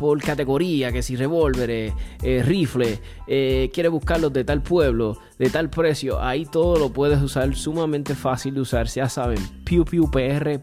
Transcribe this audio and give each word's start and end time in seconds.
por 0.00 0.20
categoría, 0.22 0.90
que 0.92 1.02
si 1.02 1.14
revólveres, 1.14 1.92
eh, 2.22 2.42
rifles, 2.42 3.02
eh, 3.26 3.68
quieres 3.70 3.92
buscarlos 3.92 4.32
de 4.32 4.44
tal 4.44 4.62
pueblo, 4.62 5.18
de 5.38 5.50
tal 5.50 5.68
precio, 5.68 6.22
ahí 6.22 6.46
todo 6.46 6.78
lo 6.78 6.90
puedes 6.90 7.20
usar 7.20 7.54
sumamente 7.54 8.14
fácil 8.14 8.54
de 8.54 8.62
usar, 8.62 8.86
ya 8.86 9.10
saben, 9.10 9.36
pewpewpr.com. 9.66 10.60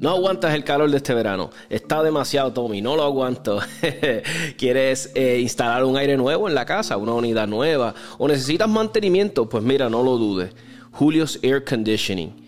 No 0.00 0.10
aguantas 0.10 0.54
el 0.54 0.62
calor 0.62 0.90
de 0.90 0.98
este 0.98 1.12
verano. 1.12 1.50
Está 1.68 2.04
demasiado, 2.04 2.52
Tommy. 2.52 2.80
No 2.80 2.94
lo 2.94 3.02
aguanto. 3.02 3.58
¿Quieres 4.56 5.10
eh, 5.16 5.40
instalar 5.40 5.84
un 5.84 5.96
aire 5.96 6.16
nuevo 6.16 6.48
en 6.48 6.54
la 6.54 6.64
casa? 6.64 6.96
¿Una 6.96 7.14
unidad 7.14 7.48
nueva? 7.48 7.96
¿O 8.16 8.28
necesitas 8.28 8.68
mantenimiento? 8.68 9.48
Pues 9.48 9.64
mira, 9.64 9.90
no 9.90 10.04
lo 10.04 10.16
dudes. 10.16 10.52
Julio's 10.92 11.40
Air 11.42 11.64
Conditioning 11.64 12.47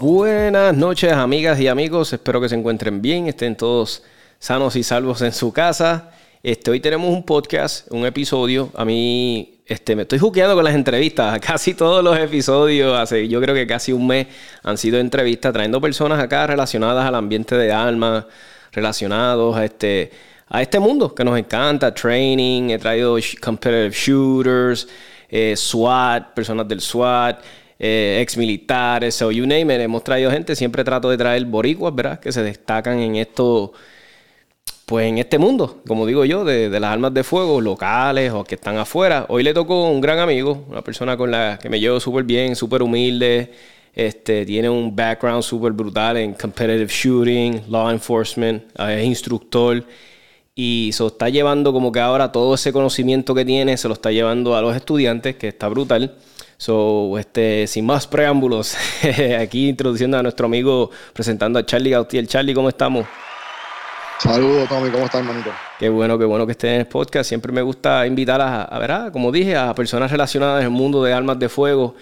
Buenas 0.00 0.76
noches, 0.76 1.12
amigas 1.12 1.58
y 1.60 1.68
amigos. 1.68 2.12
Espero 2.12 2.40
que 2.40 2.48
se 2.48 2.54
encuentren 2.54 3.00
bien, 3.00 3.26
estén 3.26 3.56
todos 3.56 4.02
sanos 4.38 4.76
y 4.76 4.82
salvos 4.82 5.22
en 5.22 5.32
su 5.32 5.52
casa. 5.52 6.10
Este, 6.42 6.70
hoy 6.70 6.80
tenemos 6.80 7.10
un 7.10 7.24
podcast, 7.24 7.90
un 7.90 8.04
episodio. 8.04 8.70
A 8.74 8.84
mí 8.84 9.62
este, 9.66 9.96
me 9.96 10.02
estoy 10.02 10.18
juqueando 10.18 10.54
con 10.54 10.64
las 10.64 10.74
entrevistas. 10.74 11.40
Casi 11.44 11.72
todos 11.74 12.04
los 12.04 12.18
episodios, 12.18 12.98
hace 12.98 13.26
yo 13.28 13.40
creo 13.40 13.54
que 13.54 13.66
casi 13.66 13.92
un 13.92 14.06
mes, 14.06 14.26
han 14.62 14.76
sido 14.76 14.98
entrevistas 14.98 15.52
trayendo 15.52 15.80
personas 15.80 16.20
acá 16.20 16.46
relacionadas 16.46 17.06
al 17.06 17.14
ambiente 17.14 17.56
de 17.56 17.72
alma, 17.72 18.26
relacionados 18.72 19.56
a 19.56 19.64
este, 19.64 20.10
a 20.48 20.60
este 20.60 20.78
mundo 20.78 21.14
que 21.14 21.24
nos 21.24 21.38
encanta, 21.38 21.94
training. 21.94 22.70
He 22.70 22.78
traído 22.78 23.16
competitive 23.40 23.90
shooters, 23.90 24.86
eh, 25.28 25.54
SWAT, 25.56 26.34
personas 26.34 26.66
del 26.68 26.80
SWAT 26.80 27.42
eh, 27.78 28.20
ex 28.20 28.36
militares, 28.36 29.14
so 29.16 29.30
you 29.30 29.46
name 29.46 29.74
it, 29.74 29.80
hemos 29.80 30.04
traído 30.04 30.30
gente, 30.30 30.54
siempre 30.54 30.84
trato 30.84 31.10
de 31.10 31.18
traer 31.18 31.44
boricuas, 31.44 31.94
¿verdad? 31.94 32.20
Que 32.20 32.30
se 32.32 32.42
destacan 32.42 33.00
en 33.00 33.16
esto, 33.16 33.72
pues 34.86 35.06
en 35.06 35.18
este 35.18 35.38
mundo, 35.38 35.82
como 35.86 36.06
digo 36.06 36.24
yo, 36.24 36.44
de, 36.44 36.68
las 36.70 36.92
armas 36.92 37.12
de 37.12 37.24
fuego 37.24 37.60
locales 37.60 38.32
o 38.32 38.44
que 38.44 38.54
están 38.54 38.78
afuera. 38.78 39.26
Hoy 39.28 39.42
le 39.42 39.52
tocó 39.52 39.90
un 39.90 40.00
gran 40.00 40.20
amigo, 40.20 40.64
una 40.68 40.82
persona 40.82 41.16
con 41.16 41.30
la 41.30 41.58
que 41.60 41.68
me 41.68 41.80
llevo 41.80 41.98
súper 42.00 42.24
bien, 42.24 42.56
súper 42.56 42.82
humilde, 42.82 43.52
Este, 43.94 44.44
tiene 44.44 44.68
un 44.68 44.94
background 44.94 45.42
súper 45.42 45.72
brutal 45.72 46.16
en 46.16 46.34
competitive 46.34 46.88
shooting, 46.88 47.62
law 47.68 47.90
enforcement, 47.90 48.62
es 48.78 49.04
instructor. 49.04 49.84
Y 50.54 50.90
se 50.92 51.02
lo 51.02 51.08
está 51.08 51.28
llevando 51.28 51.72
como 51.72 51.90
que 51.90 52.00
ahora 52.00 52.30
todo 52.30 52.54
ese 52.54 52.72
conocimiento 52.72 53.34
que 53.34 53.44
tiene, 53.44 53.76
se 53.76 53.88
lo 53.88 53.94
está 53.94 54.12
llevando 54.12 54.56
a 54.56 54.62
los 54.62 54.76
estudiantes, 54.76 55.34
que 55.36 55.48
está 55.48 55.68
brutal. 55.68 56.14
So, 56.56 57.18
este, 57.18 57.66
sin 57.66 57.84
más 57.84 58.06
preámbulos, 58.06 58.76
aquí 59.40 59.68
introduciendo 59.68 60.16
a 60.16 60.22
nuestro 60.22 60.46
amigo, 60.46 60.90
presentando 61.12 61.58
a 61.58 61.66
Charlie 61.66 61.90
Gautier. 61.90 62.26
Charlie, 62.28 62.54
¿cómo 62.54 62.68
estamos? 62.68 63.04
Saludos, 64.20 64.68
Tommy, 64.68 64.90
¿cómo 64.90 65.04
estás, 65.04 65.22
hermanito? 65.22 65.50
Qué 65.78 65.88
bueno, 65.88 66.16
qué 66.16 66.24
bueno 66.24 66.46
que 66.46 66.52
estés 66.52 66.70
en 66.70 66.80
el 66.80 66.86
podcast. 66.86 67.28
Siempre 67.28 67.50
me 67.50 67.60
gusta 67.60 68.06
invitar 68.06 68.40
a, 68.40 68.62
a 68.62 68.78
ver, 68.78 68.92
ah, 68.92 69.10
como 69.12 69.32
dije, 69.32 69.56
a 69.56 69.74
personas 69.74 70.10
relacionadas 70.10 70.60
en 70.60 70.66
el 70.66 70.70
mundo 70.70 71.02
de 71.02 71.12
armas 71.12 71.38
de 71.38 71.48
fuego. 71.48 71.96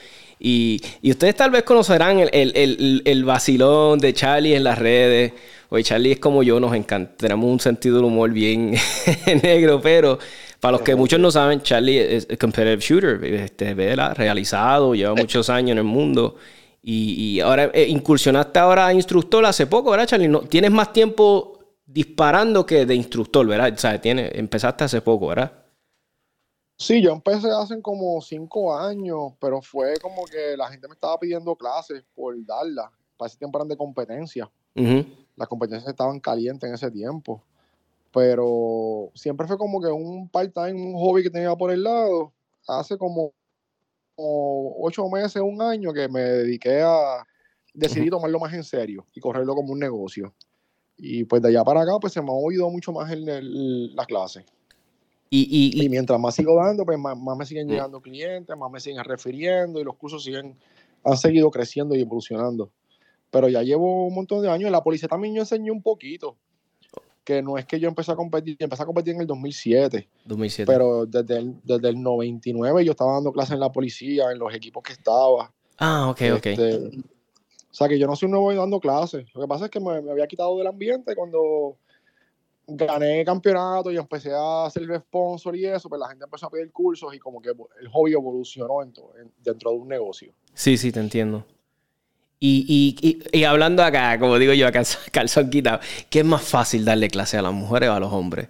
Y, 0.45 0.83
ustedes 1.05 1.37
tal 1.37 1.53
vez 1.53 1.63
conocerán 1.63 2.19
el, 2.33 3.25
vacilón 3.25 4.01
de 4.01 4.13
Charlie 4.13 4.57
en 4.57 4.65
las 4.65 4.77
redes. 4.77 5.33
Oye, 5.73 5.85
Charlie 5.85 6.13
es 6.13 6.19
como 6.19 6.43
yo, 6.43 6.61
nos 6.61 6.75
encanta. 6.75 7.15
Tenemos 7.17 7.51
un 7.51 7.59
sentido 7.59 7.97
del 7.97 8.05
humor 8.05 8.31
bien 8.31 8.75
negro, 9.43 9.81
pero 9.81 10.19
para 10.61 10.73
los 10.73 10.83
que 10.83 10.95
muchos 10.95 11.19
no 11.19 11.31
saben, 11.31 11.63
Charlie 11.63 11.99
es 11.99 12.27
competitive 12.39 12.77
shooter, 12.77 13.25
este, 13.25 13.73
realizado, 13.73 14.95
lleva 14.95 15.15
muchos 15.15 15.49
años 15.49 15.71
en 15.71 15.79
el 15.79 15.85
mundo. 15.85 16.37
Y, 16.83 17.41
ahora 17.41 17.71
eh, 17.73 17.87
incursionaste 17.89 18.59
ahora 18.59 18.89
a 18.89 18.93
instructor 18.93 19.47
hace 19.47 19.67
poco, 19.67 19.93
¿verdad, 19.93 20.09
Charlie? 20.09 20.29
No, 20.29 20.41
tienes 20.41 20.71
más 20.71 20.93
tiempo 20.93 21.59
disparando 21.87 22.67
que 22.67 22.85
de 22.85 22.95
instructor, 22.95 23.47
¿verdad? 23.47 23.73
O 23.73 23.79
sea, 23.79 23.99
tiene, 23.99 24.31
empezaste 24.35 24.85
hace 24.85 25.01
poco, 25.01 25.29
¿verdad? 25.29 25.53
Sí, 26.77 27.01
yo 27.01 27.13
empecé 27.13 27.49
hace 27.51 27.81
como 27.81 28.21
cinco 28.21 28.77
años, 28.77 29.33
pero 29.41 29.63
fue 29.63 29.95
como 30.03 30.27
que 30.27 30.55
la 30.55 30.69
gente 30.69 30.87
me 30.87 30.93
estaba 30.93 31.19
pidiendo 31.19 31.57
clases 31.57 32.05
por 32.15 32.35
darlas. 32.45 32.91
Para 33.17 33.29
ese 33.29 33.39
tiempo 33.39 33.57
eran 33.57 33.69
de 33.69 33.77
competencia. 33.79 34.51
Las 35.37 35.49
competencias 35.49 35.91
estaban 35.91 36.21
calientes 36.21 36.69
en 36.69 36.75
ese 36.75 36.91
tiempo. 36.91 37.43
Pero 38.13 39.11
siempre 39.15 39.47
fue 39.47 39.57
como 39.57 39.81
que 39.81 39.89
un 39.89 40.29
part-time, 40.29 40.75
un 40.75 40.95
hobby 40.95 41.23
que 41.23 41.31
tenía 41.31 41.55
por 41.57 41.73
el 41.73 41.83
lado. 41.83 42.33
Hace 42.69 42.99
como, 42.99 43.33
ocho 44.17 45.09
meses, 45.09 45.43
un 45.43 45.61
año 45.63 45.93
que 45.93 46.09
me 46.09 46.21
dediqué 46.21 46.83
a 46.83 47.27
decidir 47.75 48.11
tomarlo 48.11 48.39
más 48.39 48.53
en 48.53 48.65
serio 48.65 49.07
y 49.15 49.21
correrlo 49.21 49.55
como 49.55 49.73
un 49.73 49.79
negocio. 49.79 50.33
Y 50.97 51.25
pues 51.25 51.43
de 51.43 51.49
allá 51.49 51.65
para 51.65 51.83
acá, 51.83 51.93
pues 52.01 52.13
se 52.13 52.21
me 52.21 52.29
ha 52.29 52.35
oído 52.35 52.69
mucho 52.71 52.93
más 52.93 53.11
en 53.11 53.97
las 53.97 54.07
clases. 54.07 54.45
Y, 55.35 55.83
y, 55.83 55.89
mientras 55.89 56.21
más 56.21 56.35
sigo 56.35 56.55
dando, 56.57 56.85
pues 56.85 56.99
más, 56.99 57.17
me 57.17 57.47
siguen 57.47 57.67
llegando 57.67 58.03
clientes, 58.03 58.55
más 58.55 58.71
me 58.71 58.79
siguen 58.79 59.03
refiriendo 59.03 59.81
y 59.81 59.85
los 59.85 59.97
cursos 59.97 60.23
siguen, 60.23 60.59
han 61.03 61.17
seguido 61.17 61.51
creciendo 61.51 61.95
y 61.95 62.03
evolucionando. 62.03 62.71
Pero 63.33 63.49
ya 63.49 63.63
llevo 63.63 64.07
un 64.07 64.15
montón 64.15 64.43
de 64.43 64.51
años. 64.51 64.67
En 64.67 64.73
la 64.73 64.85
policía 64.85 65.09
también 65.09 65.35
yo 65.35 65.41
enseñé 65.41 65.71
un 65.71 65.83
poquito. 65.83 66.37
Que 67.25 67.41
no 67.41 67.57
es 67.57 67.65
que 67.65 67.81
yo 67.81 67.89
empecé 67.89 68.13
a 68.13 68.17
competir, 68.17 68.57
empecé 68.59 68.83
a 68.83 68.87
competir 68.87 69.15
en 69.15 69.23
el 69.23 69.27
2007. 69.27 70.07
2007. 70.27 70.71
Pero 70.71 71.07
desde 71.07 71.39
el, 71.39 71.57
desde 71.65 71.89
el 71.89 72.03
99 72.03 72.85
yo 72.85 72.91
estaba 72.91 73.15
dando 73.15 73.33
clases 73.33 73.55
en 73.55 73.61
la 73.61 73.73
policía, 73.73 74.31
en 74.33 74.39
los 74.39 74.53
equipos 74.55 74.83
que 74.83 74.93
estaba. 74.93 75.51
Ah, 75.79 76.11
ok, 76.11 76.21
ok. 76.37 76.47
Este, 76.47 76.77
o 76.77 77.75
sea 77.75 77.89
que 77.89 77.99
yo 77.99 78.07
no 78.07 78.15
soy 78.17 78.29
nuevo 78.29 78.53
dando 78.55 78.79
clases. 78.81 79.25
Lo 79.35 79.41
que 79.41 79.49
pasa 79.49 79.65
es 79.65 79.71
que 79.71 79.81
me, 79.81 79.93
había 79.93 80.27
quitado 80.27 80.59
del 80.59 80.67
ambiente 80.67 81.17
cuando 81.17 81.79
gané 82.67 83.25
campeonato 83.25 83.91
y 83.91 83.97
empecé 83.97 84.31
a 84.35 84.67
hacer 84.67 84.85
sponsor 85.01 85.57
y 85.57 85.65
eso, 85.65 85.89
pues 85.89 85.99
la 85.99 86.09
gente 86.09 86.25
empezó 86.25 86.47
a 86.47 86.51
pedir 86.51 86.71
cursos 86.71 87.15
y 87.15 87.19
como 87.19 87.41
que 87.41 87.49
el 87.49 87.89
hobby 87.89 88.13
evolucionó 88.13 88.81
dentro 88.83 89.71
de 89.71 89.77
un 89.77 89.89
negocio. 89.89 90.35
Sí, 90.53 90.77
sí, 90.77 90.93
te 90.93 91.01
entiendo. 91.01 91.47
Y, 92.45 93.23
y, 93.33 93.45
hablando 93.45 93.85
acá, 93.85 94.19
como 94.19 94.37
digo 94.37 94.53
yo, 94.53 94.67
acá 94.67 94.83
calzón 95.13 95.49
quitado, 95.49 95.79
¿qué 96.11 96.21
es 96.21 96.25
más 96.25 96.43
fácil 96.43 96.85
darle 96.85 97.09
clase 97.09 97.39
a 97.39 97.43
las 97.43 97.53
mujeres 97.53 97.89
o 97.89 97.93
a 97.93 98.01
los 98.01 98.13
hombres? 98.13 98.49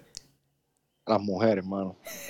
A 1.04 1.12
las 1.12 1.20
mujeres, 1.20 1.58
hermano. 1.58 1.96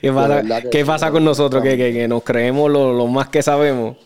¿Qué 0.00 0.10
pasa, 0.10 0.62
¿qué 0.70 0.84
pasa 0.86 1.10
con 1.10 1.22
nosotros 1.22 1.62
que, 1.62 1.76
que, 1.76 2.08
nos 2.08 2.22
creemos 2.22 2.70
lo 2.70 3.06
más 3.06 3.28
que 3.28 3.42
sabemos? 3.42 3.98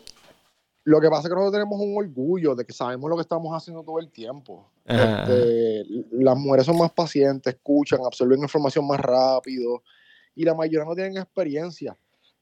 Lo 0.83 1.01
que 1.01 1.09
pasa 1.09 1.23
es 1.23 1.29
que 1.29 1.35
nosotros 1.37 1.53
tenemos 1.53 1.81
un 1.81 1.97
orgullo 1.97 2.57
de 2.57 2.65
que 2.65 2.73
sabemos 2.73 3.09
lo 3.09 3.15
que 3.15 3.23
estamos 3.23 3.53
haciendo 3.57 3.85
todo 3.85 4.01
el 4.01 4.11
tiempo. 4.11 4.69
Este, 4.85 5.85
las 6.13 6.37
mujeres 6.37 6.67
son 6.67 6.79
más 6.79 6.91
pacientes, 6.91 7.55
escuchan, 7.55 8.01
absorben 8.05 8.41
información 8.41 8.85
más 8.89 8.99
rápido 8.99 9.85
y 10.35 10.45
la 10.45 10.55
mayoría 10.55 10.85
no 10.85 10.97
tienen 10.97 11.17
experiencia. 11.17 11.97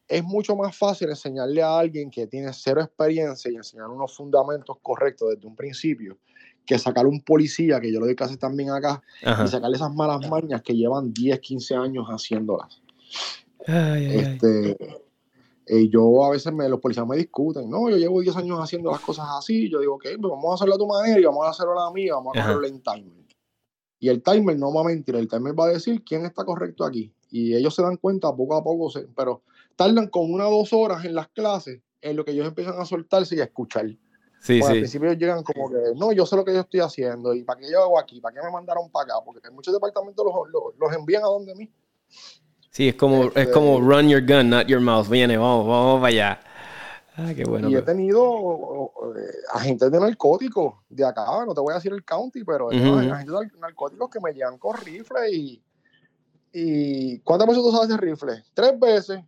Es 0.06 0.22
mucho 0.22 0.54
más 0.54 0.76
fácil 0.76 1.08
enseñarle 1.08 1.62
a 1.62 1.78
alguien 1.78 2.10
que 2.10 2.26
tiene 2.26 2.52
cero 2.52 2.82
experiencia 2.82 3.50
y 3.50 3.56
enseñar 3.56 3.88
unos 3.88 4.14
fundamentos 4.14 4.76
correctos 4.82 5.30
desde 5.34 5.46
un 5.46 5.56
principio 5.56 6.18
que 6.66 6.78
sacar 6.78 7.06
un 7.06 7.20
policía, 7.20 7.80
que 7.80 7.92
yo 7.92 8.00
lo 8.00 8.06
doy 8.06 8.16
casi 8.16 8.36
también 8.36 8.70
acá, 8.70 9.02
y 9.20 9.48
sacarle 9.48 9.76
esas 9.76 9.94
malas 9.94 10.28
mañas 10.28 10.62
que 10.62 10.74
llevan 10.74 11.12
10, 11.12 11.40
15 11.40 11.74
años 11.74 12.06
haciéndolas. 12.08 12.80
este, 13.66 14.76
y 15.66 15.88
yo 15.88 16.24
a 16.24 16.30
veces 16.30 16.52
me, 16.52 16.68
los 16.68 16.80
policías 16.80 17.06
me 17.06 17.16
discuten, 17.16 17.68
no, 17.68 17.88
yo 17.88 17.96
llevo 17.96 18.20
10 18.20 18.36
años 18.36 18.58
haciendo 18.60 18.90
las 18.90 19.00
cosas 19.00 19.26
así, 19.38 19.70
yo 19.70 19.80
digo, 19.80 19.94
ok, 19.94 20.04
pues 20.20 20.30
vamos 20.30 20.50
a 20.50 20.54
hacerlo 20.54 20.74
a 20.74 20.78
tu 20.78 20.86
manera 20.86 21.18
y 21.18 21.24
vamos 21.24 21.46
a 21.46 21.50
hacerlo 21.50 21.72
a 21.78 21.86
la 21.86 21.90
mía, 21.92 22.14
vamos 22.14 22.36
a 22.36 22.42
hacerlo 22.42 22.66
en 22.66 22.82
timer. 22.82 23.24
Y 24.00 24.08
el 24.10 24.22
timer 24.22 24.58
no 24.58 24.72
va 24.72 24.82
a 24.82 24.84
mentir, 24.84 25.16
el 25.16 25.28
timer 25.28 25.58
va 25.58 25.66
a 25.66 25.68
decir 25.68 26.04
quién 26.04 26.26
está 26.26 26.44
correcto 26.44 26.84
aquí. 26.84 27.10
Y 27.30 27.54
ellos 27.54 27.74
se 27.74 27.82
dan 27.82 27.96
cuenta 27.96 28.34
poco 28.34 28.54
a 28.54 28.62
poco, 28.62 28.92
pero 29.16 29.42
tardan 29.76 30.08
con 30.08 30.32
una 30.32 30.48
o 30.48 30.58
dos 30.58 30.72
horas 30.72 31.04
en 31.04 31.14
las 31.14 31.28
clases 31.28 31.80
en 32.00 32.16
lo 32.16 32.24
que 32.24 32.32
ellos 32.32 32.46
empiezan 32.46 32.78
a 32.78 32.84
soltarse 32.84 33.36
y 33.36 33.40
a 33.40 33.44
escuchar. 33.44 33.86
Sí, 34.40 34.60
sí. 34.60 34.62
Al 34.62 34.72
principio 34.72 35.08
ellos 35.08 35.20
llegan 35.20 35.42
como 35.42 35.70
que, 35.70 35.76
no, 35.96 36.12
yo 36.12 36.26
sé 36.26 36.36
lo 36.36 36.44
que 36.44 36.52
yo 36.52 36.60
estoy 36.60 36.80
haciendo 36.80 37.34
y 37.34 37.44
para 37.44 37.60
qué 37.60 37.70
yo 37.70 37.82
hago 37.82 37.98
aquí, 37.98 38.20
para 38.20 38.34
qué 38.34 38.42
me 38.42 38.50
mandaron 38.50 38.90
para 38.90 39.04
acá, 39.04 39.24
porque 39.24 39.50
muchos 39.50 39.72
departamentos 39.72 40.24
los, 40.24 40.74
los 40.78 40.92
envían 40.92 41.22
a 41.22 41.28
donde 41.28 41.54
mí. 41.54 41.70
Sí, 42.74 42.88
es 42.88 42.96
como, 42.96 43.30
es 43.36 43.48
como 43.48 43.74
este, 43.74 43.86
run 43.86 44.08
your 44.08 44.20
gun, 44.20 44.50
not 44.50 44.66
your 44.66 44.80
mouth. 44.80 45.08
Viene, 45.08 45.36
vamos, 45.36 45.66
vamos 45.66 46.00
para 46.00 46.08
allá. 46.08 46.40
Ah, 47.16 47.32
qué 47.34 47.44
bueno. 47.44 47.70
Y 47.70 47.76
he 47.76 47.82
tenido 47.82 48.90
eh, 49.16 49.32
agentes 49.52 49.92
de 49.92 50.00
narcóticos 50.00 50.74
de 50.88 51.06
acá, 51.06 51.24
no 51.46 51.54
te 51.54 51.60
voy 51.60 51.70
a 51.70 51.76
decir 51.76 51.92
el 51.92 52.04
county, 52.04 52.42
pero 52.42 52.70
hay 52.70 53.08
agentes 53.08 53.52
de 53.52 53.60
narcóticos 53.60 54.10
que 54.10 54.18
me 54.20 54.32
llevan 54.32 54.58
con 54.58 54.76
rifle 54.78 55.30
y. 55.30 55.62
y 56.52 57.20
¿Cuántas 57.20 57.46
veces 57.46 57.62
tú 57.62 57.70
sabes 57.70 57.88
de 57.88 57.96
rifle? 57.96 58.42
Tres 58.52 58.78
veces. 58.80 59.20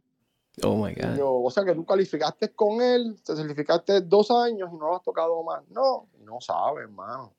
Oh 0.62 0.76
my 0.76 0.94
God. 0.94 1.18
o 1.20 1.50
sea 1.50 1.64
que 1.64 1.74
tú 1.74 1.84
calificaste 1.84 2.54
con 2.54 2.80
él, 2.80 3.20
te 3.22 3.36
certificaste 3.36 4.00
dos 4.00 4.30
años 4.30 4.70
y 4.72 4.76
no 4.76 4.88
lo 4.88 4.96
has 4.96 5.02
tocado 5.02 5.42
más. 5.42 5.62
No, 5.68 6.08
no 6.24 6.40
sabes, 6.40 6.84
hermano. 6.84 7.34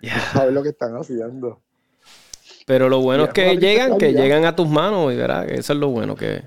No 0.00 0.10
sabes 0.32 0.52
lo 0.52 0.62
que 0.62 0.68
están 0.70 0.94
haciendo. 0.96 1.60
Pero 2.66 2.88
lo 2.88 3.00
bueno 3.00 3.24
es 3.24 3.30
que 3.30 3.56
llegan, 3.56 3.98
que 3.98 4.12
llegan 4.12 4.44
a 4.44 4.54
tus 4.54 4.68
manos, 4.68 5.12
y 5.12 5.16
verás, 5.16 5.46
eso 5.48 5.72
es 5.72 5.78
lo 5.78 5.88
bueno 5.88 6.14
que. 6.14 6.44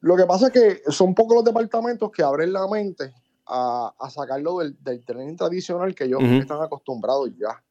Lo 0.00 0.16
que 0.16 0.24
pasa 0.24 0.48
es 0.48 0.52
que 0.52 0.92
son 0.92 1.14
pocos 1.14 1.36
los 1.36 1.44
departamentos 1.44 2.10
que 2.10 2.22
abren 2.22 2.52
la 2.52 2.66
mente 2.66 3.14
a, 3.46 3.92
sacarlo 4.10 4.58
del, 4.58 4.76
del 4.82 5.04
training 5.04 5.36
tradicional 5.36 5.94
que 5.94 6.04
ellos 6.04 6.22
están 6.22 6.60
acostumbrados 6.62 7.30
ya. 7.38 7.62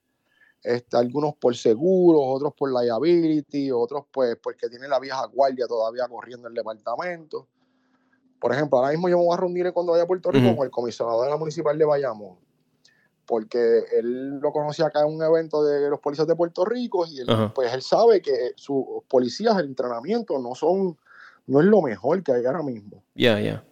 Este, 0.64 0.98
algunos 0.98 1.36
por 1.36 1.56
seguros, 1.56 2.22
otros 2.24 2.54
por 2.54 2.72
liability, 2.72 3.72
otros 3.72 4.06
pues 4.12 4.36
porque 4.42 4.68
tienen 4.68 4.90
la 4.90 5.00
vieja 5.00 5.26
guardia 5.28 5.68
todavía 5.68 6.08
corriendo 6.08 6.48
el 6.48 6.54
departamento. 6.54 7.48
Por 8.40 8.52
ejemplo, 8.52 8.80
ahora 8.80 8.92
mismo 8.92 9.08
yo 9.10 9.18
me 9.18 9.26
voy 9.26 9.34
a 9.34 9.38
reunir 9.38 9.72
cuando 9.74 9.92
vaya 9.92 10.04
a 10.04 10.08
Puerto 10.08 10.32
Rico 10.32 10.56
con 10.56 10.66
el 10.66 10.72
comisionado 10.72 11.22
de 11.24 11.30
la 11.30 11.38
municipal 11.38 11.78
de 11.78 11.86
Bayamón 11.86 12.38
porque 13.26 13.84
él 13.92 14.40
lo 14.40 14.52
conocía 14.52 14.88
acá 14.88 15.02
en 15.02 15.14
un 15.14 15.24
evento 15.24 15.64
de 15.64 15.90
los 15.90 16.00
policías 16.00 16.28
de 16.28 16.36
Puerto 16.36 16.66
Rico 16.66 17.06
y 17.08 17.20
él, 17.20 17.28
pues 17.54 17.74
él 17.74 17.82
sabe 17.82 18.22
que 18.22 18.54
sus 18.56 18.86
policías, 19.08 19.58
el 19.58 19.66
entrenamiento 19.66 20.38
no 20.40 20.56
son, 20.56 20.98
no 21.48 21.60
es 21.60 21.66
lo 21.66 21.82
mejor 21.82 22.24
que 22.24 22.32
hay 22.32 22.46
ahora 22.46 22.64
mismo. 22.64 23.04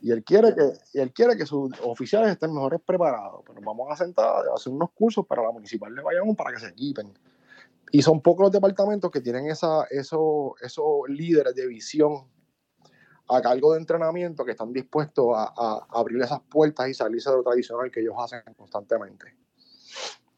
Y 0.02 0.12
él 0.12 0.24
quiere 0.24 0.54
que, 0.54 1.00
él 1.00 1.12
quiere 1.12 1.36
que 1.36 1.46
sus 1.46 1.72
oficiales 1.82 2.32
estén 2.32 2.54
mejores 2.54 2.80
preparados. 2.86 3.42
Pero 3.46 3.62
vamos 3.62 3.88
a 3.92 3.96
sentar 3.96 4.26
a 4.26 4.54
hacer 4.56 4.72
unos 4.72 4.92
cursos 4.92 5.26
para 5.26 5.42
la 5.42 5.52
municipal 5.52 5.94
de 5.94 6.02
Bayamón 6.02 6.36
para 6.36 6.54
que 6.54 6.60
se 6.60 6.68
equipen. 6.68 7.12
Y 7.92 8.02
son 8.02 8.22
pocos 8.22 8.44
los 8.44 8.52
departamentos 8.52 9.10
que 9.12 9.22
tienen 9.22 9.48
esa, 9.48 9.86
esos, 9.90 10.54
esos 10.62 10.86
líderes 11.08 11.56
de 11.56 11.68
visión 11.68 12.28
a 13.30 13.42
cargo 13.42 13.74
de 13.74 13.80
entrenamiento 13.80 14.44
que 14.44 14.52
están 14.52 14.74
dispuestos 14.74 15.28
a, 15.36 15.54
a 15.56 15.88
abrir 15.92 16.22
esas 16.22 16.42
puertas 16.42 16.90
y 16.90 16.94
salirse 16.94 17.30
de 17.30 17.38
lo 17.38 17.44
tradicional 17.44 17.90
que 17.90 18.02
ellos 18.02 18.16
hacen 18.18 18.42
constantemente. 18.56 19.36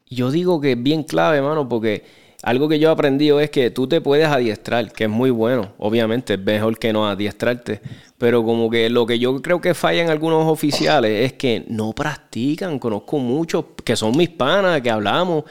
Yo 0.08 0.30
digo 0.30 0.60
que 0.60 0.72
es 0.72 0.82
bien 0.82 1.02
clave, 1.02 1.38
hermano, 1.38 1.68
porque 1.68 2.04
algo 2.46 2.68
que 2.68 2.78
yo 2.78 2.90
he 2.90 2.92
aprendido 2.92 3.40
es 3.40 3.50
que 3.50 3.72
tú 3.72 3.88
te 3.88 4.00
puedes 4.00 4.28
adiestrar, 4.28 4.92
que 4.92 5.04
es 5.04 5.10
muy 5.10 5.30
bueno. 5.30 5.72
Obviamente 5.78 6.34
es 6.34 6.38
mejor 6.38 6.78
que 6.78 6.92
no 6.92 7.08
adiestrarte. 7.08 7.80
Pero 8.18 8.44
como 8.44 8.70
que 8.70 8.88
lo 8.88 9.04
que 9.04 9.18
yo 9.18 9.42
creo 9.42 9.60
que 9.60 9.74
falla 9.74 10.00
en 10.00 10.10
algunos 10.10 10.46
oficiales 10.46 11.24
es 11.24 11.32
que 11.32 11.64
no 11.66 11.92
practican. 11.92 12.78
Conozco 12.78 13.18
muchos 13.18 13.64
que 13.82 13.96
son 13.96 14.16
mis 14.16 14.28
panas, 14.28 14.80
que 14.80 14.88
hablamos. 14.88 15.42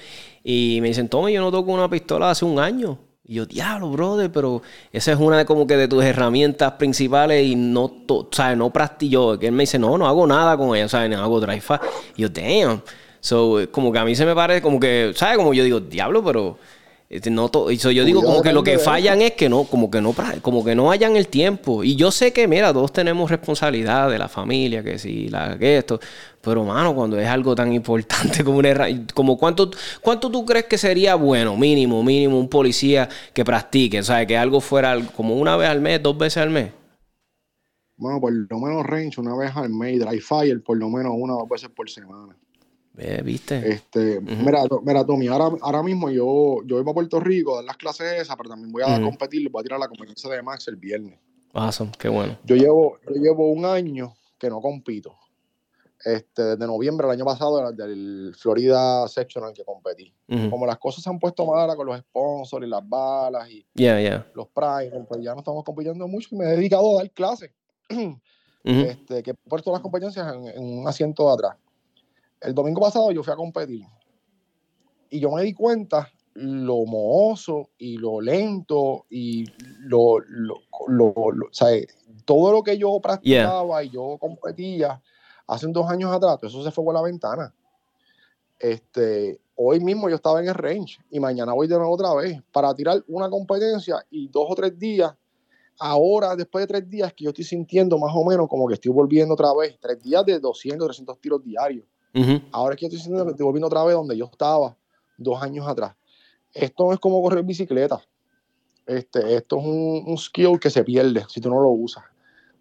Y 0.41 0.79
me 0.81 0.87
dicen, 0.87 1.09
tome, 1.09 1.33
yo 1.33 1.41
no 1.41 1.51
toco 1.51 1.73
una 1.73 1.89
pistola 1.89 2.29
hace 2.29 2.45
un 2.45 2.59
año. 2.59 2.97
Y 3.25 3.33
yo, 3.33 3.45
diablo, 3.45 3.89
brother, 3.89 4.31
pero 4.31 4.61
esa 4.93 5.11
es 5.11 5.19
una 5.19 5.39
de 5.39 5.45
como 5.45 5.67
que 5.67 5.75
de 5.75 5.89
tus 5.89 6.01
herramientas 6.01 6.71
principales 6.73 7.45
y 7.45 7.57
no, 7.57 7.91
¿sabes? 8.31 8.57
No 8.57 8.71
practico. 8.71 9.37
Que 9.37 9.47
él 9.47 9.51
me 9.51 9.63
dice, 9.63 9.77
no, 9.77 9.97
no 9.97 10.07
hago 10.07 10.25
nada 10.25 10.55
con 10.55 10.73
ella, 10.73 10.87
¿sabes? 10.87 11.09
No 11.09 11.21
hago 11.21 11.41
drive 11.41 11.61
Y 12.15 12.21
yo, 12.21 12.29
damn. 12.29 12.81
So, 13.19 13.67
como 13.69 13.91
que 13.91 13.99
a 13.99 14.05
mí 14.05 14.15
se 14.15 14.25
me 14.25 14.33
parece 14.33 14.61
como 14.61 14.79
que, 14.79 15.11
¿sabes? 15.13 15.35
Como 15.35 15.53
yo 15.53 15.65
digo, 15.65 15.81
diablo, 15.81 16.23
pero 16.23 16.57
este, 17.07 17.29
no 17.29 17.51
yo 17.69 18.03
digo 18.03 18.23
como 18.23 18.41
que 18.41 18.51
lo 18.51 18.63
que 18.63 18.79
fallan 18.79 19.21
es 19.21 19.33
que 19.33 19.47
no, 19.47 19.65
como 19.65 19.91
que 19.91 20.01
no, 20.01 20.15
como 20.41 20.65
que 20.65 20.73
no 20.73 20.89
hayan 20.89 21.15
el 21.15 21.27
tiempo. 21.27 21.83
Y 21.83 21.95
yo 21.95 22.11
sé 22.11 22.33
que, 22.33 22.47
mira, 22.47 22.73
todos 22.73 22.91
tenemos 22.91 23.29
responsabilidad 23.29 24.09
de 24.09 24.17
la 24.17 24.27
familia, 24.27 24.83
que 24.83 24.97
si, 24.97 25.29
la, 25.29 25.57
que 25.57 25.77
esto. 25.77 25.99
Pero, 26.41 26.63
mano, 26.63 26.95
cuando 26.95 27.19
es 27.19 27.27
algo 27.27 27.53
tan 27.53 27.71
importante 27.73 28.43
como 28.43 28.57
una 28.57 28.87
como 29.13 29.37
cuánto, 29.37 29.69
cuánto 30.01 30.31
tú 30.31 30.45
crees 30.45 30.65
que 30.65 30.79
sería 30.79 31.13
bueno, 31.15 31.55
mínimo, 31.55 32.03
mínimo, 32.03 32.39
un 32.39 32.49
policía 32.49 33.07
que 33.33 33.45
practique, 33.45 33.99
o 33.99 34.03
sea, 34.03 34.25
que 34.25 34.35
algo 34.35 34.59
fuera 34.59 34.99
como 35.15 35.35
una 35.35 35.57
vez 35.57 35.69
al 35.69 35.81
mes, 35.81 36.01
dos 36.01 36.17
veces 36.17 36.37
al 36.37 36.49
mes. 36.49 36.71
Bueno, 37.97 38.19
por 38.19 38.33
lo 38.33 38.59
menos 38.59 38.85
range 38.85 39.21
una 39.21 39.35
vez 39.37 39.55
al 39.55 39.69
mes, 39.69 39.99
dry 39.99 40.19
fire 40.19 40.61
por 40.61 40.77
lo 40.77 40.89
menos 40.89 41.13
una 41.15 41.35
o 41.35 41.39
dos 41.41 41.49
veces 41.49 41.69
por 41.69 41.89
semana. 41.89 42.35
¿Viste? 43.23 43.73
Este, 43.73 44.21
mira, 44.21 44.63
mira, 44.83 45.05
Tommy, 45.05 45.27
ahora, 45.27 45.57
ahora 45.61 45.83
mismo 45.83 46.09
yo, 46.09 46.61
yo 46.65 46.81
voy 46.81 46.91
a 46.91 46.93
Puerto 46.93 47.19
Rico 47.19 47.53
a 47.53 47.55
dar 47.57 47.65
las 47.65 47.77
clases 47.77 48.21
esas, 48.21 48.35
pero 48.37 48.49
también 48.49 48.71
voy 48.71 48.83
a 48.85 49.01
competir, 49.01 49.49
voy 49.49 49.61
a 49.61 49.63
tirar 49.63 49.79
la 49.79 49.87
competencia 49.87 50.29
de 50.29 50.41
Max 50.41 50.67
el 50.67 50.77
viernes. 50.77 51.19
Awesome, 51.53 51.91
qué 51.97 52.09
bueno. 52.09 52.37
Yo 52.43 52.55
llevo, 52.55 52.99
yo 53.07 53.21
llevo 53.21 53.51
un 53.51 53.65
año 53.65 54.13
que 54.37 54.49
no 54.49 54.61
compito. 54.61 55.15
Este, 56.03 56.43
desde 56.43 56.67
noviembre 56.67 57.07
del 57.07 57.15
año 57.15 57.25
pasado, 57.25 57.71
del 57.71 58.35
Florida 58.37 59.07
Sectional 59.07 59.53
que 59.53 59.63
competí. 59.63 60.13
Como 60.49 60.65
las 60.65 60.77
cosas 60.77 61.03
se 61.03 61.09
han 61.09 61.17
puesto 61.17 61.45
malas 61.45 61.75
con 61.75 61.87
los 61.87 61.99
sponsors 61.99 62.65
y 62.65 62.69
las 62.69 62.87
balas 62.87 63.49
y 63.49 63.65
los 64.35 64.47
primes, 64.49 65.07
pues 65.07 65.21
ya 65.21 65.33
no 65.33 65.39
estamos 65.39 65.63
compitiendo 65.63 66.07
mucho 66.07 66.29
y 66.31 66.37
me 66.37 66.45
he 66.45 66.49
dedicado 66.49 66.99
a 66.99 67.03
dar 67.03 67.11
clases. 67.11 67.51
este, 68.63 69.23
que 69.23 69.31
he 69.31 69.33
puesto 69.33 69.71
las 69.71 69.81
competencias 69.81 70.31
en, 70.33 70.47
en 70.47 70.79
un 70.79 70.87
asiento 70.87 71.25
de 71.27 71.33
atrás. 71.33 71.57
El 72.41 72.53
domingo 72.53 72.81
pasado 72.81 73.11
yo 73.11 73.23
fui 73.23 73.33
a 73.33 73.37
competir 73.37 73.85
y 75.09 75.19
yo 75.19 75.31
me 75.31 75.43
di 75.43 75.53
cuenta 75.53 76.11
lo 76.35 76.85
mohoso 76.85 77.69
y 77.77 77.97
lo 77.97 78.19
lento 78.19 79.05
y 79.09 79.45
lo, 79.79 80.19
lo, 80.19 80.55
lo, 80.87 81.23
todo 82.25 82.51
lo 82.51 82.63
que 82.63 82.77
yo 82.77 82.99
practicaba 82.99 83.83
y 83.83 83.89
yo 83.89 84.17
competía 84.19 85.01
hace 85.47 85.67
dos 85.67 85.89
años 85.89 86.11
atrás, 86.11 86.39
eso 86.43 86.63
se 86.63 86.71
fue 86.71 86.83
por 86.83 86.93
la 86.93 87.01
ventana. 87.01 87.53
Este, 88.59 89.39
hoy 89.55 89.79
mismo 89.79 90.09
yo 90.09 90.15
estaba 90.15 90.41
en 90.41 90.47
el 90.47 90.55
range 90.55 90.99
y 91.09 91.19
mañana 91.19 91.53
voy 91.53 91.67
de 91.67 91.75
nuevo 91.77 91.93
otra 91.93 92.13
vez 92.13 92.41
para 92.51 92.73
tirar 92.73 93.03
una 93.07 93.29
competencia 93.29 94.05
y 94.09 94.27
dos 94.27 94.47
o 94.49 94.55
tres 94.55 94.77
días. 94.77 95.13
Ahora, 95.77 96.35
después 96.35 96.63
de 96.63 96.67
tres 96.67 96.89
días, 96.89 97.13
que 97.13 97.25
yo 97.25 97.29
estoy 97.31 97.43
sintiendo 97.43 97.97
más 97.97 98.13
o 98.15 98.23
menos 98.23 98.47
como 98.47 98.67
que 98.67 98.75
estoy 98.75 98.91
volviendo 98.91 99.33
otra 99.33 99.53
vez, 99.53 99.77
tres 99.79 100.01
días 100.01 100.25
de 100.25 100.39
200, 100.39 100.87
300 100.87 101.19
tiros 101.19 101.43
diarios. 101.43 101.85
Ahora 102.51 102.75
es 102.75 102.79
que 102.79 102.85
estoy 102.87 103.13
que 103.13 103.31
estoy 103.31 103.43
volviendo 103.43 103.67
otra 103.67 103.83
vez 103.83 103.95
donde 103.95 104.17
yo 104.17 104.25
estaba 104.25 104.75
dos 105.17 105.41
años 105.41 105.67
atrás. 105.67 105.95
Esto 106.53 106.93
es 106.93 106.99
como 106.99 107.21
correr 107.21 107.43
bicicleta. 107.43 108.01
Este, 108.85 109.35
esto 109.35 109.59
es 109.59 109.65
un, 109.65 110.17
skill 110.17 110.59
que 110.59 110.69
se 110.69 110.83
pierde 110.83 111.25
si 111.27 111.41
tú 111.41 111.49
no 111.49 111.59
lo 111.59 111.69
usas. 111.69 112.03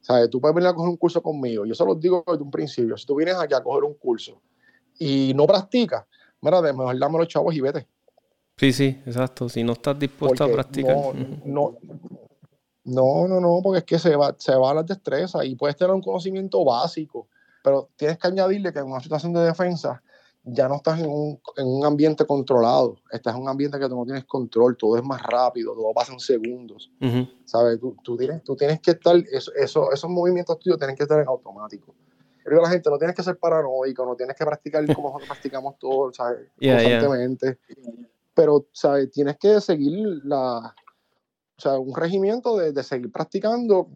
O 0.00 0.04
sea, 0.04 0.28
tú 0.28 0.40
puedes 0.40 0.54
venir 0.54 0.68
a 0.68 0.74
coger 0.74 0.90
un 0.90 0.96
curso 0.96 1.22
conmigo. 1.22 1.64
Yo 1.64 1.74
se 1.74 1.84
lo 1.84 1.94
digo 1.94 2.24
desde 2.26 2.42
un 2.42 2.50
principio. 2.50 2.96
Si 2.96 3.06
tú 3.06 3.14
vienes 3.14 3.36
aquí 3.36 3.54
a 3.54 3.62
coger 3.62 3.84
un 3.84 3.94
curso 3.94 4.40
y 4.98 5.32
no 5.34 5.46
practicas, 5.46 6.04
mira, 6.40 6.60
de 6.60 6.72
mejor 6.72 6.98
dame 6.98 7.18
los 7.18 7.28
chavos 7.28 7.54
y 7.54 7.60
vete. 7.60 7.86
Sí, 8.56 8.72
sí, 8.72 9.02
exacto. 9.06 9.48
Si 9.48 9.62
no 9.62 9.72
estás 9.72 9.98
dispuesto 9.98 10.44
a 10.44 10.48
practicar. 10.48 10.96
No, 11.44 11.76
no, 12.84 13.28
no, 13.28 13.40
no, 13.40 13.60
porque 13.62 13.78
es 13.78 13.84
que 13.84 13.98
se 13.98 14.16
va, 14.16 14.34
se 14.36 14.54
va 14.54 14.72
a 14.72 14.74
las 14.74 14.86
destrezas 14.86 15.44
y 15.44 15.54
puedes 15.54 15.76
tener 15.76 15.94
un 15.94 16.02
conocimiento 16.02 16.64
básico 16.64 17.28
pero 17.64 17.88
tienes 17.96 18.18
que 18.18 18.28
añadirle 18.28 18.74
que 18.74 18.80
en 18.80 18.84
una 18.84 19.00
situación 19.00 19.32
de 19.32 19.40
defensa 19.40 20.02
ya 20.42 20.68
no 20.68 20.76
estás 20.76 21.00
en 21.00 21.08
un, 21.08 21.40
en 21.56 21.66
un, 21.66 21.86
ambiente 21.86 22.26
controlado, 22.26 22.98
estás 23.10 23.34
en 23.34 23.40
un 23.40 23.48
ambiente 23.48 23.78
que 23.78 23.88
tú 23.88 23.96
no 23.96 24.04
tienes 24.04 24.24
control, 24.26 24.76
todo 24.76 24.98
es 24.98 25.02
más 25.02 25.22
rápido, 25.22 25.72
todo 25.72 25.90
pasa 25.94 26.12
en 26.12 26.20
segundos, 26.20 26.92
¿sabes? 27.46 27.80
Tú, 27.80 27.96
tú, 28.04 28.18
tienes, 28.18 28.44
tú 28.44 28.54
tienes 28.54 28.80
que 28.80 28.90
estar, 28.90 29.16
eso, 29.32 29.50
eso, 29.56 29.90
esos 29.90 30.10
movimientos 30.10 30.58
tuyos 30.58 30.76
tienen 30.76 30.94
que 30.94 31.04
estar 31.04 31.18
en 31.18 31.26
automático. 31.26 31.94
Yo 32.44 32.60
la 32.60 32.68
gente, 32.68 32.90
no 32.90 32.98
tienes 32.98 33.16
que 33.16 33.22
ser 33.22 33.38
paranoico, 33.38 34.04
no 34.04 34.14
tienes 34.14 34.36
que 34.36 34.44
practicar 34.44 34.84
como 34.94 35.08
nosotros 35.08 35.28
practicamos 35.30 35.78
todos, 35.78 36.14
¿sabes? 36.14 36.50
Constantemente. 36.60 37.58
Pero, 38.34 38.66
¿sabes? 38.72 39.10
Tienes 39.10 39.38
que 39.38 39.58
seguir 39.62 40.20
la, 40.24 40.74
o 41.56 41.60
sea, 41.60 41.78
un 41.78 41.96
regimiento 41.96 42.58
de, 42.58 42.72
de 42.72 42.82
seguir 42.82 43.10
practicando 43.10 43.88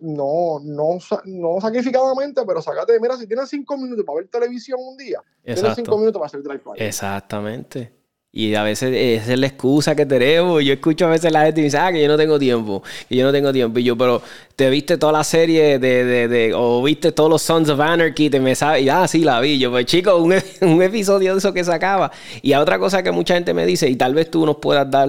no, 0.00 0.60
no, 0.62 0.98
no 1.24 1.60
sacrificadamente, 1.60 2.42
pero 2.46 2.62
sácate, 2.62 2.98
mira, 3.00 3.16
si 3.16 3.26
tienes 3.26 3.48
cinco 3.48 3.76
minutos 3.76 4.04
para 4.04 4.18
ver 4.18 4.28
televisión 4.28 4.78
un 4.82 4.96
día, 4.96 5.20
tienes 5.42 5.74
cinco 5.74 5.98
minutos 5.98 6.18
para 6.20 6.26
hacer 6.26 6.42
drive 6.42 6.62
Exactamente. 6.76 7.96
Y 8.36 8.54
a 8.54 8.62
veces 8.62 8.92
esa 8.94 9.32
es 9.32 9.38
la 9.38 9.46
excusa 9.46 9.96
que 9.96 10.04
tenemos. 10.04 10.62
Yo 10.62 10.74
escucho 10.74 11.06
a 11.06 11.08
veces 11.08 11.32
la 11.32 11.46
gente 11.46 11.62
y 11.62 11.64
dice, 11.64 11.78
ah, 11.78 11.90
que 11.90 12.02
yo 12.02 12.06
no 12.06 12.18
tengo 12.18 12.38
tiempo, 12.38 12.82
que 13.08 13.16
yo 13.16 13.24
no 13.24 13.32
tengo 13.32 13.50
tiempo. 13.50 13.78
Y 13.78 13.84
yo, 13.84 13.96
pero 13.96 14.20
te 14.54 14.68
viste 14.68 14.98
toda 14.98 15.12
la 15.12 15.24
serie 15.24 15.78
de, 15.78 16.04
de, 16.04 16.28
de 16.28 16.52
o 16.54 16.82
viste 16.82 17.12
todos 17.12 17.30
los 17.30 17.40
Sons 17.40 17.70
of 17.70 17.80
Anarchy, 17.80 18.28
te 18.28 18.38
me 18.38 18.54
sabes, 18.54 18.82
y 18.82 18.90
ah, 18.90 19.08
sí, 19.08 19.20
la 19.20 19.40
vi. 19.40 19.58
Yo, 19.58 19.70
pues 19.70 19.86
chico, 19.86 20.16
un, 20.18 20.34
un 20.60 20.82
episodio 20.82 21.32
de 21.32 21.38
eso 21.38 21.54
que 21.54 21.64
sacaba. 21.64 22.12
Y 22.42 22.52
a 22.52 22.60
otra 22.60 22.78
cosa 22.78 23.02
que 23.02 23.10
mucha 23.10 23.32
gente 23.32 23.54
me 23.54 23.64
dice, 23.64 23.88
y 23.88 23.96
tal 23.96 24.12
vez 24.12 24.30
tú 24.30 24.44
nos 24.44 24.56
puedas 24.56 24.90
dar 24.90 25.08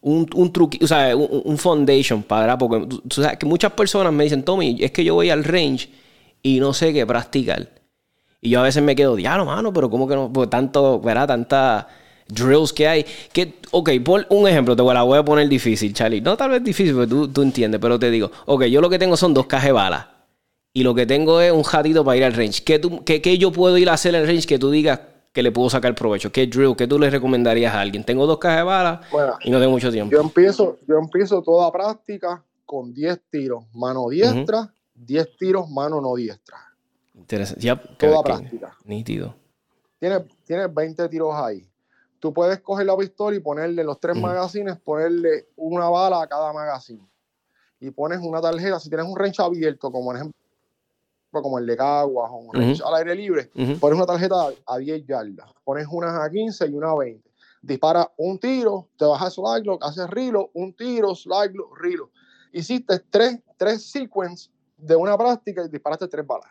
un, 0.00 0.28
un 0.34 0.52
o 0.80 0.86
sea, 0.86 1.16
un, 1.16 1.58
foundation 1.58 2.22
para, 2.22 2.56
porque 2.56 2.86
sabes 3.10 3.38
que 3.38 3.46
muchas 3.46 3.72
personas 3.72 4.12
me 4.12 4.24
dicen, 4.24 4.42
Tommy, 4.42 4.76
es 4.80 4.90
que 4.92 5.04
yo 5.04 5.14
voy 5.14 5.30
al 5.30 5.44
range 5.44 5.88
y 6.42 6.60
no 6.60 6.72
sé 6.72 6.92
qué 6.92 7.06
practicar. 7.06 7.68
Y 8.40 8.50
yo 8.50 8.60
a 8.60 8.62
veces 8.62 8.82
me 8.82 8.94
quedo, 8.94 9.16
diablo, 9.16 9.44
mano, 9.44 9.72
pero 9.72 9.90
¿cómo 9.90 10.06
que 10.06 10.14
no? 10.14 10.32
Pues 10.32 10.48
tanto, 10.48 11.00
¿verdad? 11.00 11.26
Tantas 11.26 11.86
drills 12.28 12.72
que 12.72 12.86
hay. 12.86 13.06
Que, 13.32 13.54
ok, 13.72 13.90
por 14.04 14.26
un 14.30 14.46
ejemplo, 14.46 14.76
te 14.76 14.82
la 14.82 15.02
voy 15.02 15.18
a 15.18 15.24
poner 15.24 15.48
difícil, 15.48 15.92
Charlie. 15.92 16.20
No 16.20 16.36
tal 16.36 16.50
vez 16.50 16.62
difícil, 16.62 16.94
porque 16.94 17.08
tú, 17.08 17.28
tú 17.28 17.42
entiendes, 17.42 17.80
pero 17.80 17.98
te 17.98 18.10
digo, 18.10 18.30
ok, 18.46 18.64
yo 18.64 18.80
lo 18.80 18.88
que 18.88 18.98
tengo 18.98 19.16
son 19.16 19.34
dos 19.34 19.46
cajas 19.46 19.72
balas. 19.72 20.06
Y 20.72 20.84
lo 20.84 20.94
que 20.94 21.06
tengo 21.06 21.40
es 21.40 21.50
un 21.50 21.64
jatito 21.64 22.04
para 22.04 22.16
ir 22.16 22.24
al 22.24 22.34
range. 22.34 22.62
¿Qué, 22.62 22.78
tú, 22.78 23.02
qué, 23.04 23.20
qué 23.20 23.36
yo 23.38 23.50
puedo 23.50 23.76
ir 23.78 23.88
a 23.88 23.94
hacer 23.94 24.14
en 24.14 24.20
el 24.20 24.28
range 24.28 24.46
que 24.46 24.58
tú 24.58 24.70
digas, 24.70 25.00
que 25.32 25.42
le 25.42 25.52
puedo 25.52 25.70
sacar 25.70 25.94
provecho? 25.94 26.32
¿Qué 26.32 26.46
drill? 26.46 26.76
¿Qué 26.76 26.86
tú 26.86 26.98
le 26.98 27.10
recomendarías 27.10 27.74
a 27.74 27.80
alguien? 27.80 28.04
Tengo 28.04 28.26
dos 28.26 28.38
cajas 28.38 28.58
de 28.58 28.62
balas 28.64 29.00
y 29.44 29.50
no 29.50 29.58
tengo 29.58 29.72
mucho 29.72 29.90
tiempo. 29.90 30.12
Yo 30.12 30.20
empiezo, 30.20 30.78
yo 30.86 30.98
empiezo 30.98 31.42
toda 31.42 31.70
práctica 31.70 32.42
con 32.64 32.92
10 32.92 33.20
tiros 33.30 33.64
mano 33.72 34.08
diestra, 34.08 34.72
10 34.94 35.36
tiros 35.38 35.70
mano 35.70 36.00
no 36.00 36.14
diestra. 36.14 36.58
Interesante. 37.14 37.62
Ya, 37.62 37.76
toda 37.76 38.22
práctica. 38.22 38.76
Nítido. 38.84 39.34
Tienes, 39.98 40.22
tienes 40.44 40.72
20 40.72 41.08
tiros 41.08 41.34
ahí. 41.34 41.68
Tú 42.20 42.32
puedes 42.32 42.60
coger 42.60 42.86
la 42.86 42.96
pistola 42.96 43.36
y 43.36 43.40
ponerle 43.40 43.84
los 43.84 44.00
tres 44.00 44.16
magazines, 44.16 44.76
ponerle 44.78 45.46
una 45.56 45.88
bala 45.88 46.22
a 46.22 46.26
cada 46.26 46.52
magazine. 46.52 47.06
Y 47.80 47.90
pones 47.90 48.18
una 48.20 48.40
tarjeta, 48.40 48.80
si 48.80 48.88
tienes 48.88 49.06
un 49.06 49.16
range 49.16 49.40
abierto, 49.40 49.90
como 49.90 50.06
por 50.06 50.16
ejemplo 50.16 50.37
como 51.30 51.58
el 51.58 51.66
de 51.66 51.76
Caguas 51.76 52.30
o 52.32 52.86
al 52.86 52.94
aire 52.96 53.14
libre, 53.14 53.50
pones 53.80 53.96
una 53.96 54.06
tarjeta 54.06 54.50
a 54.66 54.78
10 54.78 55.06
yardas, 55.06 55.50
pones 55.64 55.86
unas 55.90 56.14
a 56.18 56.30
15 56.30 56.66
y 56.66 56.74
una 56.74 56.90
a 56.90 56.96
20. 56.96 57.28
Dispara 57.60 58.10
un 58.16 58.38
tiro, 58.38 58.88
te 58.96 59.04
bajas 59.04 59.34
slide 59.34 59.64
lock, 59.64 59.84
haces 59.84 60.08
rilo, 60.10 60.50
un 60.54 60.72
tiro, 60.74 61.14
slide 61.14 61.52
lock, 61.54 61.76
rilo. 61.78 62.10
Hiciste 62.52 63.00
tres, 63.10 63.40
tres 63.56 63.90
sequences 63.90 64.50
de 64.76 64.96
una 64.96 65.18
práctica 65.18 65.64
y 65.64 65.68
disparaste 65.68 66.08
tres 66.08 66.26
balas. 66.26 66.48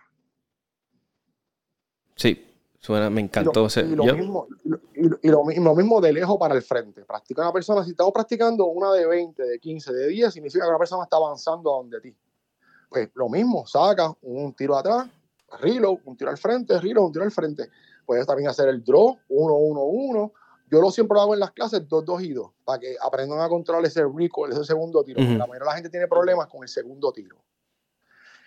Sí, 2.16 2.46
suena, 2.80 3.10
me 3.10 3.22
encantó. 3.22 3.68
Y 3.68 3.96
lo, 3.96 4.16
mismo, 4.16 4.48
y, 5.22 5.60
lo, 5.60 5.76
mismo 5.76 6.02
de 6.02 6.14
lejos 6.14 6.38
para 6.38 6.56
el 6.56 6.62
frente. 6.62 7.06
Practica 7.06 7.44
una 7.44 7.54
persona, 7.54 7.84
si 7.84 7.92
estamos 7.92 8.12
practicando 8.12 8.66
una 8.66 8.92
de 8.92 9.06
20, 9.06 9.44
de 9.44 9.60
15, 9.60 9.94
de 9.94 10.08
10, 10.08 10.34
significa 10.34 10.66
que 10.66 10.70
una 10.70 10.80
persona 10.80 11.04
está 11.04 11.18
avanzando 11.18 11.74
a 11.74 11.78
donde 11.78 12.02
ti. 12.02 12.16
Pues 12.90 13.10
lo 13.16 13.30
mismo, 13.30 13.66
saca 13.68 14.14
un 14.22 14.54
tiro 14.54 14.78
atrás, 14.78 15.08
reload, 15.60 16.00
un 16.06 16.16
tiro 16.16 16.30
al 16.32 16.38
frente, 16.38 16.80
reload, 16.80 17.06
un 17.08 17.12
tiro 17.12 17.26
al 17.26 17.32
frente. 17.32 17.70
Puedes 18.06 18.26
también 18.26 18.50
hacer 18.50 18.70
el 18.70 18.84
draw, 18.84 19.18
1, 19.28 19.54
1, 19.54 19.82
1. 19.82 20.34
Yo 20.70 20.82
lo 20.82 20.92
siempre 20.92 21.16
lo 21.16 21.22
hago 21.22 21.34
en 21.34 21.40
las 21.40 21.52
clases 21.52 21.88
2, 21.88 22.06
2 22.06 22.22
y 22.24 22.34
2, 22.34 22.52
para 22.64 22.80
que 22.80 22.96
aprendan 23.02 23.40
a 23.40 23.50
controlar 23.50 23.86
ese 23.86 24.04
recoil, 24.06 24.52
ese 24.52 24.64
segundo 24.64 25.04
tiro. 25.04 25.20
La 25.22 25.46
mayoría 25.46 25.60
de 25.60 25.66
la 25.66 25.74
gente 25.74 25.90
tiene 25.90 26.08
problemas 26.08 26.48
con 26.48 26.64
el 26.64 26.70
segundo 26.70 27.12
tiro. 27.12 27.38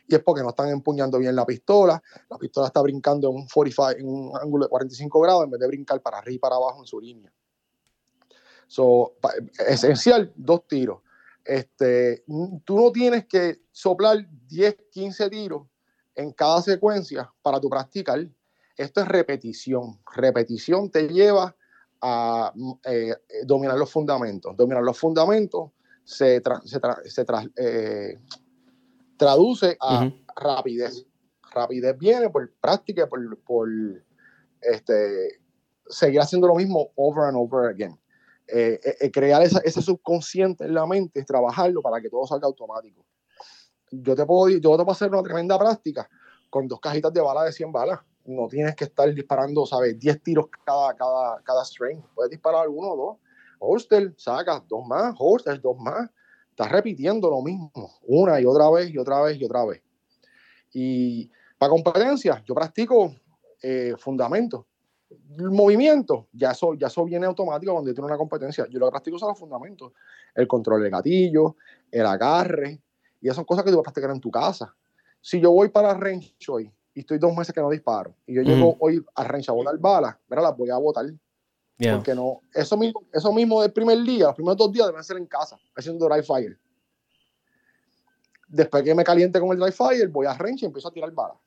Y 0.06 0.14
es 0.16 0.22
porque 0.22 0.42
no 0.42 0.50
están 0.50 0.68
empuñando 0.70 1.18
bien 1.18 1.36
la 1.36 1.46
pistola. 1.46 2.02
La 2.28 2.36
pistola 2.36 2.66
está 2.66 2.82
brincando 2.82 3.30
en 3.30 3.36
un, 3.36 3.46
45, 3.46 3.90
en 4.00 4.08
un 4.08 4.36
ángulo 4.36 4.64
de 4.64 4.68
45 4.68 5.20
grados 5.20 5.44
en 5.44 5.50
vez 5.50 5.60
de 5.60 5.66
brincar 5.68 6.02
para 6.02 6.18
arriba 6.18 6.34
y 6.34 6.38
para 6.38 6.56
abajo 6.56 6.80
en 6.80 6.86
su 6.86 7.00
línea. 7.00 7.32
So, 8.66 9.14
esencial, 9.68 10.32
dos 10.34 10.66
tiros. 10.66 11.00
Este, 11.50 12.22
tú 12.64 12.76
no 12.76 12.92
tienes 12.92 13.26
que 13.26 13.62
soplar 13.72 14.24
10, 14.46 14.76
15 14.92 15.30
tiros 15.30 15.66
en 16.14 16.30
cada 16.30 16.62
secuencia 16.62 17.28
para 17.42 17.58
tu 17.58 17.68
practicar. 17.68 18.24
Esto 18.76 19.00
es 19.00 19.08
repetición. 19.08 19.98
Repetición 20.14 20.92
te 20.92 21.08
lleva 21.08 21.56
a 22.00 22.52
eh, 22.84 23.16
dominar 23.44 23.76
los 23.76 23.90
fundamentos. 23.90 24.56
Dominar 24.56 24.84
los 24.84 24.96
fundamentos 24.96 25.72
se, 26.04 26.40
se, 26.66 27.26
eh, 27.56 28.16
traduce 29.16 29.76
a 29.80 30.08
rapidez. 30.36 31.04
Rapidez 31.52 31.98
viene 31.98 32.30
por 32.30 32.48
práctica, 32.60 33.08
por, 33.08 33.36
por 33.40 33.68
este, 34.60 35.40
seguir 35.88 36.20
haciendo 36.20 36.46
lo 36.46 36.54
mismo 36.54 36.92
over 36.94 37.24
and 37.24 37.36
over 37.36 37.68
again. 37.68 37.99
Eh, 38.52 39.10
crear 39.12 39.42
ese 39.42 39.82
subconsciente 39.82 40.64
en 40.64 40.74
la 40.74 40.86
mente, 40.86 41.24
trabajarlo 41.24 41.82
para 41.82 42.00
que 42.00 42.10
todo 42.10 42.26
salga 42.26 42.46
automático. 42.46 43.04
Yo 43.90 44.14
te 44.14 44.24
puedo, 44.24 44.48
yo 44.48 44.58
te 44.58 44.60
puedo 44.60 44.90
hacer 44.90 45.10
una 45.10 45.22
tremenda 45.22 45.58
práctica 45.58 46.08
con 46.48 46.66
dos 46.66 46.80
cajitas 46.80 47.12
de 47.12 47.20
bala 47.20 47.44
de 47.44 47.52
100 47.52 47.72
balas 47.72 48.00
no 48.24 48.48
tienes 48.48 48.74
que 48.76 48.84
estar 48.84 49.12
disparando, 49.12 49.66
¿sabes? 49.66 49.98
10 49.98 50.22
tiros 50.22 50.46
cada, 50.64 50.94
cada, 50.94 51.40
cada 51.42 51.64
string. 51.64 52.00
Puedes 52.14 52.30
disparar 52.30 52.68
uno 52.68 52.90
o 52.90 52.96
dos. 52.96 53.16
Holster, 53.58 54.14
sacas 54.16 54.66
dos 54.68 54.86
más, 54.86 55.14
holster, 55.18 55.60
dos 55.60 55.76
más. 55.78 56.08
Estás 56.50 56.70
repitiendo 56.70 57.30
lo 57.30 57.42
mismo 57.42 57.70
una 58.02 58.40
y 58.40 58.46
otra 58.46 58.70
vez 58.70 58.90
y 58.90 58.98
otra 58.98 59.22
vez 59.22 59.38
y 59.38 59.44
otra 59.44 59.64
vez. 59.64 59.82
Y 60.72 61.30
para 61.58 61.70
competencia, 61.70 62.42
yo 62.46 62.54
practico 62.54 63.14
eh, 63.62 63.94
fundamentos. 63.98 64.64
El 65.38 65.50
movimiento, 65.50 66.28
ya 66.32 66.52
eso, 66.52 66.74
ya 66.74 66.86
eso 66.86 67.04
viene 67.04 67.26
automático 67.26 67.72
cuando 67.72 67.90
yo 67.90 67.94
tengo 67.94 68.06
una 68.06 68.16
competencia. 68.16 68.66
Yo 68.70 68.78
lo 68.78 68.86
que 68.86 68.90
practico 68.90 69.18
son 69.18 69.30
los 69.30 69.38
fundamentos. 69.38 69.92
El 70.34 70.46
control 70.46 70.82
del 70.82 70.90
gatillo, 70.90 71.56
el 71.90 72.06
agarre. 72.06 72.80
Y 73.20 73.26
esas 73.26 73.36
son 73.36 73.44
cosas 73.44 73.64
que 73.64 73.70
tú 73.70 73.76
vas 73.76 73.82
a 73.82 73.84
practicar 73.84 74.10
en 74.10 74.20
tu 74.20 74.30
casa. 74.30 74.74
Si 75.20 75.40
yo 75.40 75.50
voy 75.50 75.68
para 75.68 75.94
range 75.94 76.34
hoy 76.48 76.72
y 76.94 77.00
estoy 77.00 77.18
dos 77.18 77.34
meses 77.36 77.54
que 77.54 77.60
no 77.60 77.70
disparo. 77.70 78.14
Y 78.26 78.34
yo 78.34 78.42
llego 78.42 78.76
hoy 78.80 79.04
a 79.14 79.24
range 79.24 79.50
a 79.50 79.52
botar 79.52 79.76
balas, 79.78 80.16
mira, 80.28 80.42
las 80.42 80.56
voy 80.56 80.70
a 80.70 80.76
botar. 80.76 81.06
Porque 81.92 82.14
no, 82.14 82.42
eso 82.52 82.76
mismo, 82.76 83.04
eso 83.12 83.32
mismo 83.32 83.62
del 83.62 83.72
primer 83.72 83.98
día, 84.02 84.26
los 84.26 84.34
primeros 84.34 84.58
dos 84.58 84.70
días 84.70 84.86
deben 84.86 85.02
ser 85.02 85.16
en 85.16 85.26
casa, 85.26 85.58
haciendo 85.74 86.06
dry 86.08 86.22
fire. 86.22 86.58
Después 88.48 88.82
que 88.82 88.94
me 88.94 89.04
caliente 89.04 89.40
con 89.40 89.50
el 89.50 89.58
dry 89.58 89.72
fire, 89.72 90.08
voy 90.08 90.26
a 90.26 90.34
range 90.34 90.62
y 90.62 90.66
empiezo 90.66 90.88
a 90.88 90.92
tirar 90.92 91.10
balas. 91.12 91.38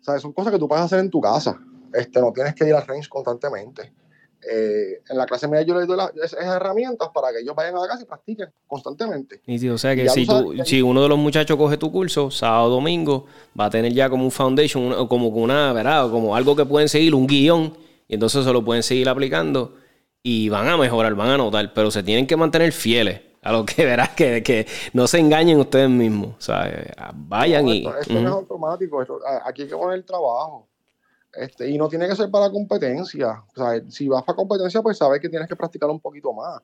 O 0.00 0.04
sea, 0.04 0.18
son 0.18 0.32
cosas 0.32 0.52
que 0.52 0.58
tú 0.58 0.66
puedes 0.66 0.84
hacer 0.84 1.00
en 1.00 1.10
tu 1.10 1.20
casa. 1.20 1.60
Este, 1.94 2.20
no 2.20 2.32
tienes 2.32 2.54
que 2.54 2.66
ir 2.66 2.74
a 2.74 2.80
range 2.80 3.08
constantemente. 3.08 3.92
Eh, 4.40 5.02
en 5.08 5.18
la 5.18 5.26
clase 5.26 5.48
media 5.48 5.66
yo 5.66 5.78
les 5.78 5.88
doy 5.88 5.98
esas 6.22 6.44
herramientas 6.44 7.08
para 7.12 7.32
que 7.32 7.40
ellos 7.40 7.56
vayan 7.56 7.76
a 7.76 7.80
la 7.80 7.88
casa 7.88 8.02
y 8.02 8.06
practiquen 8.06 8.48
constantemente. 8.68 9.42
Y 9.46 9.68
o 9.68 9.76
sea 9.76 9.96
que 9.96 10.08
si, 10.08 10.26
si 10.64 10.80
uno 10.80 11.02
de 11.02 11.08
los 11.08 11.18
muchachos 11.18 11.56
coge 11.56 11.76
tu 11.76 11.90
curso, 11.90 12.30
sábado 12.30 12.68
domingo, 12.68 13.26
va 13.58 13.66
a 13.66 13.70
tener 13.70 13.92
ya 13.92 14.08
como 14.08 14.24
un 14.24 14.30
foundation, 14.30 15.08
como 15.08 15.28
una, 15.28 15.72
¿verdad? 15.72 16.08
Como 16.10 16.36
algo 16.36 16.54
que 16.54 16.64
pueden 16.64 16.88
seguir, 16.88 17.14
un 17.16 17.26
guion, 17.26 17.76
y 18.06 18.14
entonces 18.14 18.44
se 18.44 18.52
lo 18.52 18.64
pueden 18.64 18.82
seguir 18.82 19.08
aplicando 19.08 19.74
y 20.22 20.48
van 20.48 20.68
a 20.68 20.76
mejorar, 20.76 21.14
van 21.14 21.30
a 21.30 21.36
notar, 21.36 21.72
pero 21.74 21.90
se 21.90 22.02
tienen 22.02 22.26
que 22.26 22.36
mantener 22.36 22.72
fieles 22.72 23.20
a 23.42 23.52
lo 23.52 23.64
que 23.64 23.84
verás, 23.84 24.10
que, 24.10 24.42
que 24.42 24.66
no 24.92 25.06
se 25.06 25.18
engañen 25.18 25.58
ustedes 25.58 25.90
mismos. 25.90 26.36
O 26.38 26.40
sea, 26.40 27.12
vayan 27.14 27.68
y. 27.68 27.86
Esto, 27.86 28.14
no 28.14 28.20
es 28.20 28.26
automático, 28.26 29.00
aquí 29.44 29.62
hay 29.62 29.68
que 29.68 29.76
poner 29.76 29.98
el 29.98 30.04
trabajo. 30.04 30.68
Este, 31.34 31.68
y 31.68 31.78
no 31.78 31.88
tiene 31.88 32.08
que 32.08 32.16
ser 32.16 32.30
para 32.30 32.50
competencia. 32.50 33.44
O 33.54 33.56
sea, 33.56 33.82
si 33.88 34.08
vas 34.08 34.22
para 34.22 34.36
competencia, 34.36 34.82
pues 34.82 34.98
sabes 34.98 35.20
que 35.20 35.28
tienes 35.28 35.48
que 35.48 35.56
practicar 35.56 35.90
un 35.90 36.00
poquito 36.00 36.32
más. 36.32 36.60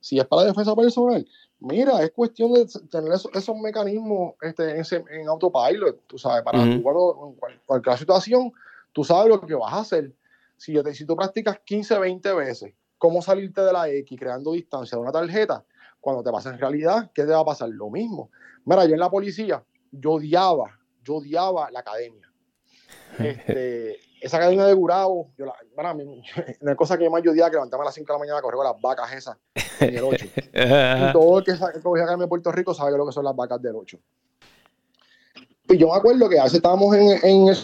Si 0.00 0.18
es 0.18 0.26
para 0.26 0.44
defensa 0.44 0.74
personal, 0.74 1.26
mira, 1.58 2.02
es 2.02 2.10
cuestión 2.12 2.52
de 2.54 2.66
tener 2.90 3.12
esos, 3.12 3.56
mecanismos 3.58 4.34
este, 4.40 4.80
en, 5.10 5.28
autopilot, 5.28 6.06
tú 6.06 6.16
sabes, 6.16 6.42
para 6.42 6.62
en 6.62 6.82
cualquier 7.66 7.98
situación, 7.98 8.50
tú 8.92 9.04
sabes 9.04 9.28
lo 9.28 9.40
que 9.40 9.54
vas 9.54 9.74
a 9.74 9.80
hacer. 9.80 10.14
Si, 10.56 10.72
yo 10.72 10.82
te, 10.82 10.94
si 10.94 11.04
tú 11.04 11.16
practicas 11.16 11.60
15, 11.64 11.98
20 11.98 12.32
veces 12.32 12.74
cómo 12.96 13.20
salirte 13.22 13.62
de 13.62 13.72
la 13.72 13.88
X 13.88 14.18
creando 14.18 14.52
distancia 14.52 14.96
de 14.96 15.02
una 15.02 15.12
tarjeta, 15.12 15.64
cuando 16.00 16.22
te 16.22 16.30
pasa 16.30 16.50
en 16.50 16.58
realidad, 16.58 17.10
¿qué 17.14 17.24
te 17.24 17.32
va 17.32 17.40
a 17.40 17.44
pasar? 17.44 17.68
Lo 17.68 17.90
mismo. 17.90 18.30
Mira, 18.64 18.86
yo 18.86 18.94
en 18.94 19.00
la 19.00 19.10
policía, 19.10 19.62
yo 19.90 20.12
odiaba, 20.12 20.78
yo 21.02 21.16
odiaba 21.16 21.70
la 21.70 21.80
academia 21.80 22.29
este, 23.18 23.98
esa 24.20 24.38
cadena 24.38 24.66
de 24.66 24.74
Gurabo, 24.74 25.30
yo 25.36 25.46
la, 25.46 25.54
para 25.74 25.94
mí, 25.94 26.22
una 26.60 26.76
cosa 26.76 26.98
que 26.98 27.08
más 27.10 27.22
yo 27.22 27.32
día 27.32 27.46
que 27.46 27.56
levantarme 27.56 27.82
a 27.82 27.86
las 27.86 27.94
5 27.94 28.06
de 28.06 28.12
la 28.12 28.18
mañana 28.18 28.38
a 28.38 28.42
correr 28.42 28.56
con 28.56 28.66
las 28.66 28.80
vacas 28.80 29.12
esas 29.12 29.36
en 29.80 29.96
el 29.96 30.04
8. 30.04 30.26
y 30.52 31.12
todo 31.12 31.38
el 31.38 31.44
que 31.44 31.52
cogía 31.82 32.04
acá 32.04 32.14
en 32.14 32.28
Puerto 32.28 32.52
Rico 32.52 32.74
sabe 32.74 32.96
lo 32.96 33.06
que 33.06 33.12
son 33.12 33.24
las 33.24 33.34
vacas 33.34 33.60
del 33.60 33.76
8. 33.76 33.98
Y 35.70 35.78
yo 35.78 35.88
me 35.88 35.94
acuerdo 35.94 36.28
que 36.28 36.38
a 36.38 36.44
veces 36.44 36.56
estábamos 36.56 36.94
en, 36.96 37.18
en 37.22 37.48
el 37.48 37.56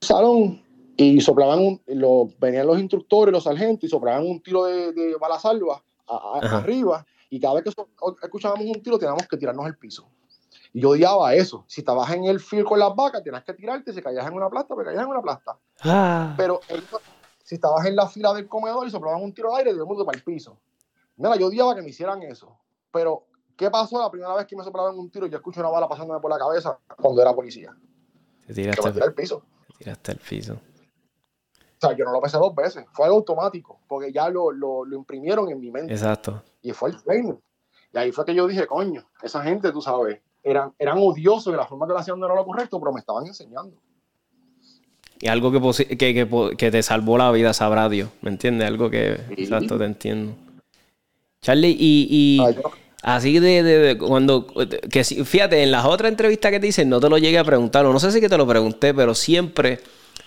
salón 0.00 0.62
y 0.96 1.20
soplaban, 1.20 1.80
lo, 1.86 2.28
venían 2.38 2.66
los 2.66 2.78
instructores, 2.78 3.32
los 3.32 3.44
sargentos 3.44 3.84
y 3.84 3.88
soplaban 3.90 4.26
un 4.26 4.42
tiro 4.42 4.64
de, 4.64 4.92
de 4.92 5.14
bala 5.16 5.38
salva 5.38 5.82
arriba 6.06 7.04
y 7.28 7.40
cada 7.40 7.54
vez 7.54 7.64
que 7.64 7.70
escuchábamos 8.22 8.66
un 8.66 8.82
tiro 8.82 8.98
teníamos 8.98 9.26
que 9.28 9.36
tirarnos 9.36 9.66
el 9.66 9.76
piso. 9.76 10.08
Y 10.72 10.80
yo 10.80 10.90
odiaba 10.90 11.34
eso. 11.34 11.64
Si 11.66 11.80
estabas 11.80 12.10
en 12.10 12.24
el 12.24 12.40
field 12.40 12.66
con 12.66 12.78
las 12.78 12.94
vacas, 12.94 13.22
tenías 13.22 13.44
que 13.44 13.54
tirarte. 13.54 13.92
Si 13.92 14.02
caías 14.02 14.26
en 14.26 14.34
una 14.34 14.48
plasta, 14.50 14.74
pues 14.74 14.86
caías 14.86 15.02
en 15.02 15.08
una 15.08 15.22
plasta. 15.22 15.56
Ah. 15.82 16.34
Pero 16.36 16.60
si 17.42 17.54
estabas 17.54 17.86
en 17.86 17.96
la 17.96 18.08
fila 18.08 18.34
del 18.34 18.48
comedor 18.48 18.86
y 18.86 18.90
soplaban 18.90 19.22
un 19.22 19.32
tiro 19.32 19.50
de 19.50 19.58
aire, 19.58 19.70
todo 19.70 19.82
el 19.82 19.88
mundo 19.88 20.04
para 20.04 20.18
el 20.18 20.24
piso. 20.24 20.58
Mira, 21.16 21.36
yo 21.36 21.46
odiaba 21.46 21.74
que 21.74 21.82
me 21.82 21.90
hicieran 21.90 22.22
eso. 22.22 22.58
Pero, 22.90 23.24
¿qué 23.56 23.70
pasó 23.70 24.00
la 24.00 24.10
primera 24.10 24.34
vez 24.34 24.46
que 24.46 24.56
me 24.56 24.64
soplaban 24.64 24.98
un 24.98 25.10
tiro 25.10 25.26
y 25.26 25.30
yo 25.30 25.36
escucho 25.36 25.60
una 25.60 25.70
bala 25.70 25.88
pasándome 25.88 26.20
por 26.20 26.30
la 26.30 26.38
cabeza 26.38 26.78
cuando 27.00 27.22
era 27.22 27.34
policía? 27.34 27.74
Te 28.46 28.54
tiraste, 28.54 29.02
al 29.02 29.14
piso. 29.14 29.42
Te 29.68 29.84
tiraste 29.84 30.12
al 30.12 30.18
piso. 30.18 30.54
O 30.54 31.80
sea, 31.80 31.96
yo 31.96 32.04
no 32.04 32.12
lo 32.12 32.20
pensé 32.20 32.38
dos 32.38 32.54
veces. 32.54 32.86
Fue 32.92 33.04
algo 33.04 33.18
automático, 33.18 33.80
porque 33.86 34.12
ya 34.12 34.28
lo, 34.28 34.50
lo, 34.50 34.84
lo 34.84 34.96
imprimieron 34.96 35.50
en 35.50 35.60
mi 35.60 35.70
mente. 35.70 35.92
Exacto. 35.92 36.42
Y 36.62 36.72
fue 36.72 36.90
el 36.90 37.02
training. 37.02 37.34
Y 37.92 37.98
ahí 37.98 38.12
fue 38.12 38.24
que 38.24 38.34
yo 38.34 38.46
dije, 38.46 38.66
coño, 38.66 39.08
esa 39.22 39.42
gente, 39.42 39.72
tú 39.72 39.80
sabes, 39.80 40.20
eran, 40.46 40.72
eran 40.78 40.98
odiosos 40.98 41.52
de 41.52 41.56
la 41.56 41.66
forma 41.66 41.86
que 41.86 41.92
lo 41.92 41.98
hacían 41.98 42.20
no 42.20 42.26
era 42.26 42.34
lo 42.36 42.44
correcto, 42.44 42.78
pero 42.78 42.92
me 42.92 43.00
estaban 43.00 43.26
enseñando. 43.26 43.76
Y 45.20 45.26
algo 45.26 45.50
que, 45.50 45.96
que, 45.96 46.28
que, 46.56 46.70
te 46.70 46.82
salvó 46.82 47.18
la 47.18 47.32
vida, 47.32 47.52
sabrá 47.52 47.88
Dios, 47.88 48.10
¿me 48.20 48.30
entiendes? 48.30 48.68
Algo 48.68 48.88
que, 48.88 49.18
exacto, 49.36 49.76
te 49.76 49.84
entiendo. 49.84 50.34
Charlie, 51.40 51.76
y, 51.78 52.40
así 53.02 53.40
de, 53.40 53.96
cuando, 53.98 54.46
que 54.90 55.02
fíjate, 55.04 55.62
en 55.62 55.72
las 55.72 55.84
otras 55.84 56.12
entrevistas 56.12 56.52
que 56.52 56.60
te 56.60 56.66
dicen, 56.66 56.88
no 56.88 57.00
te 57.00 57.08
lo 57.08 57.18
llegué 57.18 57.38
a 57.38 57.44
preguntar, 57.44 57.84
o 57.86 57.92
no 57.92 57.98
sé 57.98 58.12
si 58.12 58.20
que 58.20 58.28
te 58.28 58.36
lo 58.36 58.46
pregunté, 58.46 58.94
pero 58.94 59.14
siempre 59.14 59.80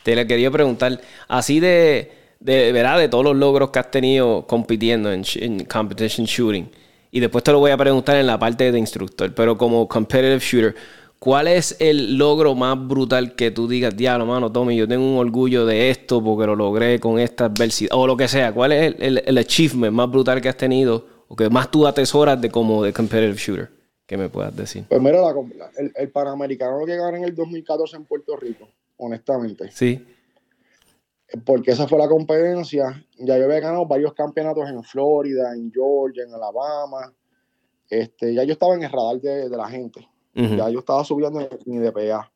te 0.03 0.15
le 0.15 0.27
quería 0.27 0.51
preguntar, 0.51 0.99
así 1.29 1.61
de, 1.61 2.11
de, 2.39 2.71
¿verdad? 2.73 2.97
De 2.97 3.07
todos 3.07 3.23
los 3.23 3.37
logros 3.37 3.69
que 3.69 3.79
has 3.79 3.91
tenido 3.91 4.45
compitiendo 4.47 5.13
en, 5.13 5.23
en 5.35 5.63
competition 5.65 6.25
shooting. 6.25 6.69
Y 7.11 7.19
después 7.19 7.43
te 7.43 7.51
lo 7.51 7.59
voy 7.59 7.71
a 7.71 7.77
preguntar 7.77 8.17
en 8.17 8.27
la 8.27 8.37
parte 8.37 8.71
de 8.71 8.79
instructor. 8.79 9.33
Pero 9.33 9.57
como 9.57 9.87
competitive 9.87 10.39
shooter, 10.39 10.75
¿cuál 11.17 11.47
es 11.47 11.75
el 11.79 12.17
logro 12.17 12.53
más 12.55 12.77
brutal 12.87 13.35
que 13.35 13.51
tú 13.51 13.67
digas, 13.67 13.95
diablo, 13.95 14.25
mano, 14.25 14.51
Tommy, 14.51 14.75
yo 14.75 14.87
tengo 14.87 15.05
un 15.05 15.17
orgullo 15.17 15.65
de 15.65 15.89
esto 15.89 16.23
porque 16.23 16.45
lo 16.45 16.55
logré 16.55 16.99
con 16.99 17.19
esta 17.19 17.45
adversidad? 17.45 17.91
O 17.93 18.05
lo 18.05 18.15
que 18.15 18.27
sea. 18.27 18.53
¿Cuál 18.53 18.71
es 18.73 18.95
el, 18.99 19.37
achievement 19.37 19.93
más 19.93 20.09
brutal 20.09 20.41
que 20.41 20.49
has 20.49 20.57
tenido 20.57 21.05
o 21.27 21.35
que 21.35 21.49
más 21.49 21.71
tú 21.71 21.87
atesoras 21.87 22.39
de 22.39 22.49
como 22.49 22.83
de 22.83 22.93
competitive 22.93 23.35
shooter? 23.35 23.69
Que 24.05 24.17
me 24.17 24.29
puedas 24.29 24.55
decir. 24.55 24.85
Pues 24.89 25.01
mira, 25.01 25.19
el, 25.77 25.91
el 25.95 26.09
Panamericano 26.09 26.79
lo 26.79 26.85
que 26.85 26.95
gané 26.95 27.19
en 27.19 27.23
el 27.25 27.35
2014 27.35 27.95
en 27.95 28.05
Puerto 28.05 28.35
Rico, 28.35 28.67
honestamente. 28.97 29.69
Sí 29.71 30.03
porque 31.45 31.71
esa 31.71 31.87
fue 31.87 31.99
la 31.99 32.07
competencia. 32.07 33.05
Ya 33.17 33.37
yo 33.37 33.45
había 33.45 33.59
ganado 33.59 33.85
varios 33.85 34.13
campeonatos 34.13 34.69
en 34.69 34.83
Florida, 34.83 35.53
en 35.53 35.71
Georgia, 35.71 36.23
en 36.23 36.33
Alabama. 36.33 37.13
Este, 37.89 38.33
ya 38.33 38.43
yo 38.43 38.53
estaba 38.53 38.75
en 38.75 38.83
el 38.83 38.91
radar 38.91 39.19
de, 39.19 39.49
la 39.49 39.67
gente. 39.67 40.07
Ya 40.33 40.69
yo 40.69 40.79
estaba 40.79 41.03
subiendo 41.03 41.41
en 41.41 41.49
mi 41.65 41.79
DPA. 41.79 42.31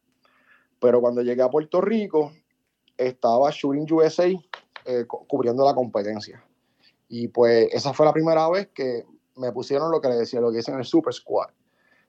Pero 0.80 1.00
cuando 1.00 1.22
llegué 1.22 1.42
a 1.42 1.50
Puerto 1.50 1.80
Rico, 1.80 2.34
estaba 2.98 3.50
Shooting 3.52 3.92
USA 3.92 4.28
eh, 4.28 5.06
cubriendo 5.08 5.64
la 5.64 5.74
competencia. 5.74 6.44
Y 7.08 7.30
pues 7.30 7.70
esa 7.72 7.94
fue 7.94 8.06
la 8.06 8.14
primera 8.14 8.50
vez 8.50 8.68
que 8.74 9.06
me 9.38 9.52
pusieron 9.52 9.92
lo 9.92 10.02
que 10.02 10.10
le 10.10 10.16
decía, 10.16 10.42
lo 10.42 10.52
que 10.52 10.58
dicen 10.58 10.78
el 10.78 10.86
Super 10.86 11.14
Squad. 11.14 11.50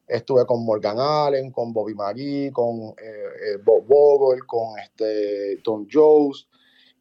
Estuve 0.06 0.44
con 0.44 0.64
Morgan 0.64 0.96
Allen, 0.98 1.50
con 1.50 1.72
Bobby 1.72 1.94
McGee, 1.94 2.50
con 2.52 2.94
eh, 3.00 3.54
eh, 3.54 3.56
Bob 3.64 3.86
Vogel, 3.86 4.44
con 4.44 4.78
este, 4.78 5.58
Tom 5.62 5.86
Jones, 5.90 6.46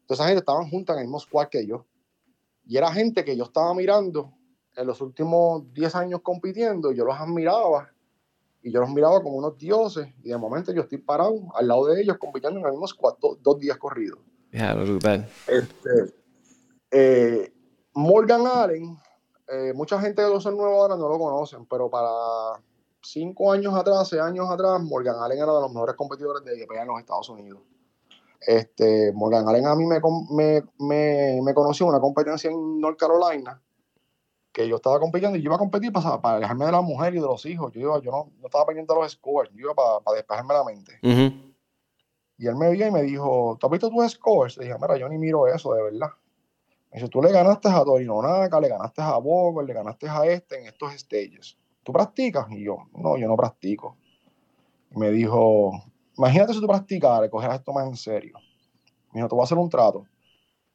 toda 0.06 0.16
esa 0.16 0.26
gente 0.26 0.40
estaban 0.40 0.68
juntas 0.68 0.96
en 0.96 1.00
el 1.00 1.06
mismo 1.06 1.20
squad 1.20 1.48
que 1.48 1.66
yo. 1.66 1.86
Y 2.66 2.76
era 2.76 2.92
gente 2.92 3.24
que 3.24 3.36
yo 3.36 3.44
estaba 3.44 3.74
mirando 3.74 4.32
en 4.76 4.86
los 4.86 5.00
últimos 5.00 5.72
10 5.72 5.94
años 5.94 6.20
compitiendo, 6.22 6.92
yo 6.92 7.04
los 7.04 7.16
admiraba, 7.16 7.90
y 8.62 8.72
yo 8.72 8.80
los 8.80 8.90
miraba 8.90 9.22
como 9.22 9.36
unos 9.36 9.58
dioses, 9.58 10.08
y 10.22 10.30
de 10.30 10.38
momento 10.38 10.72
yo 10.72 10.82
estoy 10.82 10.98
parado 10.98 11.34
al 11.54 11.68
lado 11.68 11.86
de 11.86 12.00
ellos 12.00 12.16
compitiendo 12.18 12.58
en 12.58 12.66
el 12.66 12.72
mismo 12.72 12.86
squad 12.86 13.14
dos 13.40 13.58
días 13.58 13.76
corridos. 13.76 14.18
Ya, 14.52 14.74
brutal. 14.74 15.28
Este, 15.46 16.14
eh, 16.90 17.52
Morgan 17.92 18.46
Allen, 18.46 18.96
eh, 19.48 19.72
mucha 19.74 20.00
gente 20.00 20.22
de 20.22 20.30
los 20.30 20.44
nuevos 20.46 20.80
ahora 20.80 20.96
no 20.96 21.08
lo 21.08 21.18
conocen, 21.18 21.66
pero 21.66 21.90
para 21.90 22.08
cinco 23.02 23.52
años 23.52 23.74
atrás, 23.74 24.08
seis 24.08 24.22
años 24.22 24.50
atrás, 24.50 24.80
Morgan 24.82 25.16
Allen 25.20 25.38
era 25.38 25.52
de 25.52 25.60
los 25.60 25.72
mejores 25.72 25.94
competidores 25.96 26.44
de 26.44 26.62
IPA 26.62 26.82
en 26.82 26.88
los 26.88 27.00
Estados 27.00 27.28
Unidos. 27.28 27.60
Este, 28.40 29.12
Morgan 29.12 29.48
Allen 29.48 29.66
a 29.66 29.74
mí 29.74 29.86
me, 29.86 30.00
me, 30.78 31.40
me, 31.42 31.54
conoció 31.54 31.86
en 31.86 31.90
una 31.90 32.00
competencia 32.00 32.50
en 32.50 32.80
North 32.80 32.98
Carolina, 32.98 33.60
que 34.52 34.68
yo 34.68 34.76
estaba 34.76 35.00
compitiendo 35.00 35.38
y 35.38 35.42
yo 35.42 35.46
iba 35.46 35.56
a 35.56 35.58
competir 35.58 35.92
para, 35.92 36.20
para 36.20 36.36
alejarme 36.36 36.66
de 36.66 36.72
la 36.72 36.82
mujer 36.82 37.14
y 37.14 37.20
de 37.20 37.26
los 37.26 37.44
hijos. 37.46 37.72
Yo, 37.72 37.80
iba, 37.80 38.00
yo 38.00 38.10
no, 38.10 38.30
no, 38.38 38.46
estaba 38.46 38.66
pendiente 38.66 38.92
de 38.92 39.00
los 39.00 39.12
scores, 39.12 39.50
yo 39.54 39.60
iba 39.60 39.74
para, 39.74 40.00
para 40.00 40.16
despejarme 40.16 40.54
la 40.54 40.64
mente. 40.64 40.98
Y 42.36 42.46
él 42.46 42.56
me 42.56 42.70
vio 42.70 42.86
y 42.86 42.90
me 42.90 43.02
dijo, 43.02 43.56
¿tú 43.58 43.66
has 43.66 43.70
visto 43.70 43.90
tus 43.90 44.12
scores? 44.12 44.56
Le 44.58 44.64
dije, 44.64 44.76
mira, 44.80 44.96
yo 44.96 45.08
ni 45.08 45.18
miro 45.18 45.46
eso, 45.46 45.72
de 45.72 45.82
verdad. 45.82 46.10
Me 46.90 46.98
dice, 46.98 47.08
tú 47.08 47.22
le 47.22 47.30
ganaste 47.32 47.68
a 47.68 47.84
Torino 47.84 48.20
Naka, 48.22 48.60
le 48.60 48.68
ganaste 48.68 49.02
a 49.02 49.16
Bogo, 49.18 49.62
le 49.62 49.72
ganaste 49.72 50.08
a 50.08 50.24
este 50.26 50.60
en 50.60 50.66
estos 50.66 50.92
stages. 50.92 51.56
¿Tú 51.82 51.92
practicas? 51.92 52.46
Y 52.50 52.64
yo, 52.64 52.78
no, 52.96 53.16
yo 53.16 53.28
no 53.28 53.36
practico. 53.36 53.96
Y 54.90 54.98
me 54.98 55.10
dijo, 55.10 55.72
imagínate 56.16 56.54
si 56.54 56.60
tú 56.60 56.66
practicaras, 56.66 57.28
cogieras 57.30 57.58
esto 57.58 57.72
más 57.72 57.86
en 57.86 57.96
serio. 57.96 58.38
Me 59.12 59.18
dijo, 59.18 59.28
te 59.28 59.34
voy 59.34 59.42
a 59.42 59.44
hacer 59.44 59.58
un 59.58 59.68
trato. 59.68 60.06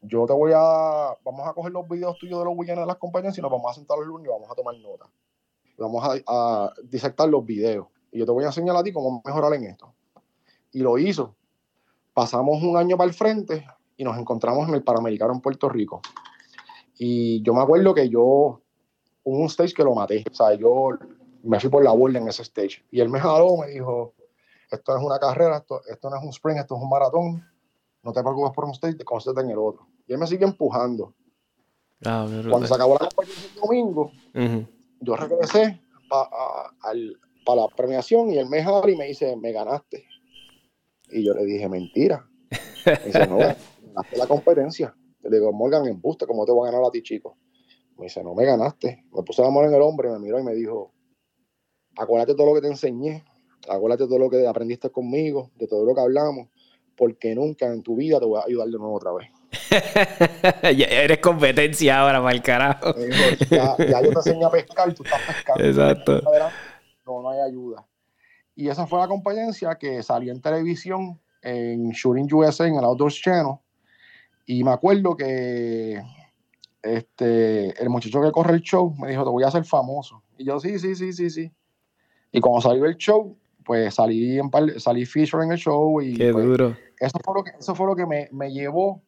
Yo 0.02 0.26
te 0.26 0.34
voy 0.34 0.52
a, 0.56 1.18
vamos 1.24 1.48
a 1.48 1.54
coger 1.54 1.72
los 1.74 1.88
videos 1.88 2.18
tuyos 2.18 2.40
de 2.40 2.46
los 2.46 2.54
weekends 2.56 2.80
de 2.80 2.86
las 2.86 2.96
compañías 2.96 3.38
y 3.38 3.42
nos 3.42 3.52
vamos 3.52 3.72
a 3.72 3.74
sentar 3.74 3.98
los 3.98 4.08
lunes 4.08 4.28
y 4.28 4.32
vamos 4.32 4.50
a 4.50 4.56
tomar 4.56 4.76
nota. 4.78 5.06
Vamos 5.78 6.04
a, 6.04 6.22
a 6.28 6.74
disectar 6.84 7.28
los 7.28 7.46
videos. 7.46 7.88
Y 8.12 8.20
yo 8.20 8.26
te 8.26 8.32
voy 8.32 8.44
a 8.44 8.48
enseñar 8.48 8.76
a 8.76 8.84
ti 8.84 8.92
cómo 8.92 9.22
mejorar 9.26 9.54
en 9.54 9.66
esto. 9.66 9.94
Y 10.72 10.80
lo 10.80 10.98
hizo. 10.98 11.36
Pasamos 12.14 12.62
un 12.64 12.78
año 12.78 12.98
para 12.98 13.10
el 13.10 13.14
frente 13.14 13.66
y 13.98 14.04
nos 14.04 14.18
encontramos 14.18 14.68
en 14.68 14.76
el 14.76 14.84
Panamericano 14.84 15.34
en 15.34 15.42
Puerto 15.42 15.68
Rico. 15.68 16.02
Y 16.98 17.42
yo 17.44 17.54
me 17.54 17.62
acuerdo 17.62 17.94
que 17.94 18.10
yo, 18.10 18.20
hubo 19.24 19.38
un 19.38 19.46
stage 19.46 19.74
que 19.74 19.84
lo 19.84 19.96
maté. 19.96 20.24
O 20.30 20.34
sea, 20.34 20.54
yo 20.54 20.92
me 21.44 21.60
fui 21.60 21.70
por 21.70 21.84
la 21.84 21.92
burla 21.92 22.20
en 22.20 22.28
ese 22.28 22.44
stage. 22.44 22.84
Y 22.92 23.00
él 23.00 23.10
me 23.10 23.20
jaló, 23.20 23.58
me 23.58 23.68
dijo, 23.68 24.14
esto 24.72 24.94
no 24.94 25.00
es 25.00 25.06
una 25.06 25.20
carrera, 25.20 25.58
esto, 25.58 25.82
esto 25.88 26.10
no 26.10 26.18
es 26.18 26.24
un 26.24 26.30
sprint, 26.30 26.60
esto 26.60 26.76
es 26.76 26.82
un 26.82 26.90
maratón. 26.90 27.46
No 28.04 28.14
te 28.14 28.22
preocupes 28.22 28.52
por 28.54 28.66
un 28.66 28.72
stage, 28.72 29.04
concéntrate 29.04 29.46
en 29.46 29.52
el 29.52 29.60
otro. 29.60 29.88
Y 30.08 30.14
él 30.14 30.20
me 30.20 30.28
sigue 30.28 30.46
empujando. 30.46 31.14
Ah, 32.06 32.26
Cuando 32.50 32.66
se 32.66 32.74
acabó 32.74 32.94
la 32.94 33.10
competición 33.10 33.54
el 33.54 33.60
domingo, 33.60 34.12
yo 35.02 35.16
regresé 35.16 35.82
para 36.08 37.62
la 37.62 37.68
premiación 37.76 38.30
y 38.32 38.38
él 38.38 38.48
me 38.48 38.64
jaló 38.64 38.88
y 38.88 38.96
me 38.96 39.06
dice, 39.06 39.36
me 39.36 39.52
ganaste. 39.52 40.06
Y 41.12 41.26
yo 41.26 41.34
le 41.34 41.44
dije, 41.46 41.68
mentira. 41.68 42.26
Me 42.86 43.06
dice, 43.06 43.28
no, 43.28 43.38
ganaste 43.38 44.18
la 44.18 44.28
competencia. 44.28 44.96
Le 45.22 45.30
digo, 45.30 45.52
Morgan, 45.52 45.86
embuste, 45.88 46.26
¿cómo 46.26 46.46
te 46.46 46.52
voy 46.52 46.70
a 46.70 46.72
ganar 46.72 46.88
a 46.88 46.92
ti, 46.92 47.02
chico? 47.02 47.38
Me 47.98 48.06
dice, 48.06 48.24
no 48.24 48.34
me 48.34 48.46
ganaste. 48.46 49.04
Me 49.12 49.24
puse 49.24 49.42
la 49.42 49.50
mano 49.50 49.68
en 49.68 49.74
el 49.74 49.82
hombro 49.82 50.10
y 50.10 50.14
me 50.14 50.20
miró 50.20 50.40
y 50.40 50.44
me 50.44 50.54
dijo, 50.54 50.94
acuérdate 51.98 52.32
de 52.32 52.38
todo 52.38 52.48
lo 52.48 52.54
que 52.54 52.62
te 52.62 52.68
enseñé, 52.68 53.26
acuérdate 53.68 54.04
de 54.04 54.10
todo 54.10 54.20
lo 54.20 54.30
que 54.30 54.48
aprendiste 54.48 54.90
conmigo, 54.90 55.52
de 55.56 55.68
todo 55.68 55.86
lo 55.86 55.94
que 55.94 56.02
hablamos, 56.02 56.48
porque 56.96 57.34
nunca 57.36 57.66
en 57.68 57.82
tu 57.82 57.96
vida 57.96 58.20
te 58.20 58.26
voy 58.26 58.40
a 58.40 58.46
ayudar 58.46 58.68
de 58.68 58.78
nuevo 58.78 58.96
otra 58.96 59.12
vez. 59.14 59.30
ya 60.78 60.86
eres 60.86 61.20
competencia 61.20 62.00
ahora, 62.00 62.32
el 62.32 62.42
carajo. 62.42 62.94
ya, 63.50 63.76
ya, 63.78 64.02
yo 64.02 64.10
te 64.10 64.16
enseñé 64.16 64.46
a 64.46 64.50
pescar, 64.50 64.94
tú 64.94 65.04
estás 65.04 65.22
pescando. 65.22 65.64
Exacto. 65.64 66.22
No, 67.06 67.22
no 67.22 67.30
hay 67.30 67.40
ayuda. 67.40 67.86
Y 68.56 68.68
esa 68.68 68.86
fue 68.86 69.00
la 69.00 69.08
competencia 69.08 69.76
que 69.76 70.04
salió 70.04 70.32
en 70.32 70.42
televisión 70.42 71.20
en 71.42 71.90
Shooting 71.92 72.32
USA, 72.34 72.68
en 72.68 72.76
el 72.76 72.84
Outdoors 72.84 73.16
Channel. 73.22 73.56
Y 74.46 74.64
me 74.64 74.72
acuerdo 74.72 75.16
que 75.16 76.02
este, 76.82 77.82
el 77.82 77.90
muchacho 77.90 78.22
que 78.22 78.32
corre 78.32 78.56
el 78.56 78.62
show 78.62 78.94
me 78.98 79.10
dijo, 79.10 79.24
te 79.24 79.30
voy 79.30 79.44
a 79.44 79.48
hacer 79.48 79.64
famoso. 79.64 80.24
Y 80.38 80.46
yo, 80.46 80.60
sí, 80.60 80.80
sí, 80.80 80.96
sí, 80.96 81.14
sí, 81.14 81.30
sí. 81.30 81.52
Y 82.32 82.40
cuando 82.42 82.62
salió 82.62 82.86
el 82.86 82.98
show, 82.98 83.38
pues 83.64 83.96
salí, 83.96 84.40
en 84.40 84.50
salí 84.80 85.06
feature 85.06 85.44
en 85.44 85.52
el 85.52 85.58
show. 85.58 86.02
Y, 86.02 86.16
Qué 86.16 86.32
pues, 86.32 86.46
duro. 86.46 86.78
Eso 87.00 87.18
fue 87.24 87.34
lo 87.36 87.44
que, 87.44 87.52
eso 87.60 87.76
fue 87.76 87.88
lo 87.88 87.96
que 87.96 88.06
me, 88.06 88.30
me 88.32 88.52
llevó 88.52 89.02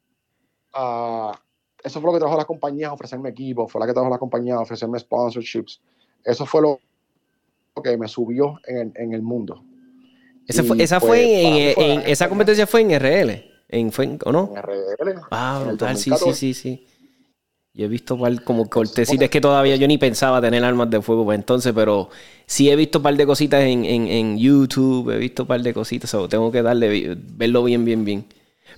a... 0.74 1.40
Eso 1.84 2.00
fue 2.00 2.10
lo 2.10 2.14
que 2.14 2.20
trajo 2.20 2.36
a 2.36 2.38
las 2.38 2.46
compañías 2.46 2.92
a 2.92 2.94
ofrecerme 2.94 3.30
equipos, 3.30 3.72
fue 3.72 3.82
la 3.82 3.88
que 3.88 3.94
trajo 3.94 4.08
a 4.08 4.12
las 4.12 4.20
compañías 4.20 4.58
a 4.58 4.62
ofrecerme 4.62 5.00
sponsorships. 5.00 5.82
Eso 6.24 6.46
fue 6.46 6.62
lo, 6.62 6.80
que 7.84 7.98
me 7.98 8.08
subió 8.08 8.60
en 8.68 8.94
en 8.96 9.14
el 9.14 9.24
mundo. 9.24 9.64
Esa 10.48 10.64
fue, 10.64 10.84
esa, 10.84 11.00
fue 11.00 11.74
pues, 11.76 11.88
en, 11.88 12.02
esa 12.02 12.28
competencia 12.28 12.68
fue 12.68 12.82
en 12.82 13.00
RL, 13.00 13.44
en, 13.70 13.92
fue 13.92 14.18
¿o 14.26 14.32
no? 14.32 14.52
En 14.56 14.62
RL. 14.62 15.22
Ah, 15.32 15.64
brutal, 15.66 15.98
sí, 15.98 16.12
sí, 16.12 16.34
sí, 16.34 16.54
sí. 16.54 16.88
Yo 17.74 17.86
he 17.86 17.88
visto 17.88 18.18
par, 18.18 18.44
como 18.44 18.70
cortesitas 18.70 19.30
que 19.30 19.40
todavía 19.40 19.78
yo 19.78 19.88
ni 19.88 19.98
pensaba 19.98 20.42
tener 20.42 20.64
armas 20.66 20.90
de 20.90 21.02
fuego 21.02 21.26
para 21.26 21.38
entonces, 21.38 21.72
pero 21.74 22.10
sí 22.46 22.70
he 22.70 22.76
visto 22.76 23.00
un 23.00 23.04
par 23.04 23.16
de 23.16 23.26
cositas 23.26 23.64
en, 23.64 23.86
en, 23.86 24.38
YouTube, 24.38 25.12
he 25.12 25.18
visto 25.18 25.44
un 25.44 25.48
par 25.48 25.62
de 25.62 25.74
cositas, 25.74 26.14
o 26.14 26.28
tengo 26.28 26.52
que 26.52 26.62
darle, 26.62 27.16
verlo 27.16 27.64
bien, 27.64 27.86
bien, 27.86 28.04
bien. 28.04 28.26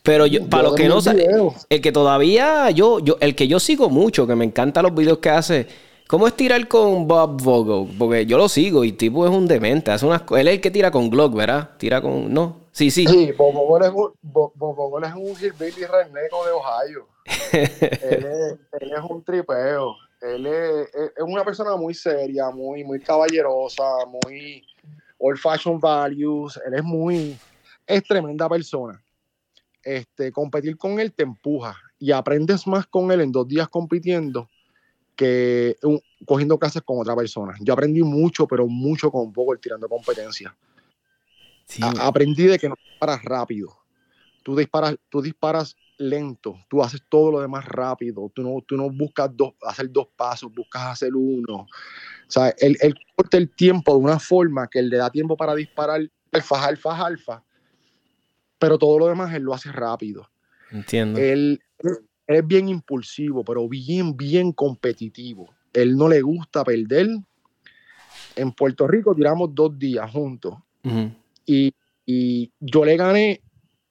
Pero 0.03 0.27
yo, 0.27 0.47
para 0.47 0.63
los 0.63 0.75
que 0.75 0.88
no 0.88 1.01
saben, 1.01 1.25
el 1.69 1.82
que 1.82 1.91
todavía 1.91 2.69
yo, 2.69 2.99
yo, 2.99 3.17
el 3.19 3.34
que 3.34 3.47
yo 3.47 3.60
sigo 3.60 3.89
mucho, 3.89 4.27
que 4.27 4.36
me 4.36 4.45
encantan 4.45 4.84
los 4.84 4.93
videos 4.93 5.17
que 5.17 5.29
hace, 5.32 5.67
¿Cómo 6.07 6.27
es 6.27 6.35
tirar 6.35 6.67
con 6.67 7.07
Bob 7.07 7.41
Vogel? 7.41 7.95
Porque 7.97 8.25
yo 8.25 8.37
lo 8.37 8.49
sigo 8.49 8.83
y 8.83 8.91
tipo 8.91 9.25
es 9.25 9.31
un 9.31 9.47
demente. 9.47 9.91
Hace 9.91 10.05
unas, 10.05 10.23
él 10.31 10.47
es 10.47 10.55
el 10.55 10.61
que 10.61 10.71
tira 10.71 10.91
con 10.91 11.09
Glock, 11.09 11.33
¿verdad? 11.33 11.71
Tira 11.77 12.01
con. 12.01 12.33
No. 12.33 12.67
Sí, 12.71 12.91
sí. 12.91 13.07
Sí, 13.07 13.31
Bob 13.31 13.53
Vogel 13.53 13.87
es 13.87 13.93
un, 13.93 14.13
Bob, 14.21 15.03
es 15.03 15.13
un 15.13 15.35
hillbilly 15.35 15.85
reneco 15.85 16.45
de 16.45 16.51
Ohio. 16.51 17.07
él, 17.53 18.59
es, 18.91 19.09
un 19.09 19.23
tripeo. 19.23 19.95
Él 20.21 20.45
es, 20.45 20.89
una 21.19 21.43
persona 21.45 21.75
muy 21.77 21.93
seria, 21.93 22.49
muy, 22.49 22.83
muy 22.83 22.99
caballerosa, 22.99 23.83
muy 24.05 24.63
old 25.19 25.37
fashion 25.37 25.79
values. 25.79 26.59
Él 26.65 26.73
es 26.75 26.83
muy. 26.83 27.37
Es 27.87 28.03
tremenda 28.03 28.49
persona. 28.49 29.01
Este, 29.83 30.31
competir 30.31 30.77
con 30.77 30.99
él 30.99 31.13
te 31.13 31.23
empuja 31.23 31.75
y 31.99 32.11
aprendes 32.11 32.67
más 32.67 32.85
con 32.87 33.11
él 33.11 33.21
en 33.21 33.31
dos 33.31 33.47
días 33.47 33.67
compitiendo 33.67 34.49
que 35.15 35.78
cogiendo 36.26 36.58
clases 36.58 36.82
con 36.82 36.99
otra 36.99 37.15
persona. 37.15 37.56
Yo 37.60 37.73
aprendí 37.73 38.02
mucho, 38.02 38.47
pero 38.47 38.67
mucho 38.67 39.12
con 39.12 39.32
poco 39.32 39.54
el 39.54 39.60
tirando 39.60 39.88
competencia. 39.88 40.56
aprendí 41.99 42.45
de 42.45 42.60
que 42.60 42.69
no 42.69 42.76
disparas 42.89 43.23
rápido. 43.23 43.78
Tú 44.43 44.56
disparas, 44.56 44.95
tú 45.10 45.21
disparas 45.21 45.76
lento, 45.97 46.58
tú 46.69 46.84
haces 46.84 47.02
todo 47.08 47.32
lo 47.32 47.39
demás 47.39 47.65
rápido, 47.65 48.30
tú 48.34 48.43
no, 48.43 48.62
tú 48.65 48.76
no 48.76 48.89
buscas 48.89 49.30
dos, 49.34 49.54
hacer 49.62 49.89
dos 49.91 50.08
pasos, 50.15 50.54
buscas 50.54 50.84
hacer 50.88 51.15
uno. 51.15 51.56
O 51.56 51.67
sea, 52.28 52.54
él, 52.58 52.78
corta 53.15 53.38
el 53.38 53.49
tiempo 53.49 53.93
de 53.93 53.99
una 53.99 54.19
forma 54.19 54.67
que 54.67 54.80
él 54.80 54.89
le 54.89 54.97
da 54.97 55.10
tiempo 55.10 55.38
para 55.38 55.56
disparar 55.56 56.02
alfa, 56.32 56.65
alfa, 56.65 57.06
alfa, 57.06 57.43
pero 58.60 58.78
todo 58.78 58.99
lo 58.99 59.08
demás 59.08 59.34
él 59.34 59.43
lo 59.43 59.54
hace 59.54 59.71
rápido. 59.71 60.30
Entiendo. 60.71 61.19
Él, 61.19 61.62
es 62.27 62.45
bien 62.47 62.69
impulsivo, 62.69 63.43
pero 63.43 63.67
bien, 63.67 64.15
bien 64.15 64.51
competitivo. 64.51 65.53
Él 65.73 65.97
no 65.97 66.07
le 66.07 66.21
gusta 66.21 66.63
perder. 66.63 67.07
En 68.36 68.51
Puerto 68.51 68.88
Rico 68.88 69.13
tiramos 69.15 69.53
dos 69.53 69.77
días 69.77 70.09
juntos. 70.12 70.55
y, 71.45 71.73
yo 72.59 72.83
le 72.83 72.97
gané, 72.97 73.41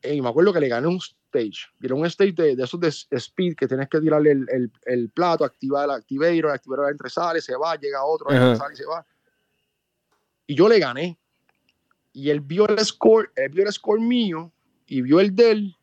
y 0.03 0.21
me 0.21 0.29
acuerdo 0.29 0.53
que 0.53 0.61
le 0.61 0.69
gané 0.69 0.87
un 0.87 0.99
stage. 0.99 1.71
Era 1.81 1.95
un 1.95 2.07
stage 2.07 2.33
de, 2.33 2.53
esos 2.53 2.79
de 2.79 2.89
speed 2.89 3.55
que 3.57 3.67
tienes 3.67 3.89
que 3.89 4.01
tirarle 4.01 4.33
el, 4.85 5.11
plato, 5.11 5.45
activar 5.45 5.85
el 5.85 5.93
activator, 5.93 6.35
el 6.35 6.51
activator 6.51 6.91
entre 6.91 7.11
sale, 7.11 7.41
se 7.41 7.57
va, 7.57 7.77
llega 7.77 8.05
otro, 8.05 8.29
sale 8.31 8.75
y 8.75 8.77
se 8.77 8.87
va. 8.87 9.05
Y 10.47 10.55
yo 10.55 10.69
le 10.69 10.79
gané. 10.79 11.19
Y 12.15 12.29
él 12.29 12.41
vio 12.41 12.69
el 12.69 12.79
score, 12.85 13.31
él 13.37 13.49
vio 13.51 13.65
el 13.65 13.73
score 13.73 14.01
mío 14.01 14.53
y 14.87 15.01
vio 15.01 15.21
el 15.21 15.35
de 15.35 15.51
él. 15.51 15.77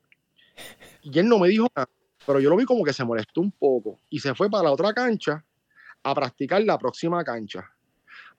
Y 1.02 1.18
él 1.18 1.28
no 1.28 1.40
me 1.40 1.48
dijo 1.48 1.68
nada 1.76 1.90
pero 2.30 2.40
yo 2.40 2.52
lo 2.52 2.58
vi 2.58 2.66
como 2.66 2.84
que 2.84 2.94
se 2.94 3.04
molestó 3.04 3.42
un 3.42 3.50
poco 3.50 4.02
y 4.08 4.20
se 4.20 4.36
fue 4.36 4.52
para 4.52 4.66
la 4.66 4.72
otra 4.72 4.94
cancha 4.94 5.44
a 6.04 6.14
practicar 6.14 6.62
la 6.62 6.78
próxima 6.78 7.24
cancha. 7.24 7.68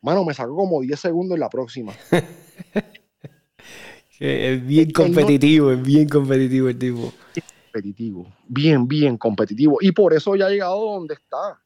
Mano, 0.01 0.25
me 0.25 0.33
sacó 0.33 0.55
como 0.55 0.81
10 0.81 1.01
segundos 1.01 1.35
en 1.35 1.41
la 1.41 1.51
próxima. 1.51 1.93
es 4.21 4.65
bien 4.65 4.93
competitivo, 4.93 5.73
es 5.73 5.83
bien 5.83 6.09
competitivo 6.09 6.69
el 6.69 6.79
tipo. 6.79 7.13
Competitivo, 7.73 8.33
bien, 8.47 8.87
bien 8.87 9.19
competitivo. 9.19 9.79
Y 9.81 9.91
por 9.91 10.15
eso 10.15 10.37
ya 10.37 10.47
ha 10.47 10.51
llegado 10.51 10.93
donde 10.93 11.15
está. 11.15 11.61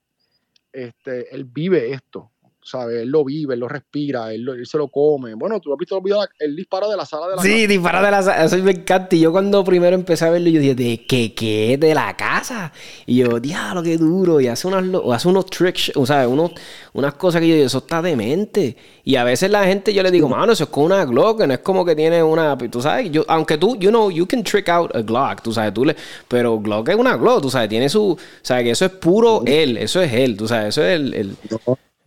Este, 0.73 1.35
él 1.35 1.45
vive 1.45 1.93
esto. 1.93 2.31
¿Sabes? 2.65 3.03
Él 3.03 3.11
lo 3.11 3.25
vive, 3.25 3.55
él 3.55 3.61
lo 3.61 3.69
respira, 3.69 4.33
él, 4.33 4.49
se 4.65 4.79
lo 4.79 4.89
come. 4.89 5.35
Bueno, 5.35 5.61
tú 5.61 5.73
has 5.73 5.79
visto 5.79 5.95
los 5.95 6.03
videos, 6.03 6.27
él 6.39 6.57
dispara 6.57 6.89
de 6.89 6.97
la 6.97 7.05
sala 7.05 7.29
de 7.29 7.37
la 7.37 7.43
sí, 7.43 7.49
casa. 7.49 7.61
Sí, 7.61 7.67
dispara 7.67 8.03
de 8.03 8.11
la 8.11 8.23
sala, 8.23 8.45
eso 8.45 8.57
me 8.59 8.71
encanta. 8.73 9.15
Y 9.15 9.21
yo 9.21 9.33
cuando 9.33 9.63
primero 9.63 9.95
empecé 9.95 10.25
a 10.25 10.31
verlo, 10.31 10.49
yo 10.49 10.61
dije, 10.61 10.75
¿de 10.75 11.05
qué? 11.07 11.35
¿Qué? 11.35 11.77
¿De 11.79 11.95
la 11.95 12.17
casa? 12.17 12.73
Y 13.07 13.17
yo, 13.17 13.39
diablo, 13.39 13.83
qué 13.83 13.99
duro. 13.99 14.41
Y 14.41 14.49
hace, 14.49 14.67
unas, 14.67 14.85
hace 15.13 15.29
unos 15.29 15.47
tricks, 15.47 15.93
o 15.95 16.07
sea, 16.07 16.27
unos, 16.27 16.53
unas 16.95 17.15
cosas 17.15 17.43
que 17.43 17.49
yo 17.49 17.55
digo, 17.55 17.67
eso 17.67 17.79
está 17.79 18.01
demente. 18.01 18.77
Y 19.05 19.17
a 19.17 19.25
veces 19.25 19.51
la 19.51 19.65
gente, 19.67 19.93
yo 19.93 20.03
le 20.03 20.11
digo, 20.11 20.29
mano, 20.29 20.53
eso 20.53 20.65
es 20.65 20.71
con 20.71 20.85
una 20.85 21.05
Glock, 21.05 21.43
no 21.47 21.53
es 21.53 21.61
como 21.61 21.85
que 21.85 21.95
tiene 21.95 22.23
una, 22.23 22.57
tú 22.57 22.81
sabes, 22.81 23.11
yo, 23.11 23.25
aunque 23.29 23.59
tú, 23.59 23.77
you 23.77 23.91
know, 23.91 24.11
you 24.11 24.27
can 24.27 24.43
trick 24.43 24.71
out 24.71 24.95
a 24.97 25.03
Glock, 25.03 25.43
tú 25.43 25.53
sabes, 25.53 25.75
tú 25.75 25.85
le, 25.85 25.95
pero 26.27 26.59
Glock 26.59 26.89
es 26.89 26.97
una 26.97 27.17
Glock, 27.17 27.43
tú 27.43 27.51
sabes, 27.51 27.69
tiene 27.69 27.91
su, 27.91 28.19
sabes 28.41 28.65
que 28.65 28.71
eso 28.71 28.87
es 28.87 28.93
puro 28.93 29.43
él, 29.45 29.77
eso 29.77 30.01
es 30.01 30.11
él, 30.13 30.37
tú 30.37 30.49
sabes, 30.49 30.69
eso 30.69 30.83
es 30.83 30.95
el... 30.99 31.37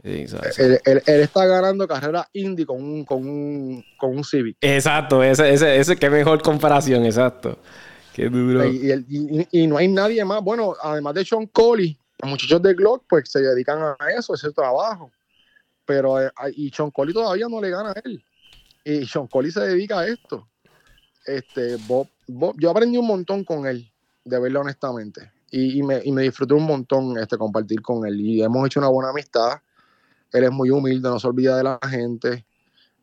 él, 0.03 0.79
está 1.05 1.45
ganando 1.45 1.87
carrera 1.87 2.27
indie 2.33 2.65
con 2.65 2.83
un, 2.83 3.05
con 3.05 3.27
un, 3.27 3.83
con 3.97 4.15
un 4.15 4.23
Civic. 4.23 4.57
Exacto, 4.61 5.23
ese, 5.23 5.53
ese, 5.53 5.77
ese, 5.77 5.95
qué 5.95 6.09
mejor 6.09 6.41
comparación, 6.41 7.05
exacto. 7.05 7.59
Qué 8.13 8.29
duro. 8.29 8.65
Y, 8.65 9.47
y, 9.51 9.67
no 9.67 9.77
hay 9.77 9.87
nadie 9.87 10.23
más. 10.25 10.41
Bueno, 10.43 10.75
además 10.81 11.13
de 11.13 11.25
Sean 11.25 11.45
Coley, 11.47 11.97
los 12.19 12.31
muchachos 12.31 12.61
de 12.61 12.73
Glock, 12.73 13.03
pues 13.07 13.29
se 13.29 13.41
dedican 13.41 13.79
a 13.79 13.95
eso, 14.17 14.33
ese 14.33 14.51
trabajo. 14.51 15.11
Pero, 15.85 16.21
eh, 16.21 16.31
y 16.55 16.69
Sean 16.69 16.91
Coley 16.91 17.13
todavía 17.13 17.47
no 17.47 17.61
le 17.61 17.69
gana 17.69 17.91
a 17.91 18.01
él. 18.03 18.23
Y 18.83 19.05
Sean 19.05 19.27
Coley 19.27 19.51
se 19.51 19.61
dedica 19.61 19.99
a 19.99 20.07
esto. 20.07 20.47
Este, 21.25 21.75
Bob, 21.87 22.07
yo 22.57 22.71
aprendí 22.71 22.97
un 22.97 23.07
montón 23.07 23.43
con 23.43 23.67
él, 23.67 23.91
de 24.23 24.39
verlo 24.39 24.61
honestamente. 24.61 25.31
Y, 25.51 25.79
y, 25.79 25.83
me, 25.83 26.01
y 26.03 26.11
me 26.11 26.23
disfruté 26.23 26.53
un 26.53 26.65
montón 26.65 27.17
este, 27.19 27.37
compartir 27.37 27.81
con 27.81 28.05
él. 28.07 28.19
Y 28.19 28.41
hemos 28.41 28.65
hecho 28.65 28.79
una 28.79 28.89
buena 28.89 29.11
amistad 29.11 29.59
él 30.31 30.43
es 30.43 30.51
muy 30.51 30.69
humilde, 30.69 31.09
no 31.09 31.19
se 31.19 31.27
olvida 31.27 31.57
de 31.57 31.63
la 31.63 31.79
gente. 31.89 32.45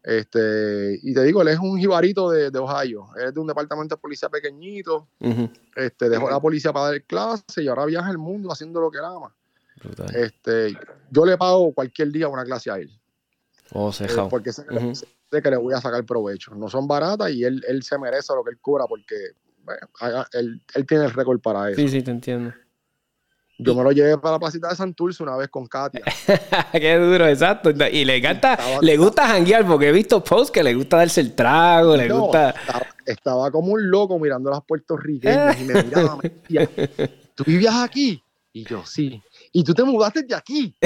Este, 0.02 0.98
y 1.02 1.14
te 1.14 1.22
digo, 1.22 1.40
él 1.40 1.48
es 1.48 1.58
un 1.58 1.78
jibarito 1.78 2.30
de, 2.30 2.50
de 2.50 2.58
Ohio. 2.58 3.08
Él 3.16 3.28
es 3.28 3.34
de 3.34 3.40
un 3.40 3.46
departamento 3.46 3.94
de 3.94 4.00
policía 4.00 4.28
pequeñito. 4.28 5.08
este, 5.76 6.08
dejó 6.08 6.28
la 6.30 6.40
policía 6.40 6.72
para 6.72 6.90
dar 6.90 7.02
clase 7.04 7.62
y 7.62 7.68
ahora 7.68 7.86
viaja 7.86 8.10
el 8.10 8.18
mundo 8.18 8.52
haciendo 8.52 8.80
lo 8.80 8.90
que 8.90 8.98
él 8.98 9.04
ama. 9.04 9.34
Este, 10.14 10.76
yo 11.10 11.24
le 11.24 11.36
pago 11.36 11.72
cualquier 11.72 12.10
día 12.10 12.28
una 12.28 12.44
clase 12.44 12.70
a 12.70 12.78
él. 12.78 12.90
Oh, 13.72 13.90
eh, 13.98 14.06
porque 14.28 14.52
sé, 14.52 14.64
que 14.66 15.50
le 15.50 15.56
voy 15.56 15.74
a 15.74 15.80
sacar 15.80 16.04
provecho. 16.04 16.54
No 16.54 16.68
son 16.68 16.86
baratas 16.86 17.30
y 17.30 17.42
él, 17.42 17.62
él 17.66 17.82
se 17.82 17.98
merece 17.98 18.32
lo 18.34 18.44
que 18.44 18.50
él 18.50 18.58
cura 18.60 18.84
porque 18.86 19.16
él, 20.32 20.62
él, 20.74 20.86
tiene 20.86 21.06
el 21.06 21.12
récord 21.12 21.40
para 21.40 21.70
eso. 21.70 21.80
Sí, 21.80 21.88
sí, 21.88 22.02
te 22.02 22.10
entiendo. 22.10 22.52
Yo 23.56 23.74
me 23.74 23.84
lo 23.84 23.92
llevé 23.92 24.18
para 24.18 24.32
la 24.32 24.38
placita 24.40 24.68
de 24.68 24.76
Santurce 24.76 25.22
una 25.22 25.36
vez 25.36 25.48
con 25.48 25.66
Katia. 25.66 26.02
Qué 26.72 26.96
duro, 26.96 27.26
exacto. 27.28 27.70
Y 27.70 28.04
le 28.04 28.16
encanta, 28.16 28.58
le 28.80 28.96
gusta 28.96 29.28
janguear 29.28 29.64
porque 29.66 29.88
he 29.88 29.92
visto 29.92 30.24
posts 30.24 30.50
que 30.50 30.62
le 30.62 30.74
gusta 30.74 30.96
darse 30.96 31.20
el 31.20 31.34
trago, 31.34 31.96
le 31.96 32.08
gusta. 32.08 32.54
Estaba, 33.06 33.50
como 33.50 33.72
un 33.72 33.90
loco 33.90 34.18
mirando 34.18 34.50
a 34.50 34.54
las 34.54 34.64
puertorriqueñas 34.64 35.60
y 35.60 35.64
me 35.64 35.82
miraba, 35.84 36.18
me 36.22 36.30
decía, 36.30 36.68
¿tú 37.34 37.44
vivías 37.44 37.76
aquí? 37.76 38.20
Y 38.52 38.64
yo, 38.64 38.84
sí. 38.84 39.22
¿Y 39.52 39.62
tú 39.62 39.74
te 39.74 39.84
mudaste 39.84 40.22
de 40.22 40.34
aquí? 40.34 40.74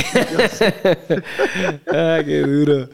ah, 1.92 2.20
qué 2.24 2.40
duro. 2.40 2.88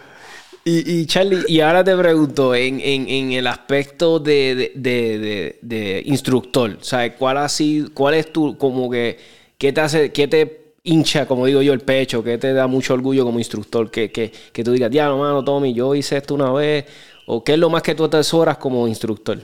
Y, 0.64 1.00
y, 1.00 1.06
Charlie, 1.06 1.44
y 1.46 1.60
ahora 1.60 1.84
te 1.84 1.96
pregunto, 1.96 2.54
en, 2.54 2.80
en, 2.80 3.08
en 3.08 3.32
el 3.32 3.46
aspecto 3.46 4.18
de, 4.18 4.72
de, 4.74 5.18
de, 5.18 5.58
de, 5.60 6.02
instructor, 6.06 6.78
¿sabes? 6.80 7.12
¿Cuál 7.18 7.36
ha 7.36 7.48
sido, 7.48 7.92
cuál 7.92 8.14
es 8.14 8.32
tu, 8.32 8.56
como 8.56 8.90
que 8.90 9.18
¿Qué 9.58 9.72
te 9.72 9.80
hace, 9.80 10.12
qué 10.12 10.28
te 10.28 10.74
hincha, 10.82 11.26
como 11.26 11.46
digo 11.46 11.62
yo, 11.62 11.72
el 11.72 11.80
pecho? 11.80 12.22
¿Qué 12.22 12.38
te 12.38 12.52
da 12.52 12.66
mucho 12.66 12.94
orgullo 12.94 13.24
como 13.24 13.38
instructor? 13.38 13.90
Que, 13.90 14.10
que, 14.10 14.32
que 14.52 14.64
tú 14.64 14.72
digas, 14.72 14.90
diablo, 14.90 15.18
mano, 15.18 15.44
Tommy, 15.44 15.72
yo 15.74 15.94
hice 15.94 16.16
esto 16.16 16.34
una 16.34 16.52
vez. 16.52 16.86
¿O 17.26 17.42
qué 17.42 17.54
es 17.54 17.58
lo 17.58 17.70
más 17.70 17.82
que 17.82 17.94
tú 17.94 18.04
atesoras 18.04 18.58
como 18.58 18.86
instructor? 18.86 19.38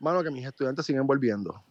Mano, 0.00 0.22
que 0.22 0.30
mis 0.30 0.46
estudiantes 0.46 0.84
siguen 0.84 1.06
volviendo. 1.06 1.62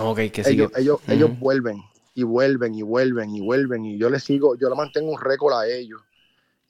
Ok, 0.00 0.18
que 0.32 0.42
siguen. 0.42 0.70
Ellos, 0.76 1.00
ellos, 1.06 1.38
vuelven 1.38 1.76
y 2.14 2.24
vuelven 2.24 2.74
y 2.74 2.82
vuelven 2.82 3.30
y 3.30 3.40
vuelven. 3.40 3.84
Y 3.84 3.98
yo 3.98 4.10
les 4.10 4.24
sigo, 4.24 4.56
yo 4.56 4.68
le 4.68 4.74
mantengo 4.74 5.12
un 5.12 5.20
récord 5.20 5.54
a 5.54 5.68
ellos. 5.68 6.00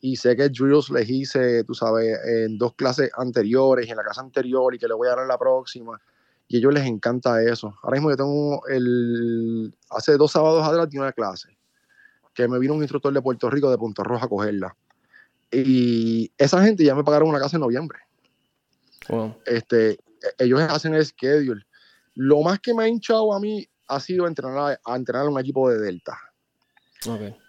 Y 0.00 0.16
sé 0.16 0.36
que 0.36 0.50
Julius 0.54 0.90
les 0.90 1.08
hice, 1.08 1.62
tú 1.64 1.74
sabes, 1.74 2.18
en 2.26 2.58
dos 2.58 2.74
clases 2.74 3.10
anteriores, 3.16 3.88
en 3.88 3.96
la 3.96 4.02
clase 4.02 4.20
anterior, 4.20 4.74
y 4.74 4.78
que 4.78 4.88
le 4.88 4.94
voy 4.94 5.06
a 5.06 5.12
dar 5.12 5.20
en 5.20 5.28
la 5.28 5.38
próxima 5.38 5.98
y 6.52 6.56
a 6.56 6.58
ellos 6.58 6.74
les 6.74 6.84
encanta 6.84 7.42
eso. 7.42 7.74
Ahora 7.82 7.94
mismo 7.94 8.10
yo 8.10 8.16
tengo 8.16 8.66
el, 8.68 9.74
hace 9.88 10.18
dos 10.18 10.32
sábados 10.32 10.62
atrás 10.62 10.86
tengo 10.90 11.02
una 11.02 11.12
clase 11.12 11.56
que 12.34 12.46
me 12.46 12.58
vino 12.58 12.74
un 12.74 12.82
instructor 12.82 13.10
de 13.10 13.22
Puerto 13.22 13.48
Rico 13.48 13.70
de 13.70 13.78
Punto 13.78 14.04
Rojo 14.04 14.26
a 14.26 14.28
cogerla. 14.28 14.76
Y 15.50 16.30
esa 16.36 16.62
gente 16.62 16.84
ya 16.84 16.94
me 16.94 17.04
pagaron 17.04 17.30
una 17.30 17.38
clase 17.38 17.56
en 17.56 17.60
noviembre. 17.60 18.00
Este, 19.46 19.98
ellos 20.36 20.60
hacen 20.60 20.94
el 20.94 21.06
schedule. 21.06 21.64
Lo 22.16 22.42
más 22.42 22.60
que 22.60 22.74
me 22.74 22.84
ha 22.84 22.88
hinchado 22.88 23.32
a 23.32 23.40
mí 23.40 23.66
ha 23.88 23.98
sido 23.98 24.26
entrenar 24.26 24.78
a, 24.84 24.96
entrenar 24.96 25.24
a 25.24 25.30
un 25.30 25.40
equipo 25.40 25.70
de 25.70 25.78
Delta. 25.78 26.18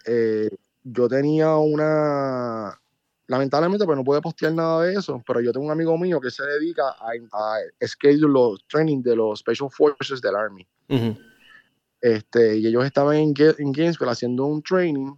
Eh, 0.06 0.48
yo 0.82 1.08
tenía 1.08 1.56
una, 1.56 2.80
lamentablemente 3.34 3.84
pues 3.84 3.98
no 3.98 4.04
puede 4.04 4.20
postear 4.20 4.52
nada 4.52 4.82
de 4.82 4.94
eso, 4.94 5.22
pero 5.26 5.40
yo 5.40 5.52
tengo 5.52 5.66
un 5.66 5.72
amigo 5.72 5.98
mío 5.98 6.20
que 6.20 6.30
se 6.30 6.44
dedica 6.44 6.84
a, 6.88 7.10
a 7.32 7.86
schedule 7.86 8.32
los 8.32 8.64
training 8.68 9.02
de 9.02 9.16
los 9.16 9.40
Special 9.40 9.68
Forces 9.70 10.20
del 10.20 10.36
Army. 10.36 10.66
este, 12.00 12.58
y 12.58 12.66
ellos 12.66 12.84
estaban 12.84 13.16
en, 13.16 13.34
en 13.58 13.72
Gainesville 13.72 14.10
haciendo 14.10 14.44
un 14.44 14.62
training 14.62 15.14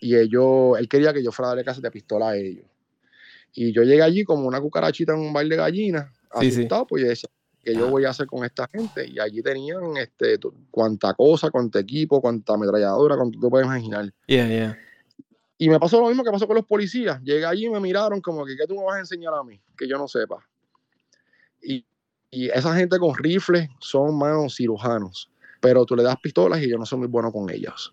y 0.00 0.16
ellos, 0.16 0.78
él 0.78 0.88
quería 0.88 1.12
que 1.12 1.22
yo 1.22 1.30
fuera 1.30 1.48
a 1.48 1.50
darle 1.50 1.64
clases 1.64 1.82
de 1.82 1.90
pistola 1.90 2.30
a 2.30 2.36
ellos. 2.36 2.66
Y 3.54 3.72
yo 3.72 3.82
llegué 3.84 4.02
allí 4.02 4.24
como 4.24 4.46
una 4.46 4.60
cucarachita 4.60 5.14
en 5.14 5.20
un 5.20 5.32
baile 5.32 5.54
de 5.54 5.62
gallinas, 5.62 6.10
asustado, 6.30 6.86
pues 6.86 7.02
yo 7.02 7.08
decía, 7.08 7.30
¿qué 7.62 7.74
yo 7.74 7.88
voy 7.88 8.04
a 8.04 8.10
hacer 8.10 8.26
con 8.26 8.44
esta 8.44 8.66
gente? 8.66 9.08
Y 9.08 9.18
allí 9.18 9.42
tenían 9.42 9.96
este, 9.96 10.38
cuánta 10.70 11.14
cosa, 11.14 11.50
cuánto 11.50 11.78
equipo, 11.78 12.20
cuánta 12.20 12.54
ametralladora, 12.54 13.16
cuánto 13.16 13.38
tú 13.38 13.48
puedes 13.48 13.66
imaginar. 13.66 14.12
Yeah, 14.26 14.48
yeah. 14.48 14.78
Y 15.58 15.68
me 15.68 15.80
pasó 15.80 16.00
lo 16.00 16.08
mismo 16.08 16.22
que 16.22 16.30
pasó 16.30 16.46
con 16.46 16.56
los 16.56 16.66
policías. 16.66 17.20
Llegué 17.22 17.46
allí 17.46 17.66
y 17.66 17.70
me 17.70 17.80
miraron 17.80 18.20
como 18.20 18.44
que, 18.44 18.56
¿qué 18.56 18.66
tú 18.66 18.74
me 18.76 18.84
vas 18.84 18.96
a 18.96 19.00
enseñar 19.00 19.32
a 19.34 19.42
mí? 19.42 19.60
Que 19.76 19.88
yo 19.88 19.96
no 19.96 20.06
sepa. 20.06 20.46
Y, 21.62 21.84
y 22.30 22.48
esa 22.50 22.74
gente 22.76 22.98
con 22.98 23.14
rifles 23.14 23.68
son 23.80 24.18
manos 24.18 24.56
cirujanos. 24.56 25.30
Pero 25.60 25.86
tú 25.86 25.96
le 25.96 26.02
das 26.02 26.16
pistolas 26.20 26.62
y 26.62 26.68
yo 26.68 26.76
no 26.76 26.84
soy 26.84 26.98
muy 26.98 27.08
bueno 27.08 27.32
con 27.32 27.48
ellas. 27.50 27.92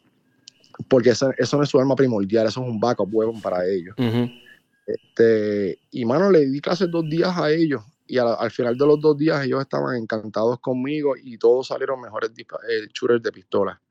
Porque 0.89 1.11
eso, 1.11 1.31
eso 1.37 1.57
no 1.57 1.63
es 1.63 1.69
su 1.69 1.79
arma 1.79 1.95
primordial, 1.95 2.47
eso 2.47 2.61
es 2.61 2.67
un 2.67 2.79
backup 2.79 3.09
weapon 3.13 3.41
para 3.41 3.65
ellos. 3.65 3.95
este, 4.85 5.79
y 5.91 6.03
mano, 6.03 6.29
le 6.31 6.45
di 6.45 6.59
clases 6.59 6.91
dos 6.91 7.07
días 7.09 7.37
a 7.37 7.49
ellos. 7.49 7.81
Y 8.05 8.17
al, 8.17 8.51
final 8.51 8.77
de 8.77 8.85
los 8.85 8.99
dos 8.99 9.17
días 9.17 9.45
ellos 9.45 9.61
estaban 9.61 9.95
encantados 9.95 10.59
conmigo 10.59 11.15
y 11.15 11.37
todos 11.37 11.67
salieron 11.67 12.01
mejores 12.01 12.31
eh, 12.37 12.87
shooters 12.93 13.23
de 13.23 13.31
pistola. 13.31 13.81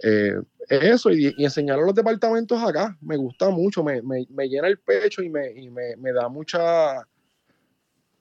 Eh, 0.00 0.34
eso 0.68 1.10
y, 1.10 1.34
enseñar 1.38 1.78
a 1.78 1.82
los 1.82 1.94
departamentos 1.94 2.62
acá 2.62 2.96
me 3.00 3.16
gusta 3.16 3.48
mucho, 3.50 3.82
me, 3.82 4.02
llena 4.48 4.68
el 4.68 4.78
pecho 4.78 5.22
y, 5.22 5.30
me, 5.30 6.12
da 6.12 6.28
mucha 6.28 7.06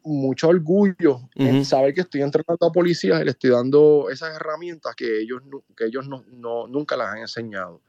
mucho 0.03 0.47
orgullo 0.47 1.19
en 1.35 1.65
saber 1.65 1.93
que 1.93 2.01
estoy 2.01 2.21
entrenando 2.21 2.65
a 2.65 2.71
policías 2.71 3.21
y 3.21 3.25
les 3.25 3.33
estoy 3.33 3.49
dando 3.49 4.07
esas 4.09 4.33
herramientas 4.33 4.95
que 4.95 5.19
ellos, 5.19 5.41
que 5.75 5.85
ellos 5.85 6.07
no, 6.07 6.67
nunca 6.67 6.95
las 6.95 7.09
han 7.09 7.19
enseñado. 7.19 7.81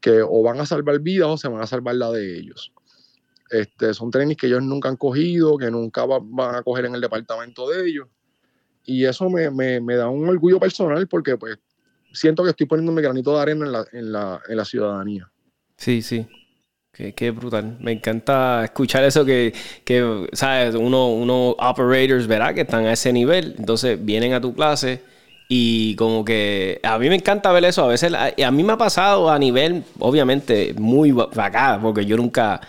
Que 0.00 0.22
o 0.22 0.42
van 0.42 0.58
a 0.58 0.66
salvar 0.66 0.98
vidas 0.98 1.28
o 1.28 1.36
se 1.36 1.46
van 1.46 1.62
a 1.62 1.66
salvar 1.68 1.94
la 1.94 2.10
de 2.10 2.36
ellos. 2.36 2.72
Este, 3.50 3.94
son 3.94 4.10
trainings 4.10 4.40
que 4.40 4.48
ellos 4.48 4.62
nunca 4.62 4.88
han 4.88 4.96
cogido, 4.96 5.56
que 5.56 5.70
nunca 5.70 6.04
van 6.04 6.56
a 6.56 6.62
coger 6.64 6.86
en 6.86 6.96
el 6.96 7.00
departamento 7.00 7.68
de 7.68 7.88
ellos. 7.88 8.08
Y 8.84 9.04
eso 9.04 9.30
me, 9.30 9.50
me 9.50 9.94
da 9.94 10.08
un 10.08 10.28
orgullo 10.28 10.58
personal 10.58 11.06
porque 11.06 11.36
pues 11.36 11.58
siento 12.12 12.42
que 12.42 12.50
estoy 12.50 12.66
poniendo 12.66 12.92
mi 12.92 13.02
granito 13.02 13.34
de 13.34 13.42
arena 13.42 13.66
en 13.66 13.72
la, 13.72 13.84
en 13.92 14.12
la, 14.12 14.40
en 14.48 14.56
la 14.56 14.64
ciudadanía. 14.64 15.30
Sí, 15.76 16.02
sí. 16.02 16.26
Qué, 16.92 17.14
qué, 17.14 17.30
brutal. 17.30 17.76
Me 17.80 17.92
encanta 17.92 18.64
escuchar 18.64 19.04
eso 19.04 19.24
que, 19.24 19.54
que 19.84 20.28
¿sabes? 20.32 20.74
Uno, 20.74 21.08
uno 21.12 21.50
operators, 21.50 22.26
¿verdad? 22.26 22.54
Que 22.54 22.62
están 22.62 22.84
a 22.86 22.92
ese 22.92 23.12
nivel. 23.12 23.54
Entonces 23.58 24.04
vienen 24.04 24.34
a 24.34 24.40
tu 24.40 24.54
clase 24.54 25.02
y 25.48 25.96
como 25.96 26.24
que 26.24 26.80
a 26.82 26.98
mí 26.98 27.08
me 27.08 27.16
encanta 27.16 27.50
ver 27.52 27.64
eso. 27.64 27.84
A 27.84 27.88
veces, 27.88 28.12
a, 28.14 28.50
mí 28.52 28.62
me 28.62 28.72
ha 28.72 28.78
pasado 28.78 29.30
a 29.30 29.38
nivel, 29.38 29.84
obviamente, 29.98 30.74
muy 30.78 31.12
bacán, 31.12 31.82
porque 31.82 32.06
yo 32.06 32.16
nunca... 32.16 32.60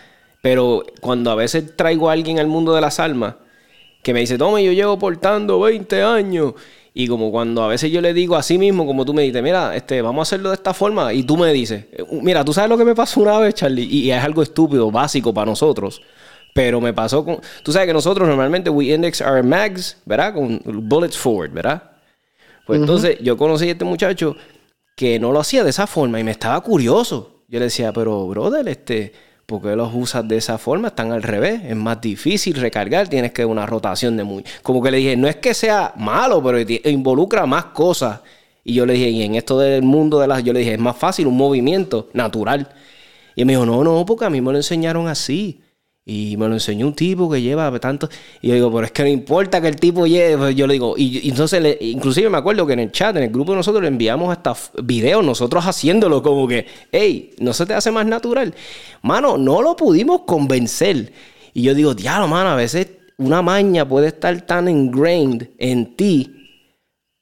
Pero 0.41 0.83
cuando 0.99 1.29
a 1.29 1.35
veces 1.35 1.75
traigo 1.75 2.09
a 2.09 2.13
alguien 2.13 2.39
al 2.39 2.47
mundo 2.47 2.73
de 2.73 2.81
las 2.81 2.99
almas, 2.99 3.35
que 4.01 4.13
me 4.13 4.21
dice, 4.21 4.37
toma, 4.37 4.61
yo 4.61 4.71
llevo 4.71 4.97
portando 4.97 5.59
20 5.59 6.01
años 6.01 6.53
y 6.93 7.07
como 7.07 7.31
cuando 7.31 7.63
a 7.63 7.67
veces 7.67 7.91
yo 7.91 8.01
le 8.01 8.13
digo 8.13 8.35
a 8.35 8.43
sí 8.43 8.57
mismo, 8.57 8.85
como 8.85 9.05
tú 9.05 9.13
me 9.13 9.23
dices, 9.23 9.41
mira, 9.41 9.75
este, 9.75 10.01
vamos 10.01 10.19
a 10.19 10.23
hacerlo 10.23 10.49
de 10.49 10.55
esta 10.55 10.73
forma, 10.73 11.13
y 11.13 11.23
tú 11.23 11.37
me 11.37 11.51
dices, 11.53 11.85
mira, 12.21 12.43
tú 12.43 12.53
sabes 12.53 12.69
lo 12.69 12.77
que 12.77 12.85
me 12.85 12.95
pasó 12.95 13.21
una 13.21 13.39
vez, 13.39 13.55
Charlie, 13.55 13.85
y 13.85 14.11
es 14.11 14.23
algo 14.23 14.41
estúpido, 14.43 14.91
básico 14.91 15.33
para 15.33 15.45
nosotros. 15.45 16.01
Pero 16.53 16.81
me 16.81 16.93
pasó 16.93 17.23
con. 17.23 17.39
Tú 17.63 17.71
sabes 17.71 17.87
que 17.87 17.93
nosotros 17.93 18.27
normalmente 18.27 18.69
we 18.69 18.93
index 18.93 19.21
our 19.21 19.41
mags, 19.41 19.97
¿verdad? 20.05 20.33
Con 20.33 20.61
bullets 20.65 21.17
forward, 21.17 21.53
¿verdad? 21.53 21.91
Pues 22.67 22.81
entonces 22.81 23.19
yo 23.21 23.37
conocí 23.37 23.69
a 23.69 23.71
este 23.71 23.85
muchacho 23.85 24.35
que 24.95 25.17
no 25.17 25.31
lo 25.31 25.39
hacía 25.39 25.63
de 25.63 25.69
esa 25.69 25.87
forma 25.87 26.19
y 26.19 26.25
me 26.25 26.31
estaba 26.31 26.59
curioso. 26.61 27.43
Yo 27.47 27.59
le 27.59 27.65
decía, 27.65 27.93
pero 27.93 28.27
brother, 28.27 28.67
este 28.67 29.13
¿Por 29.51 29.61
qué 29.61 29.75
los 29.75 29.93
usas 29.93 30.25
de 30.25 30.37
esa 30.37 30.57
forma? 30.57 30.87
Están 30.87 31.11
al 31.11 31.21
revés. 31.21 31.61
Es 31.65 31.75
más 31.75 31.99
difícil 31.99 32.53
recargar. 32.55 33.09
Tienes 33.09 33.33
que 33.33 33.43
una 33.43 33.65
rotación 33.65 34.15
de 34.15 34.23
muy. 34.23 34.45
Como 34.63 34.81
que 34.81 34.91
le 34.91 34.97
dije, 34.97 35.17
no 35.17 35.27
es 35.27 35.35
que 35.35 35.53
sea 35.53 35.93
malo, 35.97 36.41
pero 36.41 36.57
involucra 36.89 37.45
más 37.45 37.65
cosas. 37.65 38.21
Y 38.63 38.73
yo 38.73 38.85
le 38.85 38.93
dije, 38.93 39.09
y 39.09 39.23
en 39.23 39.35
esto 39.35 39.59
del 39.59 39.83
mundo 39.83 40.21
de 40.21 40.27
las. 40.27 40.41
Yo 40.41 40.53
le 40.53 40.59
dije, 40.59 40.75
es 40.75 40.79
más 40.79 40.95
fácil 40.95 41.27
un 41.27 41.35
movimiento 41.35 42.07
natural. 42.13 42.69
Y 43.35 43.41
él 43.41 43.45
me 43.45 43.51
dijo, 43.51 43.65
no, 43.65 43.83
no, 43.83 44.05
porque 44.05 44.23
a 44.23 44.29
mí 44.29 44.39
me 44.39 44.53
lo 44.53 44.57
enseñaron 44.57 45.09
así. 45.09 45.60
Y 46.03 46.35
me 46.35 46.47
lo 46.47 46.55
enseñó 46.55 46.87
un 46.87 46.93
tipo 46.93 47.29
que 47.29 47.41
lleva 47.41 47.79
tanto. 47.79 48.09
Y 48.41 48.47
yo 48.47 48.55
digo, 48.55 48.71
pero 48.71 48.85
es 48.85 48.91
que 48.91 49.03
no 49.03 49.09
importa 49.09 49.61
que 49.61 49.67
el 49.67 49.75
tipo 49.75 50.07
lleve. 50.07 50.35
Pues 50.35 50.55
yo 50.55 50.65
le 50.65 50.73
digo, 50.73 50.95
y, 50.97 51.29
entonces, 51.29 51.77
inclusive 51.79 52.29
me 52.29 52.37
acuerdo 52.37 52.65
que 52.65 52.73
en 52.73 52.79
el 52.79 52.91
chat, 52.91 53.15
en 53.17 53.23
el 53.23 53.29
grupo 53.29 53.53
nosotros, 53.53 53.83
le 53.83 53.87
enviamos 53.87 54.31
hasta 54.31 54.55
videos 54.81 55.23
nosotros 55.23 55.63
haciéndolo, 55.63 56.23
como 56.23 56.47
que, 56.47 56.65
hey, 56.91 57.35
¿no 57.39 57.53
se 57.53 57.67
te 57.67 57.75
hace 57.75 57.91
más 57.91 58.05
natural? 58.07 58.53
Mano, 59.03 59.37
no 59.37 59.61
lo 59.61 59.75
pudimos 59.75 60.21
convencer. 60.21 61.13
Y 61.53 61.63
yo 61.63 61.75
digo, 61.75 61.93
diablo, 61.93 62.27
mano, 62.27 62.49
a 62.49 62.55
veces 62.55 62.87
una 63.17 63.43
maña 63.43 63.87
puede 63.87 64.07
estar 64.07 64.41
tan 64.41 64.67
ingrained 64.69 65.49
en 65.59 65.95
ti. 65.95 66.37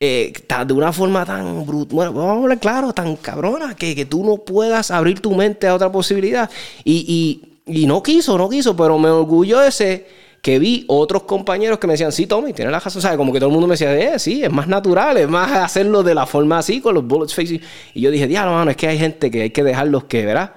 Eh, 0.01 0.31
de 0.65 0.73
una 0.73 0.93
forma 0.93 1.25
tan 1.25 1.65
brutal, 1.65 1.93
bueno, 1.93 2.13
vamos 2.13 2.37
a 2.37 2.41
hablar 2.43 2.59
claro, 2.59 2.93
tan 2.93 3.17
cabrona, 3.17 3.75
que, 3.75 3.93
que 3.93 4.05
tú 4.05 4.23
no 4.23 4.37
puedas 4.37 4.91
abrir 4.91 5.19
tu 5.19 5.35
mente 5.35 5.67
a 5.67 5.75
otra 5.75 5.91
posibilidad. 5.91 6.49
y 6.85 7.48
y 7.69 7.85
no 7.85 8.03
quiso, 8.03 8.37
no 8.37 8.49
quiso, 8.49 8.75
pero 8.75 8.97
me 8.97 9.09
orgullo 9.09 9.61
ese 9.61 10.05
que 10.41 10.59
vi 10.59 10.85
otros 10.87 11.23
compañeros 11.23 11.79
que 11.79 11.87
me 11.87 11.93
decían, 11.93 12.11
sí, 12.11 12.25
Tommy, 12.25 12.53
tiene 12.53 12.71
la 12.71 12.79
razón. 12.79 12.99
O 12.99 13.01
sea, 13.01 13.17
como 13.17 13.33
que 13.33 13.39
todo 13.39 13.49
el 13.49 13.53
mundo 13.53 13.67
me 13.67 13.73
decía, 13.73 13.95
eh, 13.97 14.19
sí, 14.19 14.43
es 14.43 14.51
más 14.51 14.67
natural, 14.67 15.17
es 15.17 15.27
más 15.27 15.51
hacerlo 15.51 16.03
de 16.03 16.15
la 16.15 16.25
forma 16.25 16.59
así, 16.59 16.81
con 16.81 16.95
los 16.95 17.05
bullets 17.05 17.33
facing. 17.33 17.61
Y 17.93 18.01
yo 18.01 18.11
dije, 18.11 18.27
diablo, 18.27 18.53
mano, 18.53 18.71
es 18.71 18.77
que 18.77 18.87
hay 18.87 18.97
gente 18.97 19.29
que 19.29 19.43
hay 19.43 19.49
que 19.49 19.63
dejarlos 19.63 20.05
que, 20.05 20.25
¿verdad? 20.25 20.53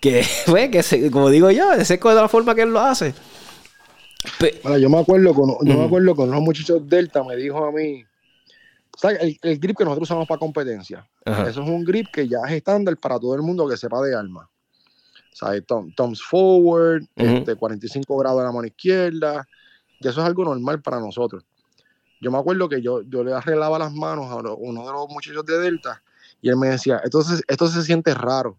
Que, 0.00 0.22
fue, 0.22 0.70
que 0.70 1.10
como 1.10 1.30
digo 1.30 1.50
yo, 1.50 1.72
ese 1.72 1.94
es 1.94 2.00
de 2.00 2.14
la 2.14 2.28
forma 2.28 2.54
que 2.54 2.62
él 2.62 2.70
lo 2.70 2.80
hace. 2.80 3.14
bueno, 4.62 4.78
yo 4.78 4.90
me 4.90 4.98
acuerdo 4.98 5.34
con, 5.34 5.56
yo 5.62 5.78
me 5.78 5.84
acuerdo 5.84 6.14
con 6.14 6.28
unos 6.28 6.42
muchachos 6.42 6.82
Delta, 6.86 7.22
me 7.22 7.36
dijo 7.36 7.64
a 7.64 7.72
mí, 7.72 8.04
el, 9.20 9.38
el, 9.42 9.58
grip 9.58 9.76
que 9.76 9.84
nosotros 9.84 10.08
usamos 10.08 10.26
para 10.26 10.38
competencia, 10.38 11.06
eso 11.24 11.48
es 11.48 11.56
un 11.68 11.84
grip 11.84 12.06
que 12.10 12.26
ya 12.26 12.38
es 12.46 12.52
estándar 12.52 12.96
para 12.96 13.20
todo 13.20 13.34
el 13.34 13.42
mundo 13.42 13.68
que 13.68 13.76
sepa 13.76 14.00
de 14.00 14.16
armas. 14.16 14.48
¿Sabes? 15.36 15.64
Toms 15.66 16.22
forward, 16.22 17.04
este, 17.14 17.56
45 17.56 18.16
grados 18.16 18.38
de 18.38 18.44
la 18.46 18.52
mano 18.52 18.66
izquierda, 18.66 19.46
y 20.00 20.08
eso 20.08 20.22
es 20.22 20.26
algo 20.26 20.46
normal 20.46 20.80
para 20.80 20.98
nosotros. 20.98 21.44
Yo 22.22 22.30
me 22.30 22.38
acuerdo 22.38 22.70
que 22.70 22.80
yo, 22.80 23.02
yo 23.02 23.22
le 23.22 23.34
arreglaba 23.34 23.78
las 23.78 23.92
manos 23.92 24.30
a 24.30 24.36
uno 24.36 24.86
de 24.86 24.92
los 24.92 25.08
muchachos 25.10 25.44
de 25.44 25.58
Delta 25.58 26.02
y 26.40 26.48
él 26.48 26.56
me 26.56 26.68
decía, 26.68 27.02
entonces 27.04 27.42
esto 27.48 27.68
se 27.68 27.82
siente 27.82 28.14
raro. 28.14 28.56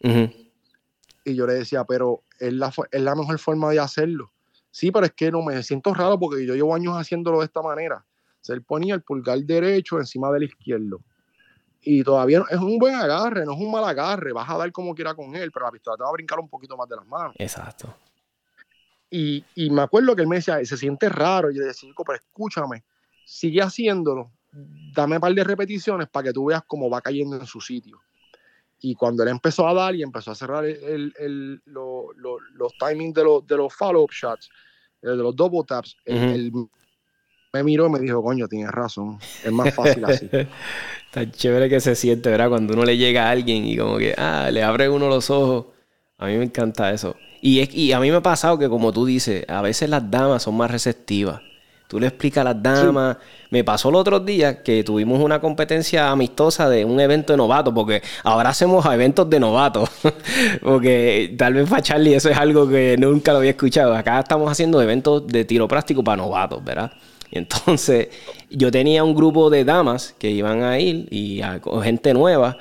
Y 0.00 1.34
yo 1.34 1.46
le 1.46 1.52
decía, 1.52 1.84
pero 1.84 2.22
es 2.40 2.54
la, 2.54 2.72
es 2.90 3.02
la 3.02 3.14
mejor 3.14 3.38
forma 3.38 3.68
de 3.70 3.78
hacerlo. 3.80 4.32
Sí, 4.70 4.90
pero 4.90 5.04
es 5.04 5.12
que 5.12 5.30
no 5.30 5.42
me 5.42 5.62
siento 5.62 5.92
raro 5.92 6.18
porque 6.18 6.46
yo 6.46 6.54
llevo 6.54 6.74
años 6.74 6.94
haciéndolo 6.94 7.40
de 7.40 7.44
esta 7.44 7.60
manera. 7.60 8.02
se 8.40 8.54
él 8.54 8.62
ponía 8.62 8.94
el 8.94 9.02
pulgar 9.02 9.40
derecho 9.40 9.98
encima 9.98 10.32
del 10.32 10.44
izquierdo 10.44 11.02
y 11.80 12.02
todavía 12.02 12.44
es 12.50 12.58
un 12.58 12.78
buen 12.78 12.94
agarre, 12.94 13.44
no 13.44 13.52
es 13.52 13.60
un 13.60 13.70
mal 13.70 13.84
agarre, 13.84 14.32
vas 14.32 14.48
a 14.50 14.58
dar 14.58 14.72
como 14.72 14.94
quiera 14.94 15.14
con 15.14 15.34
él, 15.34 15.50
pero 15.52 15.66
la 15.66 15.72
pistola 15.72 15.96
te 15.96 16.02
va 16.02 16.08
a 16.08 16.12
brincar 16.12 16.38
un 16.38 16.48
poquito 16.48 16.76
más 16.76 16.88
de 16.88 16.96
las 16.96 17.06
manos. 17.06 17.34
Exacto. 17.38 17.94
Y, 19.10 19.44
y 19.54 19.70
me 19.70 19.82
acuerdo 19.82 20.14
que 20.14 20.22
él 20.22 20.28
me 20.28 20.36
decía, 20.36 20.62
se 20.64 20.76
siente 20.76 21.08
raro, 21.08 21.50
y 21.50 21.56
yo 21.56 21.64
decía, 21.64 21.90
pero 21.96 22.18
escúchame, 22.18 22.84
sigue 23.24 23.62
haciéndolo, 23.62 24.32
dame 24.94 25.16
un 25.16 25.20
par 25.20 25.34
de 25.34 25.44
repeticiones 25.44 26.08
para 26.08 26.24
que 26.24 26.32
tú 26.32 26.46
veas 26.46 26.62
cómo 26.66 26.90
va 26.90 27.00
cayendo 27.00 27.36
en 27.36 27.46
su 27.46 27.60
sitio. 27.60 28.00
Y 28.80 28.94
cuando 28.94 29.22
él 29.22 29.30
empezó 29.30 29.66
a 29.66 29.74
dar 29.74 29.94
y 29.94 30.02
empezó 30.02 30.30
a 30.30 30.34
cerrar 30.34 30.64
el, 30.64 31.12
el, 31.18 31.62
los 31.64 32.72
timings 32.78 33.14
de, 33.14 33.24
los, 33.24 33.46
de 33.46 33.56
los 33.56 33.74
follow-up 33.74 34.12
shots, 34.12 34.50
de 35.02 35.16
los 35.16 35.34
double 35.34 35.64
taps, 35.66 35.96
él 36.04 36.52
me 37.52 37.62
miró 37.62 37.86
y 37.86 37.90
me 37.90 37.98
dijo, 37.98 38.22
coño, 38.22 38.46
tienes 38.48 38.70
razón, 38.70 39.18
es 39.44 39.52
más 39.52 39.74
fácil 39.74 40.04
así. 40.04 40.28
Está 41.06 41.30
chévere 41.30 41.68
que 41.70 41.80
se 41.80 41.94
siente, 41.94 42.30
¿verdad? 42.30 42.50
Cuando 42.50 42.74
uno 42.74 42.84
le 42.84 42.96
llega 42.98 43.28
a 43.28 43.30
alguien 43.30 43.64
y 43.66 43.76
como 43.78 43.96
que, 43.96 44.14
ah, 44.18 44.50
le 44.52 44.62
abre 44.62 44.90
uno 44.90 45.08
los 45.08 45.30
ojos. 45.30 45.66
A 46.18 46.26
mí 46.26 46.36
me 46.36 46.44
encanta 46.44 46.92
eso. 46.92 47.16
Y, 47.40 47.60
es, 47.60 47.74
y 47.74 47.92
a 47.92 48.00
mí 48.00 48.10
me 48.10 48.18
ha 48.18 48.22
pasado 48.22 48.58
que, 48.58 48.68
como 48.68 48.92
tú 48.92 49.06
dices, 49.06 49.44
a 49.48 49.62
veces 49.62 49.88
las 49.88 50.10
damas 50.10 50.42
son 50.42 50.56
más 50.56 50.70
receptivas. 50.70 51.40
Tú 51.86 51.98
le 51.98 52.08
explicas 52.08 52.42
a 52.42 52.52
las 52.52 52.62
damas. 52.62 53.16
Me 53.48 53.64
pasó 53.64 53.88
el 53.88 53.94
otro 53.94 54.20
día 54.20 54.62
que 54.62 54.84
tuvimos 54.84 55.20
una 55.20 55.40
competencia 55.40 56.10
amistosa 56.10 56.68
de 56.68 56.84
un 56.84 57.00
evento 57.00 57.32
de 57.32 57.38
novatos, 57.38 57.72
porque 57.72 58.02
ahora 58.24 58.50
hacemos 58.50 58.84
eventos 58.84 59.30
de 59.30 59.40
novatos. 59.40 59.88
porque 60.62 61.34
tal 61.38 61.54
vez 61.54 61.70
para 61.70 61.80
Charlie 61.80 62.14
eso 62.14 62.28
es 62.28 62.36
algo 62.36 62.68
que 62.68 62.96
nunca 62.98 63.32
lo 63.32 63.38
había 63.38 63.52
escuchado. 63.52 63.94
Acá 63.94 64.20
estamos 64.20 64.52
haciendo 64.52 64.82
eventos 64.82 65.26
de 65.26 65.46
tiro 65.46 65.66
práctico 65.66 66.04
para 66.04 66.18
novatos, 66.18 66.62
¿verdad? 66.62 66.92
Y 67.30 67.38
entonces 67.38 68.08
yo 68.50 68.70
tenía 68.70 69.04
un 69.04 69.14
grupo 69.14 69.50
de 69.50 69.64
damas 69.64 70.14
que 70.18 70.30
iban 70.30 70.62
a 70.62 70.78
ir 70.78 71.06
y 71.10 71.40
a, 71.42 71.60
gente 71.82 72.14
nueva. 72.14 72.56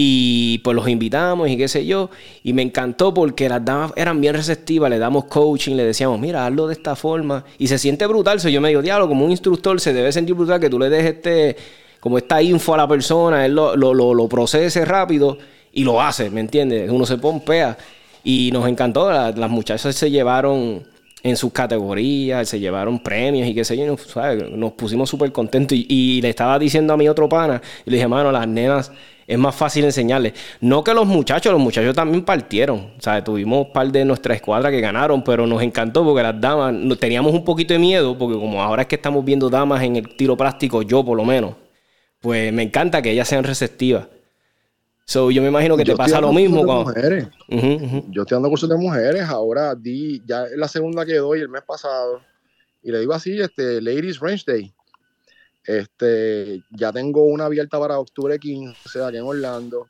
Y 0.00 0.58
pues 0.58 0.76
los 0.76 0.88
invitamos 0.88 1.48
y 1.48 1.56
qué 1.56 1.66
sé 1.66 1.84
yo. 1.84 2.08
Y 2.44 2.52
me 2.52 2.62
encantó 2.62 3.12
porque 3.12 3.48
las 3.48 3.64
damas 3.64 3.92
eran 3.96 4.20
bien 4.20 4.34
receptivas. 4.34 4.90
Le 4.90 4.98
damos 5.00 5.24
coaching, 5.24 5.74
le 5.74 5.84
decíamos, 5.84 6.20
mira, 6.20 6.46
hazlo 6.46 6.68
de 6.68 6.74
esta 6.74 6.94
forma. 6.94 7.44
Y 7.58 7.66
se 7.66 7.78
siente 7.78 8.06
brutal. 8.06 8.38
So, 8.38 8.48
yo 8.48 8.60
me 8.60 8.68
digo, 8.68 8.80
diablo, 8.80 9.08
como 9.08 9.24
un 9.24 9.32
instructor 9.32 9.80
se 9.80 9.92
debe 9.92 10.12
sentir 10.12 10.36
brutal 10.36 10.60
que 10.60 10.70
tú 10.70 10.78
le 10.78 10.88
des 10.88 11.04
este, 11.04 11.56
como 11.98 12.18
esta 12.18 12.40
info 12.40 12.74
a 12.74 12.76
la 12.76 12.86
persona, 12.86 13.44
él 13.44 13.54
lo, 13.54 13.76
lo, 13.76 13.92
lo, 13.92 14.28
procese 14.28 14.84
rápido 14.84 15.36
y 15.72 15.82
lo 15.82 16.00
hace, 16.00 16.30
¿me 16.30 16.40
entiendes? 16.40 16.90
Uno 16.90 17.04
se 17.04 17.18
pompea. 17.18 17.76
Y 18.22 18.50
nos 18.52 18.68
encantó. 18.68 19.10
las 19.10 19.50
muchachas 19.50 19.96
se 19.96 20.10
llevaron 20.10 20.84
en 21.22 21.36
sus 21.36 21.52
categorías, 21.52 22.48
se 22.48 22.60
llevaron 22.60 22.98
premios 23.00 23.48
y 23.48 23.54
qué 23.54 23.64
sé 23.64 23.76
yo, 23.76 23.96
nos 24.56 24.72
pusimos 24.72 25.10
súper 25.10 25.32
contentos. 25.32 25.76
Y, 25.78 26.20
le 26.22 26.30
estaba 26.30 26.58
diciendo 26.58 26.92
a 26.92 26.96
mi 26.96 27.08
otro 27.08 27.28
pana, 27.28 27.60
y 27.84 27.90
le 27.90 27.96
dije, 27.96 28.08
mano, 28.08 28.30
las 28.30 28.46
nenas 28.46 28.92
es 29.26 29.38
más 29.38 29.54
fácil 29.54 29.84
enseñarles. 29.84 30.32
No 30.60 30.82
que 30.82 30.94
los 30.94 31.06
muchachos, 31.06 31.52
los 31.52 31.60
muchachos 31.60 31.94
también 31.94 32.24
partieron. 32.24 32.92
Sea, 32.98 33.22
tuvimos 33.22 33.66
un 33.66 33.72
par 33.72 33.90
de 33.90 34.04
nuestra 34.04 34.34
escuadra 34.34 34.70
que 34.70 34.80
ganaron, 34.80 35.22
pero 35.22 35.46
nos 35.46 35.62
encantó 35.62 36.04
porque 36.04 36.22
las 36.22 36.40
damas, 36.40 36.74
teníamos 36.98 37.32
un 37.34 37.44
poquito 37.44 37.74
de 37.74 37.78
miedo, 37.78 38.16
porque 38.16 38.38
como 38.38 38.62
ahora 38.62 38.82
es 38.82 38.88
que 38.88 38.96
estamos 38.96 39.24
viendo 39.24 39.50
damas 39.50 39.82
en 39.82 39.96
el 39.96 40.16
tiro 40.16 40.36
práctico, 40.36 40.82
yo 40.82 41.04
por 41.04 41.16
lo 41.16 41.24
menos, 41.24 41.54
pues 42.20 42.52
me 42.52 42.62
encanta 42.62 43.02
que 43.02 43.10
ellas 43.10 43.28
sean 43.28 43.44
receptivas. 43.44 44.06
So, 45.08 45.30
yo 45.30 45.40
me 45.40 45.48
imagino 45.48 45.74
que 45.74 45.86
te 45.86 45.96
pasa 45.96 46.20
lo 46.20 46.34
mismo 46.34 46.66
con 46.66 46.80
mujeres. 46.80 47.28
Yo 48.10 48.22
estoy 48.22 48.36
dando 48.36 48.50
cursos 48.50 48.68
de 48.68 48.76
mujeres, 48.76 49.22
ahora 49.22 49.74
di, 49.74 50.22
ya 50.26 50.44
es 50.44 50.58
la 50.58 50.68
segunda 50.68 51.06
que 51.06 51.14
doy 51.14 51.40
el 51.40 51.48
mes 51.48 51.62
pasado, 51.62 52.20
y 52.82 52.92
le 52.92 53.00
digo 53.00 53.14
así, 53.14 53.40
este, 53.40 53.80
Ladies 53.80 54.20
Range 54.20 54.44
Day. 54.46 54.74
Este, 55.64 56.62
ya 56.72 56.92
tengo 56.92 57.24
una 57.24 57.46
abierta 57.46 57.80
para 57.80 57.98
octubre 57.98 58.38
15, 58.38 59.02
aquí 59.02 59.16
en 59.16 59.22
Orlando. 59.22 59.88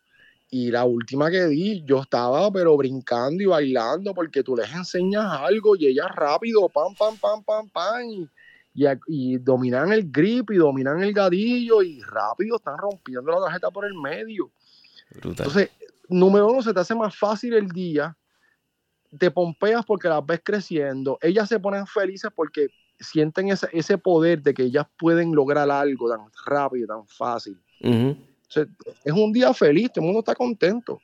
Y 0.50 0.70
la 0.70 0.84
última 0.84 1.32
que 1.32 1.46
di, 1.46 1.82
yo 1.84 2.00
estaba 2.00 2.48
pero 2.52 2.76
brincando 2.76 3.42
y 3.42 3.46
bailando 3.46 4.14
porque 4.14 4.44
tú 4.44 4.54
les 4.54 4.72
enseñas 4.72 5.26
algo 5.32 5.74
y 5.74 5.88
ellas 5.88 6.14
rápido, 6.14 6.68
pam, 6.68 6.94
pam, 6.94 7.16
pam, 7.16 7.42
pam, 7.42 7.68
pam, 7.70 8.02
y, 8.08 8.84
y, 9.08 9.38
dominan 9.38 9.90
el 9.92 10.12
grip 10.12 10.52
y 10.52 10.58
dominan 10.58 11.02
el 11.02 11.12
gadillo 11.12 11.82
y 11.82 12.02
rápido 12.02 12.54
están 12.58 12.78
rompiendo 12.78 13.32
la 13.32 13.40
tarjeta 13.40 13.72
por 13.72 13.84
el 13.84 13.94
medio. 13.94 14.52
Entonces, 15.10 15.70
número 16.08 16.48
uno, 16.48 16.62
se 16.62 16.72
te 16.72 16.80
hace 16.80 16.94
más 16.94 17.16
fácil 17.16 17.54
el 17.54 17.68
día, 17.68 18.16
te 19.18 19.30
pompeas 19.30 19.84
porque 19.84 20.08
las 20.08 20.24
ves 20.24 20.40
creciendo, 20.44 21.18
ellas 21.22 21.48
se 21.48 21.58
ponen 21.58 21.86
felices 21.86 22.30
porque 22.34 22.68
sienten 23.00 23.48
ese, 23.48 23.68
ese 23.72 23.96
poder 23.96 24.42
de 24.42 24.54
que 24.54 24.64
ellas 24.64 24.86
pueden 24.98 25.34
lograr 25.34 25.70
algo 25.70 26.08
tan 26.10 26.20
rápido, 26.44 26.86
tan 26.88 27.06
fácil. 27.06 27.58
es 27.80 29.12
un 29.12 29.32
día 29.32 29.54
feliz, 29.54 29.92
todo 29.92 30.02
el 30.02 30.06
mundo 30.06 30.20
está 30.20 30.34
contento. 30.34 31.00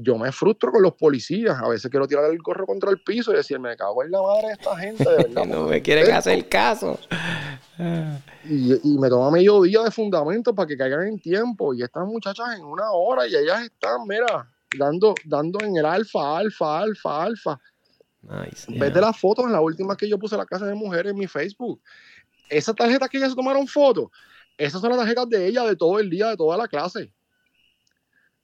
Yo 0.00 0.16
me 0.16 0.30
frustro 0.30 0.70
con 0.70 0.80
los 0.80 0.94
policías, 0.94 1.60
a 1.60 1.68
veces 1.68 1.90
quiero 1.90 2.06
tirar 2.06 2.30
el 2.30 2.38
gorro 2.38 2.66
contra 2.66 2.88
el 2.88 3.02
piso 3.02 3.32
y 3.32 3.36
decir, 3.36 3.58
me 3.58 3.76
cago 3.76 4.04
en 4.04 4.12
la 4.12 4.22
madre 4.22 4.46
de 4.46 4.52
esta 4.52 4.76
gente, 4.76 5.02
de 5.02 5.16
verdad. 5.16 5.44
no 5.48 5.64
me 5.64 5.82
quieren 5.82 6.12
hacer 6.12 6.48
caso. 6.48 7.00
Y, 8.44 8.96
me 8.96 9.08
toma 9.08 9.32
medio 9.32 9.60
día 9.62 9.82
de 9.82 9.90
fundamento 9.90 10.54
para 10.54 10.68
que 10.68 10.76
caigan 10.76 11.08
en 11.08 11.18
tiempo. 11.18 11.74
Y 11.74 11.82
estas 11.82 12.06
muchachas 12.06 12.46
en 12.56 12.64
una 12.64 12.92
hora 12.92 13.26
y 13.26 13.34
ellas 13.34 13.62
están, 13.62 14.06
mira, 14.06 14.48
dando, 14.78 15.16
dando 15.24 15.64
en 15.64 15.76
el 15.76 15.84
alfa, 15.84 16.38
alfa, 16.38 16.78
alfa, 16.78 17.22
alfa. 17.24 17.60
Nice, 18.22 18.66
Vete 18.68 19.00
las 19.00 19.18
fotos 19.18 19.46
en 19.46 19.52
la 19.52 19.60
última 19.60 19.96
que 19.96 20.08
yo 20.08 20.16
puse 20.16 20.36
la 20.36 20.46
casa 20.46 20.66
de 20.66 20.76
mujeres 20.76 21.10
en 21.10 21.18
mi 21.18 21.26
Facebook. 21.26 21.82
Esas 22.48 22.76
tarjetas 22.76 23.08
que 23.08 23.18
ellas 23.18 23.30
se 23.30 23.36
tomaron 23.36 23.66
fotos, 23.66 24.10
esas 24.56 24.80
son 24.80 24.90
las 24.90 24.98
tarjetas 25.00 25.28
de 25.28 25.44
ella 25.44 25.64
de 25.64 25.74
todo 25.74 25.98
el 25.98 26.08
día, 26.08 26.28
de 26.28 26.36
toda 26.36 26.56
la 26.56 26.68
clase. 26.68 27.12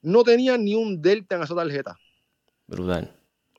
No 0.05 0.23
tenía 0.23 0.57
ni 0.57 0.75
un 0.75 1.03
delta 1.03 1.37
en 1.37 1.43
esa 1.43 1.55
tarjeta. 1.55 1.97
Brutal. 2.67 3.11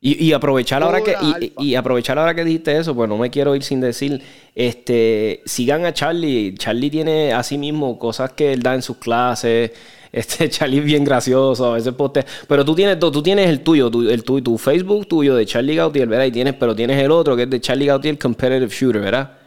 Y, 0.08 0.34
aprovechar 0.34 0.84
ahora 0.84 1.02
que 1.02 1.16
y, 1.58 1.74
aprovechar 1.74 2.20
ahora 2.20 2.36
que 2.36 2.44
dijiste 2.44 2.78
eso, 2.78 2.94
pues 2.94 3.10
no 3.10 3.18
me 3.18 3.32
quiero 3.32 3.56
ir 3.56 3.64
sin 3.64 3.82
decir, 3.82 4.22
este, 4.54 5.42
sigan 5.46 5.84
a 5.84 5.94
Charlie. 5.94 6.54
Charlie 6.54 6.92
tiene 6.92 7.34
así 7.34 7.58
mismo 7.58 7.98
cosas 7.98 8.34
que 8.34 8.54
él 8.54 8.62
da 8.62 8.76
en 8.76 8.82
sus 8.84 8.98
clases. 8.98 9.72
Este 10.16 10.48
Charlie 10.48 10.78
es 10.78 10.86
bien 10.86 11.04
gracioso, 11.04 11.66
a 11.66 11.74
veces 11.74 11.94
postea. 11.94 12.26
Pero 12.48 12.64
tú 12.64 12.74
tienes, 12.74 12.98
tú 13.00 13.22
tienes 13.22 13.50
el 13.50 13.62
tuyo, 13.62 13.88
el 13.88 14.24
tuyo, 14.24 14.42
tu 14.42 14.58
Facebook 14.58 15.08
tuyo 15.10 15.36
de 15.36 15.46
Charlie 15.46 15.76
Gautier, 15.76 16.08
¿verdad? 16.08 16.26
Y 16.26 16.32
tienes, 16.32 16.54
pero 16.54 16.74
tienes 16.74 17.04
el 17.04 17.12
otro 17.12 17.36
que 17.36 17.44
es 17.44 17.50
de 17.50 17.60
Charlie 17.60 17.88
Gautier 17.88 18.18
Competitive 18.18 18.70
Shooter, 18.70 19.02
¿verdad? 19.02 19.38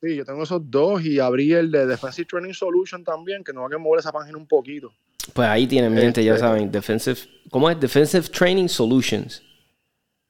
Sí, 0.00 0.16
yo 0.16 0.24
tengo 0.24 0.44
esos 0.44 0.62
dos 0.70 1.04
y 1.04 1.18
abrí 1.18 1.52
el 1.52 1.70
de 1.70 1.86
Defensive 1.86 2.26
Training 2.26 2.54
Solution 2.54 3.04
también, 3.04 3.44
que 3.44 3.52
no 3.52 3.64
hay 3.64 3.70
que 3.72 3.76
mover 3.76 4.00
esa 4.00 4.12
página 4.12 4.38
un 4.38 4.46
poquito. 4.46 4.94
Pues 5.32 5.48
ahí 5.48 5.66
tienen 5.66 5.92
mente, 5.92 6.22
ya 6.24 6.32
este, 6.34 6.46
saben, 6.46 6.70
Defensive, 6.70 7.18
¿cómo 7.50 7.70
es? 7.70 7.78
Defensive 7.78 8.28
Training 8.28 8.68
Solutions. 8.68 9.42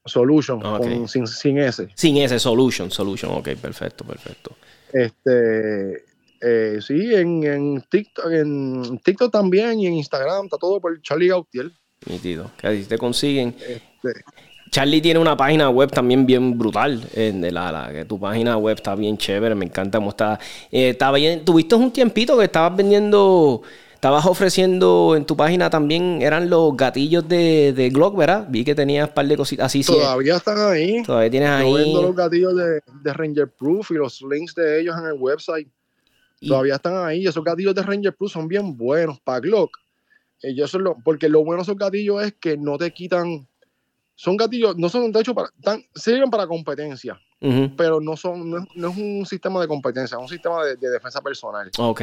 Solution, 0.04 0.60
sin, 1.08 1.26
sin 1.26 1.58
S. 1.58 1.88
Sin 1.94 2.16
S, 2.16 2.38
Solution, 2.38 2.90
Solution, 2.90 3.32
ok, 3.32 3.50
perfecto, 3.60 4.04
perfecto. 4.04 4.56
Este, 4.92 6.04
eh, 6.40 6.78
sí, 6.80 7.14
en, 7.14 7.44
en, 7.44 7.84
TikTok, 7.88 8.32
en 8.32 8.98
TikTok 8.98 9.30
también 9.30 9.78
y 9.78 9.86
en 9.86 9.94
Instagram 9.94 10.46
está 10.46 10.58
todo 10.58 10.80
por 10.80 11.00
Charlie 11.02 11.28
Gautier. 11.28 11.70
Nítido, 12.06 12.50
que 12.58 12.66
ahí 12.66 12.82
te 12.82 12.98
consiguen. 12.98 13.54
Este, 13.60 14.22
Charlie 14.72 15.00
tiene 15.00 15.20
una 15.20 15.36
página 15.36 15.70
web 15.70 15.90
también 15.90 16.26
bien 16.26 16.58
brutal. 16.58 17.00
En 17.14 17.42
la, 17.54 17.70
la, 17.70 17.92
que 17.92 18.04
tu 18.04 18.18
página 18.18 18.56
web 18.56 18.76
está 18.76 18.94
bien 18.96 19.16
chévere, 19.16 19.54
me 19.54 19.66
encanta 19.66 19.98
cómo 19.98 20.10
está. 20.10 20.40
Eh, 20.70 20.88
estaba 20.90 21.18
bien, 21.18 21.44
tuviste 21.44 21.74
un 21.74 21.92
tiempito 21.92 22.36
que 22.38 22.44
estabas 22.46 22.74
vendiendo 22.74 23.62
Estabas 24.02 24.26
ofreciendo 24.26 25.14
en 25.14 25.24
tu 25.24 25.36
página 25.36 25.70
también, 25.70 26.22
eran 26.22 26.50
los 26.50 26.76
gatillos 26.76 27.28
de, 27.28 27.72
de 27.72 27.88
Glock, 27.90 28.16
¿verdad? 28.16 28.48
Vi 28.50 28.64
que 28.64 28.74
tenías 28.74 29.06
un 29.06 29.14
par 29.14 29.28
de 29.28 29.36
cositas 29.36 29.66
así. 29.66 29.84
Todavía 29.84 30.38
están 30.38 30.58
ahí. 30.58 31.04
Todavía 31.04 31.30
tienes 31.30 31.48
ahí. 31.48 31.70
Yo 31.70 31.74
vendo 31.74 32.02
los 32.02 32.16
gatillos 32.16 32.52
de, 32.56 33.12
Ranger 33.12 33.48
Proof 33.52 33.92
y 33.92 33.94
los 33.94 34.20
links 34.22 34.56
de 34.56 34.80
ellos 34.80 34.96
en 34.98 35.06
el 35.06 35.12
website. 35.12 35.68
Todavía 36.44 36.74
están 36.74 36.96
ahí. 36.96 37.24
Esos 37.24 37.44
gatillos 37.44 37.76
de 37.76 37.82
Ranger 37.84 38.12
Proof 38.12 38.32
son 38.32 38.48
bien 38.48 38.76
buenos 38.76 39.20
para 39.20 39.38
Glock. 39.38 39.78
Ellos 40.42 40.74
lo, 40.74 40.96
porque 41.04 41.28
lo 41.28 41.44
bueno 41.44 41.58
de 41.58 41.62
esos 41.62 41.78
gatillos 41.78 42.24
es 42.24 42.34
que 42.40 42.56
no 42.56 42.78
te 42.78 42.92
quitan. 42.92 43.46
Son 44.16 44.36
gatillos, 44.36 44.76
no 44.76 44.88
son 44.88 45.12
de 45.12 45.20
hecho 45.20 45.32
para. 45.32 45.50
sirven 45.94 46.28
para 46.28 46.48
competencia. 46.48 47.20
Pero 47.76 48.00
no 48.00 48.16
son, 48.16 48.50
no 48.50 48.88
es, 48.88 48.96
un 48.96 49.24
sistema 49.26 49.60
de 49.60 49.68
competencia, 49.68 50.16
es 50.16 50.20
un 50.20 50.28
sistema 50.28 50.64
de, 50.64 50.74
de 50.74 50.90
defensa 50.90 51.20
personal. 51.20 51.70
Ok. 51.78 52.02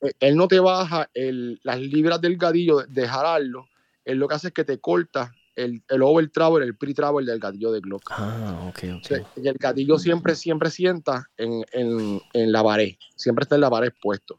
Eh, 0.00 0.12
él 0.20 0.36
no 0.36 0.48
te 0.48 0.60
baja 0.60 1.08
las 1.14 1.80
libras 1.80 2.20
del 2.20 2.36
gatillo 2.36 2.84
de 2.86 3.08
jalarlo, 3.08 3.68
él 4.04 4.18
lo 4.18 4.28
que 4.28 4.34
hace 4.34 4.48
es 4.48 4.54
que 4.54 4.64
te 4.64 4.78
corta 4.78 5.32
el, 5.54 5.82
el 5.88 6.02
over 6.02 6.30
travel, 6.30 6.62
el 6.62 6.76
pre 6.76 6.94
travel 6.94 7.26
del 7.26 7.40
gatillo 7.40 7.72
de 7.72 7.80
Glock. 7.80 8.10
Ah, 8.10 8.68
ok, 8.68 8.78
ok. 8.98 9.26
y 9.36 9.48
el 9.48 9.56
gatillo 9.58 9.98
siempre, 9.98 10.34
siempre 10.34 10.70
sienta 10.70 11.28
en, 11.36 11.64
en, 11.72 12.52
la 12.52 12.62
pared, 12.62 12.94
siempre 13.16 13.42
está 13.42 13.56
en 13.56 13.62
la 13.62 13.70
pared 13.70 13.92
puesto 14.00 14.38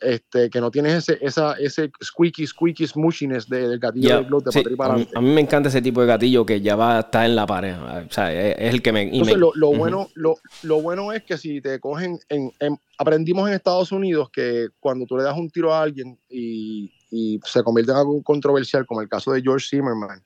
este, 0.00 0.48
que 0.50 0.60
no 0.60 0.70
tienes 0.70 0.94
ese, 0.94 1.18
esa, 1.20 1.54
ese 1.54 1.90
squeaky, 2.02 2.46
squeaky 2.46 2.86
smushiness 2.86 3.48
del 3.48 3.78
gatillo 3.78 4.18
de 4.18 4.24
glot 4.24 4.44
de 4.44 4.76
para 4.76 4.94
a, 4.94 4.96
mí, 4.96 5.08
a, 5.14 5.20
mí, 5.20 5.30
me 5.30 5.40
encanta 5.40 5.68
ese 5.68 5.82
tipo 5.82 6.00
de 6.00 6.06
gatillo 6.06 6.46
que 6.46 6.60
ya 6.60 6.76
va 6.76 6.98
a 6.98 7.00
estar 7.00 7.26
en 7.26 7.34
la 7.34 7.46
pared. 7.46 7.74
O 7.76 8.12
sea, 8.12 8.32
es, 8.32 8.72
el 8.72 8.82
que 8.82 8.92
me. 8.92 9.02
Entonces, 9.02 9.36
lo, 9.36 9.52
lo 9.54 9.72
bueno, 9.72 10.08
lo, 10.14 10.38
lo, 10.62 10.80
bueno 10.80 11.12
es 11.12 11.24
que 11.24 11.36
si 11.36 11.60
te 11.60 11.80
cogen. 11.80 12.18
En, 12.28 12.52
aprendimos 12.98 13.48
en 13.48 13.54
Estados 13.54 13.92
Unidos 13.92 14.30
que 14.30 14.68
cuando 14.80 15.06
tú 15.06 15.16
le 15.16 15.24
das 15.24 15.36
un 15.36 15.50
tiro 15.50 15.72
a 15.72 15.82
alguien 15.82 16.18
y, 16.28 16.92
y 17.10 17.40
se 17.44 17.62
convierte 17.62 17.92
en 17.92 17.98
algo 17.98 18.22
controversial, 18.22 18.86
como 18.86 19.00
el 19.00 19.08
caso 19.08 19.32
de 19.32 19.42
George 19.42 19.66
Zimmerman, 19.68 20.22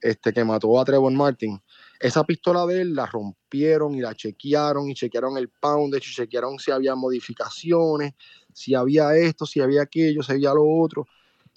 este, 0.00 0.32
que 0.32 0.44
mató 0.44 0.80
a 0.80 0.84
Trevor 0.84 1.12
Martin, 1.12 1.60
esa 2.00 2.24
pistola 2.24 2.66
de 2.66 2.80
él 2.80 2.94
la 2.94 3.06
rompieron 3.06 3.94
y 3.94 4.00
la 4.00 4.14
chequearon 4.14 4.90
y 4.90 4.94
chequearon 4.94 5.36
el 5.36 5.50
poundage 5.50 6.08
y 6.10 6.14
chequearon 6.14 6.58
si 6.58 6.70
había 6.70 6.94
modificaciones 6.94 8.14
si 8.52 8.74
había 8.74 9.16
esto, 9.16 9.46
si 9.46 9.60
había 9.60 9.82
aquello, 9.82 10.22
si 10.22 10.32
había 10.32 10.52
lo 10.52 10.66
otro, 10.66 11.06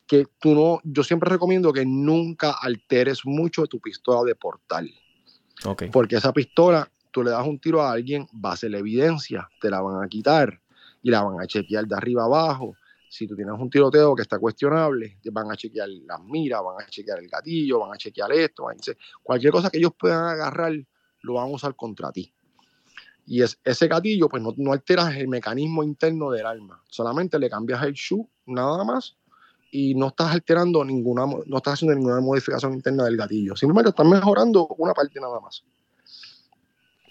que 0.08 0.28
tú 0.40 0.54
no, 0.54 0.80
yo 0.84 1.04
siempre 1.04 1.30
recomiendo 1.30 1.74
que 1.74 1.86
nunca 1.86 2.52
alteres 2.62 3.26
mucho 3.26 3.66
tu 3.66 3.80
pistola 3.80 4.24
de 4.24 4.36
portal. 4.36 4.90
Okay. 5.64 5.90
Porque 5.90 6.18
esa 6.18 6.34
pistola, 6.34 6.90
tú 7.12 7.24
le 7.24 7.32
das 7.32 7.46
un 7.46 7.60
tiro 7.60 7.82
a 7.82 7.92
alguien, 7.92 8.28
va 8.34 8.54
a 8.54 8.58
ser 8.58 8.72
la 8.72 8.80
evidencia, 8.80 9.50
te 9.62 9.70
la 9.70 9.82
van 9.82 10.04
a 10.04 10.08
quitar 10.08 10.60
y 11.02 11.10
la 11.10 11.24
van 11.24 11.42
a 11.42 11.48
chequear 11.48 11.86
de 11.86 11.96
arriba 11.96 12.26
abajo. 12.26 12.76
Si 13.14 13.28
tú 13.28 13.36
tienes 13.36 13.54
un 13.60 13.70
tiroteo 13.70 14.16
que 14.16 14.24
está 14.24 14.40
cuestionable, 14.40 15.20
van 15.32 15.52
a 15.52 15.56
chequear 15.56 15.88
las 15.88 16.20
miras, 16.24 16.64
van 16.64 16.82
a 16.82 16.90
chequear 16.90 17.20
el 17.20 17.28
gatillo, 17.28 17.82
van 17.82 17.94
a 17.94 17.96
chequear 17.96 18.32
esto, 18.32 18.66
cualquier 19.22 19.54
cosa 19.54 19.70
que 19.70 19.78
ellos 19.78 19.92
puedan 19.96 20.26
agarrar, 20.26 20.74
lo 21.22 21.34
van 21.34 21.44
a 21.44 21.52
usar 21.52 21.76
contra 21.76 22.12
ti. 22.12 22.34
Y 23.28 23.44
es, 23.44 23.60
ese 23.64 23.88
gatillo, 23.88 24.28
pues 24.28 24.42
no, 24.42 24.52
no, 24.58 24.74
alteras 24.74 25.16
el 25.16 25.28
mecanismo 25.28 25.84
interno 25.84 26.32
del 26.32 26.44
arma. 26.44 26.82
Solamente 26.90 27.38
le 27.38 27.52
cambias 27.52 27.84
el 27.84 27.94
shoe, 27.94 28.26
nada 28.48 28.84
más, 28.84 29.16
y 29.70 29.94
no 29.94 30.08
estás 30.08 30.32
alterando 30.32 30.84
ninguna, 30.84 31.28
no 31.28 31.58
estás 31.58 31.76
haciendo 31.76 31.96
ninguna 31.96 32.20
modificación 32.20 32.74
interna 32.74 33.04
del 33.04 33.16
gatillo. 33.16 33.56
Simplemente 33.56 33.90
estás 33.90 34.08
mejorando 34.08 34.66
una 34.80 34.96
parte 34.96 35.20
nada 35.20 35.40
más. 35.40 35.64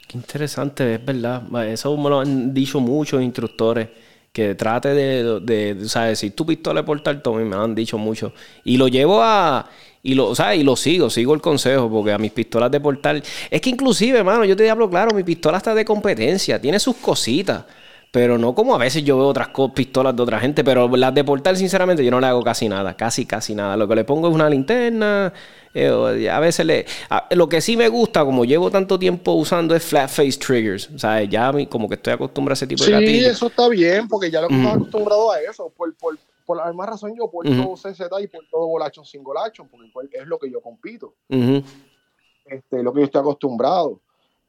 Qué 0.08 0.18
interesante, 0.18 0.96
es 0.96 1.04
verdad. 1.04 1.64
Eso 1.68 1.96
me 1.96 2.10
lo 2.10 2.18
han 2.18 2.52
dicho 2.52 2.80
muchos 2.80 3.22
instructores. 3.22 3.88
Que 4.32 4.54
trate 4.54 4.88
de, 4.94 5.40
de, 5.40 5.74
de 5.74 5.88
sea, 5.88 6.04
decir 6.04 6.34
tu 6.34 6.46
pistola 6.46 6.80
de 6.80 6.86
portal, 6.86 7.20
Tommy, 7.22 7.44
me 7.44 7.56
han 7.56 7.74
dicho 7.74 7.98
mucho. 7.98 8.32
Y 8.64 8.78
lo 8.78 8.88
llevo 8.88 9.22
a 9.22 9.68
y 10.02 10.14
lo, 10.14 10.34
¿sabes? 10.34 10.58
y 10.60 10.64
lo 10.64 10.74
sigo, 10.74 11.10
sigo 11.10 11.34
el 11.34 11.40
consejo, 11.40 11.88
porque 11.88 12.12
a 12.12 12.18
mis 12.18 12.32
pistolas 12.32 12.70
de 12.70 12.80
portal. 12.80 13.22
Es 13.50 13.60
que 13.60 13.70
inclusive, 13.70 14.18
hermano, 14.18 14.44
yo 14.44 14.56
te 14.56 14.68
hablo 14.68 14.90
claro, 14.90 15.14
mi 15.14 15.22
pistola 15.22 15.58
está 15.58 15.74
de 15.74 15.84
competencia, 15.84 16.60
tiene 16.60 16.78
sus 16.80 16.96
cositas. 16.96 17.64
Pero 18.10 18.36
no 18.36 18.54
como 18.54 18.74
a 18.74 18.78
veces 18.78 19.04
yo 19.04 19.16
veo 19.16 19.26
otras 19.28 19.48
pistolas 19.74 20.14
de 20.14 20.22
otra 20.22 20.38
gente. 20.38 20.62
Pero 20.62 20.86
las 20.96 21.14
de 21.14 21.24
portal, 21.24 21.56
sinceramente, 21.56 22.04
yo 22.04 22.10
no 22.10 22.20
le 22.20 22.26
hago 22.26 22.42
casi 22.42 22.68
nada. 22.68 22.94
Casi, 22.94 23.24
casi 23.24 23.54
nada. 23.54 23.74
Lo 23.76 23.88
que 23.88 23.94
le 23.94 24.04
pongo 24.04 24.28
es 24.28 24.34
una 24.34 24.50
linterna. 24.50 25.32
Eh, 25.74 26.28
a 26.30 26.40
veces 26.40 26.66
le. 26.66 26.86
lo 27.30 27.48
que 27.48 27.60
sí 27.60 27.76
me 27.76 27.88
gusta, 27.88 28.24
como 28.24 28.44
llevo 28.44 28.70
tanto 28.70 28.98
tiempo 28.98 29.32
usando, 29.32 29.74
es 29.74 29.84
flat 29.84 30.10
face 30.10 30.38
triggers. 30.38 30.90
O 30.94 30.98
sea, 30.98 31.22
ya 31.24 31.52
como 31.68 31.88
que 31.88 31.94
estoy 31.94 32.12
acostumbrado 32.12 32.52
a 32.52 32.54
ese 32.54 32.66
tipo 32.66 32.84
de 32.84 32.90
gatillos. 32.90 33.24
Sí, 33.24 33.24
eso 33.24 33.46
está 33.46 33.68
bien, 33.68 34.08
porque 34.08 34.30
ya 34.30 34.40
lo 34.42 34.48
estoy 34.48 34.66
acostumbrado 34.66 35.32
a 35.32 35.40
eso. 35.40 35.72
Por, 35.76 35.94
por, 35.96 36.18
por 36.44 36.56
la 36.58 36.66
misma 36.66 36.86
razón 36.86 37.14
yo 37.16 37.30
porto 37.30 37.50
uh 37.50 37.76
CZ 37.76 38.00
y 38.20 38.28
todo 38.50 38.66
Volachon 38.66 39.04
sin 39.04 39.22
Golachon, 39.22 39.68
porque 39.92 40.18
es 40.18 40.26
lo 40.26 40.38
que 40.38 40.50
yo 40.50 40.60
compito. 40.60 41.14
este, 41.28 42.82
lo 42.82 42.92
que 42.92 43.00
yo 43.00 43.06
estoy 43.06 43.20
acostumbrado. 43.20 44.00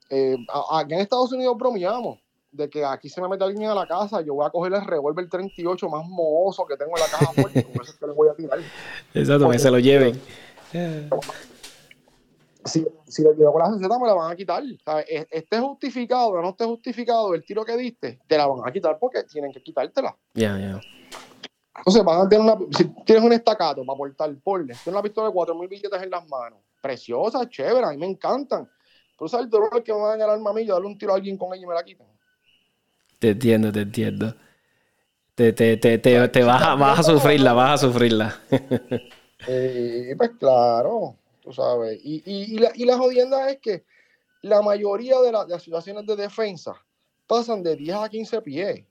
Eh, 0.10 0.38
aquí 0.72 0.94
en 0.94 1.00
Estados 1.00 1.32
Unidos 1.32 1.58
bromeamos 1.58 2.20
de 2.54 2.70
que 2.70 2.86
aquí 2.86 3.10
se 3.10 3.20
me 3.20 3.28
mete 3.28 3.44
alguien 3.44 3.70
a 3.70 3.74
la 3.74 3.88
casa, 3.88 4.22
yo 4.22 4.36
voy 4.36 4.46
a 4.46 4.50
coger 4.52 4.74
el 4.74 4.86
revólver 4.86 5.28
38 5.28 5.90
más 5.90 6.08
mohoso 6.08 6.66
que 6.68 6.78
tengo 6.78 6.92
en 6.96 7.02
la 7.02 7.08
caja 7.08 7.34
fuerte, 7.34 7.64
con 7.64 7.82
eso 7.82 7.94
que 8.00 8.06
le 8.06 8.14
voy 8.14 8.30
a 8.30 8.36
tirar. 8.36 8.60
Exacto, 9.14 9.50
que 9.50 9.60
se 9.60 9.72
lo 9.72 9.80
lleven. 9.80 10.22
Si, 12.66 12.86
si 13.08 13.24
le 13.24 13.34
tiro 13.34 13.52
con 13.52 13.62
la 13.62 13.70
CZ 13.70 14.00
me 14.00 14.08
la 14.08 14.14
van 14.14 14.32
a 14.32 14.36
quitar. 14.36 14.64
E, 15.08 15.28
esté 15.30 15.60
justificado 15.60 16.30
o 16.30 16.42
no 16.42 16.50
esté 16.50 16.66
justificado 16.66 17.34
el 17.34 17.44
tiro 17.44 17.66
que 17.66 17.76
diste, 17.76 18.20
te 18.28 18.38
la 18.38 18.48
van 18.48 18.68
a 18.68 18.72
quitar 18.72 18.98
porque 19.00 19.24
tienen 19.24 19.52
que 19.52 19.62
quitártela. 19.62 20.16
Ya, 20.34 20.58
ya. 20.58 20.82
Entonces 21.78 22.04
van 22.04 22.26
a 22.26 22.30
tener 22.30 22.46
una, 22.46 22.58
si 22.78 22.86
tienes 23.04 23.24
un 23.24 23.34
estacato 23.34 23.84
para 23.86 23.98
portar, 23.98 24.34
porle, 24.42 24.74
tienes 24.74 24.88
una 24.88 25.02
pistola 25.02 25.28
de 25.28 25.34
4.000 25.34 25.68
billetes 25.68 26.02
en 26.02 26.10
las 26.10 26.28
manos, 26.30 26.60
preciosa, 26.82 27.50
chévere, 27.50 27.86
a 27.86 27.90
mí 27.90 27.98
me 27.98 28.06
encantan. 28.06 28.70
Pero 29.18 29.28
sabes 29.28 29.46
el 29.46 29.50
dolor 29.50 29.84
que 29.84 29.92
me 29.92 30.00
va 30.00 30.14
a 30.14 30.18
dañar 30.18 30.30
a 30.30 30.54
mí, 30.54 30.66
darle 30.66 30.88
un 30.88 30.98
tiro 30.98 31.12
a 31.12 31.16
alguien 31.16 31.38
con 31.38 31.54
ella 31.54 31.64
y 31.64 31.68
me 31.68 31.74
la 31.74 31.84
quitan. 31.84 32.08
Te 33.20 33.32
entiendo, 33.32 33.72
te 33.72 33.82
entiendo. 33.82 34.34
Te, 35.36 35.52
te, 35.52 35.78
te, 35.78 35.98
te, 35.98 36.28
te 36.28 36.44
vas, 36.44 36.62
a, 36.62 36.76
vas 36.76 37.00
a 37.00 37.04
sufrirla, 37.04 37.54
vas 37.54 37.84
a 37.84 37.88
sufrirla. 37.88 38.40
eh, 39.48 40.14
pues 40.18 40.32
claro, 40.40 41.16
tú 41.42 41.54
sabes. 41.54 42.00
Y, 42.04 42.24
y, 42.26 42.56
y, 42.56 42.58
la, 42.60 42.72
y 42.76 42.86
la 42.86 42.98
jodienda 42.98 43.50
es 43.50 43.60
que 43.60 43.86
la 44.42 44.62
mayoría 44.62 45.20
de, 45.20 45.28
de 45.28 45.32
las 45.32 45.64
situaciones 45.64 46.06
de 46.06 46.16
defensa 46.16 46.74
pasan 47.28 47.64
de 47.64 47.76
10 47.76 47.96
a 47.96 48.10
15 48.10 48.42
pies 48.42 48.86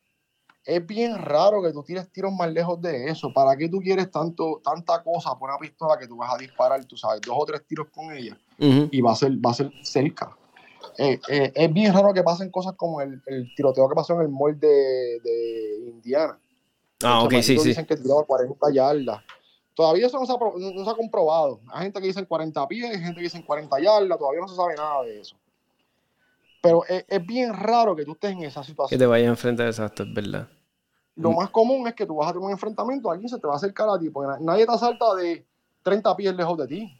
es 0.64 0.86
bien 0.86 1.18
raro 1.18 1.62
que 1.62 1.72
tú 1.72 1.82
tires 1.82 2.10
tiros 2.12 2.32
más 2.32 2.52
lejos 2.52 2.80
de 2.80 3.08
eso. 3.08 3.32
¿Para 3.32 3.56
qué 3.56 3.68
tú 3.68 3.80
quieres 3.80 4.10
tanto, 4.10 4.60
tanta 4.62 5.02
cosa 5.02 5.36
por 5.36 5.50
una 5.50 5.58
pistola 5.58 5.98
que 5.98 6.06
tú 6.06 6.16
vas 6.16 6.32
a 6.34 6.38
disparar, 6.38 6.84
tú 6.84 6.96
sabes, 6.96 7.20
dos 7.20 7.36
o 7.36 7.44
tres 7.44 7.66
tiros 7.66 7.88
con 7.90 8.12
ella 8.12 8.36
y 8.58 9.00
va 9.00 9.12
a 9.12 9.16
ser, 9.16 9.32
va 9.44 9.50
a 9.50 9.54
ser 9.54 9.72
cerca? 9.82 10.36
Eh, 10.98 11.18
eh, 11.28 11.52
es 11.54 11.72
bien 11.72 11.92
raro 11.92 12.12
que 12.12 12.22
pasen 12.22 12.50
cosas 12.50 12.74
como 12.76 13.00
el, 13.00 13.20
tiroteo 13.56 13.88
que 13.88 13.94
pasó 13.94 14.14
en 14.14 14.22
el 14.22 14.28
mall 14.28 14.58
de, 14.58 15.20
Indiana. 15.88 16.38
Ah, 17.02 17.24
ok, 17.24 17.34
sí, 17.42 17.58
sí. 17.58 17.68
Dicen 17.68 17.86
que 17.86 17.96
tiró 17.96 18.24
40 18.24 18.72
yardas. 18.72 19.20
Todavía 19.74 20.06
eso 20.06 20.18
no 20.18 20.26
se, 20.26 20.32
ha, 20.32 20.90
ha, 20.90 20.94
comprobado. 20.94 21.60
Hay 21.72 21.84
gente 21.84 22.00
que 22.00 22.06
dice 22.08 22.26
40 22.26 22.68
pies, 22.68 22.90
hay 22.90 23.00
gente 23.00 23.16
que 23.16 23.22
dice 23.22 23.44
40 23.44 23.80
yardas, 23.80 24.18
todavía 24.18 24.40
no 24.40 24.48
se 24.48 24.56
sabe 24.56 24.74
nada 24.76 25.02
de 25.02 25.20
eso. 25.20 25.36
Pero 26.60 26.84
es, 26.86 27.26
bien 27.26 27.52
raro 27.52 27.96
que 27.96 28.04
tú 28.04 28.12
estés 28.12 28.32
en 28.32 28.44
esa 28.44 28.62
situación. 28.62 28.96
Que 28.96 29.02
te 29.02 29.06
vayas 29.06 29.26
a 29.26 29.30
enfrentar 29.30 29.66
exacto, 29.66 30.02
es 30.04 30.14
verdad. 30.14 30.48
Lo 31.16 31.32
más 31.32 31.50
común 31.50 31.86
es 31.88 31.94
que 31.94 32.06
tú 32.06 32.16
vas 32.16 32.28
a 32.28 32.32
tener 32.32 32.46
un 32.46 32.52
enfrentamiento, 32.52 33.10
alguien 33.10 33.28
se 33.28 33.38
te 33.38 33.46
va 33.46 33.54
a 33.54 33.56
acercar 33.56 33.88
a 33.88 33.98
ti, 33.98 34.10
porque 34.10 34.42
nadie 34.42 34.64
te 34.64 34.72
asalta 34.72 35.14
de 35.14 35.44
30 35.82 36.16
pies 36.16 36.34
lejos 36.34 36.56
de 36.58 36.66
ti. 36.66 36.98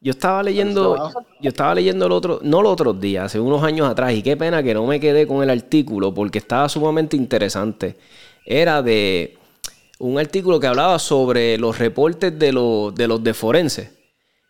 Yo 0.00 0.10
estaba 0.10 0.42
leyendo, 0.42 1.12
yo 1.40 1.48
estaba 1.48 1.74
leyendo 1.76 2.06
el 2.06 2.12
otro, 2.12 2.40
no 2.42 2.60
los 2.60 2.72
otros 2.72 2.98
días, 2.98 3.26
hace 3.26 3.38
unos 3.38 3.62
años 3.62 3.88
atrás, 3.88 4.12
y 4.12 4.22
qué 4.22 4.36
pena 4.36 4.62
que 4.62 4.74
no 4.74 4.84
me 4.84 4.98
quedé 4.98 5.28
con 5.28 5.42
el 5.44 5.50
artículo, 5.50 6.12
porque 6.12 6.38
estaba 6.38 6.68
sumamente 6.68 7.16
interesante. 7.16 7.96
Era 8.44 8.82
de 8.82 9.38
un 9.98 10.18
artículo 10.18 10.58
que 10.58 10.66
hablaba 10.66 10.98
sobre 10.98 11.58
los 11.58 11.78
reportes 11.78 12.38
de 12.38 12.52
los 12.52 12.94
de, 12.94 13.08
los 13.08 13.22
de 13.22 13.34
forense. 13.34 14.02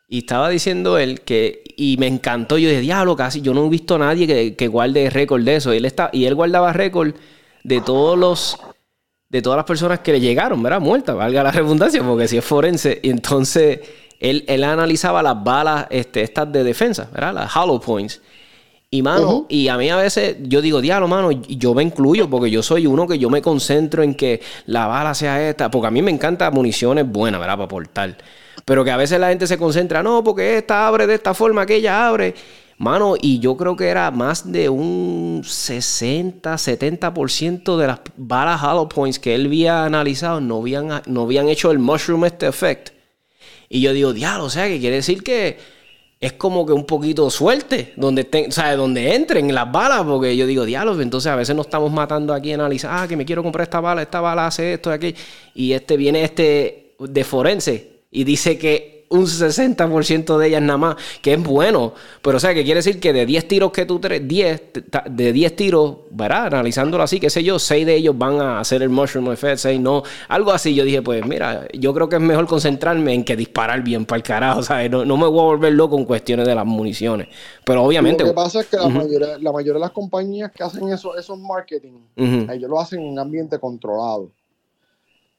Y 0.09 0.19
estaba 0.19 0.51
diciendo 0.51 0.99
él 0.99 1.23
que, 1.23 1.63
y 1.77 1.97
me 1.97 2.07
encantó, 2.07 2.59
yo 2.59 2.69
de 2.69 2.81
diablo, 2.81 3.17
casi, 3.17 3.41
yo 3.41 3.55
no 3.55 3.65
he 3.65 3.69
visto 3.71 3.95
a 3.95 3.99
nadie 3.99 4.27
que, 4.27 4.57
que 4.57 4.69
guarde 4.69 5.09
récord 5.09 5.43
de 5.43 5.57
eso. 5.57 5.73
Y 5.73 5.79
él, 5.79 5.87
está, 5.87 6.11
y 6.13 6.27
él 6.27 6.35
guardaba 6.35 6.73
récord 6.73 7.15
de 7.65 7.81
todos 7.81 8.19
los, 8.19 8.59
de 9.31 9.41
todas 9.41 9.57
las 9.57 9.65
personas 9.65 10.01
que 10.01 10.13
le 10.13 10.21
llegaron, 10.21 10.63
¿verdad? 10.63 10.81
Muertas, 10.81 11.17
valga 11.17 11.43
la 11.43 11.51
redundancia, 11.51 12.03
porque 12.03 12.29
si 12.29 12.37
es 12.37 12.45
forense. 12.45 13.01
Y 13.03 13.09
entonces 13.09 13.81
él, 14.21 14.45
él 14.49 14.65
analizaba 14.65 15.23
las 15.23 15.43
balas 15.43 15.87
este, 15.89 16.21
estas 16.21 16.53
de 16.53 16.63
defensa, 16.63 17.09
¿verdad? 17.13 17.33
Las 17.33 17.57
hollow 17.57 17.81
points. 17.81 18.21
Y 18.95 19.01
mano, 19.01 19.47
y 19.49 19.69
a 19.69 19.79
mí 19.79 19.89
a 19.89 19.97
veces 19.97 20.37
yo 20.43 20.61
digo, 20.61 20.83
diablo, 20.83 21.09
mano, 21.09 21.31
yo 21.31 21.73
me 21.73 21.83
incluyo 21.83 22.29
porque 22.29 22.51
yo 22.51 22.63
soy 22.63 22.87
uno 22.87 23.07
que 23.07 23.19
yo 23.19 23.31
me 23.31 23.41
concentro 23.41 24.03
en 24.03 24.15
que 24.15 24.43
la 24.67 24.87
bala 24.87 25.15
sea 25.15 25.49
esta, 25.49 25.71
porque 25.71 25.87
a 25.87 25.91
mí 25.91 26.03
me 26.03 26.11
encanta 26.11 26.51
municiones 26.51 27.11
buenas, 27.11 27.41
¿verdad? 27.41 27.57
Para 27.57 27.69
portar. 27.69 28.19
Pero 28.67 28.85
que 28.85 28.91
a 28.91 28.99
veces 28.99 29.19
la 29.19 29.31
gente 29.31 29.47
se 29.47 29.57
concentra, 29.57 30.03
no, 30.03 30.23
porque 30.23 30.59
esta 30.59 30.87
abre 30.87 31.07
de 31.07 31.15
esta 31.15 31.33
forma, 31.33 31.63
aquella 31.63 32.07
abre. 32.07 32.35
Mano, 32.77 33.15
y 33.19 33.39
yo 33.39 33.57
creo 33.57 33.77
que 33.77 33.89
era 33.89 34.11
más 34.11 34.53
de 34.53 34.69
un 34.69 35.41
60, 35.43 36.53
70% 36.53 37.79
de 37.79 37.87
las 37.87 38.01
balas 38.19 38.63
hollow 38.63 38.91
points 38.91 39.19
que 39.19 39.35
él 39.35 39.47
había 39.47 39.87
analizado 39.87 40.39
no 40.43 40.59
habían, 40.59 41.01
no 41.07 41.23
habían 41.23 41.49
hecho 41.49 41.71
el 41.71 41.79
mushroom 41.79 42.27
este 42.27 42.47
effect. 42.47 42.91
Y 43.71 43.81
yo 43.81 43.95
digo, 43.95 44.13
diablo, 44.13 44.45
o 44.45 44.51
sea, 44.51 44.69
que 44.69 44.79
quiere 44.79 44.97
decir 44.97 45.23
que 45.23 45.81
es 46.23 46.35
como 46.35 46.65
que 46.65 46.73
un 46.73 46.87
poquito 46.87 47.29
suerte 47.31 47.95
donde, 47.97 48.29
o 48.49 48.53
sea, 48.53 48.77
donde 48.77 49.13
entren 49.13 49.53
las 49.53 49.71
balas, 49.73 50.05
porque 50.05 50.37
yo 50.37 50.47
digo, 50.47 50.65
diálogo, 50.65 51.01
entonces 51.01 51.33
a 51.33 51.35
veces 51.35 51.57
nos 51.57 51.67
estamos 51.67 51.91
matando 51.91 52.33
aquí 52.33 52.53
analizar, 52.53 52.93
ah, 52.95 53.09
que 53.09 53.17
me 53.17 53.25
quiero 53.25 53.43
comprar 53.43 53.65
esta 53.65 53.81
bala, 53.81 54.03
esta 54.03 54.21
bala 54.21 54.47
hace 54.47 54.75
esto, 54.75 54.93
aquí, 54.93 55.17
y 55.53 55.73
este 55.73 55.97
viene 55.97 56.23
este 56.23 56.95
de 57.01 57.25
forense 57.25 58.03
y 58.13 58.23
dice 58.23 58.57
que 58.57 59.02
un 59.13 59.27
60% 59.27 60.39
de 60.39 60.49
ellas 60.49 60.63
nada 60.63 60.79
más, 60.79 60.97
que 61.21 61.35
es 61.35 61.43
bueno. 61.43 61.93
Pero, 62.23 62.37
o 62.39 62.41
sea, 62.41 62.55
que 62.55 62.65
quiere 62.65 62.79
decir 62.79 62.99
que 62.99 63.13
de 63.13 63.27
10 63.27 63.49
tiros 63.49 63.73
que 63.73 63.87
tú 63.87 63.99
tenés, 63.99 64.27
10, 64.27 64.63
de 65.11 65.33
10 65.33 65.57
tiros, 65.57 65.97
¿verdad? 66.11 66.47
Analizándolo 66.47 67.03
así, 67.05 67.21
qué 67.21 67.31
sé 67.31 67.45
yo, 67.45 67.59
6 67.59 67.87
de 67.87 67.97
ellos 67.97 68.17
van 68.17 68.41
a 68.41 68.61
hacer 68.61 68.83
el 68.83 68.89
mushroom 68.89 69.31
effect, 69.33 69.59
6 69.59 69.81
no. 69.81 70.03
Algo 70.29 70.53
así, 70.53 70.75
yo 70.75 70.85
dije, 70.85 71.03
pues 71.03 71.25
mira, 71.27 71.67
yo 71.73 71.95
creo 71.95 72.09
que 72.09 72.17
es 72.17 72.23
mejor 72.23 72.47
concentrarme 72.47 73.15
en 73.15 73.25
que 73.25 73.37
disparar 73.37 73.83
bien 73.83 74.05
para 74.05 74.17
el 74.17 74.23
carajo, 74.23 74.63
¿sabes? 74.63 74.91
No, 74.91 75.05
no 75.05 75.17
me 75.17 75.27
voy 75.27 75.41
a 75.41 75.45
volver 75.45 75.73
loco 75.73 75.97
con 75.97 76.05
cuestiones 76.05 76.47
de 76.47 76.55
las 76.55 76.67
municiones. 76.67 77.29
Pero 77.65 77.85
obviamente. 77.85 78.25
Lo 78.25 78.31
que 78.31 78.35
pasa 78.35 78.61
es 78.61 78.67
que 78.67 78.77
la, 78.77 78.89
mayoría, 78.89 79.39
la 79.39 79.53
mayoría 79.53 79.75
de 79.75 79.81
las 79.81 79.91
compañías 79.91 80.51
que 80.53 80.63
hacen 80.63 80.89
eso, 80.89 81.17
esos 81.17 81.39
marketing, 81.39 81.93
ellos 82.17 82.71
lo 82.71 82.81
hacen 82.81 83.01
en 83.01 83.09
un 83.09 83.19
ambiente 83.19 83.59
controlado 83.59 84.31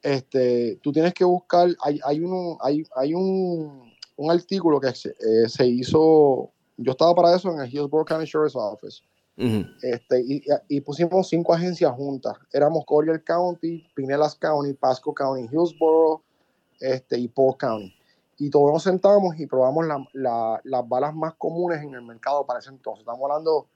este, 0.03 0.79
tú 0.81 0.91
tienes 0.91 1.13
que 1.13 1.23
buscar, 1.23 1.69
hay, 1.81 1.99
hay, 2.03 2.19
uno, 2.19 2.57
hay, 2.61 2.83
hay 2.95 3.13
un, 3.13 3.93
un, 4.17 4.31
artículo 4.31 4.79
que 4.79 4.93
se, 4.93 5.09
eh, 5.09 5.47
se, 5.47 5.65
hizo, 5.65 6.51
yo 6.77 6.91
estaba 6.91 7.15
para 7.15 7.35
eso 7.35 7.51
en 7.51 7.61
el 7.61 7.69
Hillsborough 7.69 8.05
County 8.05 8.25
Sheriff's 8.25 8.55
Office, 8.55 9.01
este, 9.81 10.21
y, 10.21 10.43
y, 10.67 10.81
pusimos 10.81 11.29
cinco 11.29 11.53
agencias 11.53 11.91
juntas, 11.93 12.37
éramos 12.51 12.85
Collier 12.85 13.23
County, 13.23 13.83
Pinellas 13.95 14.35
County, 14.35 14.73
Pasco 14.73 15.13
County, 15.13 15.47
Hillsborough 15.51 16.21
este, 16.79 17.17
y 17.17 17.27
Polk 17.29 17.59
County. 17.59 17.93
Y 18.37 18.49
todos 18.49 18.71
nos 18.73 18.83
sentamos 18.83 19.39
y 19.39 19.47
probamos 19.47 19.87
la, 19.87 20.05
la, 20.13 20.59
las 20.63 20.87
balas 20.87 21.15
más 21.15 21.35
comunes 21.35 21.81
en 21.81 21.93
el 21.93 22.01
mercado 22.01 22.45
para 22.45 22.59
ese 22.59 22.69
entonces. 22.69 23.01
Estamos 23.01 23.21
hablando 23.23 23.67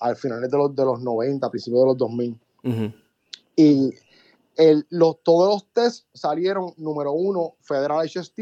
al 0.00 0.16
finales 0.16 0.50
de 0.50 0.58
los, 0.58 0.74
de 0.74 0.84
los 0.84 1.00
90, 1.00 1.48
principios 1.50 1.80
de 1.82 1.86
los 1.86 1.96
2000. 1.96 2.40
Y 3.56 3.94
los, 4.90 5.22
todos 5.22 5.54
los 5.54 5.72
tests 5.72 6.06
salieron, 6.12 6.72
número 6.76 7.12
uno, 7.12 7.54
Federal 7.60 8.06
HST, 8.06 8.40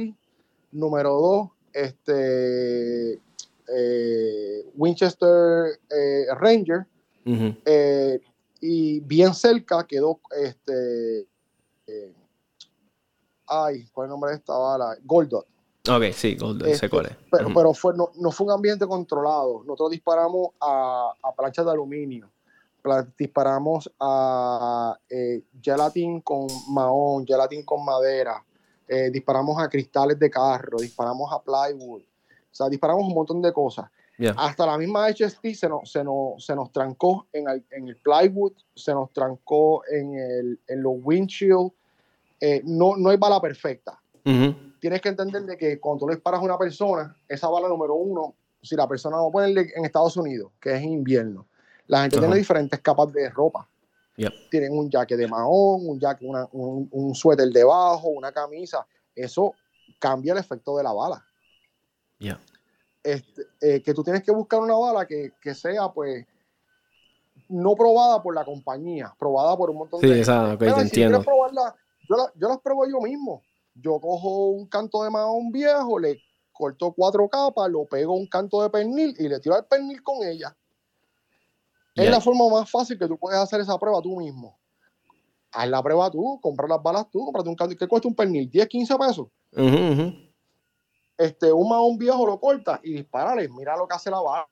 número 0.72 1.10
dos, 1.14 1.48
este, 1.72 3.12
eh, 3.14 4.70
Winchester 4.74 5.78
eh, 5.90 6.26
Ranger, 6.34 6.86
eh, 7.64 8.20
y 8.60 9.00
bien 9.00 9.34
cerca 9.34 9.86
quedó, 9.86 10.20
este, 10.42 11.26
ay, 13.46 13.86
¿cuál 13.92 14.06
es 14.06 14.08
el 14.08 14.10
nombre 14.10 14.30
de 14.30 14.36
esta 14.36 14.56
bala? 14.56 14.96
Goldot. 15.04 15.46
Ok, 15.88 16.12
sí, 16.12 16.36
Goldot, 16.36 16.68
este, 16.68 16.88
Pero, 16.88 17.54
pero 17.54 17.74
fue, 17.74 17.94
no, 17.96 18.10
no, 18.16 18.30
fue 18.30 18.46
un 18.46 18.52
ambiente 18.52 18.86
controlado. 18.86 19.62
Nosotros 19.64 19.90
disparamos 19.90 20.50
a, 20.60 21.12
a 21.22 21.32
planchas 21.34 21.64
de 21.64 21.70
aluminio 21.70 22.28
disparamos 23.16 23.90
a 24.00 24.98
eh, 25.08 25.42
gelatin 25.62 26.20
con 26.20 26.46
mahón, 26.68 27.26
gelatin 27.26 27.64
con 27.64 27.84
madera, 27.84 28.44
eh, 28.86 29.10
disparamos 29.10 29.60
a 29.60 29.68
cristales 29.68 30.18
de 30.18 30.30
carro, 30.30 30.78
disparamos 30.78 31.32
a 31.32 31.42
plywood, 31.42 32.02
o 32.02 32.54
sea, 32.54 32.68
disparamos 32.68 33.04
un 33.04 33.14
montón 33.14 33.42
de 33.42 33.52
cosas. 33.52 33.90
Hasta 34.36 34.66
la 34.66 34.76
misma 34.76 35.06
HST 35.06 35.54
se 35.54 35.68
nos, 35.68 35.90
se 35.90 36.02
nos, 36.02 36.44
se 36.44 36.56
nos 36.56 36.72
trancó 36.72 37.28
en 37.32 37.48
el, 37.48 37.64
en 37.70 37.88
el, 37.88 37.96
plywood, 37.96 38.52
se 38.74 38.92
nos 38.92 39.12
trancó 39.12 39.82
en, 39.86 40.14
el, 40.14 40.60
en 40.66 40.82
los 40.82 40.94
windshield. 41.02 41.70
Eh, 42.40 42.60
no, 42.64 42.96
no 42.96 43.10
hay 43.10 43.16
bala 43.16 43.40
perfecta. 43.40 44.00
Tienes 44.80 45.00
que 45.00 45.08
entender 45.08 45.42
de 45.42 45.56
que 45.56 45.80
cuando 45.80 46.00
tú 46.00 46.08
le 46.08 46.16
disparas 46.16 46.40
a 46.40 46.44
una 46.44 46.58
persona, 46.58 47.16
esa 47.28 47.48
bala 47.48 47.68
número 47.68 47.94
uno, 47.94 48.34
si 48.60 48.76
la 48.76 48.88
persona 48.88 49.16
no 49.16 49.30
puede 49.30 49.72
en 49.74 49.84
Estados 49.84 50.16
Unidos, 50.16 50.52
que 50.60 50.74
es 50.74 50.82
invierno, 50.82 51.46
la 51.88 52.02
gente 52.02 52.18
tiene 52.18 52.36
diferentes 52.36 52.80
capas 52.80 53.12
de 53.12 53.28
ropa. 53.30 53.66
Tienen 54.50 54.76
un 54.76 54.90
jaque 54.90 55.16
de 55.16 55.26
mahón, 55.26 55.88
un, 55.88 55.98
jaque, 56.00 56.26
un, 56.26 56.88
un, 56.90 57.14
suéter 57.14 57.48
debajo, 57.48 58.08
una 58.08 58.32
camisa. 58.32 58.86
Eso 59.14 59.54
cambia 59.98 60.32
el 60.32 60.38
efecto 60.38 60.76
de 60.76 60.82
la 60.82 60.92
bala. 60.92 61.24
Este, 63.02 63.42
eh, 63.60 63.82
que 63.82 63.94
tú 63.94 64.02
tienes 64.02 64.22
que 64.22 64.32
buscar 64.32 64.60
una 64.60 64.74
bala 64.74 65.06
que, 65.06 65.54
sea, 65.54 65.88
pues, 65.88 66.26
no 67.48 67.74
probada 67.74 68.22
por 68.22 68.34
la 68.34 68.44
compañía, 68.44 69.14
probada 69.18 69.56
por 69.56 69.70
un 69.70 69.78
montón 69.78 70.00
de 70.00 70.08
Sí, 70.08 70.18
exacto, 70.18 70.58
te 70.58 70.80
entiendo. 70.80 71.24
yo, 72.08 72.16
yo 72.34 72.48
las 72.48 72.58
pruebo 72.58 72.86
yo 72.86 73.00
mismo. 73.00 73.42
Yo 73.74 74.00
cojo 74.00 74.48
un 74.48 74.66
canto 74.66 75.04
de 75.04 75.10
mahón 75.10 75.52
viejo, 75.52 75.98
le 76.00 76.20
corto 76.52 76.92
cuatro 76.92 77.28
capas, 77.28 77.70
lo 77.70 77.84
pego 77.84 78.14
un 78.14 78.26
canto 78.26 78.60
de 78.62 78.68
pernil 78.68 79.14
y 79.16 79.28
le 79.28 79.38
tiro 79.38 79.56
el 79.56 79.64
pernil 79.64 80.02
con 80.02 80.26
ella. 80.26 80.54
Es 81.98 82.10
la 82.10 82.20
forma 82.20 82.48
más 82.48 82.70
fácil 82.70 82.98
que 82.98 83.06
tú 83.06 83.18
puedes 83.18 83.38
hacer 83.38 83.60
esa 83.60 83.78
prueba 83.78 84.00
tú 84.00 84.16
mismo. 84.16 84.58
Haz 85.52 85.68
la 85.68 85.82
prueba 85.82 86.10
tú, 86.10 86.38
comprar 86.42 86.68
las 86.68 86.82
balas 86.82 87.08
tú, 87.10 87.24
comprate 87.24 87.48
un 87.48 87.76
que 87.76 87.88
cuesta 87.88 88.08
un 88.08 88.14
pernil, 88.14 88.48
10, 88.50 88.68
15 88.68 88.96
pesos. 88.96 89.28
Este, 91.16 91.52
un 91.52 91.68
mahón 91.68 91.98
viejo 91.98 92.26
lo 92.26 92.38
corta 92.38 92.80
y 92.82 92.92
disparale, 92.92 93.48
mira 93.48 93.76
lo 93.76 93.88
que 93.88 93.96
hace 93.96 94.10
la 94.10 94.20
bala. 94.20 94.48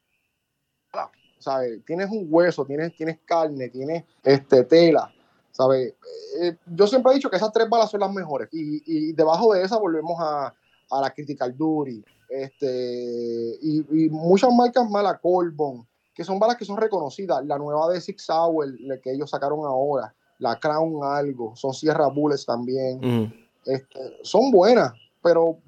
¿Sabes? 1.39 1.85
Tienes 1.85 2.11
un 2.11 2.27
hueso, 2.29 2.65
tienes, 2.65 2.95
tienes 2.97 3.19
carne, 3.25 3.69
tienes 3.69 4.05
este, 4.25 4.65
tela. 4.65 5.13
¿Sabes? 5.53 5.95
Eh, 6.41 6.57
yo 6.67 6.87
siempre 6.87 7.13
he 7.13 7.15
dicho 7.15 7.31
que 7.31 7.37
esas 7.37 7.53
tres 7.53 7.69
balas 7.69 7.91
son 7.91 8.01
las 8.01 8.13
mejores. 8.13 8.49
Y, 8.53 9.13
debajo 9.13 9.53
de 9.53 9.63
esa 9.63 9.79
volvemos 9.79 10.17
a, 10.19 10.55
a 10.91 11.01
la 11.01 11.11
Critical 11.11 11.57
Duty. 11.57 12.03
Este, 12.29 13.59
y, 13.61 14.09
muchas 14.11 14.53
marcas 14.53 14.89
más, 14.91 15.05
la 15.05 15.19
Colbon 15.19 15.87
que 16.17 16.25
son 16.25 16.39
balas 16.39 16.57
que 16.57 16.64
son 16.64 16.79
reconocidas. 16.79 17.45
La 17.45 17.59
nueva 17.59 17.91
de 17.91 18.01
Six 18.01 18.31
Hour, 18.31 18.75
que 19.03 19.12
ellos 19.12 19.29
sacaron 19.29 19.67
ahora, 19.67 20.14
la 20.39 20.59
Crown 20.59 21.05
algo, 21.05 21.55
son 21.55 21.75
Sierra 21.75 22.07
Bullets 22.07 22.47
también. 22.47 23.51
Este, 23.67 24.19
son 24.23 24.51
buenas, 24.51 24.95
pero 25.23 25.59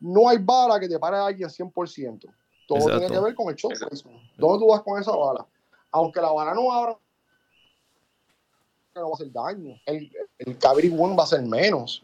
no 0.00 0.28
hay 0.28 0.38
bala 0.38 0.80
que 0.80 0.88
te 0.88 0.98
pare 0.98 1.16
a 1.16 1.26
alguien 1.26 1.48
100%. 1.48 2.28
Todo 2.66 2.86
tiene 2.86 3.06
que 3.06 3.20
ver 3.20 3.34
con 3.36 3.50
el 3.50 3.54
shot 3.54 3.74
¿Dónde 4.36 4.58
tú 4.58 4.68
vas 4.68 4.82
con 4.82 5.00
esa 5.00 5.12
bala? 5.12 5.46
Aunque 5.92 6.20
la 6.20 6.32
bala 6.32 6.54
no 6.54 6.72
abra, 6.72 6.98
no 8.96 9.02
va 9.02 9.08
a 9.10 9.14
hacer 9.14 9.30
daño. 9.30 9.76
El, 9.86 10.10
el 10.38 10.58
One 10.98 11.14
va 11.14 11.22
a 11.22 11.26
ser 11.26 11.42
menos, 11.42 12.02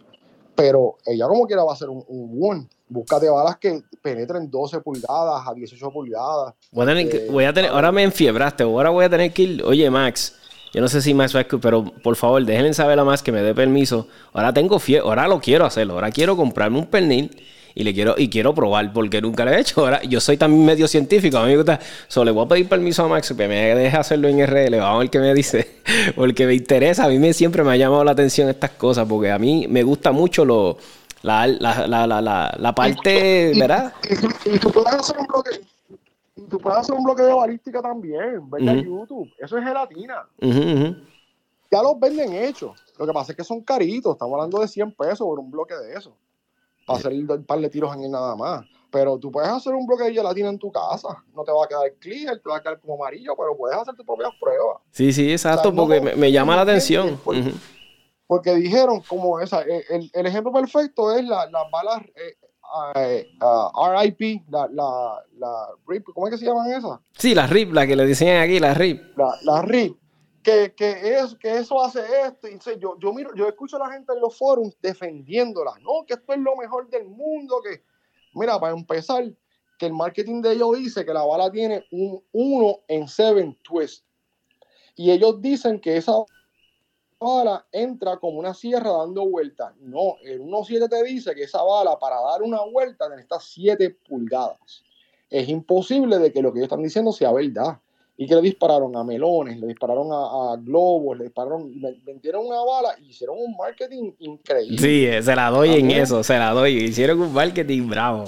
pero 0.55 0.97
ella 1.05 1.27
como 1.27 1.45
quiera 1.47 1.65
va 1.65 1.73
a 1.73 1.77
ser 1.77 1.89
un, 1.89 2.05
un 2.07 2.39
One. 2.41 2.69
Búscate 2.89 3.29
balas 3.29 3.57
que 3.59 3.83
penetren 4.01 4.51
12 4.51 4.81
pulgadas 4.81 5.47
a 5.47 5.55
18 5.55 5.91
pulgadas. 5.91 6.55
Voy 6.73 6.89
a 6.89 7.01
eh, 7.01 7.29
voy 7.31 7.45
a 7.45 7.53
tener, 7.53 7.71
ahora 7.71 7.93
me 7.93 8.03
enfiebraste, 8.03 8.63
ahora 8.63 8.91
voy 8.91 9.05
a 9.05 9.11
tener 9.11 9.33
que 9.33 9.43
ir. 9.43 9.63
Oye, 9.65 9.91
Max, 9.91 10.35
yo 10.73 10.81
no 10.81 10.89
sé 10.89 11.01
si 11.01 11.15
Max 11.15 11.35
va 11.35 11.41
a 11.41 11.47
pero 11.61 11.85
por 11.85 12.17
favor, 12.17 12.45
déjenle 12.45 12.75
saber 12.75 12.99
a 12.99 13.05
Max 13.05 13.23
que 13.23 13.33
me 13.33 13.43
dé 13.43 13.55
permiso. 13.55 14.07
Ahora 14.33 14.53
tengo 14.53 14.79
fiebre, 14.79 15.07
ahora 15.07 15.29
lo 15.29 15.41
quiero 15.41 15.65
hacerlo. 15.65 15.95
Ahora 15.95 16.11
quiero 16.11 16.37
comprarme 16.37 16.79
un 16.79 16.87
pernil 16.87 17.31
y 17.75 17.85
le 17.85 17.95
quiero 17.95 18.17
y 18.19 18.29
quiero 18.29 18.55
probar 18.55 18.93
porque 18.93 19.21
nunca 19.23 19.45
lo 19.45 19.53
he 19.53 19.61
hecho. 19.61 19.81
Ahora 19.81 20.03
yo 20.03 20.21
soy 20.21 20.37
también 20.37 20.65
medio 20.65 20.89
científico, 20.89 21.39
a 21.39 21.45
mí 21.45 21.51
me 21.51 21.57
gusta. 21.57 21.79
Solo 22.09 22.27
le 22.27 22.31
voy 22.33 22.45
a 22.45 22.49
pedir 22.49 22.69
permiso 22.69 23.05
a 23.05 23.09
Max 23.09 23.29
que 23.29 23.49
me 23.49 23.75
deje 23.75 23.97
hacerlo 23.97 24.29
en 24.29 24.45
RL, 24.45 24.77
vamos 24.79 24.97
a 24.97 24.99
ver 24.99 25.11
qué 25.11 25.19
me 25.21 25.33
dice, 25.33 25.69
porque 26.17 26.47
me 26.47 26.55
interesa, 26.55 27.05
a 27.05 27.09
mí 27.09 27.19
me, 27.19 27.33
siempre 27.33 27.63
me 27.63 27.73
ha 27.73 27.77
llamado 27.77 28.03
la 28.05 28.11
atención 28.11 28.49
estas 28.49 28.71
cosas 28.73 29.07
porque 29.09 29.31
a 29.31 29.39
mí 29.39 29.67
me 29.69 29.85
gusta 29.85 30.13
mucho 30.13 30.45
lo 30.45 30.77
la, 31.23 31.47
la, 31.47 31.87
la, 31.87 32.07
la, 32.07 32.57
la 32.59 32.75
parte, 32.75 33.53
¿verdad? 33.59 33.93
Y, 34.45 34.59
tú 34.59 34.71
puedes 34.71 34.93
hacer 34.93 35.19
un 35.19 35.27
bloque. 35.27 35.61
tú 36.49 36.59
puedes 36.59 36.79
hacer 36.79 36.95
un 36.95 37.05
bloque 37.05 37.23
de 37.23 37.33
balística 37.33 37.83
también, 37.83 38.49
¿verdad? 38.49 38.75
YouTube. 38.77 39.31
Eso 39.39 39.59
es 39.59 39.65
gelatina. 39.65 40.27
Ya 41.71 41.83
los 41.83 42.01
venden 42.01 42.33
hechos. 42.33 42.83
Lo 42.99 43.07
que 43.07 43.13
pasa 43.13 43.33
es 43.33 43.37
que 43.37 43.45
son 43.45 43.61
caritos. 43.63 44.13
Estamos 44.13 44.35
hablando 44.35 44.61
de 44.61 44.69
100 44.69 44.93
pesos 44.93 45.19
por 45.19 45.39
un 45.39 45.51
bloque 45.51 45.75
de 45.75 45.95
eso. 45.95 46.17
Para 46.87 46.99
hacer 46.99 47.13
un 47.13 47.45
par 47.45 47.61
de 47.61 47.69
tiros 47.69 47.95
en 47.95 48.05
él 48.05 48.11
nada 48.11 48.35
más. 48.35 48.65
Pero 48.91 49.19
tú 49.19 49.31
puedes 49.31 49.51
hacer 49.51 49.75
un 49.75 49.87
bloque 49.87 50.05
de 50.05 50.15
gelatina 50.15 50.49
en 50.49 50.59
tu 50.59 50.73
casa. 50.73 51.23
No 51.35 51.45
te 51.45 51.53
va 51.53 51.65
a 51.65 51.69
quedar 51.69 51.93
clear, 51.99 52.39
te 52.39 52.49
va 52.49 52.57
a 52.57 52.63
quedar 52.63 52.81
como 52.81 52.95
amarillo, 52.95 53.35
pero 53.37 53.55
puedes 53.55 53.77
hacer 53.77 53.95
tus 53.95 54.07
propias 54.07 54.31
pruebas. 54.41 54.79
Sí, 54.93 55.13
sí, 55.13 55.31
exacto, 55.31 55.75
porque 55.75 56.01
me, 56.01 56.33
llama 56.33 56.57
la 56.57 56.63
atención 56.63 57.21
porque 57.23 57.53
dijeron 58.57 59.03
como 59.09 59.41
esa, 59.41 59.63
eh, 59.63 59.85
el, 60.13 60.27
ejemplo 60.27 60.53
perfecto 60.53 61.17
es 61.17 61.25
las 61.25 61.51
balas, 61.73 62.03
eh, 62.15 62.37
RIP, 64.19 64.45
la, 64.51 64.69
la, 64.69 65.25
la 65.39 65.69
RIP, 65.87 66.05
¿cómo 66.13 66.27
es 66.27 66.33
que 66.33 66.39
se 66.39 66.47
llaman 66.47 66.71
esas? 66.71 67.01
Sí, 67.17 67.35
la 67.35 67.47
RIP, 67.47 67.73
la 67.73 67.87
que 67.87 67.97
le 67.97 68.07
diseñan 68.07 68.43
aquí, 68.43 68.61
la 68.61 68.75
RIP. 68.75 69.17
La, 69.17 69.35
la 69.43 69.63
RIP. 69.63 69.97
Que, 70.43 70.75
que, 70.75 71.19
es, 71.19 71.35
que 71.35 71.59
eso 71.59 71.83
hace 71.83 72.01
esto. 72.27 72.49
Y 72.49 72.59
yo, 72.79 72.99
yo, 72.99 73.13
miro, 73.13 73.35
yo 73.35 73.49
escucho 73.49 73.77
a 73.77 73.87
la 73.87 73.93
gente 73.93 74.13
en 74.13 74.21
los 74.21 74.37
foros 74.37 74.77
defendiéndola, 74.81 75.73
no, 75.83 76.07
que 76.07 76.15
esto 76.15 76.33
es 76.33 76.39
lo 76.39 76.57
mejor 76.57 76.89
del 76.89 77.07
mundo, 77.07 77.61
que, 77.63 77.83
mira, 78.35 78.59
para 78.59 78.75
empezar, 78.75 79.25
que 79.79 79.87
el 79.87 79.93
marketing 79.93 80.43
de 80.43 80.53
ellos 80.53 80.77
dice 80.77 81.05
que 81.05 81.13
la 81.13 81.25
bala 81.25 81.51
tiene 81.51 81.85
un 81.91 82.23
1 82.33 82.79
en 82.89 83.09
7 83.09 83.59
twist. 83.63 84.05
Y 84.97 85.11
ellos 85.11 85.41
dicen 85.41 85.81
que 85.81 85.97
esa 85.97 86.13
bala 87.19 87.67
entra 87.73 88.17
como 88.19 88.39
una 88.39 88.55
sierra 88.55 88.93
dando 88.93 89.27
vueltas. 89.29 89.75
No, 89.81 90.17
el 90.23 90.41
1.7 90.41 90.89
te 90.89 91.05
dice 91.05 91.35
que 91.35 91.45
esa 91.45 91.63
bala 91.63 91.99
para 91.99 92.21
dar 92.21 92.43
una 92.43 92.63
vuelta 92.63 93.09
necesita 93.09 93.39
7 93.41 93.97
pulgadas. 94.09 94.85
Es 95.31 95.49
imposible 95.49 96.19
de 96.19 96.33
que 96.33 96.41
lo 96.41 96.53
que 96.53 96.61
ellos 96.61 96.69
están 96.69 96.83
diciendo 96.83 97.13
sea 97.13 97.33
verdad. 97.33 97.79
Y 98.21 98.27
que 98.27 98.35
le 98.35 98.41
dispararon 98.41 98.97
a 98.97 99.05
melones, 99.05 99.61
le 99.61 99.69
dispararon 99.69 100.09
a, 100.11 100.57
globos, 100.57 101.17
le 101.17 101.25
dispararon, 101.25 101.71
vendieron 102.03 102.47
una 102.47 102.65
bala 102.65 102.97
y 103.01 103.11
hicieron 103.11 103.37
un 103.39 103.57
marketing 103.57 104.11
increíble. 104.19 104.77
Sí, 104.77 105.07
eh, 105.07 105.23
se 105.23 105.37
la 105.37 105.51
doy 105.51 105.75
en 105.75 105.93
eso, 105.93 106.25
se 106.25 106.37
la 106.37 106.51
doy. 106.51 106.79
Hicieron 106.79 107.21
un 107.21 107.33
marketing 107.33 107.89
bravo. 107.89 108.25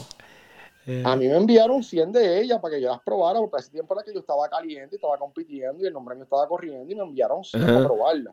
Eh. 0.86 1.02
A 1.04 1.16
mí 1.16 1.26
me 1.26 1.36
enviaron 1.36 1.82
100 1.82 2.12
de 2.12 2.40
ellas 2.40 2.60
para 2.60 2.76
que 2.76 2.80
yo 2.80 2.88
las 2.88 3.00
probara, 3.00 3.40
porque 3.40 3.56
ese 3.62 3.72
tiempo 3.72 3.94
era 3.94 4.04
que 4.04 4.14
yo 4.14 4.20
estaba 4.20 4.48
caliente, 4.48 4.94
estaba 4.94 5.18
compitiendo 5.18 5.82
y 5.82 5.88
el 5.88 5.92
nombre 5.92 6.14
me 6.14 6.22
estaba 6.22 6.46
corriendo 6.46 6.92
y 6.92 6.94
me 6.94 7.02
enviaron 7.02 7.42
100 7.42 7.60
para 7.60 7.84
probarla 7.84 8.32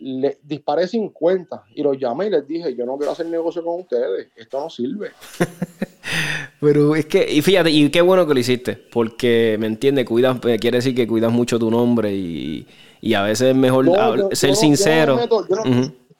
le 0.00 0.38
disparé 0.42 0.88
50 0.88 1.64
y 1.74 1.82
los 1.82 1.98
llamé 1.98 2.26
y 2.26 2.30
les 2.30 2.46
dije, 2.46 2.74
yo 2.74 2.86
no 2.86 2.96
quiero 2.96 3.12
hacer 3.12 3.26
negocio 3.26 3.62
con 3.62 3.80
ustedes, 3.80 4.28
esto 4.36 4.60
no 4.60 4.70
sirve. 4.70 5.10
Pero 6.60 6.96
es 6.96 7.06
que, 7.06 7.30
y 7.30 7.42
fíjate, 7.42 7.70
y 7.70 7.90
qué 7.90 8.00
bueno 8.00 8.26
que 8.26 8.34
lo 8.34 8.40
hiciste, 8.40 8.76
porque, 8.76 9.56
¿me 9.58 9.66
entiendes? 9.66 10.06
Cuidas, 10.06 10.38
eh, 10.46 10.58
quiere 10.58 10.78
decir 10.78 10.94
que 10.94 11.06
cuidas 11.06 11.32
mucho 11.32 11.58
tu 11.58 11.70
nombre 11.70 12.12
y, 12.12 12.66
a 13.14 13.22
veces 13.22 13.50
es 13.50 13.56
mejor 13.56 13.86
ser 14.32 14.56
sincero. 14.56 15.18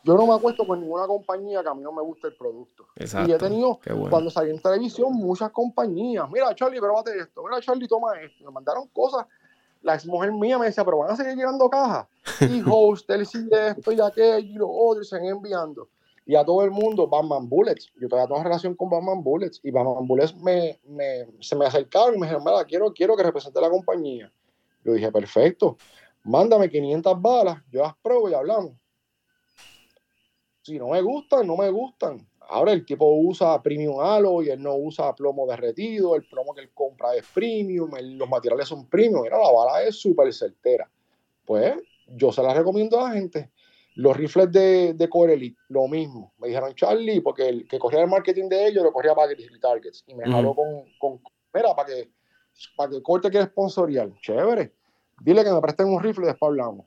Yo 0.03 0.15
no, 0.15 0.27
me 0.27 0.33
acuesto 0.33 0.67
con 0.67 0.81
ninguna 0.81 1.07
compañía 1.07 1.63
que 1.63 1.69
a 1.69 1.75
mí 1.75 1.83
no 1.83 1.93
me 1.93 2.01
guste 2.01 2.29
el 2.29 2.35
producto. 2.35 2.87
Y 2.97 3.33
he 3.33 3.37
tenido, 3.37 3.81
cuando 4.09 4.31
salí 4.31 4.51
en 4.51 4.59
televisión, 4.59 5.13
muchas 5.13 5.51
compañías. 5.51 6.25
Mira, 6.31 6.55
Charlie, 6.55 6.79
pruébate 6.79 7.19
esto. 7.19 7.43
Mira, 7.45 7.61
Charlie, 7.61 7.87
toma 7.87 8.19
esto. 8.19 8.45
Me 8.47 8.51
mandaron 8.51 8.89
cosas 8.95 9.27
la 9.83 9.95
ex 9.95 10.07
mujer 10.07 10.33
mía 10.33 10.59
me 10.59 10.67
decía, 10.67 10.85
pero 10.85 10.99
van 10.99 11.11
a 11.11 11.17
seguir 11.17 11.37
llegando 11.37 11.69
cajas. 11.71 12.07
Y 12.41 12.63
hostels 12.67 13.35
y 13.35 13.49
esto 13.51 13.93
y 13.93 14.01
aquello 14.01 14.39
y 14.39 14.53
lo 14.55 14.71
otro, 14.71 15.03
y 15.03 15.05
se 15.05 15.17
van 15.17 15.27
enviando. 15.27 15.89
Y 16.27 16.37
a 16.37 16.45
todo 16.45 16.63
el 16.63 16.71
mundo, 16.71 17.09
Batman 17.09 17.49
Bullets. 17.49 17.93
Yo 18.01 18.09
todavía 18.09 18.29
tengo 18.29 18.43
relación 18.43 18.75
con 18.77 18.89
Batman 18.89 19.23
Bullets. 19.23 19.61
Y 19.65 19.71
Batman 19.71 20.07
Bullets 20.07 20.37
me, 20.37 20.79
me, 20.85 21.27
se 21.41 21.57
me 21.57 21.67
acercaron 21.67 22.15
y 22.15 22.19
me 22.19 22.27
dijeron, 22.27 22.45
mira, 22.45 22.65
quiero, 22.65 22.93
quiero 22.93 23.17
que 23.17 23.23
represente 23.23 23.61
la 23.61 23.69
compañía. 23.69 24.33
Yo 24.85 24.93
dije, 24.93 25.11
perfecto, 25.11 25.77
mándame 26.25 26.71
500 26.71 27.21
balas, 27.21 27.63
yo 27.71 27.83
las 27.83 27.97
pruebo 27.97 28.29
y 28.29 28.35
hablamos. 28.35 28.73
Si 30.63 30.79
no 30.79 30.89
me 30.89 31.01
gustan, 31.03 31.47
no 31.47 31.57
me 31.57 31.71
gustan. 31.71 32.27
Ahora 32.49 32.73
el 32.73 32.85
tipo 32.85 33.07
usa 33.07 33.63
premium 33.63 34.01
halo 34.01 34.43
y 34.43 34.51
él 34.51 34.61
no 34.61 34.75
usa 34.77 35.15
plomo 35.15 35.47
derretido, 35.47 36.17
el 36.17 36.27
plomo 36.29 36.53
que 36.53 36.63
él 36.63 36.71
compra 36.75 37.15
es 37.15 37.25
premium, 37.33 37.91
los 38.01 38.29
materiales 38.29 38.67
son 38.67 38.87
premium, 38.89 39.23
Mira, 39.23 39.39
la 39.39 39.53
bala 39.53 39.85
es 39.85 39.97
súper 39.97 40.33
certera. 40.33 40.91
Pues 41.45 41.75
yo 42.11 42.33
se 42.33 42.43
la 42.43 42.55
recomiendo 42.55 43.01
a 43.01 43.09
la 43.09 43.15
gente. 43.15 43.51
Los 43.95 44.17
rifles 44.17 44.51
de, 44.53 44.95
de 44.95 45.09
Core 45.09 45.35
Elite, 45.35 45.59
lo 45.69 45.89
mismo. 45.89 46.33
Me 46.39 46.49
dijeron 46.49 46.75
Charlie, 46.75 47.21
porque 47.21 47.49
el 47.49 47.69
que 47.69 47.79
corría 47.79 48.03
el 48.03 48.09
marketing 48.09 48.49
de 48.49 48.69
ellos 48.69 48.85
lo 48.85 48.93
corría 48.93 49.15
para 49.15 49.29
Grizzly 49.29 49.59
Targets. 49.59 50.05
Y 50.07 50.15
me 50.15 50.31
jaló 50.31 50.55
con, 50.55 50.85
con, 50.99 51.21
mira, 51.53 51.75
para 51.75 51.89
que, 51.89 52.11
para 52.77 52.91
que 52.91 53.03
Corte 53.03 53.31
quiera 53.31 53.47
sponsorial. 53.47 54.15
Chévere. 54.21 54.75
Dile 55.21 55.45
que 55.45 55.53
me 55.53 55.61
presten 55.61 55.89
un 55.89 56.03
rifle 56.03 56.25
y 56.25 56.29
después 56.29 56.49
hablamos. 56.49 56.87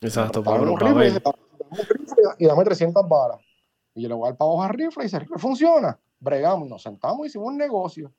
Exacto, 0.00 0.42
para 0.42 0.60
un 0.60 0.78
rifle, 0.78 1.22
y 2.38 2.46
dame 2.46 2.64
300 2.64 3.08
balas. 3.08 3.40
Y 3.94 4.02
yo 4.02 4.08
le 4.08 4.14
voy 4.14 4.26
a 4.26 4.30
dar 4.30 4.38
para 4.38 4.50
hoja 4.50 4.68
rifle 4.68 5.04
y 5.04 5.14
el 5.14 5.20
rifle 5.20 5.38
funciona, 5.38 5.98
bregamos, 6.18 6.68
nos 6.68 6.82
sentamos 6.82 7.24
y 7.24 7.28
hicimos 7.28 7.48
un 7.48 7.56
negocio. 7.56 8.12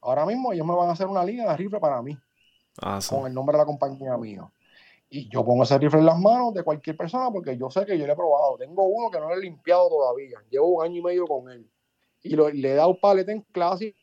Ahora 0.00 0.24
mismo 0.24 0.52
ellos 0.52 0.66
me 0.66 0.74
van 0.74 0.88
a 0.88 0.92
hacer 0.92 1.06
una 1.06 1.24
línea 1.24 1.48
de 1.50 1.56
rifle 1.56 1.78
para 1.78 2.00
mí. 2.02 2.16
Con 3.08 3.26
el 3.26 3.34
nombre 3.34 3.54
de 3.54 3.58
la 3.58 3.66
compañía 3.66 4.16
mío. 4.16 4.50
Y 5.10 5.28
yo 5.30 5.44
pongo 5.44 5.62
ese 5.62 5.78
rifle 5.78 6.00
en 6.00 6.06
las 6.06 6.18
manos 6.18 6.52
de 6.52 6.62
cualquier 6.62 6.96
persona 6.96 7.30
porque 7.32 7.56
yo 7.56 7.70
sé 7.70 7.86
que 7.86 7.98
yo 7.98 8.06
le 8.06 8.12
he 8.12 8.16
probado. 8.16 8.58
Tengo 8.58 8.84
uno 8.84 9.10
que 9.10 9.18
no 9.18 9.28
lo 9.28 9.34
he 9.34 9.40
limpiado 9.40 9.88
todavía. 9.88 10.38
Llevo 10.50 10.78
un 10.78 10.84
año 10.84 10.96
y 10.96 11.02
medio 11.02 11.26
con 11.26 11.50
él. 11.50 11.66
Y 12.22 12.36
le 12.36 12.72
he 12.72 12.74
dado 12.74 12.98
paleta 13.00 13.32
en 13.32 13.40
clase, 13.52 13.94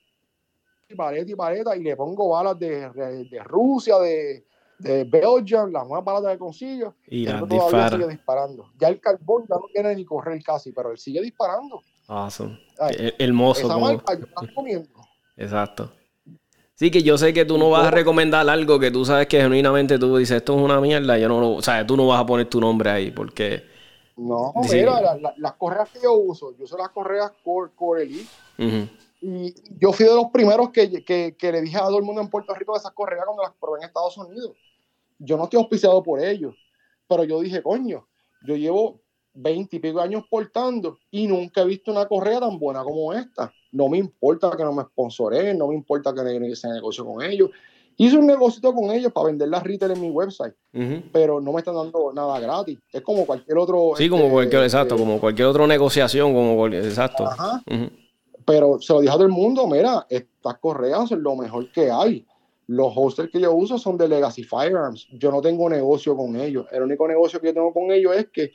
paleta 0.96 1.32
y 1.32 1.36
paleta, 1.36 1.76
y 1.76 1.84
le 1.84 1.96
pongo 1.96 2.30
balas 2.30 2.58
de, 2.58 2.90
de 3.30 3.44
Rusia, 3.44 4.00
de, 4.00 4.46
de 4.80 5.04
Belgium, 5.06 5.72
las 5.72 5.88
más 5.88 6.04
baratas 6.04 6.32
de 6.32 6.38
consigo, 6.38 6.96
y 7.08 7.26
todavía 7.26 7.90
sigue 7.90 8.08
disparando. 8.08 8.72
Ya 8.80 8.90
el 8.90 9.00
carbón 9.00 9.46
ya 9.48 9.56
no 9.56 9.68
quiere 9.72 9.96
ni 9.96 10.06
correr 10.06 10.42
casi, 10.44 10.72
pero 10.72 10.92
él 10.92 10.98
sigue 10.98 11.22
disparando. 11.22 11.82
Awesome. 12.08 12.60
hermoso. 13.18 13.68
Exacto. 15.38 15.92
Sí, 16.76 16.92
que 16.92 17.04
yo 17.04 17.18
sé 17.18 17.34
que 17.34 17.46
tú 17.46 17.58
no 17.58 17.70
vas 17.70 17.88
a 17.88 17.92
recomendar 17.92 18.50
algo 18.50 18.78
que 18.80 18.92
tú 18.92 19.06
sabes 19.06 19.28
que 19.28 19.40
genuinamente 19.40 19.98
tú 19.98 20.18
dices, 20.18 20.38
esto 20.38 20.58
es 20.58 20.62
una 20.62 20.82
mierda, 20.82 21.18
yo 21.18 21.30
no 21.30 21.40
lo, 21.40 21.52
o 21.54 21.62
sea, 21.62 21.88
tú 21.88 21.96
no 21.96 22.08
vas 22.08 22.22
a 22.22 22.26
poner 22.26 22.50
tu 22.50 22.60
nombre 22.60 22.90
ahí, 22.90 23.12
porque... 23.12 23.64
No, 24.18 24.54
mira, 24.70 25.18
las 25.38 25.54
correas 25.54 25.90
que 25.90 26.00
yo 26.04 26.14
uso, 26.14 26.54
yo 26.58 26.66
uso 26.66 26.78
las 26.78 26.90
correas 26.90 27.32
Core, 27.44 27.72
Core 27.76 28.04
Elite, 28.04 28.30
y 29.22 29.54
yo 29.80 29.94
fui 29.94 30.06
de 30.06 30.16
los 30.16 30.28
primeros 30.32 30.70
que, 30.70 31.04
que, 31.04 31.36
que, 31.38 31.52
le 31.52 31.62
dije 31.62 31.78
a 31.78 31.86
todo 31.86 31.98
el 31.98 32.04
mundo 32.04 32.22
en 32.22 32.30
Puerto 32.30 32.54
Rico 32.54 32.74
de 32.74 32.80
esas 32.80 32.92
correas 32.92 33.26
cuando 33.26 33.44
las 33.44 33.54
probé 33.54 33.80
en 33.80 33.88
Estados 33.88 34.18
Unidos. 34.18 34.52
Yo 35.18 35.38
no 35.38 35.46
estoy 35.46 35.60
auspiciado 35.60 36.04
por 36.04 36.22
ellos, 36.22 36.56
pero 37.08 37.24
yo 37.24 37.40
dije, 37.40 37.64
coño, 37.64 38.08
yo 38.46 38.56
llevo 38.56 39.02
20 39.34 39.76
y 39.76 39.80
pico 39.80 40.00
años 40.02 40.24
portando 40.30 41.00
y 41.12 41.28
nunca 41.28 41.62
he 41.62 41.66
visto 41.66 41.92
una 41.92 42.06
correa 42.06 42.40
tan 42.40 42.60
buena 42.60 42.84
como 42.84 43.14
esta. 43.14 43.54
No 43.76 43.90
me 43.90 43.98
importa 43.98 44.52
que 44.56 44.64
no 44.64 44.72
me 44.72 44.84
sponsoreen, 44.84 45.58
no 45.58 45.68
me 45.68 45.76
importa 45.76 46.14
que 46.14 46.24
no 46.24 46.46
ese 46.46 46.70
negocio 46.70 47.06
con 47.06 47.22
ellos. 47.22 47.50
Hice 47.98 48.18
un 48.18 48.26
negocio 48.26 48.74
con 48.74 48.90
ellos 48.92 49.12
para 49.12 49.28
vender 49.28 49.50
las 49.50 49.64
retail 49.64 49.92
en 49.92 50.02
mi 50.02 50.10
website, 50.10 50.54
pero 51.12 51.42
no 51.42 51.52
me 51.52 51.60
están 51.60 51.76
dando 51.76 52.14
nada 52.14 52.40
gratis. 52.40 52.80
Es 52.94 53.02
como 53.02 53.26
cualquier 53.26 53.58
otro. 53.58 53.92
Sí, 53.98 54.08
como 54.08 54.24
este, 54.24 54.34
cualquier, 54.34 54.64
exacto, 54.64 54.98
como 54.98 55.20
cualquier 55.20 55.50
otra 55.50 55.68
negociación, 55.68 56.34
como 56.34 56.56
cualquier, 56.56 56.86
exacto. 56.86 57.26
Pero 58.46 58.80
se 58.80 58.94
lo 58.94 59.02
dije 59.02 59.12
a 59.12 59.16
todo 59.16 59.26
el 59.26 59.32
mundo: 59.32 59.68
mira, 59.68 60.06
estas 60.10 60.58
correas 60.60 61.10
son 61.10 61.22
lo 61.22 61.36
mejor 61.36 61.70
que 61.74 61.92
hay. 61.92 62.26
Los 62.68 62.94
hostels 62.96 63.30
que 63.30 63.42
yo 63.42 63.54
uso 63.54 63.78
son 63.78 63.98
de 63.98 64.08
Legacy 64.08 64.44
Firearms. 64.44 65.08
Yo 65.12 65.32
no 65.32 65.42
tengo 65.42 65.70
negocio 65.70 66.16
con 66.16 66.38
ellos. 66.38 66.66
El 66.72 66.84
único 66.84 67.08
negocio 67.10 67.42
que 67.42 67.48
yo 67.48 67.54
tengo 67.54 67.74
con 67.74 67.92
ellos 67.92 68.16
es 68.16 68.30
que 68.30 68.54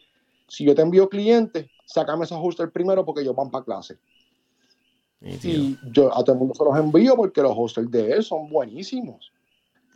si 0.48 0.64
yo 0.64 0.74
te 0.74 0.80
envío 0.82 1.08
clientes, 1.10 1.66
sácame 1.84 2.24
esos 2.24 2.38
hostels 2.42 2.72
primero 2.72 3.04
porque 3.04 3.20
ellos 3.20 3.36
van 3.36 3.50
para 3.50 3.64
clase. 3.64 3.98
Y 5.22 5.76
yo 5.92 6.16
a 6.16 6.24
todo 6.24 6.32
el 6.32 6.38
mundo 6.38 6.54
se 6.54 6.64
los 6.64 6.76
envío 6.78 7.14
porque 7.14 7.42
los 7.42 7.52
hostels 7.54 7.90
de 7.90 8.12
él 8.12 8.22
son 8.24 8.48
buenísimos. 8.48 9.32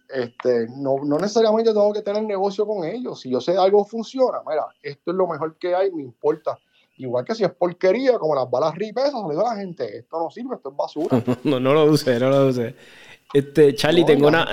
Este, 0.08 0.68
no, 0.68 0.96
no, 1.02 1.18
necesariamente 1.18 1.72
tengo 1.72 1.92
que 1.92 2.02
tener 2.02 2.22
negocio 2.22 2.66
con 2.66 2.84
ellos. 2.84 3.20
Si 3.20 3.30
yo 3.30 3.40
sé 3.40 3.56
algo 3.56 3.84
funciona, 3.84 4.38
mira, 4.46 4.66
esto 4.82 5.10
es 5.10 5.16
lo 5.16 5.26
mejor 5.26 5.56
que 5.56 5.74
hay, 5.74 5.90
me 5.90 6.02
importa. 6.02 6.58
Igual 6.98 7.24
que 7.24 7.34
si 7.34 7.42
es 7.42 7.50
porquería, 7.50 8.18
como 8.18 8.34
las 8.34 8.48
balas 8.48 8.74
RIP, 8.74 8.98
eso 8.98 9.26
le 9.26 9.34
digo 9.34 9.46
a 9.46 9.54
la 9.54 9.60
gente, 9.60 9.98
esto 9.98 10.18
no 10.18 10.30
sirve, 10.30 10.56
esto 10.56 10.70
es 10.70 10.76
basura. 10.76 11.22
no, 11.44 11.58
no 11.58 11.74
lo 11.74 11.86
use, 11.86 12.18
no 12.20 12.30
lo 12.30 12.46
use. 12.46 12.74
Este, 13.32 13.74
Charlie, 13.74 14.04
tengo 14.04 14.28
una. 14.28 14.46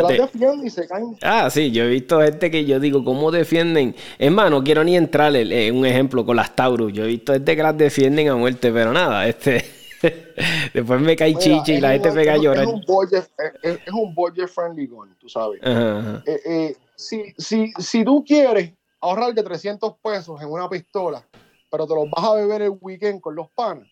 Ah, 1.21 1.49
sí, 1.51 1.69
yo 1.69 1.83
he 1.83 1.89
visto 1.89 2.19
gente 2.21 2.49
que 2.49 2.65
yo 2.65 2.79
digo, 2.79 3.03
¿cómo 3.03 3.29
defienden? 3.29 3.93
Es 4.17 4.31
más, 4.31 4.49
no 4.49 4.63
quiero 4.63 4.83
ni 4.83 4.95
entrar 4.95 5.35
en 5.35 5.75
un 5.75 5.85
ejemplo 5.85 6.25
con 6.25 6.37
las 6.37 6.55
Taurus. 6.55 6.91
Yo 6.91 7.03
he 7.03 7.07
visto 7.07 7.33
gente 7.33 7.55
que 7.55 7.61
las 7.61 7.77
defienden 7.77 8.29
a 8.29 8.35
muerte, 8.35 8.71
pero 8.71 8.91
nada, 8.91 9.27
este. 9.27 9.80
Después 10.73 11.01
me 11.01 11.15
cae 11.15 11.35
chichi 11.35 11.73
y 11.73 11.81
la 11.81 11.91
gente 11.91 12.11
pega 12.11 12.33
a 12.33 12.37
llorar. 12.37 12.63
Es 12.63 12.69
un 12.69 12.81
budget, 12.81 13.31
es, 13.61 13.79
un 13.93 14.13
budget 14.15 14.47
friendly 14.47 14.87
gun, 14.87 15.15
tú 15.19 15.29
sabes. 15.29 15.59
Eh, 15.63 16.41
eh, 16.45 16.77
si, 16.95 17.33
si, 17.37 17.71
si 17.77 18.03
tú 18.03 18.23
quieres 18.25 18.73
ahorrarte 18.99 19.43
300 19.43 19.95
pesos 20.03 20.41
en 20.41 20.49
una 20.49 20.69
pistola, 20.69 21.25
pero 21.69 21.87
te 21.87 21.95
los 21.95 22.09
vas 22.09 22.25
a 22.25 22.33
beber 22.35 22.63
el 22.63 22.77
weekend 22.81 23.21
con 23.21 23.35
los 23.35 23.49
panes, 23.51 23.87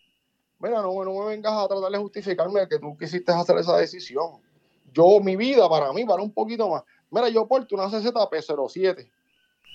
mira, 0.58 0.82
no, 0.82 1.04
no 1.04 1.14
me 1.20 1.26
vengas 1.26 1.52
a 1.52 1.68
tratar 1.68 1.90
de 1.90 1.98
justificarme 1.98 2.68
que 2.68 2.78
tú 2.78 2.96
quisiste 2.96 3.32
hacer 3.32 3.58
esa 3.58 3.76
decisión 3.76 4.40
yo, 4.92 5.20
mi 5.20 5.36
vida, 5.36 5.68
para 5.68 5.92
mí, 5.92 6.04
para 6.04 6.22
un 6.22 6.32
poquito 6.32 6.68
más. 6.68 6.82
Mira, 7.10 7.28
yo 7.28 7.46
porto 7.46 7.74
una 7.74 7.86
CZP07. 7.86 9.10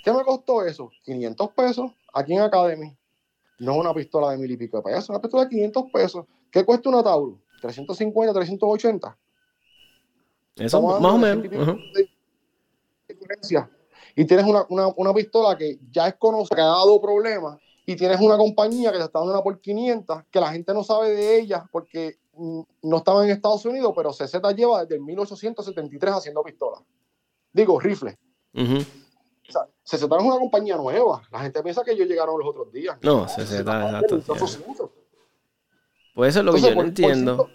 ¿Qué 0.04 0.14
me 0.14 0.24
costó 0.24 0.66
eso? 0.66 0.92
500 1.04 1.50
pesos 1.52 1.92
aquí 2.14 2.34
en 2.34 2.42
Academy. 2.42 2.96
No 3.60 3.74
es 3.74 3.78
una 3.80 3.93
pistola 3.93 4.32
de 4.32 4.38
mil 4.38 4.51
y 4.51 4.58
pico 4.58 4.78
de 4.78 4.84
pesos, 4.84 5.10
una 5.10 5.22
pistola 5.22 5.43
de 5.43 5.49
500 5.49 5.84
pesos. 5.91 6.26
¿Qué 6.51 6.66
cuesta 6.66 6.89
una 6.89 7.03
Taurus? 7.03 7.39
350, 7.62 8.34
380. 8.34 9.18
Eso, 10.58 10.82
más 10.82 11.14
o 11.14 11.18
menos. 11.18 11.45
Y 14.16 14.26
tienes 14.26 14.45
una, 14.45 14.66
una, 14.70 14.88
una, 14.95 15.14
pistola 15.14 15.58
que 15.58 15.80
ya 15.91 16.08
es 16.08 16.16
conocida, 16.16 16.56
que 16.56 16.62
ha 16.62 16.66
dado 16.66 17.01
problemas 17.01 17.60
y 17.86 17.95
tienes 17.95 18.20
una 18.22 18.38
compañía 18.38 18.91
que 18.91 18.97
te 18.97 19.03
está 19.03 19.20
dando 19.20 19.34
una 19.34 19.43
por 19.43 19.60
500, 19.60 20.24
que 20.32 20.39
la 20.39 20.51
gente 20.51 20.74
no 20.74 20.84
sabe 20.84 21.12
de 21.12 21.39
ella 21.39 21.68
porque 21.72 22.18
mm, 22.34 22.62
no 22.84 22.97
estaba 22.97 23.24
en 23.26 23.32
Estados 23.32 23.66
Unidos, 23.66 23.93
pero 23.95 24.12
CZ 24.12 24.39
lleva 24.56 24.86
desde 24.86 24.99
1873 25.03 26.14
haciendo 26.14 26.43
pistolas. 26.43 26.82
Digo, 27.51 27.80
rifles. 27.80 28.18
O 29.50 29.52
sea, 29.52 29.68
CZ 29.84 30.04
es 30.04 30.04
una 30.04 30.39
compañía 30.39 30.76
nueva. 30.78 31.22
La 31.32 31.39
gente 31.39 31.62
piensa 31.62 31.84
que 31.84 31.91
ellos 31.91 32.08
llegaron 32.08 32.39
los 32.39 32.48
otros 32.48 32.72
días. 32.72 32.98
No, 33.02 33.26
CZ, 33.26 33.60
exacto. 33.60 34.91
Pues 36.14 36.30
eso 36.30 36.39
es 36.39 36.46
lo 36.46 36.54
que 36.54 36.62
yo 36.62 36.76
no 36.76 36.82
entiendo. 36.82 37.50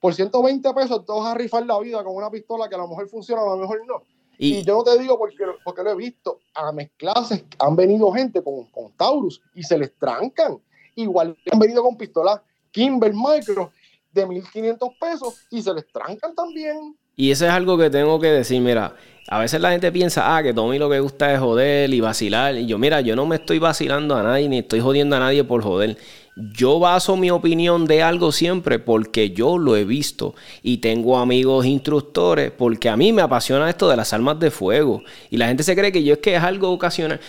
Por, 0.00 0.14
120 0.14 0.74
pesos 0.74 1.04
te 1.04 1.12
vas 1.12 1.26
a 1.26 1.34
rifar 1.34 1.66
la 1.66 1.78
vida 1.80 2.02
con 2.02 2.14
una 2.14 2.30
pistola 2.30 2.68
que 2.68 2.74
a 2.74 2.78
lo 2.78 2.88
mejor 2.88 3.08
funciona, 3.08 3.42
a 3.42 3.46
lo 3.46 3.56
mejor 3.56 3.80
no. 3.86 4.02
Y, 4.38 4.62
yo 4.62 4.74
no 4.74 4.84
te 4.84 4.96
digo 4.98 5.18
porque, 5.18 5.44
porque 5.64 5.82
lo 5.82 5.90
he 5.90 5.96
visto. 5.96 6.40
A 6.54 6.72
mis 6.72 6.90
clases 6.96 7.44
han 7.58 7.76
venido 7.76 8.10
gente 8.12 8.42
con, 8.42 8.64
con 8.66 8.92
Taurus 8.92 9.42
y 9.54 9.62
se 9.62 9.76
les 9.76 9.94
trancan. 9.98 10.58
Igual 10.94 11.36
han 11.50 11.58
venido 11.58 11.82
con 11.82 11.96
pistolas 11.96 12.40
Kimber 12.70 13.12
Micro 13.12 13.72
de 14.12 14.26
1500 14.26 14.88
pesos 15.00 15.46
y 15.50 15.62
se 15.62 15.74
les 15.74 15.86
trancan 15.92 16.34
también. 16.34 16.96
Y 17.16 17.32
eso 17.32 17.46
es 17.46 17.50
algo 17.50 17.76
que 17.76 17.90
tengo 17.90 18.20
que 18.20 18.28
decir, 18.28 18.60
mira, 18.60 18.94
a 19.30 19.38
veces 19.38 19.60
la 19.60 19.70
gente 19.70 19.92
piensa, 19.92 20.36
ah, 20.36 20.42
que 20.42 20.54
Tommy 20.54 20.78
lo 20.78 20.88
que 20.88 21.00
gusta 21.00 21.32
es 21.32 21.38
joder 21.38 21.92
y 21.92 22.00
vacilar. 22.00 22.56
Y 22.56 22.64
yo, 22.64 22.78
mira, 22.78 23.02
yo 23.02 23.14
no 23.14 23.26
me 23.26 23.36
estoy 23.36 23.58
vacilando 23.58 24.16
a 24.16 24.22
nadie 24.22 24.48
ni 24.48 24.58
estoy 24.58 24.80
jodiendo 24.80 25.16
a 25.16 25.20
nadie 25.20 25.44
por 25.44 25.62
joder. 25.62 25.98
Yo 26.34 26.78
baso 26.78 27.16
mi 27.16 27.30
opinión 27.30 27.84
de 27.84 28.00
algo 28.00 28.32
siempre 28.32 28.78
porque 28.78 29.30
yo 29.30 29.58
lo 29.58 29.76
he 29.76 29.84
visto 29.84 30.34
y 30.62 30.78
tengo 30.78 31.18
amigos 31.18 31.66
instructores 31.66 32.52
porque 32.52 32.88
a 32.88 32.96
mí 32.96 33.12
me 33.12 33.22
apasiona 33.22 33.68
esto 33.68 33.88
de 33.88 33.96
las 33.96 34.12
armas 34.12 34.38
de 34.38 34.52
fuego 34.52 35.02
y 35.30 35.36
la 35.36 35.48
gente 35.48 35.64
se 35.64 35.74
cree 35.74 35.90
que 35.90 36.04
yo 36.04 36.14
es 36.14 36.20
que 36.20 36.36
es 36.36 36.42
algo 36.42 36.70
ocasional. 36.70 37.20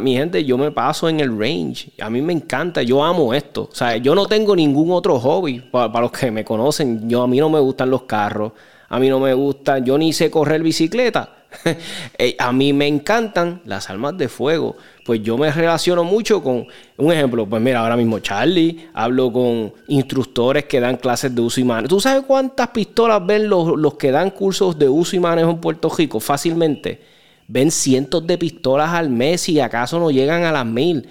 mi 0.00 0.16
gente, 0.16 0.44
yo 0.46 0.56
me 0.56 0.72
paso 0.72 1.10
en 1.10 1.20
el 1.20 1.38
range, 1.38 1.90
a 2.00 2.08
mí 2.08 2.22
me 2.22 2.32
encanta, 2.32 2.82
yo 2.82 3.04
amo 3.04 3.34
esto. 3.34 3.68
O 3.70 3.74
sea, 3.74 3.98
yo 3.98 4.14
no 4.14 4.26
tengo 4.26 4.56
ningún 4.56 4.90
otro 4.92 5.20
hobby 5.20 5.60
para, 5.60 6.00
los 6.00 6.10
que 6.10 6.30
me 6.30 6.42
conocen. 6.42 7.08
Yo 7.08 7.22
a 7.22 7.28
mí 7.28 7.38
no 7.38 7.50
me 7.50 7.60
gustan 7.60 7.90
los 7.90 8.04
carros, 8.04 8.52
a 8.88 8.98
mí 8.98 9.10
no 9.10 9.20
me 9.20 9.34
gusta, 9.34 9.78
yo 9.78 9.98
ni 9.98 10.14
sé 10.14 10.30
correr 10.30 10.62
bicicleta. 10.62 11.43
Eh, 12.18 12.36
a 12.38 12.52
mí 12.52 12.72
me 12.72 12.86
encantan 12.86 13.60
las 13.64 13.90
armas 13.90 14.16
de 14.16 14.28
fuego. 14.28 14.76
Pues 15.04 15.22
yo 15.22 15.36
me 15.36 15.50
relaciono 15.50 16.04
mucho 16.04 16.42
con, 16.42 16.66
un 16.96 17.12
ejemplo, 17.12 17.46
pues 17.46 17.60
mira, 17.60 17.80
ahora 17.80 17.96
mismo 17.96 18.20
Charlie, 18.20 18.88
hablo 18.94 19.32
con 19.32 19.72
instructores 19.88 20.64
que 20.64 20.80
dan 20.80 20.96
clases 20.96 21.34
de 21.34 21.40
uso 21.40 21.60
y 21.60 21.64
manejo. 21.64 21.88
¿Tú 21.88 22.00
sabes 22.00 22.24
cuántas 22.26 22.68
pistolas 22.68 23.24
ven 23.26 23.48
los, 23.48 23.76
los 23.76 23.94
que 23.94 24.10
dan 24.10 24.30
cursos 24.30 24.78
de 24.78 24.88
uso 24.88 25.16
y 25.16 25.20
manejo 25.20 25.50
en 25.50 25.60
Puerto 25.60 25.90
Rico? 25.90 26.20
Fácilmente. 26.20 27.02
Ven 27.46 27.70
cientos 27.70 28.26
de 28.26 28.38
pistolas 28.38 28.90
al 28.90 29.10
mes 29.10 29.48
y 29.48 29.60
acaso 29.60 29.98
no 29.98 30.10
llegan 30.10 30.44
a 30.44 30.52
las 30.52 30.64
mil. 30.64 31.06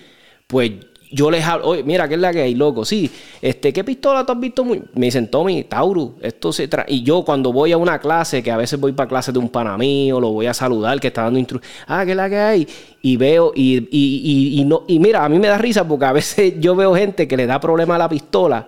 Pues 0.47 0.71
yo 1.13 1.29
les 1.29 1.45
hablo, 1.45 1.67
oye, 1.67 1.83
mira, 1.83 2.07
¿qué 2.07 2.15
es 2.15 2.19
la 2.19 2.33
que 2.33 2.41
hay, 2.41 2.55
loco? 2.55 2.83
Sí, 2.83 3.09
este, 3.41 3.71
¿qué 3.71 3.83
pistola 3.83 4.25
tú 4.25 4.31
has 4.31 4.39
visto? 4.39 4.65
Me 4.65 4.81
dicen, 4.95 5.29
Tommy, 5.29 5.63
Taurus, 5.63 6.11
esto 6.21 6.51
se 6.51 6.67
trae. 6.67 6.85
Y 6.87 7.03
yo 7.03 7.23
cuando 7.23 7.53
voy 7.53 7.71
a 7.71 7.77
una 7.77 7.99
clase, 7.99 8.41
que 8.41 8.51
a 8.51 8.57
veces 8.57 8.79
voy 8.79 8.93
para 8.93 9.07
clase 9.07 9.31
de 9.31 9.39
un 9.39 9.49
pana 9.49 9.77
mío, 9.77 10.19
lo 10.19 10.31
voy 10.31 10.47
a 10.47 10.53
saludar, 10.53 10.99
que 10.99 11.07
está 11.07 11.23
dando 11.23 11.39
instrucciones, 11.39 11.85
ah, 11.87 12.03
¿qué 12.03 12.11
es 12.11 12.17
la 12.17 12.29
que 12.29 12.37
hay? 12.37 12.67
Y 13.01 13.17
veo, 13.17 13.51
y, 13.55 13.77
y, 13.77 13.85
y, 13.91 14.61
y, 14.61 14.65
no, 14.65 14.83
y 14.87 14.99
mira, 14.99 15.23
a 15.23 15.29
mí 15.29 15.37
me 15.37 15.47
da 15.47 15.57
risa 15.57 15.87
porque 15.87 16.05
a 16.05 16.11
veces 16.11 16.55
yo 16.59 16.75
veo 16.75 16.95
gente 16.95 17.27
que 17.27 17.37
le 17.37 17.45
da 17.45 17.59
problema 17.59 17.95
a 17.95 17.99
la 17.99 18.09
pistola 18.09 18.67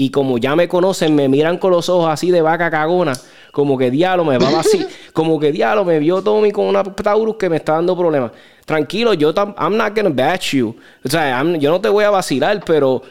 y 0.00 0.08
como 0.08 0.38
ya 0.38 0.56
me 0.56 0.66
conocen, 0.66 1.14
me 1.14 1.28
miran 1.28 1.58
con 1.58 1.72
los 1.72 1.90
ojos 1.90 2.08
así 2.10 2.30
de 2.30 2.40
vaca 2.40 2.70
cagona, 2.70 3.12
como 3.52 3.76
que 3.76 3.90
diablo 3.90 4.24
me 4.24 4.38
va 4.38 4.60
así, 4.60 4.86
como 5.12 5.38
que 5.38 5.52
diablo 5.52 5.84
me 5.84 5.98
vio 5.98 6.22
Tommy 6.22 6.52
con 6.52 6.64
una 6.64 6.82
Taurus 6.82 7.36
que 7.36 7.50
me 7.50 7.56
está 7.56 7.74
dando 7.74 7.94
problemas 7.94 8.32
tranquilo, 8.64 9.12
yo 9.12 9.34
I'm 9.58 9.76
not 9.76 9.94
gonna 9.94 10.08
bash 10.08 10.54
you. 10.54 10.74
O 11.04 11.08
sea, 11.08 11.42
yo 11.58 11.70
no 11.70 11.80
te 11.82 11.90
voy 11.90 12.04
a 12.04 12.10
vacilar, 12.10 12.62
pero 12.64 13.02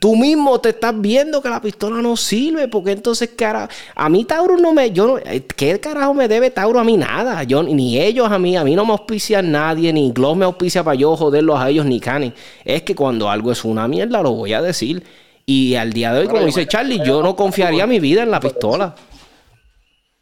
tú 0.00 0.16
mismo 0.16 0.58
te 0.58 0.70
estás 0.70 0.98
viendo 0.98 1.42
que 1.42 1.50
la 1.50 1.60
pistola 1.60 2.00
no 2.00 2.16
sirve, 2.16 2.66
porque 2.68 2.92
entonces, 2.92 3.30
cara, 3.36 3.68
a 3.94 4.08
mí 4.08 4.24
Tauro 4.24 4.56
no 4.56 4.72
me, 4.72 4.92
yo 4.92 5.18
eh, 5.18 5.44
¿qué 5.54 5.78
carajo 5.80 6.14
me 6.14 6.28
debe 6.28 6.50
Tauro 6.50 6.80
a 6.80 6.84
mí 6.84 6.96
nada? 6.96 7.42
Yo, 7.42 7.62
ni 7.62 8.00
ellos 8.00 8.30
a 8.30 8.38
mí, 8.38 8.56
a 8.56 8.64
mí 8.64 8.74
no 8.74 8.86
me 8.86 8.92
auspicia 8.92 9.42
nadie, 9.42 9.92
ni 9.92 10.12
Gloss 10.12 10.36
me 10.36 10.46
auspicia 10.46 10.82
para 10.82 10.94
yo 10.94 11.14
joderlos 11.14 11.60
a 11.60 11.68
ellos, 11.68 11.84
ni 11.84 12.00
Canen. 12.00 12.32
Es 12.64 12.84
que 12.84 12.94
cuando 12.94 13.28
algo 13.28 13.52
es 13.52 13.64
una 13.66 13.86
mierda, 13.86 14.22
lo 14.22 14.32
voy 14.32 14.54
a 14.54 14.62
decir. 14.62 15.02
Y 15.48 15.76
al 15.76 15.92
día 15.92 16.12
de 16.12 16.20
hoy, 16.20 16.26
como 16.26 16.44
dice 16.44 16.66
Charlie, 16.66 17.00
yo 17.06 17.22
no 17.22 17.36
confiaría 17.36 17.86
mi 17.86 18.00
vida 18.00 18.24
en 18.24 18.32
la 18.32 18.40
pistola. 18.40 18.96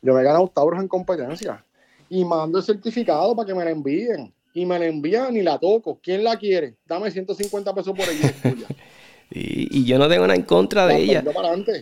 Yo 0.03 0.12
me 0.12 0.20
he 0.20 0.25
ganado 0.25 0.47
Tauros 0.55 0.79
en 0.79 0.87
competencia 0.87 1.64
y 2.11 2.27
mando 2.27 2.59
el 2.59 2.64
certificado 2.64 3.35
para 3.35 3.47
que 3.47 3.55
me 3.55 3.64
la 3.64 3.70
envíen 3.70 4.35
y 4.53 4.66
me 4.66 4.79
la 4.79 4.85
envían 4.85 5.35
y 5.35 5.41
la 5.41 5.59
toco. 5.59 5.99
¿Quién 6.03 6.22
la 6.22 6.37
quiere? 6.37 6.77
Dame 6.87 7.11
150 7.11 7.75
pesos 7.75 7.97
por 7.97 8.07
ella. 8.07 8.35
y, 9.31 9.87
yo 9.87 9.99
no 9.99 10.11
tengo 10.11 10.27
nada 10.27 10.37
en 10.37 10.45
contra 10.45 10.87
de 10.87 10.99
ella. 10.99 11.25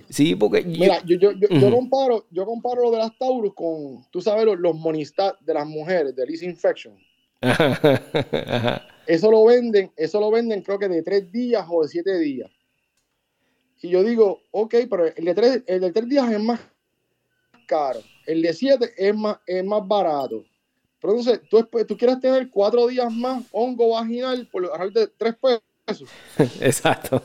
Sí, 0.09 0.37
porque 0.37 0.63
Mira, 0.63 1.03
yo, 1.05 1.17
yo, 1.19 1.33
yo, 1.33 1.71
comparo, 1.73 2.27
yo 2.31 2.47
comparo 2.47 2.83
lo 2.83 2.91
de 2.93 2.99
las 2.99 3.19
Taurus 3.19 3.55
con, 3.57 4.07
tú 4.13 4.21
sabes, 4.21 4.45
los, 4.45 4.57
los 4.61 4.77
monistat 4.77 5.41
de 5.41 5.55
las 5.55 5.67
mujeres, 5.67 6.15
de 6.15 6.25
Liz 6.25 6.45
Infection. 6.45 6.95
Eso 9.07 9.33
lo 9.33 9.45
venden, 9.45 9.91
eso 9.97 10.21
lo 10.21 10.31
venden 10.31 10.63
creo 10.63 10.79
que 10.79 10.89
de 10.89 11.03
tres 11.03 11.33
días 11.33 11.67
o 11.69 11.83
de 11.83 11.89
siete 11.89 12.17
días. 12.21 12.49
Y 13.83 13.89
yo 13.89 14.05
digo, 14.05 14.41
ok, 14.53 14.75
pero 14.89 15.07
el 15.07 15.25
de 15.25 15.35
tres, 15.35 15.63
el 15.67 15.81
de 15.81 15.93
tres 15.93 16.09
días 16.09 16.31
es 16.31 16.41
más 16.41 16.61
caro. 17.67 18.01
El 18.27 18.41
de 18.41 18.55
siete 18.55 18.93
es 18.97 19.15
más, 19.15 19.39
es 19.47 19.65
más 19.65 19.87
barato. 19.87 20.45
Pero 21.01 21.15
entonces, 21.15 21.41
tú, 21.51 21.69
tú 21.87 21.97
quieres 21.97 22.21
tener 22.21 22.49
cuatro 22.49 22.87
días 22.87 23.13
más 23.13 23.43
hongo 23.51 23.91
vaginal 23.91 24.49
por 24.53 24.93
de 24.93 25.09
tres 25.09 25.35
pesos. 25.35 26.09
Exacto. 26.61 27.21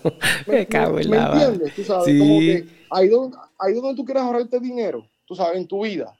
Me, 0.48 0.66
cago 0.66 1.00
en 1.00 1.12
¿me 1.12 1.18
entiendes? 1.18 1.76
Tú 1.76 1.84
sabes, 1.84 2.20
como 2.20 2.40
que 2.40 2.68
ahí 2.90 3.08
donde, 3.08 3.38
ahí 3.60 3.74
donde 3.74 3.96
tú 3.96 4.04
quieres 4.04 4.24
ahorrarte 4.24 4.60
dinero, 4.60 5.08
tú 5.28 5.36
sabes, 5.36 5.58
en 5.58 5.68
tu 5.68 5.84
vida. 5.84 6.12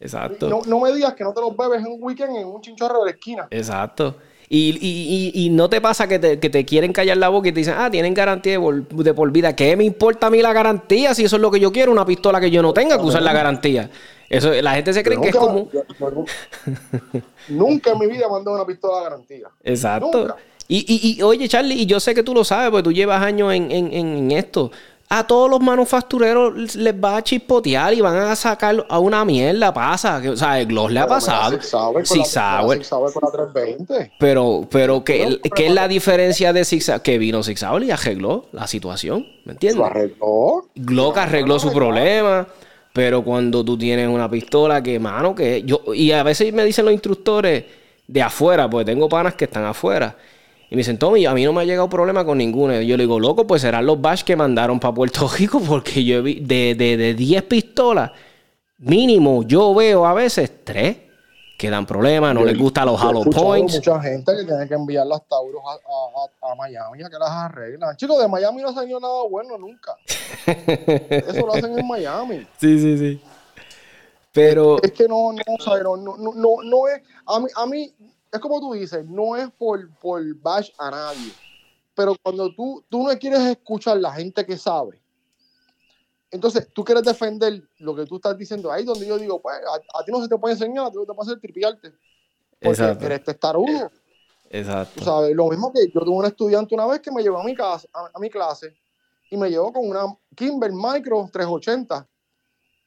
Exacto. 0.00 0.48
No, 0.48 0.62
no 0.66 0.80
me 0.80 0.92
digas 0.92 1.14
que 1.14 1.22
no 1.22 1.32
te 1.32 1.40
los 1.40 1.56
bebes 1.56 1.80
en 1.80 1.92
un 1.92 2.02
weekend 2.02 2.36
en 2.36 2.46
un 2.46 2.60
chinchorro 2.60 2.98
de 3.00 3.04
la 3.04 3.10
esquina. 3.12 3.46
Exacto. 3.50 4.16
Y, 4.48 4.78
y, 4.80 5.32
y, 5.34 5.50
no 5.50 5.70
te 5.70 5.80
pasa 5.80 6.06
que 6.06 6.18
te, 6.18 6.38
que 6.38 6.50
te, 6.50 6.64
quieren 6.64 6.92
callar 6.92 7.16
la 7.16 7.28
boca 7.28 7.48
y 7.48 7.52
te 7.52 7.60
dicen, 7.60 7.74
ah, 7.76 7.90
tienen 7.90 8.12
garantía 8.12 8.52
de 8.52 8.60
por, 8.60 8.86
de 8.86 9.14
por, 9.14 9.30
vida. 9.30 9.56
¿Qué 9.56 9.76
me 9.76 9.84
importa 9.84 10.26
a 10.26 10.30
mí 10.30 10.42
la 10.42 10.52
garantía 10.52 11.14
si 11.14 11.24
eso 11.24 11.36
es 11.36 11.42
lo 11.42 11.50
que 11.50 11.60
yo 11.60 11.72
quiero? 11.72 11.90
Una 11.92 12.04
pistola 12.04 12.40
que 12.40 12.50
yo 12.50 12.62
no 12.62 12.72
tenga 12.74 12.98
que 12.98 13.04
usar 13.04 13.22
la 13.22 13.32
garantía. 13.32 13.90
Eso, 14.28 14.52
la 14.52 14.74
gente 14.74 14.92
se 14.92 15.02
cree 15.02 15.20
que 15.20 15.28
es 15.28 15.36
como. 15.36 15.68
nunca 17.48 17.92
en 17.92 17.98
mi 17.98 18.06
vida 18.06 18.28
mandado 18.28 18.56
una 18.56 18.66
pistola 18.66 18.98
de 18.98 19.04
garantía. 19.04 19.48
Exacto. 19.62 20.36
Y, 20.66 20.78
y, 20.78 21.18
y, 21.18 21.22
oye, 21.22 21.48
Charlie, 21.48 21.74
y 21.74 21.86
yo 21.86 22.00
sé 22.00 22.14
que 22.14 22.22
tú 22.22 22.34
lo 22.34 22.42
sabes, 22.42 22.70
porque 22.70 22.84
tú 22.84 22.92
llevas 22.92 23.22
años 23.22 23.52
en, 23.52 23.70
en, 23.70 23.92
en 23.92 24.30
esto 24.30 24.70
a 25.08 25.26
todos 25.26 25.50
los 25.50 25.60
manufactureros 25.60 26.74
les 26.74 26.94
va 26.94 27.18
a 27.18 27.22
chispotear 27.22 27.94
y 27.94 28.00
van 28.00 28.16
a 28.16 28.34
sacar 28.34 28.86
a 28.88 28.98
una 28.98 29.24
mierda. 29.24 29.72
Pasa, 29.72 30.22
o 30.28 30.36
sea, 30.36 30.60
el 30.60 30.66
Gloss 30.66 30.92
le 30.92 31.00
ha 31.00 31.06
pasado. 31.06 31.58
Sí, 32.04 32.24
sabe. 32.24 32.80
Pero, 34.18 34.66
pero 34.70 35.04
¿qué, 35.04 35.40
¿qué 35.54 35.66
es 35.66 35.72
la 35.72 35.88
diferencia 35.88 36.52
de 36.52 36.64
Zig 36.64 36.84
Que 37.02 37.18
vino 37.18 37.42
Zig 37.42 37.58
y 37.82 37.90
arregló 37.90 38.46
la 38.52 38.66
situación, 38.66 39.26
¿me 39.44 39.52
entiendes? 39.52 39.78
Lo 39.78 39.86
arregló. 39.86 40.68
Glock 40.74 41.18
arregló 41.18 41.58
su 41.58 41.72
problema. 41.72 42.46
Pero 42.92 43.24
cuando 43.24 43.64
tú 43.64 43.76
tienes 43.76 44.08
una 44.08 44.30
pistola 44.30 44.80
que, 44.80 45.00
mano, 45.00 45.34
que 45.34 45.64
yo... 45.64 45.82
Y 45.92 46.12
a 46.12 46.22
veces 46.22 46.52
me 46.52 46.64
dicen 46.64 46.84
los 46.84 46.94
instructores 46.94 47.64
de 48.06 48.22
afuera, 48.22 48.70
porque 48.70 48.84
tengo 48.84 49.08
panas 49.08 49.34
que 49.34 49.46
están 49.46 49.64
afuera 49.64 50.16
y 50.70 50.74
me 50.74 50.80
dicen, 50.80 50.98
Tommy, 50.98 51.26
a 51.26 51.34
mí 51.34 51.44
no 51.44 51.52
me 51.52 51.62
ha 51.62 51.64
llegado 51.64 51.88
problema 51.88 52.24
con 52.24 52.38
ninguno. 52.38 52.80
Y 52.80 52.86
yo 52.86 52.96
le 52.96 53.04
digo, 53.04 53.20
loco, 53.20 53.46
pues 53.46 53.62
serán 53.62 53.86
los 53.86 54.00
bash 54.00 54.22
que 54.22 54.36
mandaron 54.36 54.80
para 54.80 54.94
Puerto 54.94 55.28
Rico, 55.38 55.60
porque 55.60 56.04
yo 56.04 56.22
vi 56.22 56.40
de, 56.40 56.74
de, 56.74 56.96
de 56.96 57.14
10 57.14 57.42
pistolas, 57.44 58.10
mínimo, 58.78 59.42
yo 59.44 59.74
veo 59.74 60.06
a 60.06 60.14
veces 60.14 60.64
3 60.64 60.96
que 61.56 61.70
dan 61.70 61.86
problemas, 61.86 62.34
no 62.34 62.44
les 62.44 62.58
gustan 62.58 62.86
los 62.86 63.00
hollow 63.00 63.24
points. 63.30 63.76
mucha 63.76 64.00
gente 64.02 64.36
que 64.36 64.44
tiene 64.44 64.66
que 64.66 64.74
enviar 64.74 65.06
las 65.06 65.26
Tauros 65.28 65.62
a, 65.64 66.48
a, 66.48 66.52
a, 66.52 66.54
Miami 66.56 67.02
a 67.02 67.08
que 67.08 67.18
las 67.18 67.30
arreglan. 67.30 67.96
Chicos, 67.96 68.20
de 68.20 68.28
Miami 68.28 68.62
no 68.62 68.70
ha 68.70 68.74
salido 68.74 68.98
nada 68.98 69.22
bueno 69.30 69.56
nunca. 69.56 69.96
Eso 70.46 71.46
lo 71.46 71.54
hacen 71.54 71.78
en 71.78 71.86
Miami. 71.86 72.46
Sí, 72.58 72.78
sí, 72.78 72.98
sí. 72.98 73.22
Pero. 74.32 74.82
Es, 74.82 74.90
que 74.92 75.06
no, 75.06 75.32
no, 75.32 75.42
no, 75.56 75.96
no, 75.96 76.32
no, 76.34 76.62
no 76.64 76.88
es. 76.88 77.02
A 77.26 77.38
mí, 77.38 77.46
a 77.54 77.66
mí 77.66 77.94
es 78.34 78.40
como 78.40 78.60
tú 78.60 78.72
dices, 78.72 79.04
no 79.06 79.36
es 79.36 79.50
por, 79.52 79.88
por 79.98 80.22
bash 80.36 80.70
a 80.78 80.90
nadie, 80.90 81.32
pero 81.94 82.16
cuando 82.20 82.52
tú, 82.52 82.84
tú 82.88 83.04
no 83.04 83.16
quieres 83.18 83.40
escuchar 83.40 83.98
la 83.98 84.12
gente 84.12 84.44
que 84.44 84.58
sabe, 84.58 85.00
entonces 86.34 86.68
tú 86.72 86.82
quieres 86.82 87.04
defender 87.04 87.62
lo 87.78 87.94
que 87.94 88.06
tú 88.06 88.16
estás 88.16 88.36
diciendo 88.36 88.72
ahí, 88.72 88.82
donde 88.84 89.06
yo 89.06 89.16
digo, 89.18 89.40
pues 89.40 89.54
a, 89.56 90.04
ti 90.04 90.10
no 90.10 90.20
se 90.20 90.28
te 90.28 90.36
puede 90.36 90.54
enseñar, 90.54 90.86
a 90.86 90.90
ti 90.90 90.96
no 90.96 91.06
te 91.06 91.14
puede 91.14 91.30
hacer 91.30 91.40
tripiarte. 91.40 91.92
Porque 92.60 92.80
Exacto. 92.82 93.06
eres 93.06 93.22
testarudo. 93.22 93.90
Exacto. 94.50 95.04
sabes, 95.04 95.34
lo 95.34 95.48
mismo 95.48 95.72
que 95.72 95.86
yo 95.92 96.00
tuve 96.00 96.16
un 96.16 96.26
estudiante 96.26 96.74
una 96.74 96.86
vez 96.86 97.00
que 97.00 97.10
me 97.12 97.22
llevó 97.22 97.38
a 97.38 97.44
mi, 97.44 97.54
casa, 97.54 97.88
a, 97.92 98.18
mi 98.18 98.30
clase 98.30 98.74
y 99.30 99.36
me 99.36 99.48
llevó 99.48 99.72
con 99.72 99.88
una 99.88 100.06
Kimber 100.34 100.72
Micro 100.72 101.28
380 101.32 102.08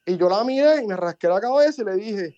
y 0.06 0.16
yo 0.16 0.28
la 0.28 0.44
miré 0.44 0.82
y 0.82 0.86
me 0.86 0.96
rasqué 0.96 1.28
la 1.28 1.40
cabeza 1.40 1.82
y 1.82 1.84
le 1.84 1.94
dije, 1.96 2.37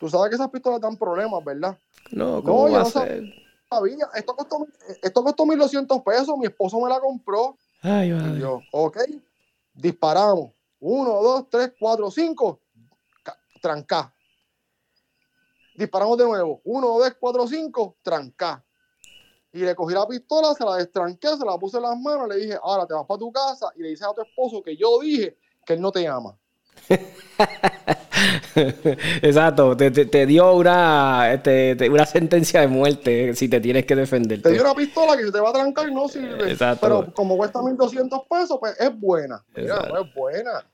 tú 0.00 0.08
sabes 0.08 0.30
que 0.30 0.36
esas 0.36 0.50
pistolas 0.50 0.80
dan 0.80 0.96
problemas, 0.96 1.44
¿verdad? 1.44 1.78
No, 2.10 2.42
¿cómo 2.42 2.66
no, 2.66 2.74
va 2.74 2.80
a 2.80 2.84
ser? 2.86 3.22
todavía. 3.68 4.08
Esto 4.14 4.34
costó, 4.34 4.66
esto 5.02 5.22
costó 5.22 5.46
1200 5.46 6.02
pesos. 6.02 6.36
Mi 6.38 6.46
esposo 6.46 6.80
me 6.80 6.88
la 6.88 6.98
compró. 6.98 7.56
Ay, 7.82 8.10
y 8.10 8.40
yo, 8.40 8.60
ok, 8.72 8.98
disparamos. 9.74 10.52
Uno, 10.80 11.22
dos, 11.22 11.48
tres, 11.50 11.72
cuatro, 11.78 12.10
cinco. 12.10 12.60
Tranca. 13.60 14.12
Disparamos 15.76 16.16
de 16.16 16.24
nuevo. 16.24 16.60
Uno, 16.64 16.98
dos, 16.98 17.14
cuatro, 17.20 17.46
cinco. 17.46 17.96
Tranca. 18.02 18.64
Y 19.52 19.58
le 19.58 19.74
cogí 19.74 19.92
la 19.92 20.06
pistola, 20.06 20.54
se 20.54 20.64
la 20.64 20.76
destranqué, 20.76 21.28
se 21.36 21.44
la 21.44 21.58
puse 21.58 21.76
en 21.76 21.82
las 21.82 21.98
manos, 21.98 22.28
le 22.28 22.36
dije, 22.36 22.58
ahora 22.62 22.86
te 22.86 22.94
vas 22.94 23.04
para 23.04 23.18
tu 23.18 23.32
casa 23.32 23.66
y 23.76 23.82
le 23.82 23.88
dices 23.90 24.06
a 24.06 24.14
tu 24.14 24.22
esposo 24.22 24.62
que 24.62 24.76
yo 24.76 25.00
dije 25.00 25.36
que 25.66 25.72
él 25.74 25.80
no 25.80 25.90
te 25.90 26.06
ama. 26.06 26.38
Exacto, 29.22 29.76
te, 29.76 30.26
dio 30.26 30.54
una, 30.54 31.32
este, 31.32 31.88
una 31.90 32.06
sentencia 32.06 32.60
de 32.60 32.68
muerte 32.68 33.34
si 33.34 33.48
te 33.48 33.60
tienes 33.60 33.86
que 33.86 33.96
defender. 33.96 34.42
Te 34.42 34.52
dio 34.52 34.62
una 34.62 34.74
pistola 34.74 35.16
que 35.16 35.24
se 35.24 35.32
te 35.32 35.40
va 35.40 35.50
a 35.50 35.52
trancar 35.52 35.88
y 35.88 35.94
no 35.94 36.08
sirve. 36.08 36.50
Exacto. 36.50 36.80
Pero 36.86 37.14
como 37.14 37.36
cuesta 37.36 37.62
1200 37.62 38.20
pesos, 38.28 38.58
pues 38.58 38.78
es 38.78 38.98
buena. 38.98 39.42
Mira, 39.56 39.88
es 40.00 40.14
buena. 40.14 40.66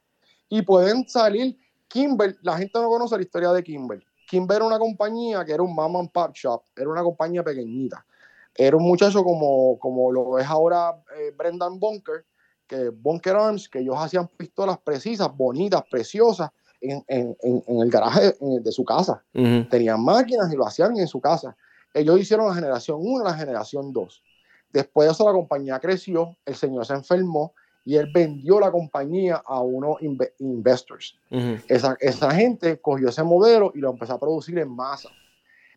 Y 0.49 0.63
pueden 0.63 1.09
salir. 1.09 1.57
Kimber, 1.89 2.37
la 2.43 2.59
gente 2.59 2.79
no 2.81 2.89
conoce 2.89 3.17
la 3.17 3.23
historia 3.23 3.53
de 3.53 3.63
Kimber. 3.63 4.03
Kimber 4.29 4.57
era 4.57 4.65
una 4.65 4.79
compañía 4.79 5.45
que 5.45 5.53
era 5.53 5.63
un 5.63 5.75
mom 5.75 5.97
and 5.97 6.11
pop 6.11 6.33
shop, 6.35 6.63
era 6.77 6.89
una 6.89 7.03
compañía 7.03 7.45
pequeñita. 7.45 8.05
Era 8.55 8.77
un 8.77 8.83
muchacho 8.83 9.23
como, 9.23 9.79
como 9.79 10.11
lo 10.11 10.39
es 10.39 10.47
ahora 10.47 10.97
eh, 11.17 11.33
Brendan 11.37 11.79
Bunker, 11.79 12.25
que 12.67 12.89
Bunker 12.89 13.37
Arms, 13.37 13.69
que 13.69 13.81
ellos 13.81 13.97
hacían 13.99 14.29
pistolas 14.29 14.79
precisas, 14.79 15.35
bonitas, 15.37 15.83
preciosas, 15.89 16.51
en, 16.91 17.37
el 17.81 17.91
garaje 17.91 18.35
de 18.41 18.73
su 18.73 18.85
casa. 18.85 19.23
Tenían 19.33 20.03
máquinas 20.03 20.53
y 20.53 20.57
lo 20.57 20.67
hacían 20.67 20.97
en 20.99 21.07
su 21.07 21.21
casa. 21.21 21.57
Ellos 21.95 22.21
hicieron 22.21 22.49
la 22.49 22.55
generación 22.55 22.99
1, 23.01 23.25
la 23.25 23.35
generación 23.35 23.93
2. 23.93 24.23
Después 24.73 25.09
de 25.09 25.13
eso 25.13 25.25
la 25.25 25.33
compañía 25.33 25.79
creció, 25.79 26.37
el 26.45 26.55
señor 26.55 26.85
se 26.85 26.93
enfermó 26.95 27.55
y 27.87 27.97
él 27.97 28.11
vendió 28.13 28.61
la 28.61 28.71
compañía 28.71 29.43
a 29.47 29.61
unos 29.61 29.97
investors. 30.39 31.17
esa, 31.69 31.97
esa, 32.01 32.31
gente 32.33 32.81
cogió 32.81 33.09
ese 33.09 33.23
modelo 33.23 33.73
y 33.75 33.79
lo 33.79 33.91
empezó 33.91 34.15
a 34.15 34.21
producir 34.21 34.59
en 34.59 34.69
masa. 34.69 35.09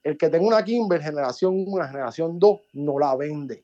El 0.04 0.18
que 0.18 0.28
tenga 0.30 0.48
una 0.48 0.64
Kimber 0.64 1.02
generación 1.02 1.64
1, 1.68 1.88
generación 1.88 2.40
2, 2.40 2.60
no 2.74 3.00
la 3.00 3.16
vende. 3.16 3.64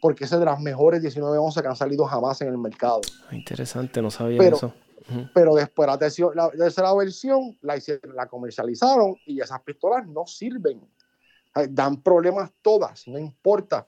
Porque 0.00 0.24
es 0.24 0.30
de 0.30 0.44
las 0.44 0.60
mejores 0.60 1.02
1911 1.02 1.60
que 1.60 1.68
han 1.68 1.76
salido 1.76 2.04
jamás 2.06 2.40
en 2.40 2.48
el 2.48 2.58
mercado. 2.58 3.00
Ah, 3.28 3.34
interesante, 3.34 4.00
no 4.00 4.10
sabía 4.10 4.42
eso. 4.48 4.72
Pero 5.34 5.54
después 5.54 5.86
la 5.86 5.98
tercera, 5.98 6.28
la 6.34 6.94
versión 6.94 7.58
la, 7.62 7.78
la 8.14 8.26
comercializaron 8.26 9.16
y 9.26 9.40
esas 9.40 9.60
pistolas 9.62 10.06
no 10.06 10.26
sirven. 10.26 10.80
Dan 11.70 12.02
problemas 12.02 12.50
todas, 12.62 13.08
no 13.08 13.18
importa. 13.18 13.86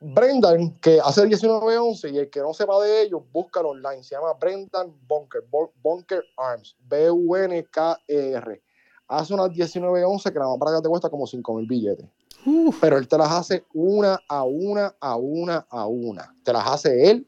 Brendan, 0.00 0.76
que 0.80 1.00
hace 1.02 1.22
1911 1.22 2.10
y 2.10 2.18
el 2.18 2.30
que 2.30 2.40
no 2.40 2.52
sepa 2.52 2.82
de 2.82 3.02
ellos, 3.02 3.22
búscalo 3.32 3.70
online. 3.70 4.02
Se 4.02 4.14
llama 4.14 4.34
Brendan 4.34 4.92
Bunker, 5.06 5.44
Bunker 5.82 6.22
Arms, 6.36 6.76
B-U-N-K-E-R. 6.80 8.62
Hace 9.08 9.34
unas 9.34 9.50
1911 9.50 10.32
que 10.32 10.38
la 10.38 10.46
más 10.46 10.58
barata 10.58 10.82
te 10.82 10.88
cuesta 10.88 11.08
como 11.08 11.26
5 11.26 11.54
mil 11.54 11.66
billetes. 11.66 12.06
Pero 12.80 12.98
él 12.98 13.08
te 13.08 13.16
las 13.16 13.30
hace 13.30 13.64
una 13.72 14.18
a 14.28 14.44
una, 14.44 14.94
a 15.00 15.16
una, 15.16 15.66
a 15.70 15.86
una. 15.86 16.34
Te 16.42 16.52
las 16.52 16.66
hace 16.66 17.10
él 17.10 17.26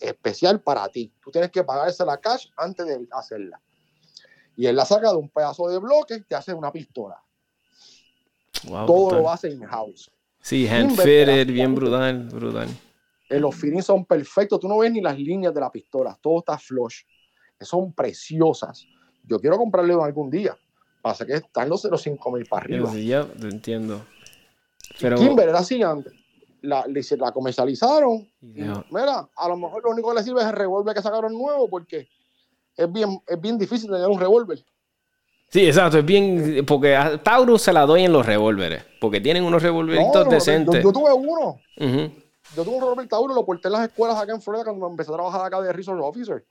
especial 0.00 0.60
para 0.60 0.88
ti. 0.88 1.12
Tú 1.22 1.30
tienes 1.30 1.50
que 1.50 1.62
pagarse 1.62 2.04
la 2.04 2.18
cash 2.18 2.46
antes 2.56 2.86
de 2.86 3.06
hacerla. 3.12 3.60
Y 4.56 4.66
él 4.66 4.76
la 4.76 4.84
saca 4.84 5.10
de 5.10 5.16
un 5.16 5.28
pedazo 5.28 5.68
de 5.68 5.78
bloque, 5.78 6.20
te 6.20 6.34
hace 6.34 6.52
una 6.52 6.72
pistola. 6.72 7.22
Todo 8.62 9.12
lo 9.12 9.30
hace 9.30 9.50
in-house. 9.50 10.10
Sí, 10.42 10.66
hand-fitted, 10.66 11.46
bien 11.46 11.74
brutal, 11.74 12.28
brutal. 12.28 12.68
Eh, 13.28 13.38
los 13.38 13.54
fittings 13.54 13.86
son 13.86 14.04
perfectos. 14.04 14.58
Tú 14.58 14.68
no 14.68 14.78
ves 14.78 14.90
ni 14.90 15.00
las 15.00 15.18
líneas 15.18 15.54
de 15.54 15.60
la 15.60 15.70
pistola. 15.70 16.18
Todo 16.20 16.40
está 16.40 16.58
flush. 16.58 17.02
Son 17.60 17.92
preciosas. 17.92 18.86
Yo 19.22 19.38
quiero 19.38 19.56
comprarle 19.56 19.94
algún 19.94 20.30
día. 20.30 20.56
Pasa 21.00 21.24
que 21.24 21.34
están 21.34 21.68
los 21.68 21.82
05 21.82 22.32
mil 22.32 22.46
para 22.46 22.64
arriba. 22.64 22.92
ya 22.94 23.26
entiendo. 23.42 24.04
Pero... 25.00 25.16
Kimber 25.16 25.48
era 25.48 25.60
así 25.60 25.82
antes 25.82 26.19
la, 26.62 26.84
la 26.86 27.32
comercializaron. 27.32 28.28
mira, 28.40 29.28
a 29.36 29.48
lo 29.48 29.56
mejor 29.56 29.82
lo 29.84 29.90
único 29.90 30.10
que 30.10 30.16
le 30.16 30.22
sirve 30.22 30.40
es 30.40 30.46
el 30.46 30.52
revólver 30.52 30.94
que 30.94 31.02
sacaron 31.02 31.32
nuevo, 31.32 31.68
porque 31.68 32.08
es 32.76 32.92
bien, 32.92 33.20
es 33.26 33.40
bien 33.40 33.58
difícil 33.58 33.90
tener 33.90 34.06
un 34.06 34.20
revólver. 34.20 34.64
Sí, 35.48 35.66
exacto, 35.66 35.98
es 35.98 36.04
bien, 36.04 36.64
porque 36.66 36.94
a 36.94 37.20
Taurus 37.22 37.62
se 37.62 37.72
la 37.72 37.84
doy 37.84 38.04
en 38.04 38.12
los 38.12 38.24
revólveres, 38.24 38.84
porque 39.00 39.20
tienen 39.20 39.42
unos 39.42 39.62
revólveritos 39.62 40.28
decentes. 40.28 40.82
Yo, 40.82 40.92
tuve 40.92 41.12
uno. 41.12 41.58
Yo 41.76 42.64
tuve 42.64 42.74
un 42.74 42.80
revólver 42.80 43.08
Taurus, 43.08 43.34
lo 43.34 43.44
porté 43.44 43.68
en 43.68 43.72
las 43.72 43.88
escuelas 43.88 44.16
acá 44.16 44.32
en 44.32 44.40
Florida 44.40 44.64
cuando 44.64 44.86
empecé 44.88 45.10
a 45.10 45.14
trabajar 45.14 45.44
acá 45.44 45.60
de 45.60 45.72
Resource 45.72 46.02
Officer 46.02 46.44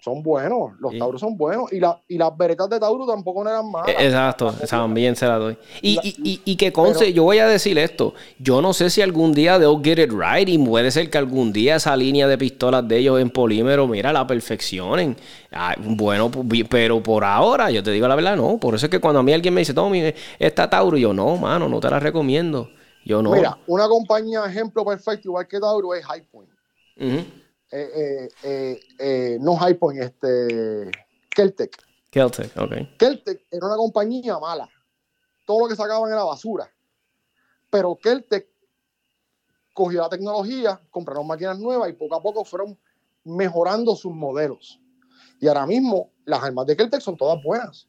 son 0.00 0.22
buenos, 0.22 0.72
los 0.78 0.96
Tauros 0.98 1.20
son 1.20 1.36
buenos 1.36 1.72
y, 1.72 1.80
la, 1.80 2.00
y 2.06 2.16
las 2.16 2.36
veretas 2.36 2.68
de 2.68 2.78
Tauro 2.78 3.06
tampoco 3.06 3.42
no 3.42 3.50
eran 3.50 3.70
malas. 3.70 3.88
Exacto, 3.98 4.54
estaban 4.62 4.94
bien, 4.94 5.16
se 5.16 5.26
las 5.26 5.40
doy. 5.40 5.58
Y, 5.82 5.98
y, 6.22 6.40
y, 6.44 6.56
que 6.56 6.72
conste, 6.72 7.12
yo 7.12 7.24
voy 7.24 7.38
a 7.38 7.48
decir 7.48 7.76
esto, 7.78 8.14
yo 8.38 8.62
no 8.62 8.72
sé 8.72 8.90
si 8.90 9.02
algún 9.02 9.32
día 9.32 9.58
they'll 9.58 9.82
get 9.82 9.98
it 9.98 10.12
right 10.12 10.48
y 10.48 10.58
puede 10.58 10.90
ser 10.90 11.10
que 11.10 11.18
algún 11.18 11.52
día 11.52 11.76
esa 11.76 11.96
línea 11.96 12.28
de 12.28 12.38
pistolas 12.38 12.86
de 12.86 12.98
ellos 12.98 13.20
en 13.20 13.30
polímero, 13.30 13.88
mira, 13.88 14.12
la 14.12 14.26
perfeccionen. 14.26 15.16
bueno, 15.80 16.30
pero 16.68 17.02
por 17.02 17.24
ahora, 17.24 17.70
yo 17.70 17.82
te 17.82 17.90
digo 17.90 18.06
la 18.06 18.14
verdad, 18.14 18.36
no. 18.36 18.58
Por 18.58 18.74
eso 18.74 18.86
es 18.86 18.90
que 18.90 19.00
cuando 19.00 19.20
a 19.20 19.22
mí 19.22 19.32
alguien 19.32 19.54
me 19.54 19.62
dice, 19.62 19.74
Tommy, 19.74 20.14
esta 20.38 20.70
Tauro, 20.70 20.96
yo 20.96 21.12
no, 21.12 21.36
mano, 21.36 21.68
no 21.68 21.80
te 21.80 21.90
la 21.90 21.98
recomiendo. 21.98 22.68
Yo 23.04 23.22
no. 23.22 23.32
Mira, 23.32 23.58
una 23.66 23.88
compañía 23.88 24.44
ejemplo 24.44 24.84
perfecto, 24.84 25.28
igual 25.28 25.48
que 25.48 25.58
Tauro, 25.58 25.94
es 25.94 26.04
High 26.04 26.26
Point. 26.30 26.50
Eh, 26.98 27.24
eh, 27.70 28.28
eh, 28.98 29.38
no 29.40 29.56
High 29.56 29.74
Point, 29.74 30.02
este, 30.02 30.90
Keltec. 31.30 31.76
Keltec, 32.10 32.56
ok. 32.56 32.98
Keltec 32.98 33.42
era 33.50 33.66
una 33.66 33.76
compañía 33.76 34.38
mala. 34.38 34.68
Todo 35.44 35.60
lo 35.60 35.68
que 35.68 35.76
sacaban 35.76 36.10
era 36.10 36.24
basura. 36.24 36.70
Pero 37.70 37.96
Keltec 37.96 38.48
cogió 39.74 40.00
la 40.00 40.08
tecnología, 40.08 40.80
compraron 40.90 41.26
máquinas 41.26 41.58
nuevas 41.58 41.90
y 41.90 41.92
poco 41.92 42.14
a 42.16 42.22
poco 42.22 42.44
fueron 42.44 42.78
mejorando 43.24 43.94
sus 43.96 44.12
modelos. 44.12 44.80
Y 45.40 45.48
ahora 45.48 45.66
mismo 45.66 46.12
las 46.24 46.42
armas 46.42 46.66
de 46.66 46.76
Keltec 46.76 47.00
son 47.00 47.16
todas 47.16 47.42
buenas. 47.42 47.88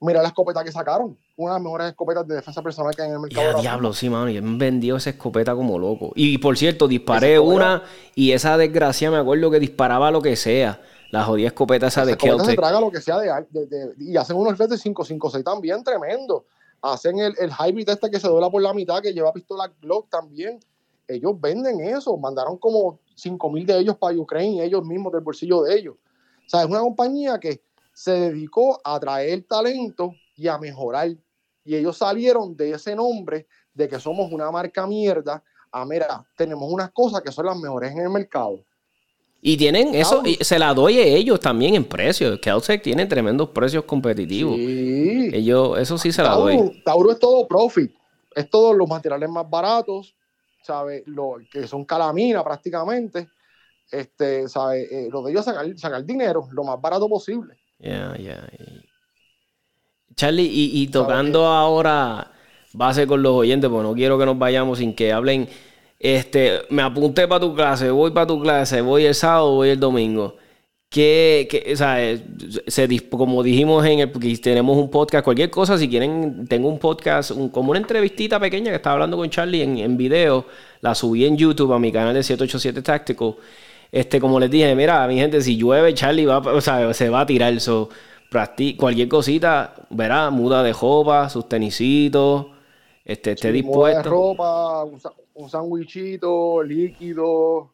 Mira 0.00 0.22
la 0.22 0.28
escopeta 0.28 0.64
que 0.64 0.72
sacaron 0.72 1.18
una 1.38 1.52
de 1.52 1.58
las 1.58 1.62
mejores 1.62 1.86
escopetas 1.88 2.26
de 2.26 2.34
defensa 2.34 2.62
personal 2.62 2.94
que 2.94 3.02
hay 3.02 3.08
en 3.08 3.14
el 3.14 3.20
mercado. 3.20 3.52
Ya, 3.52 3.60
diablo, 3.60 3.92
sí, 3.92 4.10
mano. 4.10 4.28
Yo 4.28 4.42
me 4.42 4.58
vendido 4.58 4.96
esa 4.96 5.10
escopeta 5.10 5.54
como 5.54 5.78
loco. 5.78 6.10
Y 6.16 6.38
por 6.38 6.58
cierto, 6.58 6.88
disparé 6.88 7.38
una 7.38 7.84
y 8.16 8.32
esa 8.32 8.56
desgracia 8.56 9.08
me 9.08 9.18
acuerdo 9.18 9.48
que 9.48 9.60
disparaba 9.60 10.10
lo 10.10 10.20
que 10.20 10.34
sea. 10.34 10.82
La 11.12 11.24
jodida 11.24 11.46
escopeta 11.46 11.86
esa, 11.86 12.04
de 12.04 12.16
Keltec. 12.16 12.44
se 12.44 12.56
traga 12.56 12.80
lo 12.80 12.90
que 12.90 13.00
sea 13.00 13.18
de, 13.18 13.94
y 13.98 14.16
hacen 14.16 14.36
unos 14.36 14.58
de 14.58 14.66
556 14.66 15.44
también 15.44 15.82
tremendo. 15.84 16.44
Hacen 16.82 17.18
el, 17.20 17.34
el 17.38 17.50
hybrid 17.50 17.88
este 17.88 18.10
que 18.10 18.18
se 18.18 18.26
dobla 18.26 18.50
por 18.50 18.60
la 18.60 18.74
mitad, 18.74 19.00
que 19.00 19.14
lleva 19.14 19.32
pistola 19.32 19.72
Glock 19.80 20.10
también. 20.10 20.58
Ellos 21.06 21.40
venden 21.40 21.80
eso. 21.80 22.16
Mandaron 22.16 22.58
como 22.58 22.98
5000 23.14 23.64
de 23.64 23.78
ellos 23.78 23.96
para 23.96 24.16
Ucrania, 24.16 24.64
ellos 24.64 24.84
mismos 24.84 25.12
del 25.12 25.22
bolsillo 25.22 25.62
de 25.62 25.78
ellos. 25.78 25.94
O 25.94 26.48
sea, 26.48 26.62
es 26.62 26.66
una 26.66 26.80
compañía 26.80 27.38
que 27.38 27.62
se 27.92 28.12
dedicó 28.12 28.80
a 28.82 28.98
traer 28.98 29.44
talento 29.44 30.14
y 30.34 30.48
a 30.48 30.58
mejorar 30.58 31.10
y 31.68 31.76
ellos 31.76 31.98
salieron 31.98 32.56
de 32.56 32.70
ese 32.70 32.96
nombre 32.96 33.46
de 33.74 33.86
que 33.90 34.00
somos 34.00 34.32
una 34.32 34.50
marca 34.50 34.86
mierda 34.86 35.44
a, 35.70 35.84
mira, 35.84 36.24
tenemos 36.34 36.72
unas 36.72 36.90
cosas 36.92 37.20
que 37.20 37.30
son 37.30 37.44
las 37.44 37.58
mejores 37.58 37.92
en 37.92 37.98
el 37.98 38.08
mercado. 38.08 38.64
Y 39.42 39.54
tienen 39.58 39.94
eso, 39.94 40.22
y 40.24 40.36
se 40.36 40.58
la 40.58 40.72
doy 40.72 40.98
a 40.98 41.04
ellos 41.04 41.38
también 41.40 41.74
en 41.74 41.84
precios. 41.84 42.40
Caltech 42.40 42.82
tiene 42.82 43.04
tremendos 43.04 43.50
precios 43.50 43.84
competitivos. 43.84 44.56
Sí. 44.56 45.28
Ellos, 45.30 45.78
eso 45.78 45.98
sí 45.98 46.10
se 46.10 46.22
la 46.22 46.36
doy. 46.36 46.82
Tauro 46.86 47.12
es 47.12 47.18
todo 47.18 47.46
profit. 47.46 47.92
Es 48.34 48.48
todos 48.48 48.74
los 48.74 48.88
materiales 48.88 49.28
más 49.28 49.48
baratos, 49.48 50.16
¿sabes? 50.62 51.02
Lo, 51.04 51.36
que 51.52 51.66
son 51.66 51.84
calamina 51.84 52.42
prácticamente. 52.42 53.28
Este, 53.92 54.48
¿sabes? 54.48 54.90
Eh, 54.90 55.08
lo 55.12 55.22
de 55.22 55.32
ellos 55.32 55.44
sacar, 55.44 55.66
sacar 55.76 56.02
dinero 56.02 56.48
lo 56.50 56.64
más 56.64 56.80
barato 56.80 57.10
posible. 57.10 57.58
Ya, 57.78 58.16
ya. 58.16 58.48
Charlie, 60.18 60.50
y, 60.52 60.88
tocando 60.88 61.46
ahora 61.46 62.32
base 62.72 63.06
con 63.06 63.22
los 63.22 63.32
oyentes, 63.34 63.70
porque 63.70 63.84
no 63.84 63.94
quiero 63.94 64.18
que 64.18 64.26
nos 64.26 64.36
vayamos 64.36 64.78
sin 64.78 64.92
que 64.92 65.12
hablen. 65.12 65.48
Este, 66.00 66.62
me 66.70 66.82
apunté 66.82 67.28
para 67.28 67.40
tu 67.40 67.54
clase, 67.54 67.90
voy 67.90 68.10
para 68.10 68.26
tu 68.26 68.40
clase, 68.42 68.80
voy 68.80 69.04
el 69.04 69.14
sábado, 69.14 69.54
voy 69.54 69.70
el 69.70 69.78
domingo. 69.80 70.36
Que, 70.90 71.46
que 71.48 71.72
o 71.72 71.76
sea, 71.76 72.02
eh, 72.02 72.20
se, 72.66 72.88
como 73.08 73.44
dijimos 73.44 73.86
en 73.86 74.00
el, 74.00 74.10
porque 74.10 74.36
tenemos 74.38 74.76
un 74.76 74.90
podcast, 74.90 75.24
cualquier 75.24 75.50
cosa, 75.50 75.78
si 75.78 75.88
quieren, 75.88 76.48
tengo 76.48 76.68
un 76.68 76.80
podcast, 76.80 77.30
como 77.52 77.70
una 77.70 77.78
entrevistita 77.78 78.40
pequeña 78.40 78.70
que 78.70 78.76
estaba 78.76 78.94
hablando 78.94 79.16
con 79.16 79.30
Charlie 79.30 79.62
en, 79.62 79.78
en 79.78 79.96
video, 79.96 80.46
la 80.80 80.96
subí 80.96 81.26
en 81.26 81.36
YouTube 81.36 81.72
a 81.72 81.78
mi 81.78 81.92
canal 81.92 82.14
de 82.14 82.24
787 82.24 82.82
Tactical. 82.82 83.36
Este, 83.92 84.18
como 84.20 84.40
les 84.40 84.50
dije, 84.50 84.74
mira, 84.74 85.06
mi 85.06 85.16
gente, 85.16 85.40
si 85.42 85.56
llueve, 85.56 85.94
Charlie 85.94 86.26
va, 86.26 86.38
o 86.38 86.60
sea, 86.60 86.92
se 86.92 87.08
va 87.08 87.20
a 87.20 87.26
tirar. 87.26 87.52
eso 87.52 87.88
cualquier 88.78 89.08
cosita, 89.08 89.74
verá, 89.90 90.30
muda 90.30 90.62
de 90.62 90.72
jopa, 90.72 91.28
sus 91.28 91.48
tenisitos, 91.48 92.46
este, 93.04 93.32
esté 93.32 93.52
dispuesto. 93.52 94.02
De 94.02 94.08
ropa, 94.08 94.84
un, 94.84 95.00
un 95.34 95.48
sándwichito, 95.48 96.62
líquido, 96.62 97.72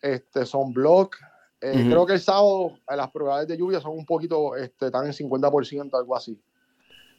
este, 0.00 0.46
son 0.46 0.72
block. 0.72 1.16
Eh, 1.60 1.86
creo 1.88 2.06
que 2.06 2.12
el 2.12 2.20
sábado 2.20 2.78
las 2.88 3.10
probabilidades 3.10 3.48
de 3.48 3.56
lluvia 3.56 3.80
son 3.80 3.92
un 3.92 4.06
poquito, 4.06 4.54
este, 4.54 4.86
están 4.86 5.06
en 5.06 5.12
50%, 5.12 5.98
algo 5.98 6.16
así. 6.16 6.40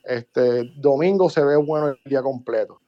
Este, 0.03 0.63
domingo 0.77 1.29
se 1.29 1.43
ve 1.43 1.57
bueno 1.57 1.89
el 1.89 1.97
día 2.05 2.21
completo. 2.21 2.79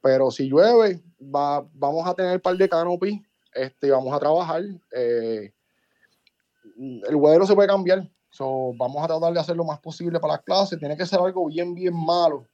Pero 0.00 0.30
si 0.30 0.48
llueve, 0.48 1.02
va, 1.20 1.66
vamos 1.74 2.06
a 2.06 2.14
tener 2.14 2.34
un 2.36 2.40
par 2.40 2.56
de 2.56 2.68
canopy 2.68 3.22
este, 3.52 3.88
y 3.88 3.90
vamos 3.90 4.14
a 4.14 4.20
trabajar. 4.20 4.62
Eh, 4.92 5.52
el 6.76 7.16
weather 7.16 7.46
se 7.46 7.54
puede 7.54 7.68
cambiar. 7.68 8.08
So, 8.30 8.72
vamos 8.76 9.02
a 9.02 9.08
tratar 9.08 9.32
de 9.32 9.40
hacer 9.40 9.56
lo 9.56 9.64
más 9.64 9.80
posible 9.80 10.20
para 10.20 10.34
las 10.34 10.42
clases. 10.42 10.78
Tiene 10.78 10.96
que 10.96 11.04
ser 11.04 11.18
algo 11.18 11.46
bien, 11.46 11.74
bien 11.74 11.94
malo, 11.94 12.46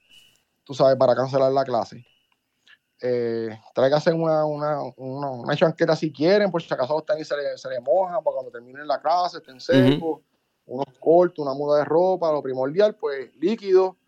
tú 0.65 0.73
sabes, 0.73 0.97
para 0.97 1.15
cancelar 1.15 1.53
la 1.53 1.65
clase. 1.65 2.05
Eh, 3.03 3.51
hacer 3.75 4.15
una, 4.15 4.47
una, 4.47 4.81
una, 4.97 5.31
una, 5.31 5.55
chanqueta 5.55 5.95
si 5.95 6.11
quieren, 6.11 6.51
por 6.51 6.63
si 6.63 6.73
acaso 6.73 6.99
están 6.99 7.21
y 7.21 7.25
se 7.25 7.37
le, 7.37 7.59
se 7.59 7.69
le 7.69 7.79
mojan 7.79 8.25
para 8.25 8.35
cuando 8.35 8.51
terminen 8.51 8.89
la 8.89 8.99
clase, 9.03 9.37
estén 9.37 9.61
secos, 9.61 10.23
unos 10.65 10.87
cortos, 10.99 11.45
una 11.45 11.53
muda 11.53 11.81
de 11.81 11.85
ropa, 11.85 12.33
lo 12.33 12.43
primordial, 12.43 12.95
pues 12.95 13.37
líquido, 13.37 13.99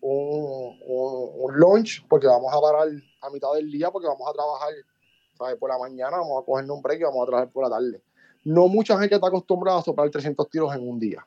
un, 0.00 0.78
un, 0.86 1.30
un, 1.34 1.56
lunch, 1.56 2.06
porque 2.08 2.28
vamos 2.28 2.54
a 2.54 2.60
parar 2.60 2.86
a 3.22 3.30
mitad 3.30 3.52
del 3.54 3.72
día, 3.72 3.90
porque 3.90 4.06
vamos 4.06 4.28
a 4.28 4.32
trabajar 4.32 4.72
¿sabes? 5.36 5.56
por 5.56 5.70
la 5.70 5.78
mañana, 5.78 6.18
vamos 6.18 6.40
a 6.40 6.46
coger 6.46 6.70
un 6.70 6.80
break 6.80 7.00
y 7.00 7.04
vamos 7.04 7.24
a 7.24 7.26
trabajar 7.26 7.50
por 7.50 7.64
la 7.64 7.70
tarde 7.70 8.00
no 8.48 8.66
mucha 8.66 8.98
gente 8.98 9.14
está 9.14 9.28
acostumbrada 9.28 9.78
a 9.78 9.82
soplar 9.82 10.08
300 10.08 10.48
tiros 10.48 10.74
en 10.74 10.88
un 10.88 10.98
día. 10.98 11.24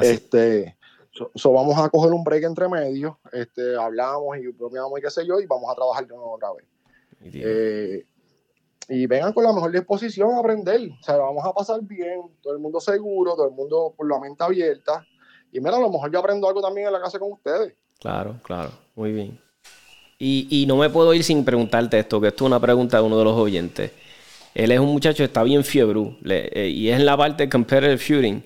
Este, 0.00 0.76
so, 1.12 1.52
vamos 1.52 1.78
a 1.78 1.88
coger 1.88 2.12
un 2.12 2.24
break 2.24 2.42
entre 2.44 2.68
medios, 2.68 3.14
este, 3.32 3.76
hablamos 3.76 4.36
y 4.38 4.48
bromeamos 4.48 4.98
y 4.98 5.02
qué 5.02 5.10
sé 5.10 5.24
yo, 5.24 5.38
y 5.38 5.46
vamos 5.46 5.70
a 5.70 5.74
trabajar 5.76 6.04
de 6.04 6.14
nuevo 6.14 6.32
otra 6.32 6.48
vez. 6.52 6.66
Eh, 7.34 8.04
y 8.88 9.06
vengan 9.06 9.32
con 9.32 9.44
la 9.44 9.52
mejor 9.52 9.70
disposición 9.70 10.32
a 10.32 10.40
aprender. 10.40 10.80
O 11.00 11.02
sea, 11.04 11.16
vamos 11.18 11.44
a 11.46 11.52
pasar 11.52 11.80
bien, 11.82 12.22
todo 12.42 12.54
el 12.54 12.58
mundo 12.58 12.80
seguro, 12.80 13.34
todo 13.36 13.46
el 13.46 13.54
mundo 13.54 13.94
con 13.96 14.08
la 14.08 14.18
mente 14.18 14.42
abierta. 14.42 15.06
Y 15.52 15.60
mira, 15.60 15.76
a 15.76 15.80
lo 15.80 15.90
mejor 15.90 16.10
yo 16.10 16.18
aprendo 16.18 16.48
algo 16.48 16.60
también 16.60 16.88
en 16.88 16.92
la 16.92 17.00
casa 17.00 17.20
con 17.20 17.30
ustedes. 17.30 17.74
Claro, 18.00 18.34
claro, 18.42 18.70
muy 18.96 19.12
bien. 19.12 19.38
Y, 20.18 20.48
y 20.50 20.66
no 20.66 20.76
me 20.76 20.90
puedo 20.90 21.14
ir 21.14 21.22
sin 21.22 21.44
preguntarte 21.44 22.00
esto, 22.00 22.20
que 22.20 22.28
esto 22.28 22.44
es 22.44 22.48
una 22.48 22.58
pregunta 22.58 22.96
de 22.96 23.04
uno 23.04 23.16
de 23.16 23.24
los 23.24 23.36
oyentes. 23.36 23.92
Él 24.54 24.72
es 24.72 24.80
un 24.80 24.88
muchacho 24.88 25.18
que 25.18 25.24
está 25.24 25.42
bien 25.42 25.64
fiebre 25.64 26.00
eh, 26.24 26.68
y 26.68 26.88
es 26.88 26.98
en 26.98 27.06
la 27.06 27.16
parte 27.16 27.44
de 27.44 27.48
competitive 27.48 27.96
shooting. 27.96 28.42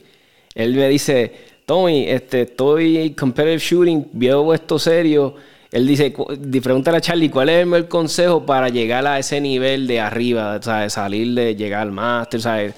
Él 0.54 0.74
me 0.74 0.88
dice, 0.88 1.32
Tommy, 1.66 2.09
este, 2.09 2.42
estoy 2.42 3.14
competitive 3.18 3.59
shooting, 3.59 4.09
veo 4.12 4.54
esto 4.54 4.78
serio. 4.78 5.34
Él 5.72 5.86
dice, 5.86 6.14
pregúntale 6.62 6.98
a 6.98 7.00
Charlie, 7.00 7.28
¿cuál 7.28 7.48
es 7.48 7.66
el 7.66 7.88
consejo 7.88 8.46
para 8.46 8.68
llegar 8.68 9.07
a 9.07 9.18
ese 9.18 9.40
nivel 9.40 9.86
de 9.86 10.00
arriba? 10.00 10.62
¿sabes? 10.62 10.92
Salir 10.92 11.34
de 11.34 11.57
llegar 11.57 11.82
al 11.82 11.92
máster, 11.92 12.40
¿sabes? 12.40 12.74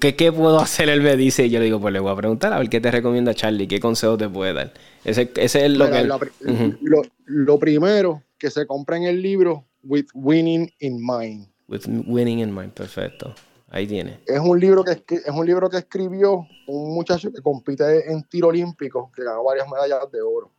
¿Qué, 0.00 0.14
¿Qué, 0.14 0.32
puedo 0.32 0.58
hacer? 0.58 0.88
Él 0.88 1.02
me 1.02 1.16
dice, 1.16 1.46
y 1.46 1.50
yo 1.50 1.58
le 1.58 1.66
digo, 1.66 1.80
pues 1.80 1.92
le 1.92 2.00
voy 2.00 2.12
a 2.12 2.16
preguntar 2.16 2.52
a 2.52 2.58
ver 2.58 2.68
qué 2.68 2.80
te 2.80 2.90
recomienda 2.90 3.34
Charlie, 3.34 3.66
qué 3.66 3.80
consejo 3.80 4.16
te 4.16 4.28
puede 4.28 4.54
dar. 4.54 4.72
Ese, 5.04 5.30
ese 5.36 5.66
es 5.66 5.72
lo 5.72 5.90
que... 5.90 6.04
lo, 6.04 7.02
lo 7.26 7.58
primero, 7.58 8.22
que 8.38 8.50
se 8.50 8.66
compra 8.66 8.96
en 8.96 9.04
el 9.04 9.20
libro 9.20 9.66
With 9.82 10.06
Winning 10.14 10.72
in 10.78 11.04
Mind. 11.04 11.51
With 11.72 11.86
winning 12.06 12.40
in 12.40 12.54
mind, 12.54 12.74
perfecto. 12.74 13.34
Ahí 13.70 13.86
tiene. 13.86 14.20
Es 14.26 14.38
un 14.40 14.60
libro 14.60 14.84
que 14.84 15.02
es 15.08 15.28
un 15.28 15.46
libro 15.46 15.70
que 15.70 15.78
escribió 15.78 16.46
un 16.66 16.94
muchacho 16.94 17.32
que 17.32 17.40
compite 17.40 18.12
en 18.12 18.22
tiro 18.24 18.48
olímpico, 18.48 19.10
que 19.16 19.24
ganó 19.24 19.42
varias 19.42 19.66
medallas 19.66 20.12
de 20.12 20.20
oro. 20.20 20.50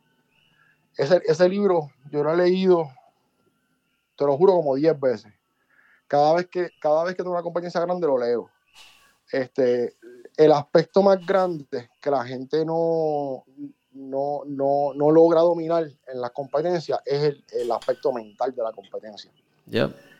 Ese, 0.96 1.22
ese 1.24 1.48
libro 1.48 1.92
yo 2.10 2.24
lo 2.24 2.32
he 2.32 2.36
leído, 2.36 2.90
te 4.18 4.24
lo 4.24 4.36
juro, 4.36 4.54
como 4.54 4.74
10 4.74 4.98
veces. 4.98 5.32
Cada 6.08 6.34
vez 6.34 6.48
que, 6.48 6.70
cada 6.80 7.04
vez 7.04 7.14
que 7.14 7.22
tengo 7.22 7.30
una 7.30 7.44
competencia 7.44 7.80
grande 7.80 8.08
lo 8.08 8.18
leo. 8.18 8.50
Este, 9.30 9.94
el 10.36 10.50
aspecto 10.50 11.00
más 11.00 11.24
grande 11.24 11.90
que 12.00 12.10
la 12.10 12.24
gente 12.24 12.64
no, 12.64 13.44
no, 13.92 14.42
no, 14.46 14.92
no 14.94 15.10
logra 15.12 15.42
dominar 15.42 15.84
en 16.08 16.20
las 16.20 16.32
competencias 16.32 16.98
es 17.06 17.22
el, 17.22 17.44
el 17.52 17.70
aspecto 17.70 18.12
mental 18.12 18.52
de 18.52 18.62
la 18.64 18.72
competencia. 18.72 19.30
Yep 19.66 20.13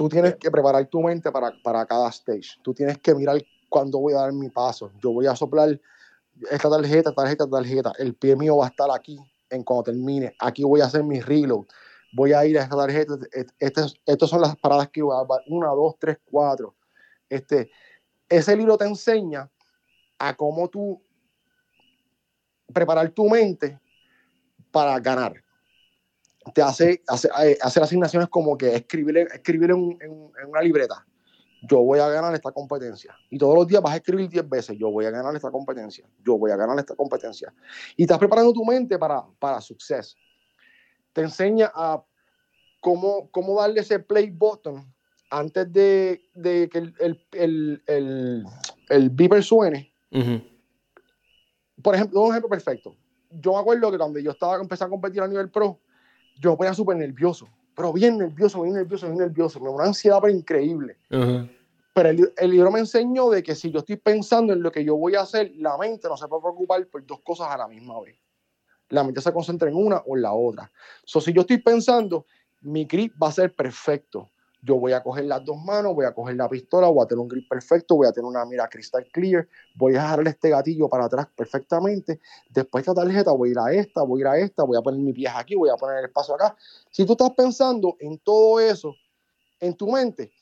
tú 0.00 0.08
tienes 0.08 0.36
que 0.36 0.50
preparar 0.50 0.86
tu 0.86 1.02
mente 1.02 1.30
para, 1.30 1.52
para 1.62 1.84
cada 1.84 2.08
stage. 2.08 2.58
Tú 2.62 2.72
tienes 2.72 2.96
que 2.96 3.14
mirar 3.14 3.36
cuándo 3.68 3.98
voy 3.98 4.14
a 4.14 4.20
dar 4.20 4.32
mi 4.32 4.48
paso. 4.48 4.90
Yo 4.98 5.12
voy 5.12 5.26
a 5.26 5.36
soplar 5.36 5.78
esta 6.50 6.70
tarjeta, 6.70 7.12
tarjeta, 7.12 7.46
tarjeta. 7.46 7.92
El 7.98 8.14
pie 8.14 8.34
mío 8.34 8.56
va 8.56 8.64
a 8.64 8.68
estar 8.70 8.88
aquí 8.90 9.18
en 9.50 9.62
cuando 9.62 9.82
termine. 9.82 10.34
Aquí 10.38 10.64
voy 10.64 10.80
a 10.80 10.86
hacer 10.86 11.04
mi 11.04 11.20
reload. 11.20 11.66
Voy 12.14 12.32
a 12.32 12.46
ir 12.46 12.58
a 12.58 12.62
esta 12.62 12.76
tarjeta. 12.78 13.18
Estas 13.58 13.94
estas 14.06 14.30
son 14.30 14.40
las 14.40 14.56
paradas 14.56 14.88
que 14.88 15.02
voy 15.02 15.14
a 15.14 15.26
dar. 15.28 15.42
Una, 15.48 15.66
dos, 15.66 15.96
tres, 15.98 16.16
cuatro. 16.24 16.74
Este, 17.28 17.70
ese 18.26 18.56
libro 18.56 18.78
te 18.78 18.86
enseña 18.86 19.50
a 20.18 20.34
cómo 20.34 20.66
tú 20.70 20.98
preparar 22.72 23.10
tu 23.10 23.28
mente 23.28 23.78
para 24.70 24.98
ganar 24.98 25.44
te 26.54 26.62
hace, 26.62 27.02
hace, 27.06 27.28
eh, 27.42 27.58
hacer 27.60 27.82
asignaciones 27.82 28.28
como 28.28 28.56
que 28.56 28.76
escribir, 28.76 29.18
escribir 29.18 29.70
en, 29.70 29.98
en, 30.00 30.48
una 30.48 30.60
libreta. 30.62 31.06
Yo 31.62 31.82
voy 31.82 31.98
a 31.98 32.08
ganar 32.08 32.32
esta 32.34 32.52
competencia. 32.52 33.14
Y 33.28 33.36
todos 33.36 33.54
los 33.54 33.66
días 33.66 33.82
vas 33.82 33.92
a 33.92 33.96
escribir 33.96 34.28
10 34.30 34.48
veces. 34.48 34.78
Yo 34.78 34.90
voy 34.90 35.04
a 35.04 35.10
ganar 35.10 35.34
esta 35.36 35.50
competencia. 35.50 36.08
Yo 36.24 36.38
voy 36.38 36.50
a 36.50 36.56
ganar 36.56 36.78
esta 36.78 36.94
competencia. 36.94 37.52
Y 37.96 38.02
estás 38.02 38.18
preparando 38.18 38.52
tu 38.52 38.64
mente 38.64 38.98
para, 38.98 39.24
para 39.38 39.60
suceso. 39.60 40.16
Te 41.12 41.20
enseña 41.20 41.70
a 41.74 42.02
cómo, 42.80 43.30
cómo 43.30 43.60
darle 43.60 43.80
ese 43.80 43.98
play 43.98 44.30
button 44.30 44.90
antes 45.30 45.72
de, 45.72 46.22
de 46.34 46.68
que 46.68 46.78
el, 46.78 46.94
el, 46.98 47.26
el, 47.32 47.82
el, 47.86 48.44
el 48.88 49.10
beeper 49.10 49.42
suene. 49.42 49.92
Por 51.82 51.94
ejemplo, 51.94 52.20
un 52.22 52.30
ejemplo 52.30 52.48
perfecto. 52.48 52.96
Yo 53.30 53.52
me 53.52 53.58
acuerdo 53.60 53.90
que 53.90 53.98
cuando 53.98 54.18
yo 54.18 54.32
estaba 54.32 54.56
empezando 54.56 54.94
a 54.94 54.98
competir 54.98 55.22
a 55.22 55.28
nivel 55.28 55.50
pro, 55.50 55.80
yo 56.40 56.50
me 56.50 56.56
ponía 56.56 56.74
súper 56.74 56.96
nervioso, 56.96 57.48
pero 57.74 57.92
bien 57.92 58.18
nervioso, 58.18 58.62
bien 58.62 58.74
nervioso, 58.74 59.06
bien 59.06 59.18
nervioso, 59.18 59.60
me 59.60 59.68
una 59.68 59.84
ansiedad 59.84 60.18
pero 60.20 60.34
increíble. 60.34 60.96
Pero 61.08 62.08
el, 62.08 62.32
el, 62.36 62.50
libro 62.50 62.70
me 62.70 62.78
enseñó 62.78 63.30
de 63.30 63.42
que 63.42 63.54
si 63.54 63.70
yo 63.70 63.80
estoy 63.80 63.96
pensando 63.96 64.52
en 64.52 64.62
lo 64.62 64.70
que 64.70 64.84
yo 64.84 64.96
voy 64.96 65.16
a 65.16 65.22
hacer, 65.22 65.52
la 65.56 65.76
mente 65.76 66.08
no 66.08 66.16
se 66.16 66.28
puede 66.28 66.42
preocupar 66.42 66.86
por 66.86 67.04
dos 67.04 67.20
cosas 67.20 67.48
a 67.48 67.58
la 67.58 67.68
misma 67.68 68.00
vez. 68.00 68.16
La 68.88 69.04
mente 69.04 69.20
se 69.20 69.32
concentra 69.32 69.68
en 69.68 69.76
una 69.76 69.98
o 69.98 70.16
en 70.16 70.22
la 70.22 70.32
otra. 70.32 70.70
So, 71.04 71.20
si 71.20 71.32
yo 71.32 71.42
estoy 71.42 71.58
pensando, 71.58 72.26
mi 72.60 72.84
grip 72.84 73.14
va 73.20 73.28
a 73.28 73.32
ser 73.32 73.54
perfecto 73.54 74.30
yo 74.62 74.76
voy 74.76 74.92
a 74.92 75.02
coger 75.02 75.24
las 75.24 75.44
dos 75.44 75.62
manos, 75.64 75.94
voy 75.94 76.04
a 76.04 76.12
coger 76.12 76.36
la 76.36 76.48
pistola, 76.48 76.88
voy 76.88 77.02
a 77.02 77.06
tener 77.06 77.20
un 77.20 77.28
grip 77.28 77.48
perfecto, 77.48 77.96
voy 77.96 78.06
a 78.06 78.12
tener 78.12 78.28
una 78.28 78.44
mira 78.44 78.68
crystal 78.68 79.06
clear, 79.10 79.46
voy 79.74 79.94
a 79.94 80.02
dejarle 80.02 80.30
este 80.30 80.50
gatillo 80.50 80.88
para 80.88 81.06
atrás 81.06 81.28
perfectamente. 81.34 82.20
Después 82.48 82.84
de 82.84 82.90
esta 82.90 83.02
tarjeta 83.02 83.32
voy 83.32 83.50
a 83.50 83.52
ir 83.52 83.58
a 83.58 83.72
esta, 83.72 84.02
voy 84.02 84.20
a 84.20 84.22
ir 84.22 84.26
a 84.28 84.38
esta, 84.38 84.64
voy 84.64 84.76
a 84.76 84.82
poner 84.82 85.00
mi 85.00 85.12
pie 85.12 85.28
aquí, 85.28 85.54
voy 85.54 85.70
a 85.70 85.76
poner 85.76 85.98
el 85.98 86.04
espacio 86.06 86.34
acá. 86.34 86.54
Si 86.90 87.04
tú 87.04 87.12
estás 87.12 87.30
pensando 87.30 87.96
en 87.98 88.18
todo 88.18 88.60
eso 88.60 88.94
en 89.60 89.74
tu 89.74 89.90
mente, 89.90 90.32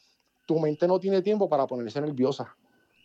tu 0.47 0.59
mente 0.59 0.87
no 0.89 0.99
tiene 0.99 1.23
tiempo 1.23 1.49
para 1.49 1.67
ponerse 1.67 2.01
nerviosa 2.01 2.55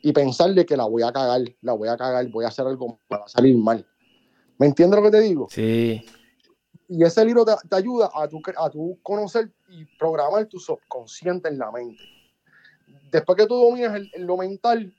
y 0.02 0.12
pensarle 0.12 0.66
que 0.66 0.78
la 0.78 0.86
voy 0.86 1.04
a 1.04 1.12
cagar, 1.12 1.42
la 1.62 1.74
voy 1.74 1.90
a 1.90 1.98
cagar, 1.98 2.28
voy 2.30 2.46
a 2.46 2.50
hacer 2.50 2.66
algo 2.66 3.00
para 3.08 3.28
salir 3.28 3.58
mal. 3.58 3.86
¿Me 4.58 4.68
entiendes 4.68 5.00
lo 5.00 5.06
que 5.06 5.12
te 5.12 5.22
digo? 5.22 5.48
Sí 5.50 6.04
y 6.88 7.04
ese 7.04 7.24
libro 7.26 7.46
te, 7.46 7.76
ayuda 7.76 8.10
a 8.14 8.28
tu, 8.28 8.42
a 8.58 8.70
tu 8.70 9.00
conocer 9.02 9.52
y 9.70 9.86
programar 9.98 10.46
tu 10.46 10.60
subconsciente 10.60 11.50
en 11.50 11.58
la 11.58 11.72
mente. 11.72 12.04
Después 13.12 13.38
que 13.38 13.46
tú 13.46 13.56
dominas 13.56 13.96
el, 13.96 14.12
lo 14.26 14.38
mental, 14.38 14.94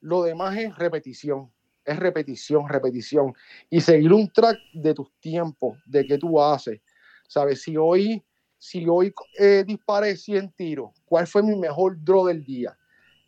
lo 0.00 0.22
demás 0.22 0.56
es 0.56 0.76
repetición. 0.76 1.50
Es 1.84 1.98
repetición, 1.98 2.68
repetición. 2.68 3.34
Y 3.68 3.80
seguir 3.80 4.12
un 4.12 4.30
track 4.30 4.58
de 4.72 4.94
tus 4.94 5.10
tiempos, 5.20 5.78
de 5.84 6.06
qué 6.06 6.18
tú 6.18 6.40
haces. 6.40 6.80
¿Sabes? 7.28 7.62
Si 7.62 7.76
hoy, 7.76 8.22
si 8.58 8.86
hoy 8.88 9.12
eh, 9.38 9.64
disparé 9.66 10.16
100 10.16 10.52
tiros, 10.52 10.90
¿cuál 11.04 11.26
fue 11.26 11.42
mi 11.42 11.56
mejor 11.56 12.02
draw 12.02 12.26
del 12.26 12.44
día? 12.44 12.76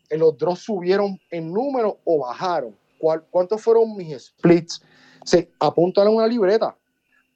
Eh, 0.09 0.17
¿Los 0.17 0.37
draws 0.37 0.59
subieron 0.59 1.19
en 1.29 1.51
número 1.51 1.99
o 2.03 2.19
bajaron? 2.19 2.75
¿Cuál, 2.97 3.25
¿Cuántos 3.29 3.61
fueron 3.61 3.95
mis 3.95 4.17
splits? 4.25 4.81
Se, 5.23 5.51
apúntalo 5.59 6.09
en 6.09 6.15
una 6.15 6.27
libreta 6.27 6.75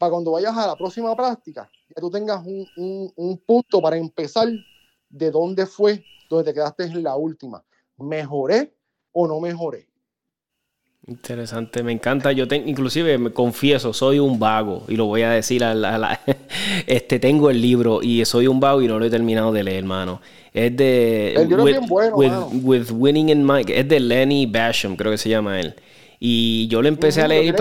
para 0.01 0.13
cuando 0.13 0.31
vayas 0.31 0.57
a 0.57 0.65
la 0.65 0.75
próxima 0.75 1.15
práctica, 1.15 1.69
que 1.87 2.01
tú 2.01 2.09
tengas 2.09 2.43
un, 2.43 3.13
un, 3.15 3.37
punto 3.37 3.79
para 3.79 3.97
empezar 3.97 4.47
de 5.07 5.29
dónde 5.29 5.67
fue, 5.67 6.03
donde 6.27 6.45
te 6.45 6.55
quedaste 6.55 6.85
en 6.85 7.03
la 7.03 7.15
última. 7.15 7.63
¿Mejoré 7.99 8.73
o 9.11 9.27
no 9.27 9.39
mejoré? 9.39 9.87
Interesante, 11.05 11.83
me 11.83 11.91
encanta. 11.91 12.31
Yo 12.31 12.47
tengo, 12.47 12.67
inclusive 12.67 13.19
me 13.19 13.31
confieso, 13.31 13.93
soy 13.93 14.17
un 14.17 14.39
vago 14.39 14.85
y 14.87 14.95
lo 14.95 15.05
voy 15.05 15.21
a 15.21 15.29
decir 15.29 15.63
a 15.63 15.75
la, 15.75 16.19
este 16.87 17.19
tengo 17.19 17.51
el 17.51 17.61
libro 17.61 18.01
y 18.01 18.25
soy 18.25 18.47
un 18.47 18.59
vago 18.59 18.81
y 18.81 18.87
no 18.87 18.97
lo 18.97 19.05
he 19.05 19.09
terminado 19.11 19.51
de 19.51 19.63
leer, 19.63 19.83
hermano. 19.83 20.19
Es 20.51 20.75
de 20.75 21.35
el 21.35 21.47
libro 21.47 21.67
es 21.67 21.77
bien 21.77 21.87
bueno, 21.87 22.47
with, 22.47 22.63
with, 22.63 22.91
Winning 22.91 23.29
in 23.29 23.45
Mind, 23.45 23.69
es 23.69 23.87
de 23.87 23.99
Lenny 23.99 24.47
Basham, 24.47 24.95
creo 24.95 25.11
que 25.11 25.19
se 25.19 25.29
llama 25.29 25.59
él. 25.59 25.75
Y 26.23 26.67
yo 26.67 26.83
lo 26.83 26.87
empecé 26.87 27.23
a 27.23 27.27
leer. 27.27 27.55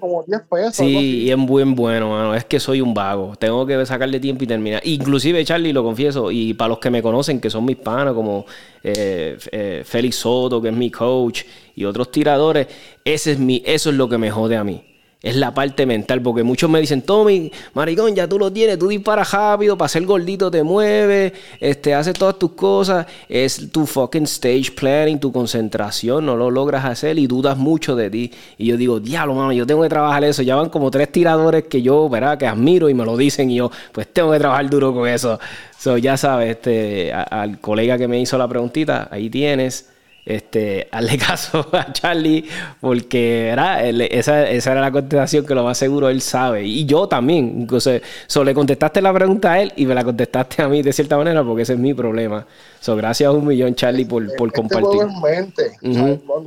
como 0.00 0.24
10 0.24 0.40
pesos, 0.50 0.74
sí, 0.74 1.22
y 1.26 1.30
es 1.30 1.36
muy 1.38 1.62
bueno, 1.62 2.10
mano. 2.10 2.34
Es 2.34 2.44
que 2.44 2.58
soy 2.58 2.80
un 2.80 2.92
vago. 2.92 3.36
Tengo 3.38 3.64
que 3.64 3.86
sacarle 3.86 4.18
tiempo 4.18 4.42
y 4.42 4.48
terminar. 4.48 4.82
Inclusive, 4.84 5.44
Charlie, 5.44 5.72
lo 5.72 5.84
confieso, 5.84 6.32
y 6.32 6.52
para 6.54 6.70
los 6.70 6.80
que 6.80 6.90
me 6.90 7.02
conocen, 7.02 7.40
que 7.40 7.48
son 7.50 7.64
mis 7.64 7.76
panas, 7.76 8.12
como 8.12 8.46
eh, 8.82 9.38
eh, 9.52 9.82
Félix 9.84 10.16
Soto, 10.16 10.60
que 10.60 10.70
es 10.70 10.74
mi 10.74 10.90
coach, 10.90 11.44
y 11.76 11.84
otros 11.84 12.10
tiradores, 12.10 12.66
ese 13.04 13.30
es 13.30 13.38
mi, 13.38 13.62
eso 13.64 13.90
es 13.90 13.96
lo 13.96 14.08
que 14.08 14.18
me 14.18 14.28
jode 14.28 14.56
a 14.56 14.64
mí. 14.64 14.89
Es 15.22 15.36
la 15.36 15.52
parte 15.52 15.84
mental, 15.84 16.22
porque 16.22 16.42
muchos 16.42 16.70
me 16.70 16.80
dicen, 16.80 17.02
Tommy, 17.02 17.52
maricón, 17.74 18.14
ya 18.14 18.26
tú 18.26 18.38
lo 18.38 18.50
tienes, 18.50 18.78
tú 18.78 18.88
disparas 18.88 19.30
rápido, 19.32 19.76
para 19.76 19.90
ser 19.90 20.06
gordito 20.06 20.50
te 20.50 20.62
mueves, 20.62 21.34
este, 21.60 21.92
haces 21.92 22.14
todas 22.14 22.38
tus 22.38 22.52
cosas, 22.52 23.06
es 23.28 23.70
tu 23.70 23.84
fucking 23.84 24.22
stage 24.22 24.72
planning, 24.74 25.20
tu 25.20 25.30
concentración, 25.30 26.24
no 26.24 26.36
lo 26.36 26.50
logras 26.50 26.86
hacer 26.86 27.18
y 27.18 27.26
dudas 27.26 27.58
mucho 27.58 27.96
de 27.96 28.08
ti. 28.08 28.32
Y 28.56 28.64
yo 28.68 28.78
digo, 28.78 28.98
diablo, 28.98 29.34
mano, 29.34 29.52
yo 29.52 29.66
tengo 29.66 29.82
que 29.82 29.90
trabajar 29.90 30.24
eso. 30.24 30.40
Ya 30.40 30.56
van 30.56 30.70
como 30.70 30.90
tres 30.90 31.12
tiradores 31.12 31.64
que 31.64 31.82
yo, 31.82 32.08
¿verdad? 32.08 32.38
Que 32.38 32.46
admiro 32.46 32.88
y 32.88 32.94
me 32.94 33.04
lo 33.04 33.18
dicen 33.18 33.50
y 33.50 33.56
yo, 33.56 33.70
pues 33.92 34.10
tengo 34.10 34.32
que 34.32 34.38
trabajar 34.38 34.70
duro 34.70 34.94
con 34.94 35.06
eso. 35.06 35.38
So, 35.78 35.98
ya 35.98 36.16
sabes, 36.16 36.52
este, 36.56 37.12
al 37.12 37.60
colega 37.60 37.98
que 37.98 38.08
me 38.08 38.18
hizo 38.18 38.38
la 38.38 38.48
preguntita, 38.48 39.08
ahí 39.10 39.28
tienes 39.28 39.89
este, 40.24 40.88
hazle 40.92 41.18
caso 41.18 41.66
a 41.72 41.92
Charlie, 41.92 42.48
porque 42.80 43.48
era, 43.48 43.84
esa, 43.84 44.48
era 44.48 44.80
la 44.80 44.90
contestación 44.90 45.46
que 45.46 45.54
lo 45.54 45.64
más 45.64 45.78
seguro 45.78 46.08
él 46.08 46.20
sabe. 46.20 46.64
Y 46.64 46.84
yo 46.86 47.08
también. 47.08 47.60
Entonces, 47.60 48.02
so, 48.26 48.44
le 48.44 48.54
contestaste 48.54 49.00
la 49.00 49.12
pregunta 49.12 49.52
a 49.52 49.62
él 49.62 49.72
y 49.76 49.86
me 49.86 49.94
la 49.94 50.04
contestaste 50.04 50.62
a 50.62 50.68
mí 50.68 50.82
de 50.82 50.92
cierta 50.92 51.16
manera, 51.16 51.44
porque 51.44 51.62
ese 51.62 51.74
es 51.74 51.78
mi 51.78 51.94
problema. 51.94 52.46
So, 52.80 52.96
gracias 52.96 53.28
a 53.28 53.32
un 53.32 53.46
millón, 53.46 53.74
Charlie, 53.74 54.04
por, 54.04 54.24
por 54.36 54.48
este 54.48 54.60
compartir. 54.60 55.06
mente. 55.22 55.72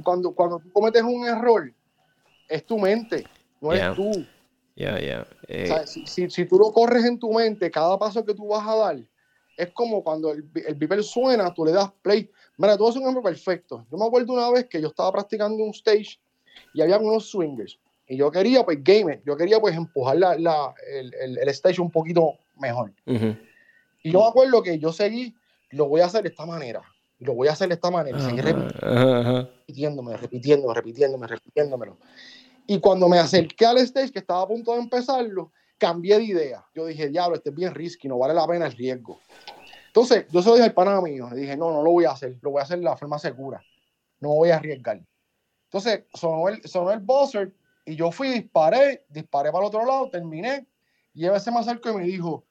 cuando, 0.01 0.31
cuando 0.31 0.59
tú 0.59 0.71
cometes 0.71 1.03
un 1.03 1.27
error, 1.27 1.71
es 2.49 2.65
tu 2.65 2.77
mente, 2.79 3.25
no 3.61 3.73
es 3.73 3.95
tú. 3.95 4.25
Eh, 4.75 5.71
si, 5.85 6.29
si, 6.29 6.45
tú 6.45 6.57
lo 6.57 6.71
corres 6.71 7.05
en 7.05 7.19
tu 7.19 7.31
mente, 7.31 7.69
cada 7.69 7.97
paso 7.99 8.25
que 8.25 8.33
tú 8.33 8.47
vas 8.47 8.67
a 8.67 8.75
dar, 8.75 8.97
es 9.55 9.69
como 9.71 10.03
cuando 10.03 10.31
el, 10.31 10.45
el 10.55 11.03
suena, 11.03 11.53
tú 11.53 11.65
le 11.65 11.71
das 11.71 11.91
play 12.01 12.29
Mira, 12.57 12.77
todo 12.77 12.89
es 12.89 12.95
un 12.95 13.03
ejemplo 13.03 13.23
perfecto. 13.23 13.85
Yo 13.91 13.97
me 13.97 14.05
acuerdo 14.05 14.33
una 14.33 14.49
vez 14.51 14.67
que 14.67 14.81
yo 14.81 14.89
estaba 14.89 15.11
practicando 15.11 15.63
un 15.63 15.71
stage 15.71 16.19
y 16.73 16.81
había 16.81 16.97
unos 16.97 17.29
swingers. 17.29 17.79
Y 18.07 18.17
yo 18.17 18.31
quería, 18.31 18.63
pues, 18.63 18.83
game 18.83 19.21
Yo 19.25 19.35
quería, 19.35 19.59
pues, 19.59 19.75
empujar 19.75 20.17
la, 20.17 20.37
la, 20.37 20.73
el, 20.87 21.37
el, 21.37 21.49
stage 21.49 21.81
un 21.81 21.89
poquito 21.89 22.33
mejor. 22.57 22.91
Y 23.05 24.11
yo 24.11 24.19
me 24.19 24.27
acuerdo 24.27 24.61
que 24.61 24.77
yo 24.77 24.91
seguí, 24.91 25.33
lo 25.71 25.87
voy 25.87 26.01
a 26.01 26.05
hacer 26.05 26.23
de 26.23 26.29
esta 26.29 26.45
manera. 26.45 26.81
Lo 27.19 27.33
voy 27.33 27.47
a 27.47 27.53
hacer 27.53 27.69
de 27.69 27.75
esta 27.75 27.89
manera. 27.89 28.19
seguí 28.19 28.41
repitiéndome, 28.41 30.17
repitiéndome, 30.17 30.73
repitiéndome, 30.73 31.27
repitiéndomelo. 31.27 31.97
Y 32.67 32.79
cuando 32.79 33.09
me 33.09 33.17
acerqué 33.17 33.65
al 33.65 33.77
stage, 33.79 34.11
que 34.11 34.19
estaba 34.19 34.41
a 34.41 34.47
punto 34.47 34.73
de 34.73 34.79
empezarlo, 34.79 35.51
cambié 35.77 36.17
de 36.17 36.23
idea. 36.23 36.65
Yo 36.75 36.85
dije, 36.85 37.09
diablo, 37.09 37.35
este 37.35 37.49
es 37.49 37.55
bien 37.55 37.73
risky, 37.73 38.07
no 38.07 38.17
vale 38.17 38.33
la 38.33 38.47
pena 38.47 38.67
el 38.67 38.73
riesgo. 38.73 39.19
Entonces, 39.95 40.25
yo 40.31 40.41
se 40.41 40.49
lo 40.49 40.55
dije 40.55 40.65
al 40.65 40.73
pana 40.73 40.99
mío, 41.01 41.29
le 41.31 41.41
dije, 41.41 41.55
no, 41.55 41.71
no 41.71 41.83
lo 41.83 41.91
voy 41.91 42.05
a 42.05 42.11
hacer, 42.11 42.39
lo 42.41 42.49
voy 42.49 42.61
a 42.61 42.63
hacer 42.63 42.79
de 42.79 42.85
la 42.85 42.97
forma 42.97 43.19
segura, 43.19 43.63
no 44.19 44.29
voy 44.29 44.49
a 44.49 44.55
arriesgar. 44.55 44.99
Entonces, 45.65 46.05
sonó 46.15 46.49
el, 46.49 46.63
sonó 46.67 46.91
el 46.91 46.99
buzzer 46.99 47.53
y 47.85 47.95
yo 47.95 48.11
fui, 48.11 48.29
disparé, 48.29 49.05
disparé 49.07 49.51
para 49.51 49.63
el 49.63 49.67
otro 49.67 49.85
lado, 49.85 50.09
terminé, 50.09 50.65
y 51.13 51.27
a 51.27 51.33
veces 51.33 51.53
me 51.53 51.59
acercó 51.59 51.91
y 51.91 51.97
me 51.97 52.03
dijo, 52.05 52.43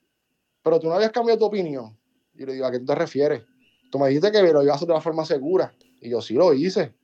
pero 0.62 0.78
tú 0.78 0.86
no 0.86 0.94
habías 0.94 1.10
cambiado 1.10 1.40
tu 1.40 1.46
opinión. 1.46 1.98
Y 2.32 2.46
le 2.46 2.52
digo, 2.52 2.64
¿a 2.64 2.70
qué 2.70 2.78
tú 2.78 2.86
te 2.86 2.94
refieres? 2.94 3.42
Tú 3.90 3.98
me 3.98 4.06
dijiste 4.06 4.30
que 4.30 4.40
lo 4.40 4.62
ibas 4.62 4.74
a 4.74 4.76
hacer 4.76 4.86
de 4.86 4.94
la 4.94 5.00
forma 5.00 5.24
segura. 5.24 5.74
Y 6.00 6.10
yo, 6.10 6.22
sí 6.22 6.34
lo 6.34 6.54
hice. 6.54 6.94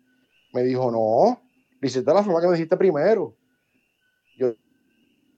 Me 0.52 0.62
dijo, 0.62 0.88
no, 0.92 1.42
lo 1.80 1.86
hiciste 1.86 2.08
de 2.08 2.14
la 2.14 2.22
forma 2.22 2.40
que 2.40 2.46
me 2.46 2.52
dijiste 2.52 2.76
primero. 2.76 3.36
Yo 4.38 4.50
dije, 4.50 4.60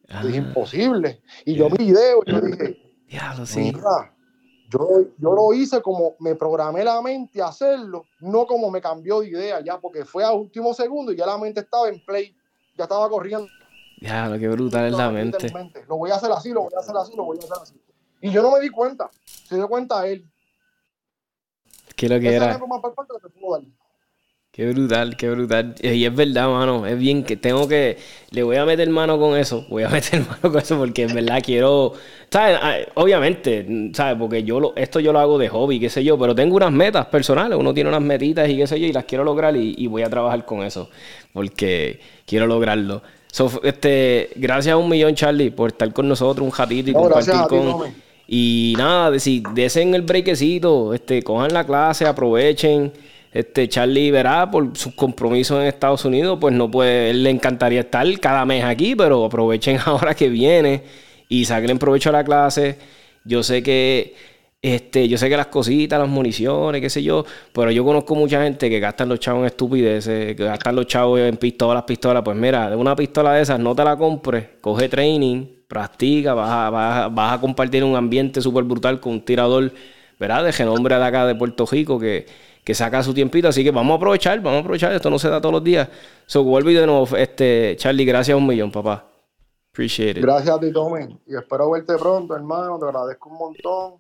ah. 0.08 0.26
imposible. 0.36 1.22
Y 1.46 1.54
yo 1.54 1.70
mi 1.70 1.86
video, 1.86 2.22
yo 2.26 2.40
dije, 2.42 2.76
ya 3.08 3.34
lo. 3.34 3.46
Yo, 4.70 5.02
yo 5.18 5.32
lo 5.32 5.52
hice 5.52 5.82
como 5.82 6.14
me 6.20 6.36
programé 6.36 6.84
la 6.84 7.02
mente 7.02 7.42
a 7.42 7.48
hacerlo, 7.48 8.06
no 8.20 8.46
como 8.46 8.70
me 8.70 8.80
cambió 8.80 9.20
de 9.20 9.28
idea 9.28 9.60
ya, 9.60 9.80
porque 9.80 10.04
fue 10.04 10.22
a 10.22 10.32
último 10.32 10.72
segundo 10.74 11.12
y 11.12 11.16
ya 11.16 11.26
la 11.26 11.36
mente 11.38 11.60
estaba 11.60 11.88
en 11.88 12.04
play, 12.04 12.36
ya 12.76 12.84
estaba 12.84 13.08
corriendo. 13.08 13.48
Ya, 14.00 14.28
lo 14.28 14.38
que 14.38 14.48
brutal 14.48 14.86
es 14.86 14.92
la 14.92 15.10
mente. 15.10 15.52
Lo 15.88 15.96
voy 15.96 16.10
a 16.10 16.14
hacer 16.14 16.30
así, 16.30 16.52
lo 16.52 16.62
voy 16.62 16.72
a 16.76 16.80
hacer 16.80 16.96
así, 16.96 17.16
lo 17.16 17.24
voy 17.24 17.38
a 17.38 17.40
hacer 17.40 17.56
así. 17.60 17.80
Y 18.20 18.30
yo 18.30 18.42
no 18.42 18.52
me 18.52 18.60
di 18.60 18.70
cuenta, 18.70 19.10
se 19.24 19.56
dio 19.56 19.68
cuenta 19.68 20.06
él. 20.06 20.24
¿Qué 21.96 22.08
lo 22.08 22.20
que 22.20 22.34
era? 22.34 22.60
Qué 24.52 24.66
brutal, 24.72 25.16
qué 25.16 25.30
brutal. 25.30 25.76
Y 25.80 26.04
es 26.04 26.14
verdad, 26.14 26.48
mano. 26.48 26.84
Es 26.84 26.98
bien 26.98 27.22
que 27.22 27.36
tengo 27.36 27.68
que. 27.68 27.96
Le 28.30 28.42
voy 28.42 28.56
a 28.56 28.64
meter 28.64 28.88
mano 28.90 29.16
con 29.16 29.38
eso. 29.38 29.64
Voy 29.68 29.84
a 29.84 29.88
meter 29.90 30.20
mano 30.26 30.40
con 30.42 30.58
eso 30.58 30.76
porque 30.76 31.04
en 31.04 31.14
verdad 31.14 31.40
quiero. 31.44 31.92
¿Sabes? 32.30 32.58
Ah, 32.60 32.76
obviamente, 32.94 33.90
¿sabes? 33.94 34.16
Porque 34.18 34.42
yo 34.42 34.58
lo, 34.58 34.74
esto 34.74 34.98
yo 34.98 35.12
lo 35.12 35.20
hago 35.20 35.38
de 35.38 35.48
hobby, 35.48 35.78
qué 35.78 35.88
sé 35.88 36.02
yo. 36.02 36.18
Pero 36.18 36.34
tengo 36.34 36.56
unas 36.56 36.72
metas 36.72 37.06
personales. 37.06 37.56
Uno 37.56 37.72
tiene 37.72 37.90
unas 37.90 38.02
metitas 38.02 38.48
y 38.48 38.56
qué 38.56 38.66
sé 38.66 38.80
yo. 38.80 38.88
Y 38.88 38.92
las 38.92 39.04
quiero 39.04 39.22
lograr 39.22 39.54
y, 39.56 39.86
voy 39.86 40.02
a 40.02 40.10
trabajar 40.10 40.44
con 40.44 40.64
eso. 40.64 40.90
Porque 41.32 42.00
quiero 42.26 42.48
lograrlo. 42.48 43.02
este, 43.62 44.30
gracias 44.34 44.72
a 44.72 44.76
un 44.78 44.88
millón, 44.88 45.14
Charlie, 45.14 45.50
por 45.50 45.70
estar 45.70 45.92
con 45.92 46.08
nosotros 46.08 46.44
un 46.44 46.52
ratito 46.52 46.90
y 46.90 46.92
compartir 46.92 47.34
con. 47.48 47.94
y 48.26 48.74
nada, 48.76 49.12
de, 49.12 49.20
si 49.20 49.44
desen 49.54 49.94
el 49.94 50.02
brequecito, 50.02 50.92
este, 50.92 51.22
cojan 51.22 51.54
la 51.54 51.64
clase, 51.64 52.04
aprovechen. 52.04 52.92
Este 53.32 53.68
Charlie 53.68 54.10
verá 54.10 54.50
por 54.50 54.76
sus 54.76 54.94
compromisos 54.94 55.60
en 55.60 55.66
Estados 55.66 56.04
Unidos, 56.04 56.38
pues 56.40 56.52
no 56.54 56.70
puede, 56.70 57.10
él 57.10 57.22
le 57.22 57.30
encantaría 57.30 57.80
estar 57.80 58.06
cada 58.18 58.44
mes 58.44 58.64
aquí, 58.64 58.96
pero 58.96 59.24
aprovechen 59.24 59.78
ahora 59.84 60.14
que 60.14 60.28
viene 60.28 60.82
y 61.28 61.44
saquen 61.44 61.78
provecho 61.78 62.08
a 62.10 62.12
la 62.12 62.24
clase. 62.24 62.76
Yo 63.24 63.42
sé 63.42 63.62
que 63.62 64.14
este, 64.62 65.08
yo 65.08 65.16
sé 65.16 65.30
que 65.30 65.36
las 65.38 65.46
cositas, 65.46 65.98
las 65.98 66.08
municiones, 66.08 66.82
qué 66.82 66.90
sé 66.90 67.02
yo, 67.02 67.24
pero 67.52 67.70
yo 67.70 67.82
conozco 67.84 68.14
mucha 68.14 68.42
gente 68.42 68.68
que 68.68 68.78
gastan 68.78 69.08
los 69.08 69.18
chavos 69.18 69.40
en 69.40 69.46
estupideces, 69.46 70.36
que 70.36 70.44
gastan 70.44 70.76
los 70.76 70.86
chavos 70.86 71.20
en 71.20 71.36
pistolas, 71.38 71.84
pistolas. 71.84 72.22
Pues 72.22 72.36
mira, 72.36 72.76
una 72.76 72.94
pistola 72.94 73.34
de 73.34 73.42
esas 73.42 73.58
no 73.58 73.74
te 73.74 73.84
la 73.84 73.96
compres, 73.96 74.48
coge 74.60 74.88
training, 74.88 75.46
practica, 75.66 76.34
vas 76.34 76.50
a, 76.50 77.08
vas 77.08 77.32
a 77.34 77.40
compartir 77.40 77.84
un 77.84 77.96
ambiente 77.96 78.42
súper 78.42 78.64
brutal 78.64 79.00
con 79.00 79.12
un 79.12 79.24
tirador, 79.24 79.72
¿verdad? 80.18 80.44
De 80.44 80.52
renombre 80.52 80.96
de 80.96 81.04
acá 81.04 81.26
de 81.26 81.34
Puerto 81.34 81.64
Rico 81.64 81.98
que 81.98 82.26
que 82.64 82.74
saca 82.74 83.02
su 83.02 83.14
tiempito. 83.14 83.48
Así 83.48 83.64
que 83.64 83.70
vamos 83.70 83.92
a 83.92 83.96
aprovechar, 83.96 84.40
vamos 84.40 84.58
a 84.58 84.60
aprovechar. 84.60 84.92
Esto 84.92 85.10
no 85.10 85.18
se 85.18 85.28
da 85.28 85.40
todos 85.40 85.54
los 85.54 85.64
días. 85.64 85.88
So, 86.26 86.44
vuelvo 86.44 86.70
y 86.70 86.74
de 86.74 86.86
nuevo, 86.86 87.16
este, 87.16 87.76
Charlie, 87.76 88.04
gracias 88.04 88.36
un 88.36 88.46
millón, 88.46 88.70
papá. 88.70 89.06
Appreciate 89.72 90.18
it. 90.18 90.22
Gracias 90.24 90.56
a 90.56 90.60
ti, 90.60 90.72
Tommy. 90.72 91.18
Y 91.26 91.36
espero 91.36 91.70
verte 91.70 91.96
pronto, 91.96 92.34
hermano. 92.34 92.78
Te 92.78 92.86
agradezco 92.86 93.28
un 93.28 93.38
montón. 93.38 93.94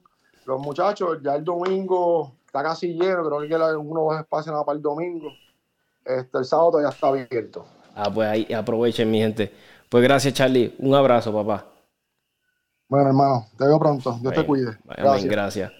Los 0.46 0.60
muchachos, 0.60 1.18
ya 1.22 1.36
el 1.36 1.44
domingo 1.44 2.32
está 2.46 2.62
casi 2.62 2.94
lleno. 2.94 3.24
Creo 3.24 3.40
que 3.40 3.48
queda 3.48 3.78
unos 3.78 4.18
espacios 4.18 4.52
nada 4.52 4.64
para 4.64 4.76
el 4.76 4.82
domingo. 4.82 5.30
Este, 6.04 6.38
el 6.38 6.44
sábado 6.44 6.80
ya 6.82 6.88
está 6.88 7.08
abierto. 7.08 7.64
Ah, 7.94 8.10
pues 8.12 8.28
ahí 8.28 8.52
aprovechen, 8.52 9.10
mi 9.10 9.18
gente. 9.20 9.52
Pues 9.88 10.02
gracias, 10.02 10.34
Charlie. 10.34 10.74
Un 10.78 10.94
abrazo, 10.94 11.32
papá. 11.32 11.66
Bueno, 12.88 13.08
hermano, 13.08 13.46
te 13.56 13.64
veo 13.64 13.78
pronto. 13.78 14.18
Dios 14.20 14.34
te 14.34 14.44
cuide. 14.44 14.76
gracias. 14.84 15.24
gracias. 15.30 15.72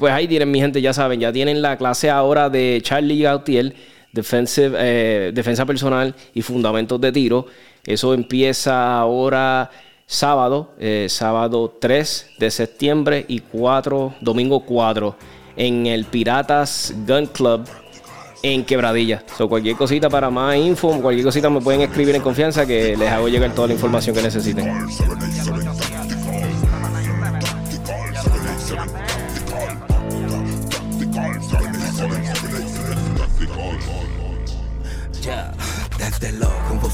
Pues 0.00 0.14
ahí 0.14 0.26
tienen, 0.26 0.50
mi 0.50 0.58
gente, 0.58 0.80
ya 0.80 0.94
saben, 0.94 1.20
ya 1.20 1.30
tienen 1.30 1.60
la 1.60 1.76
clase 1.76 2.08
ahora 2.08 2.48
de 2.48 2.80
Charlie 2.82 3.20
Gautier, 3.20 3.74
eh, 4.14 5.30
defensa 5.34 5.66
personal 5.66 6.14
y 6.32 6.40
fundamentos 6.40 6.98
de 7.02 7.12
tiro. 7.12 7.44
Eso 7.84 8.14
empieza 8.14 8.98
ahora 8.98 9.70
sábado, 10.06 10.72
eh, 10.78 11.04
sábado 11.10 11.76
3 11.78 12.30
de 12.38 12.50
septiembre 12.50 13.26
y 13.28 13.40
4, 13.40 14.14
domingo 14.22 14.64
4, 14.64 15.16
en 15.56 15.86
el 15.86 16.06
Piratas 16.06 16.94
Gun 17.06 17.26
Club 17.26 17.68
en 18.42 18.64
Quebradilla. 18.64 19.22
So, 19.36 19.50
cualquier 19.50 19.76
cosita 19.76 20.08
para 20.08 20.30
más 20.30 20.56
info, 20.56 20.98
cualquier 21.02 21.26
cosita 21.26 21.50
me 21.50 21.60
pueden 21.60 21.82
escribir 21.82 22.14
en 22.14 22.22
confianza 22.22 22.64
que 22.64 22.96
les 22.96 23.10
hago 23.10 23.28
llegar 23.28 23.54
toda 23.54 23.68
la 23.68 23.74
información 23.74 24.16
que 24.16 24.22
necesiten. 24.22 24.66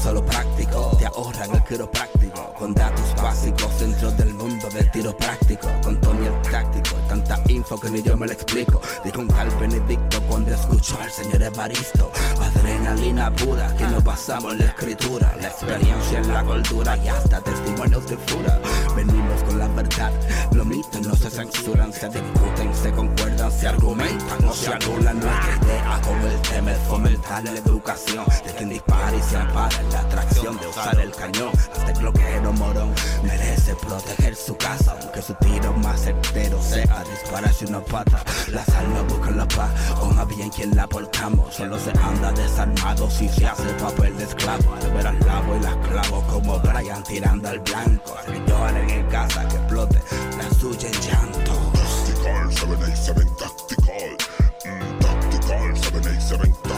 Confuso 0.07 0.13
lo 0.13 0.25
práctico, 0.25 0.95
te 0.97 1.05
ahorran 1.05 1.55
el 1.55 1.63
quiropráctico. 1.63 2.53
Con 2.57 2.73
datos 2.73 3.15
básicos 3.21 3.79
dentro 3.79 4.11
del 4.11 4.33
mundo 4.33 4.67
del 4.69 4.89
tiro 4.91 5.15
práctico. 5.15 5.67
Con 5.83 5.99
Tony 6.01 6.25
el 6.25 6.51
táctico, 6.51 6.95
tanta 7.07 7.39
info 7.47 7.79
que 7.79 7.89
ni 7.89 8.01
yo 8.01 8.17
me 8.17 8.25
lo 8.25 8.33
explico. 8.33 8.81
Dijo 9.03 9.21
un 9.21 9.27
tal 9.27 9.49
Benedicto 9.59 10.21
cuando 10.27 10.53
escuchó 10.53 10.97
al 11.01 11.11
señor 11.11 11.43
Evaristo. 11.43 12.11
Adrenalina 12.39 13.31
pura 13.35 13.75
que 13.75 13.85
nos 13.85 14.03
basamos 14.03 14.53
en 14.53 14.59
la 14.59 14.65
escritura, 14.65 15.35
la 15.39 15.47
experiencia 15.47 16.19
en 16.19 16.33
la 16.33 16.43
cultura 16.43 16.97
y 16.97 17.07
hasta 17.07 17.41
testimonios 17.41 18.07
de 18.07 18.17
fura. 18.17 18.59
Venimos 18.95 19.43
con 19.43 19.56
verdad, 19.77 20.11
los 20.53 20.65
mitos 20.65 21.01
no 21.05 21.15
se 21.15 21.29
censuran, 21.29 21.93
se 21.93 22.09
discuten, 22.09 22.73
se 22.73 22.91
concuerdan, 22.91 23.51
se 23.51 23.67
argumentan, 23.67 24.41
no 24.41 24.51
se 24.51 24.73
anulan. 24.73 25.19
Nuestra 25.19 25.59
idea 25.61 26.01
con 26.01 26.21
el 26.25 26.41
tema 26.41 26.71
es 26.71 26.79
fomentar 26.79 27.43
la 27.43 27.51
educación 27.51 28.25
de 28.45 28.53
quien 28.53 28.69
dispara 28.69 29.15
y 29.15 29.21
se 29.21 29.37
ampara 29.37 29.79
en 29.79 29.91
la 29.91 29.99
atracción 29.99 30.57
de 30.57 30.67
usar 30.67 30.99
el 30.99 31.11
cañón. 31.11 31.51
Hasta 31.55 31.91
el 31.91 31.99
bloqueo 31.99 32.53
morón 32.53 32.91
merece 33.23 33.75
proteger 33.75 34.35
su 34.35 34.57
casa, 34.57 34.97
aunque 34.99 35.21
su 35.21 35.33
tiro 35.35 35.71
más 35.73 36.01
certero 36.01 36.59
sea 36.61 37.03
dispararse 37.11 37.65
una 37.67 37.79
pata. 37.81 38.23
Las 38.47 38.67
almas 38.69 39.05
buscan 39.07 39.37
la 39.37 39.47
paz, 39.47 39.69
o 40.01 40.07
más 40.07 40.27
bien 40.27 40.49
quien 40.49 40.75
la 40.75 40.87
portamos. 40.87 41.53
Solo 41.53 41.77
se 41.77 41.91
anda 41.91 42.31
desarmado 42.31 43.09
si 43.11 43.29
se 43.29 43.45
hace 43.45 43.69
papel 43.75 44.17
de 44.17 44.23
esclavo. 44.23 44.73
Al 44.73 44.91
ver 44.93 45.07
al 45.07 45.19
lavo 45.19 45.55
y 45.55 45.59
las 45.59 45.75
clavo 45.87 46.23
como 46.27 46.59
Brian 46.61 47.03
tirando 47.03 47.49
al 47.49 47.59
blanco. 47.59 48.15
Que 48.25 49.05
casa, 49.09 49.47
que 49.47 49.57
la 49.75 50.49
suya 50.59 50.87
en 50.87 51.01
llanto. 51.01 51.51
Tactical, 51.73 52.53
787, 52.53 53.25
tactical. 53.37 54.17
Mm, 54.65 54.99
tactical, 54.99 55.77
787, 55.77 56.53
tactical. 56.63 56.76